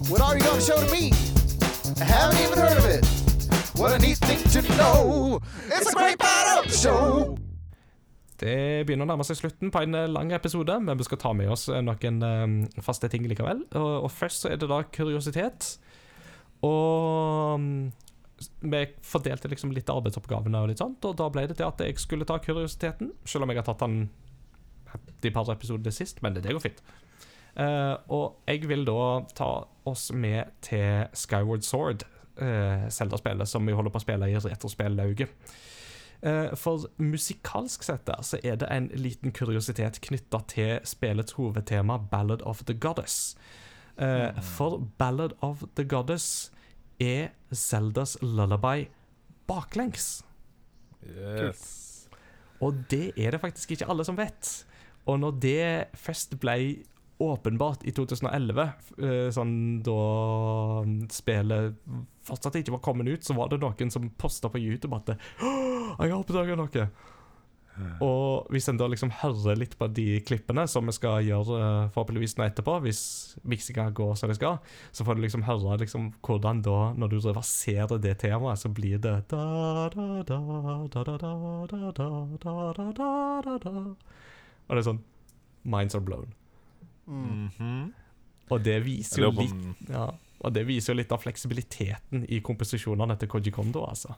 What 0.07 0.21
are 0.21 0.37
you 0.37 0.43
gonna 0.43 0.61
show 0.61 0.77
to 0.77 0.91
me? 0.93 1.09
I 1.99 2.05
haven't 2.05 2.39
even 2.45 2.59
heard 2.59 2.77
of 2.77 2.85
it. 2.85 3.05
What 3.73 3.91
a 3.91 3.97
neat 3.97 4.17
thing 4.17 4.37
to 4.53 4.61
know. 4.77 5.41
It's 5.65 5.89
a 5.89 5.95
great 5.95 6.19
part 6.19 6.59
of 6.59 6.69
the 6.69 6.77
show. 6.77 7.39
Det 8.37 8.85
begynner 8.85 9.07
å 9.07 9.09
nærme 9.15 9.25
seg 9.25 9.39
slutten 9.39 9.71
på 9.73 9.81
en 9.81 9.97
eh, 9.97 10.05
lang 10.11 10.29
episode, 10.37 10.75
men 10.85 10.99
vi 10.99 11.07
skal 11.07 11.19
ta 11.23 11.31
med 11.33 11.49
oss 11.49 11.65
eh, 11.73 11.81
noen 11.81 12.21
eh, 12.21 12.81
faste 12.85 13.09
ting 13.09 13.25
likevel. 13.25 13.63
Og, 13.73 14.05
først 14.13 14.45
så 14.45 14.51
er 14.51 14.61
det 14.61 14.69
da 14.69 14.83
kuriositet. 14.85 15.71
Og 16.67 17.57
mm, 17.63 17.79
vi 18.61 18.83
fordelte 19.01 19.49
liksom 19.49 19.73
litt 19.73 19.89
arbeidsoppgavene, 19.89 20.61
og 20.61 20.69
litt 20.69 20.85
sånt, 20.85 21.01
og 21.01 21.17
da 21.17 21.31
ble 21.33 21.47
det 21.49 21.57
til 21.57 21.65
at 21.71 21.81
jeg 21.81 21.97
skulle 21.97 22.29
ta 22.29 22.37
kuriositeten. 22.45 23.09
Selv 23.25 23.47
om 23.47 23.55
jeg 23.55 23.63
har 23.63 23.67
tatt 23.71 23.81
den 23.87 24.05
de 25.21 25.31
par 25.33 25.49
episodene 25.53 25.93
sist, 25.93 26.21
men 26.23 26.35
det, 26.35 26.45
det 26.45 26.55
går 26.55 26.65
fint. 26.67 26.81
Uh, 27.55 27.95
og 28.11 28.49
jeg 28.49 28.67
vil 28.67 28.83
da 28.87 29.23
ta 29.35 29.49
oss 29.87 30.09
med 30.11 30.51
til 30.65 31.05
Skyward 31.15 31.63
Sword, 31.63 32.03
uh, 32.41 32.89
Zelda-spillet 32.91 33.47
som 33.47 33.67
vi 33.67 33.75
holder 33.75 33.93
på 33.93 34.01
å 34.01 34.03
spille 34.03 34.29
i 34.29 34.35
retrospellauget. 34.35 35.31
Uh, 36.25 36.51
for 36.57 36.87
musikalsk 36.97 37.85
sett 37.85 38.05
der, 38.07 38.23
så 38.25 38.39
er 38.43 38.59
det 38.59 38.71
en 38.71 38.89
liten 38.97 39.31
kuriositet 39.35 40.01
knytta 40.03 40.41
til 40.51 40.75
spillets 40.87 41.37
hovedtema, 41.39 41.99
Ballad 42.11 42.43
of 42.43 42.65
the 42.67 42.75
Goddess. 42.75 43.37
Uh, 43.95 44.35
For 44.41 44.81
Ballad 44.99 45.37
of 45.39 45.63
the 45.75 45.85
Goddess 45.87 46.51
er 46.99 47.29
Zeldas 47.53 48.17
lullaby 48.21 48.89
baklengs. 49.47 50.25
Yes. 51.05 52.09
Og 52.59 52.75
det 52.91 53.11
er 53.17 53.31
det 53.31 53.39
faktisk 53.39 53.71
ikke 53.71 53.87
alle 53.87 54.05
som 54.07 54.17
vet. 54.17 54.65
Og 55.05 55.21
når 55.21 55.39
det 55.41 55.65
først 56.01 56.37
ble 56.41 56.57
åpenbart 57.21 57.85
i 57.87 57.93
2011, 57.95 58.61
eh, 58.99 59.27
sånn 59.31 59.55
da 59.85 59.99
spillet 61.13 61.77
fortsatt 62.27 62.57
ikke 62.59 62.75
var 62.75 62.83
kommet 62.83 63.07
ut, 63.07 63.23
så 63.23 63.35
var 63.37 63.51
det 63.51 63.61
noen 63.61 63.91
som 63.93 64.09
posta 64.19 64.51
på 64.51 64.59
YouTube 64.59 64.97
at 64.97 65.15
«Åh, 65.15 65.95
jeg 66.01 66.11
har 66.11 66.17
oppdaga 66.19 66.57
noe. 66.59 66.87
Og 68.03 68.47
hvis 68.53 68.69
en 68.71 68.77
da 68.79 68.87
liksom 68.87 69.11
hører 69.19 69.57
litt 69.59 69.73
på 69.79 69.87
de 69.91 70.21
klippene, 70.23 70.63
som 70.71 70.87
vi 70.87 70.95
skal 70.95 71.25
gjøre 71.27 71.57
eh, 71.59 71.89
forhåpentligvis 71.95 72.37
nå 72.39 72.45
etterpå, 72.47 72.77
hvis 72.85 73.01
miksinga 73.43 73.89
går 73.95 74.13
som 74.19 74.31
det 74.31 74.37
skal, 74.39 74.61
så 74.95 75.07
får 75.07 75.17
du 75.17 75.25
liksom 75.25 75.43
høre 75.47 75.81
liksom 75.81 76.13
hvordan 76.23 76.63
da, 76.65 76.77
når 76.95 77.11
du 77.11 77.17
reverserer 77.19 77.99
det 77.99 78.15
temaet, 78.23 78.61
så 78.63 78.71
blir 78.71 79.01
det 79.03 79.17
da, 79.31 79.43
da, 79.91 80.07
da, 80.23 80.23
da, 80.23 80.39
da, 80.87 81.03
da, 81.03 81.17
da, 81.19 81.33
da, 81.91 82.09
da, 82.39 82.91
da, 82.95 83.59
da, 83.59 83.59
da. 83.67 84.23
Og 84.65 84.75
det 84.75 84.81
er 84.81 84.87
sånn 84.89 85.03
Minds 85.65 85.95
are 85.97 86.05
blown. 86.05 86.33
Mhm. 87.05 87.93
Og 88.53 88.61
det 88.61 88.79
viser 88.85 89.23
jo 89.23 89.31
litt 89.33 89.89
ja, 89.89 90.05
Og 90.41 90.53
det 90.53 90.65
viser 90.67 90.93
jo 90.93 90.99
litt 90.99 91.11
av 91.13 91.21
fleksibiliteten 91.23 92.25
i 92.29 92.41
komposisjonene 92.45 93.15
til 93.17 93.29
Koji 93.31 93.53
Kondo, 93.53 93.85
altså. 93.89 94.13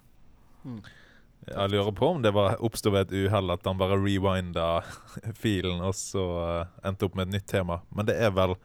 Jeg 1.47 1.71
lurer 1.71 1.93
på 1.95 2.09
om 2.11 2.23
det 2.23 2.33
oppsto 2.35 2.91
ved 2.91 3.07
et 3.07 3.27
uhell 3.27 3.53
at 3.53 3.63
han 3.67 3.79
bare 3.79 3.95
rewinda 4.01 4.81
filen 5.43 5.79
og 5.79 5.95
så 5.95 6.25
eh, 6.41 6.73
endte 6.89 7.07
opp 7.07 7.15
med 7.15 7.29
et 7.29 7.37
nytt 7.37 7.47
tema. 7.47 7.79
Men 7.95 8.09
det 8.09 8.17
er 8.19 8.33
vel 8.35 8.57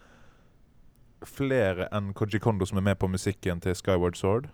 flere 1.28 1.86
enn 1.94 2.10
Koji 2.18 2.40
Kondo 2.42 2.66
som 2.66 2.80
er 2.80 2.88
med 2.90 2.98
på 2.98 3.10
musikken 3.12 3.62
til 3.62 3.76
Skyward 3.78 4.18
Sword. 4.18 4.48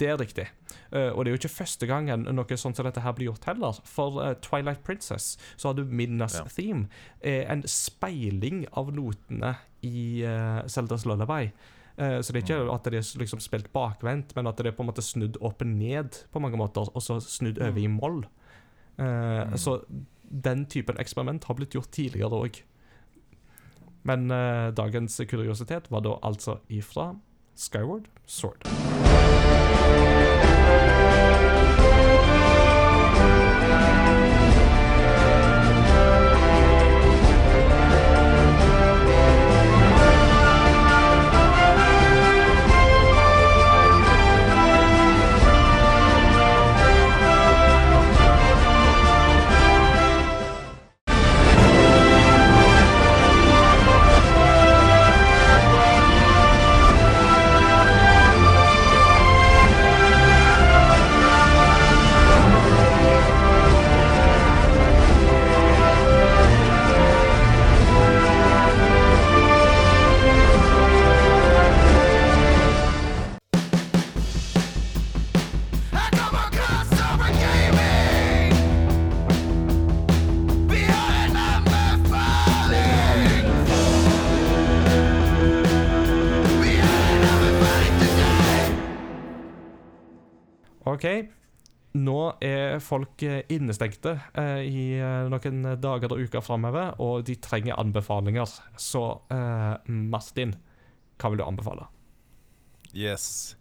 Det 0.00 0.08
er 0.08 0.16
riktig. 0.16 0.46
Uh, 0.94 1.12
og 1.12 1.24
det 1.24 1.30
er 1.30 1.34
jo 1.34 1.40
ikke 1.42 1.52
første 1.52 1.86
gangen 1.88 2.24
noe 2.32 2.56
sånt 2.58 2.78
som 2.78 2.86
dette 2.88 3.02
her 3.04 3.12
blir 3.16 3.28
gjort 3.28 3.50
heller. 3.50 3.80
For 3.84 4.16
uh, 4.16 4.32
Twilight 4.40 4.80
Princess 4.86 5.34
så 5.56 5.70
har 5.70 5.76
du 5.76 5.84
Minnas 5.84 6.38
Ja. 6.38 6.46
Theme. 6.48 6.88
Uh, 7.20 7.44
en 7.52 7.66
speiling 7.68 8.64
av 8.72 8.92
notene 8.96 9.56
i 9.84 10.22
uh, 10.24 10.62
Zeldas 10.68 11.06
Lullaby. 11.08 11.52
Så 12.00 12.32
det 12.32 12.38
er 12.38 12.44
ikke 12.46 12.72
at 12.72 12.86
det 12.88 12.96
er 12.96 13.18
liksom 13.20 13.42
spilt 13.44 13.66
bakvendt, 13.74 14.30
men 14.32 14.46
at 14.48 14.56
det 14.56 14.70
er 14.70 14.72
på 14.72 14.80
en 14.80 14.88
måte 14.88 15.02
snudd 15.04 15.34
opp 15.44 15.60
og 15.60 15.68
ned 15.68 16.16
på 16.32 16.40
mange 16.40 16.56
måter, 16.56 16.88
og 16.88 17.04
så 17.04 17.18
snudd 17.20 17.60
over 17.60 17.76
i 17.76 17.90
moll. 17.92 18.22
Mm. 18.96 19.52
Så 19.60 19.74
den 20.24 20.64
typen 20.72 20.96
eksperiment 20.96 21.44
har 21.44 21.58
blitt 21.60 21.76
gjort 21.76 21.92
tidligere 21.92 22.40
òg. 22.40 22.62
Men 24.08 24.32
dagens 24.72 25.20
kuriositet 25.28 25.92
var 25.92 26.08
da 26.08 26.16
altså 26.24 26.62
ifra 26.72 27.10
Skyward 27.52 28.08
Sword. 28.24 28.64
Folk 92.90 93.22
eh, 93.26 93.42
innestengte 93.54 94.16
eh, 94.34 94.62
i 94.66 94.84
eh, 94.98 95.28
noen 95.30 95.62
dager 95.80 96.12
og 96.12 96.24
uker 96.26 96.42
framover, 96.44 96.96
og 97.02 97.24
de 97.28 97.38
trenger 97.42 97.78
anbefalinger. 97.80 98.50
Så 98.80 99.04
eh, 99.30 99.74
Martin, 99.88 100.56
hva 101.20 101.30
vil 101.32 101.40
du 101.42 101.46
anbefale? 101.46 101.86
Yes. 102.90 103.56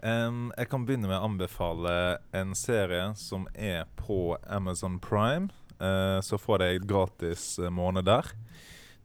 Um, 0.00 0.48
jeg 0.56 0.70
kan 0.72 0.84
begynne 0.88 1.10
med 1.10 1.18
å 1.18 1.26
anbefale 1.26 1.94
en 2.32 2.54
serie 2.56 3.10
som 3.20 3.48
er 3.52 3.84
på 3.98 4.36
Amazon 4.48 5.00
Prime. 5.02 5.50
Uh, 5.80 6.20
så 6.24 6.38
får 6.40 6.64
jeg 6.64 6.86
gratis 6.88 7.54
måned 7.72 8.06
der. 8.08 8.30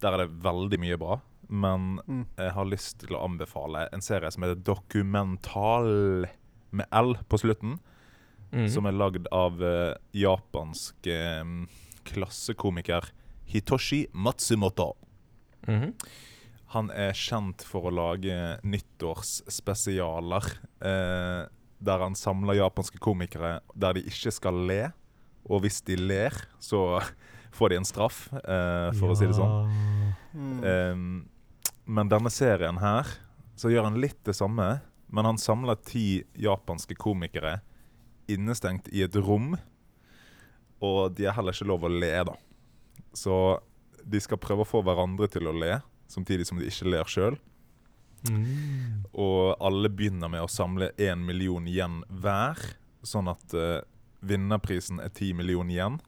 Der 0.03 0.15
er 0.15 0.23
det 0.23 0.43
veldig 0.45 0.79
mye 0.83 0.99
bra. 1.01 1.17
Men 1.49 1.99
Mm. 2.07 2.25
jeg 2.37 2.51
har 2.55 2.65
lyst 2.65 2.99
til 3.03 3.15
å 3.15 3.23
anbefale 3.25 3.87
en 3.93 4.01
serie 4.01 4.31
som 4.31 4.43
heter 4.43 4.63
Dokumental 4.65 6.27
med 6.71 6.87
L 6.91 7.15
på 7.29 7.37
slutten. 7.37 7.79
Mhm. 8.51 8.69
Som 8.71 8.85
er 8.85 8.95
lagd 8.95 9.27
av 9.35 9.59
uh, 9.61 9.95
japansk 10.15 11.07
eh, 11.11 11.43
klassekomiker 12.05 13.09
Hitoshi 13.45 14.05
Matsumoto. 14.13 14.93
Mhm. 15.67 15.93
Han 16.75 16.89
er 16.91 17.13
kjent 17.15 17.63
for 17.63 17.87
å 17.87 17.93
lage 17.93 18.35
nyttårsspesialer 18.65 20.47
eh, 20.83 21.45
der 21.85 22.01
han 22.01 22.17
samler 22.17 22.57
japanske 22.57 22.99
komikere 22.99 23.59
der 23.77 23.95
de 23.95 24.03
ikke 24.09 24.33
skal 24.33 24.59
le. 24.67 24.81
Og 25.45 25.61
hvis 25.63 25.79
de 25.85 25.95
ler, 25.99 26.33
så 26.59 26.99
får 27.55 27.71
de 27.71 27.79
en 27.79 27.87
straff, 27.87 28.25
eh, 28.41 28.89
for 28.97 29.13
å 29.13 29.15
si 29.15 29.29
det 29.29 29.37
sånn. 29.37 29.69
Mm. 30.33 30.57
Em, 30.67 31.05
men 31.85 32.09
denne 32.11 32.31
serien 32.33 32.81
her, 32.81 33.07
så 33.55 33.69
gjør 33.71 33.87
han 33.87 34.01
litt 34.01 34.19
det 34.27 34.35
samme. 34.35 34.81
Men 35.13 35.29
han 35.29 35.39
samler 35.39 35.77
ti 35.85 36.25
japanske 36.41 36.97
komikere 36.97 37.59
innestengt 38.31 38.89
i 38.93 39.03
et 39.05 39.15
rom. 39.15 39.55
Og 40.83 41.15
de 41.15 41.27
har 41.27 41.37
heller 41.37 41.55
ikke 41.55 41.69
lov 41.69 41.85
å 41.87 41.91
le, 41.91 42.13
da. 42.29 42.35
Så 43.15 43.35
de 44.05 44.21
skal 44.21 44.41
prøve 44.41 44.65
å 44.65 44.69
få 44.69 44.83
hverandre 44.85 45.29
til 45.31 45.49
å 45.49 45.55
le, 45.55 45.79
samtidig 46.11 46.47
som 46.47 46.59
de 46.59 46.67
ikke 46.69 46.89
ler 46.91 47.09
sjøl. 47.09 47.37
Mm. 48.29 49.05
Og 49.13 49.55
alle 49.61 49.89
begynner 49.93 50.31
med 50.31 50.45
å 50.45 50.51
samle 50.51 50.91
én 51.01 51.21
million 51.25 51.65
igjen 51.69 52.01
hver, 52.09 52.59
sånn 53.05 53.29
at 53.29 53.53
uh, 53.53 53.79
vinnerprisen 54.25 55.01
er 55.03 55.13
ti 55.13 55.31
millioner 55.37 55.75
igjen. 55.75 55.99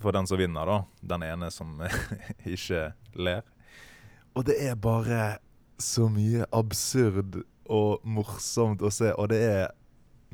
For 0.00 0.12
den 0.12 0.28
som 0.28 0.38
vinner, 0.38 0.68
da. 0.68 0.78
Den 1.00 1.24
ene 1.26 1.50
som 1.50 1.80
ikke 2.56 2.90
ler. 3.16 3.44
Og 4.36 4.44
det 4.48 4.58
er 4.68 4.76
bare 4.76 5.38
så 5.80 6.06
mye 6.12 6.46
absurd 6.54 7.40
og 7.72 8.04
morsomt 8.04 8.84
å 8.84 8.90
se. 8.92 9.10
Og 9.16 9.30
det 9.32 9.40
er 9.44 9.64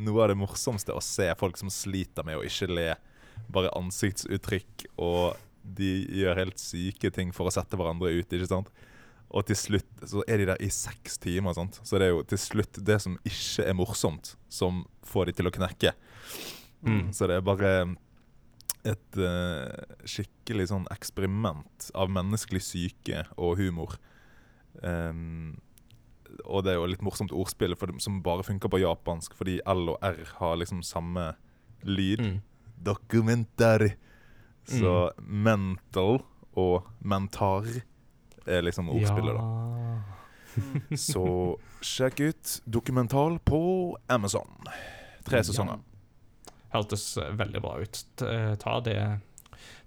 noe 0.00 0.22
av 0.24 0.32
det 0.32 0.38
morsomste 0.40 0.94
å 0.94 1.02
se 1.04 1.28
folk 1.38 1.58
som 1.60 1.72
sliter 1.72 2.26
med 2.26 2.40
å 2.40 2.46
ikke 2.46 2.70
le. 2.70 2.92
Bare 3.52 3.72
ansiktsuttrykk, 3.76 4.86
og 5.02 5.36
de 5.62 5.92
gjør 6.22 6.40
helt 6.40 6.60
syke 6.60 7.10
ting 7.14 7.32
for 7.34 7.48
å 7.48 7.54
sette 7.54 7.78
hverandre 7.78 8.12
ut. 8.12 8.32
ikke 8.32 8.50
sant? 8.50 8.72
Og 9.32 9.46
til 9.48 9.56
slutt 9.56 10.06
så 10.08 10.22
er 10.28 10.42
de 10.42 10.48
der 10.50 10.60
i 10.60 10.68
seks 10.72 11.16
timer. 11.22 11.56
Sant? 11.56 11.80
Så 11.86 11.98
det 11.98 12.08
er 12.08 12.16
jo 12.16 12.24
til 12.28 12.40
slutt 12.40 12.80
det 12.84 12.98
som 13.04 13.16
ikke 13.28 13.64
er 13.64 13.76
morsomt, 13.76 14.34
som 14.52 14.84
får 15.08 15.30
de 15.30 15.36
til 15.40 15.48
å 15.48 15.54
knekke. 15.54 15.94
Mm. 16.84 17.12
Så 17.14 17.28
det 17.30 17.38
er 17.38 17.46
bare 17.46 17.72
et 18.82 19.18
uh, 19.18 19.70
skikkelig 20.08 20.68
sånn 20.72 20.88
eksperiment 20.92 21.90
av 21.94 22.10
menneskelig 22.12 22.64
syke 22.66 23.24
og 23.38 23.60
humor. 23.62 23.94
Em, 24.82 25.54
og 26.44 26.64
det 26.64 26.72
er 26.72 26.78
jo 26.80 26.86
litt 26.90 27.02
morsomt 27.04 27.32
ordspill 27.34 27.74
for, 27.76 27.92
som 28.02 28.20
bare 28.24 28.42
funker 28.46 28.68
på 28.72 28.80
japansk, 28.82 29.34
fordi 29.38 29.58
L 29.66 29.88
og 29.94 29.98
R 30.04 30.20
har 30.38 30.56
liksom 30.60 30.82
samme 30.86 31.32
lyd. 31.84 32.20
Mm. 32.20 32.40
Dokumentar. 32.82 33.88
Så 34.64 35.10
mental 35.18 36.20
og 36.54 36.86
mentar 37.02 37.66
er 38.46 38.62
liksom 38.62 38.88
ordspillet, 38.92 39.34
da. 39.38 40.96
Så 40.98 41.22
sjekk 41.82 42.20
ut 42.28 42.52
Dokumental 42.68 43.38
på 43.48 43.96
Amazon. 44.12 44.50
Tre 45.24 45.38
Ja. 45.40 45.42
sesonger. 45.42 45.80
Hørtes 46.72 47.16
eh, 47.18 47.32
veldig 47.36 47.60
bra 47.62 47.76
ut. 47.80 48.02
Eh, 48.22 48.54
Ta 48.56 48.80
det, 48.80 49.20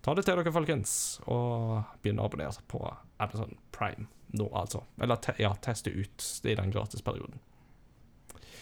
ta 0.01 0.13
det 0.13 0.25
til 0.25 0.35
dere, 0.37 0.51
folkens, 0.53 1.19
og 1.27 1.83
begynn 2.01 2.19
å 2.21 2.25
abonnere 2.29 2.61
på 2.69 2.81
Amazon 3.19 3.55
Prime 3.71 4.07
nå, 4.33 4.49
altså. 4.53 4.83
Eller 5.01 5.19
te 5.21 5.35
ja, 5.41 5.53
teste 5.61 5.93
ut 5.93 6.25
i 6.43 6.55
den 6.57 6.73
gratisperioden. 6.73 7.39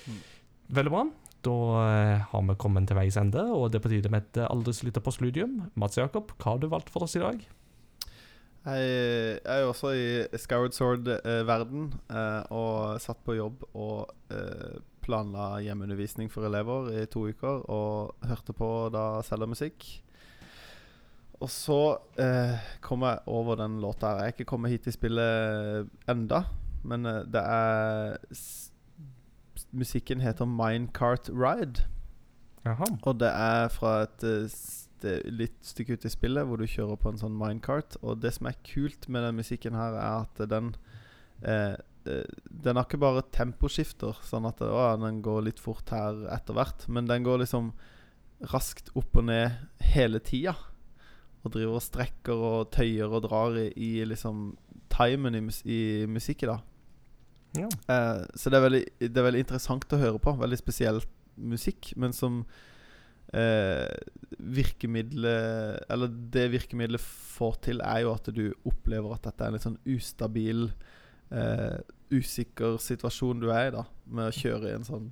Mm. 0.07 0.21
Veldig 0.79 0.93
bra. 0.93 1.03
Da 1.43 1.57
eh, 1.81 2.21
har 2.29 2.45
vi 2.47 2.55
kommet 2.59 2.87
til 2.87 2.97
veis 2.97 3.17
ende, 3.19 3.43
og 3.51 3.71
det 3.71 3.79
er 3.79 3.85
på 3.87 3.91
tide 3.91 4.11
med 4.13 4.23
et 4.23 4.39
eh, 4.43 4.51
aldri 4.51 4.75
så 4.75 4.87
lite 4.87 5.03
postludium. 5.03 5.59
Mats 5.79 5.99
Jakob, 5.99 6.31
hva 6.39 6.55
har 6.55 6.63
du 6.63 6.69
valgt 6.71 6.91
for 6.93 7.07
oss 7.07 7.17
i 7.19 7.23
dag? 7.23 7.43
Jeg 8.63 9.39
er 9.43 9.59
jo 9.59 9.73
også 9.73 9.89
i 9.91 10.39
Scoured 10.39 10.71
Sword-verden, 10.71 11.89
eh, 12.07 12.53
og 12.55 13.01
satt 13.03 13.19
på 13.27 13.35
jobb 13.35 13.65
og 13.75 14.13
eh, 14.31 14.79
planla 15.03 15.57
hjemmeundervisning 15.65 16.31
for 16.31 16.47
elever 16.47 16.87
i 17.01 17.03
to 17.11 17.25
uker, 17.27 17.65
og 17.67 18.15
hørte 18.23 18.55
på 18.55 18.69
da 18.93 19.19
selger 19.27 19.51
musikk. 19.51 19.83
Og 21.43 21.49
så 21.51 21.79
eh, 22.21 22.59
kom 22.83 23.03
jeg 23.03 23.19
over 23.27 23.57
den 23.59 23.81
låta 23.83 24.13
her. 24.13 24.21
Jeg 24.21 24.31
er 24.31 24.35
ikke 24.37 24.51
kommet 24.53 24.71
hit 24.71 24.85
til 24.87 24.95
spillet 24.95 25.89
enda, 26.09 26.45
men 26.87 27.09
eh, 27.09 27.25
det 27.27 27.43
er 27.43 28.15
Musikken 29.73 30.21
heter 30.21 30.45
Minecart 30.45 31.29
Ride. 31.33 31.83
Aha. 32.65 32.87
Og 33.03 33.19
det 33.19 33.29
er 33.29 33.67
fra 33.73 34.03
et 34.05 34.23
eh, 34.27 34.47
st 34.47 34.81
litt 35.27 35.57
stykke 35.67 35.97
ut 35.97 36.05
i 36.07 36.11
spillet, 36.13 36.45
hvor 36.47 36.61
du 36.61 36.63
kjører 36.69 36.95
på 36.95 37.11
en 37.11 37.19
sånn 37.19 37.35
minecart. 37.35 37.97
Og 37.99 38.21
det 38.23 38.31
som 38.37 38.47
er 38.47 38.61
kult 38.63 39.09
med 39.11 39.25
den 39.27 39.35
musikken 39.35 39.75
her, 39.75 39.97
er 39.99 40.23
at 40.23 40.43
den 40.47 40.69
eh, 41.43 41.75
eh, 42.07 42.29
Den 42.47 42.79
har 42.79 42.87
ikke 42.87 43.01
bare 43.03 43.25
temposkifter, 43.35 44.15
sånn 44.23 44.47
at 44.47 44.63
å, 44.63 44.85
den 45.01 45.19
går 45.25 45.49
litt 45.49 45.59
fort 45.59 45.91
her 45.91 46.23
etter 46.31 46.55
hvert. 46.55 46.87
Men 46.87 47.11
den 47.11 47.27
går 47.27 47.43
liksom 47.43 47.73
raskt 48.53 48.93
opp 48.95 49.19
og 49.19 49.27
ned 49.27 49.59
hele 49.91 50.23
tida. 50.23 50.55
Og 51.43 51.51
driver 51.51 51.79
og 51.79 51.83
strekker 51.83 52.43
og 52.49 52.69
tøyer 52.71 53.11
og 53.11 53.25
drar 53.25 53.57
i, 53.59 53.67
i 53.75 54.05
liksom 54.07 54.53
timen 54.93 55.35
i, 55.35 55.41
mus 55.43 55.61
i 55.65 55.81
musikken, 56.09 56.53
da. 56.53 56.59
Ja. 57.53 57.67
Eh, 57.67 58.21
så 58.35 58.49
det 58.49 58.57
er, 58.57 58.65
veldig, 58.65 58.83
det 59.01 59.19
er 59.19 59.27
veldig 59.27 59.43
interessant 59.43 59.93
å 59.93 60.01
høre 60.01 60.21
på. 60.21 60.35
Veldig 60.39 60.59
spesiell 60.59 61.01
musikk, 61.35 61.91
men 61.99 62.13
som 62.13 62.43
eh, 63.33 63.89
virkemidlet 64.37 65.85
Eller 65.89 66.11
det 66.33 66.51
virkemidlet 66.53 67.01
får 67.01 67.57
til, 67.69 67.81
er 67.81 68.03
jo 68.05 68.13
at 68.13 68.29
du 68.33 68.45
opplever 68.69 69.15
at 69.15 69.25
dette 69.27 69.43
er 69.43 69.51
en 69.51 69.57
litt 69.57 69.65
sånn 69.65 69.81
ustabil, 69.89 70.67
eh, 71.33 71.79
usikker 72.13 72.77
situasjon 72.81 73.41
du 73.43 73.49
er 73.51 73.69
i, 73.69 73.75
da. 73.77 73.85
Med 74.05 74.29
å 74.29 74.37
kjøre 74.37 74.71
i 74.71 74.77
en 74.77 74.87
sånn 74.87 75.11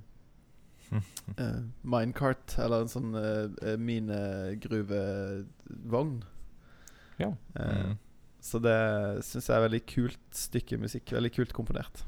eh, 1.38 1.60
minecart, 1.84 2.58
eller 2.58 2.80
en 2.84 2.88
sånn 2.92 3.14
uh, 3.14 3.76
minegruvevogn. 4.92 6.22
Ja. 7.18 7.32
Eh, 7.56 7.82
Mm. 7.92 7.98
Så 8.42 8.58
det 8.58 9.22
syns 9.22 9.46
jeg 9.46 9.54
er 9.54 9.62
veldig 9.68 9.80
kult 9.86 10.18
stykke 10.34 10.74
musikk. 10.82 11.12
Veldig 11.14 11.30
kult 11.36 11.52
komponert. 11.54 12.00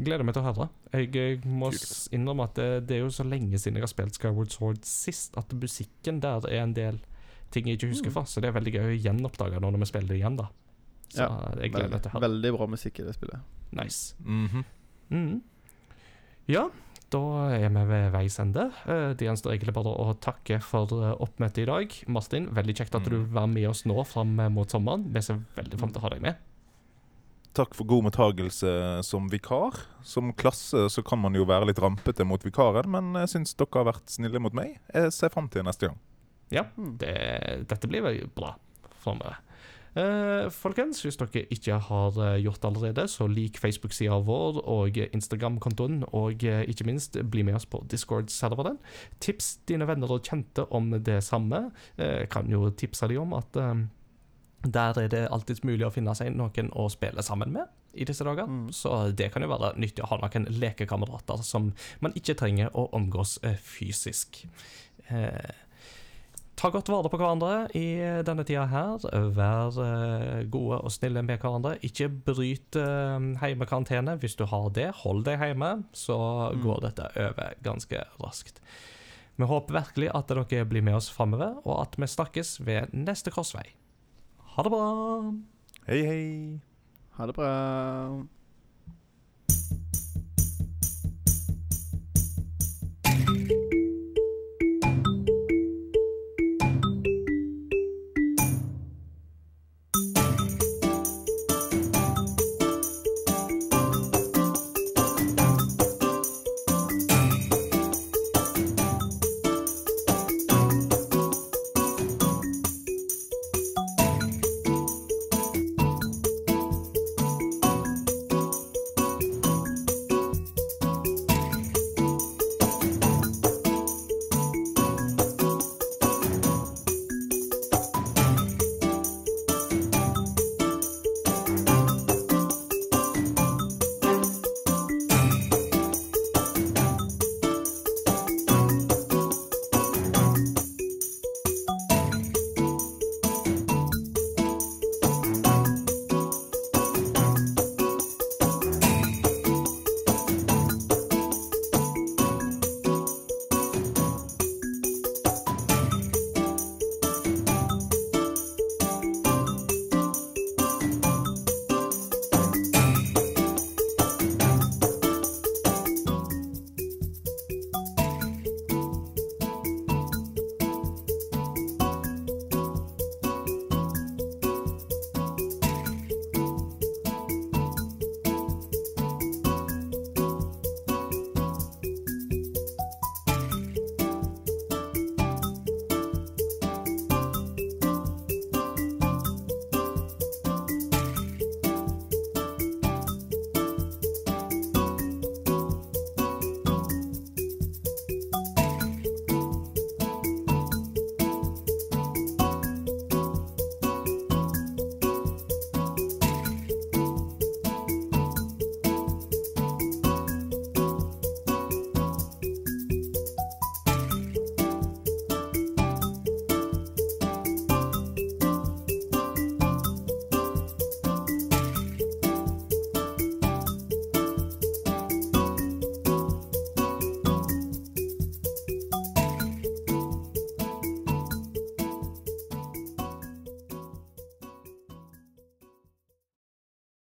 Gleder 0.00 0.24
meg 0.24 0.32
til 0.32 0.40
å 0.40 0.46
høre. 0.46 0.68
Jeg 0.94 1.10
jeg 1.12 1.42
må 1.44 1.68
Kult. 1.74 2.08
innrømme 2.16 2.44
at 2.48 2.54
det, 2.56 2.86
det 2.88 2.96
er 2.96 3.02
jo 3.02 3.10
så 3.12 3.26
lenge 3.28 3.58
siden 3.60 3.76
jeg 3.76 3.82
har 3.84 3.90
spilt 3.92 4.14
Skyward 4.16 4.50
Sword 4.54 4.78
sist, 4.88 5.36
at 5.36 5.52
musikken 5.52 6.20
der 6.24 6.40
er 6.48 6.62
en 6.62 6.72
del 6.72 7.00
ting 7.52 7.66
jeg 7.68 7.76
ikke 7.76 7.90
husker 7.92 8.08
Mm. 8.08 8.14
fra. 8.14 8.22
Så 8.24 8.40
det 8.40 8.48
er 8.48 8.56
veldig 8.56 8.72
gøy 8.72 8.86
å 8.88 9.02
gjenoppdage 9.04 9.60
nå 9.60 9.68
når 9.70 9.78
vi 9.84 9.84
spiller 9.90 10.08
det 10.08 10.16
igjen, 10.22 10.36
da. 10.40 10.48
Så 11.10 11.18
Ja, 11.28 11.28
jeg 11.60 11.72
gleder 11.72 11.90
meg 11.90 12.02
til 12.02 12.10
å 12.10 12.12
høre. 12.14 12.24
Veldig 12.30 12.52
bra 12.56 12.66
musikk 12.66 13.00
i 13.00 13.02
det 13.04 13.14
spillet. 13.14 13.40
Nice. 13.72 14.14
Mhm. 14.24 14.64
Mhm. 15.10 15.42
Ja, 16.48 16.70
da 17.10 17.20
er 17.54 17.68
vi 17.70 17.82
ved 17.86 18.10
veis 18.12 18.38
ende. 18.42 18.64
Eh, 18.86 19.12
Det 19.14 19.26
gjenstår 19.28 19.54
egentlig 19.54 19.74
bare 19.76 19.92
å 19.94 20.14
takke 20.18 20.58
for 20.62 20.90
eh, 21.02 21.14
oppmøtet 21.22 21.62
i 21.62 21.66
dag. 21.68 21.94
Martin, 22.08 22.48
veldig 22.54 22.74
kjekt 22.80 22.94
at 22.98 23.04
du 23.08 23.20
var 23.30 23.46
med 23.46 23.68
oss 23.70 23.84
nå 23.86 23.96
fram 24.06 24.38
eh, 24.40 24.48
mot 24.50 24.68
sommeren. 24.70 25.06
Vi 25.14 25.22
ser 25.22 25.38
veldig 25.56 25.78
fram 25.78 25.92
til 25.94 26.00
å 26.02 26.06
ha 26.06 26.10
deg 26.16 26.22
med. 26.26 26.36
Takk 27.56 27.72
for 27.78 27.88
god 27.88 28.04
mottagelse 28.04 29.02
som 29.06 29.30
vikar. 29.32 29.78
Som 30.04 30.34
klasse 30.36 30.88
så 30.92 31.02
kan 31.06 31.22
man 31.22 31.32
jo 31.38 31.46
være 31.48 31.70
litt 31.70 31.78
rampete 31.80 32.26
mot 32.28 32.42
vikaren, 32.44 32.90
men 32.92 33.14
jeg 33.22 33.32
syns 33.32 33.54
dere 33.56 33.78
har 33.80 33.86
vært 33.94 34.12
snille 34.12 34.42
mot 34.44 34.52
meg. 34.52 34.74
Jeg 34.92 35.14
ser 35.16 35.32
fram 35.32 35.48
til 35.48 35.64
neste 35.64 35.88
gang. 35.88 35.96
Ja, 36.52 36.66
Mm. 36.76 36.96
det, 36.98 37.14
dette 37.66 37.88
blir 37.88 38.02
veldig 38.04 38.28
bra 38.36 38.52
framover. 39.02 39.38
Eh, 39.96 40.50
folkens, 40.52 41.00
hvis 41.00 41.16
dere 41.16 41.46
ikke 41.54 41.78
har 41.86 42.18
eh, 42.20 42.38
gjort 42.44 42.60
det 42.60 42.68
allerede, 42.68 43.06
så 43.08 43.24
lik 43.30 43.56
Facebook-sida 43.56 44.18
vår 44.26 44.60
og 44.68 44.98
Instagram-kontoen, 45.06 46.02
og 46.12 46.44
eh, 46.44 46.66
ikke 46.68 46.84
minst 46.84 47.16
bli 47.32 47.46
med 47.46 47.56
oss 47.56 47.68
på 47.70 47.80
Discord-serveren. 47.88 48.76
Tips 49.24 49.54
dine 49.68 49.88
venner 49.88 50.12
og 50.12 50.26
kjente 50.26 50.66
om 50.68 50.92
det 51.00 51.22
samme. 51.24 51.70
Eh, 51.96 52.26
kan 52.28 52.52
jo 52.52 52.68
tipse 52.76 53.08
dem 53.08 53.24
om 53.24 53.38
at 53.40 53.56
eh, 53.56 53.86
der 54.66 55.00
er 55.00 55.08
det 55.08 55.26
alltids 55.32 55.64
mulig 55.64 55.86
å 55.86 55.92
finne 55.94 56.14
seg 56.18 56.34
noen 56.34 56.70
å 56.76 56.88
spille 56.92 57.24
sammen 57.24 57.54
med 57.56 57.72
i 57.96 58.04
disse 58.04 58.24
dager. 58.26 58.48
Mm. 58.50 58.68
Så 58.76 58.92
det 59.16 59.30
kan 59.32 59.44
jo 59.44 59.50
være 59.50 59.72
nyttig 59.80 60.04
å 60.04 60.10
ha 60.10 60.20
noen 60.20 60.48
lekekamerater 60.60 61.40
som 61.46 61.70
man 62.04 62.16
ikke 62.18 62.36
trenger 62.38 62.74
å 62.76 62.88
omgås 62.96 63.38
eh, 63.46 63.56
fysisk. 63.56 64.42
Eh, 65.08 65.65
Ta 66.56 66.70
godt 66.72 66.88
vare 66.88 67.10
på 67.12 67.18
hverandre 67.20 67.66
i 67.76 67.84
denne 68.24 68.44
tida 68.48 68.62
her. 68.70 69.02
Vær 69.36 69.76
eh, 69.84 70.44
gode 70.48 70.78
og 70.80 70.92
snille 70.94 71.20
med 71.22 71.42
hverandre. 71.42 71.74
Ikke 71.84 72.08
bryt 72.08 72.78
uh, 72.80 73.20
heimekarantene. 73.42 74.14
Hvis 74.22 74.38
du 74.40 74.46
har 74.48 74.70
det, 74.72 74.86
hold 75.02 75.20
deg 75.28 75.42
hjemme, 75.44 75.74
så 75.92 76.16
Mm. 76.54 76.62
går 76.64 76.80
dette 76.86 77.10
over 77.26 77.52
ganske 77.66 78.00
raskt. 78.22 78.62
Vi 79.36 79.44
håper 79.44 79.76
virkelig 79.82 80.08
at 80.16 80.28
dere 80.32 80.64
blir 80.64 80.80
med 80.82 80.96
oss 80.96 81.10
framover, 81.12 81.58
og 81.66 81.82
at 81.82 81.98
vi 82.00 82.08
snakkes 82.08 82.54
ved 82.64 82.88
neste 82.96 83.30
korsvei. 83.30 83.66
Ha 84.56 84.62
det 84.64 84.72
bra! 84.72 84.86
Hei, 85.86 86.00
hei. 86.08 86.60
Ha 87.18 87.26
det 87.28 87.34
bra. 87.36 87.50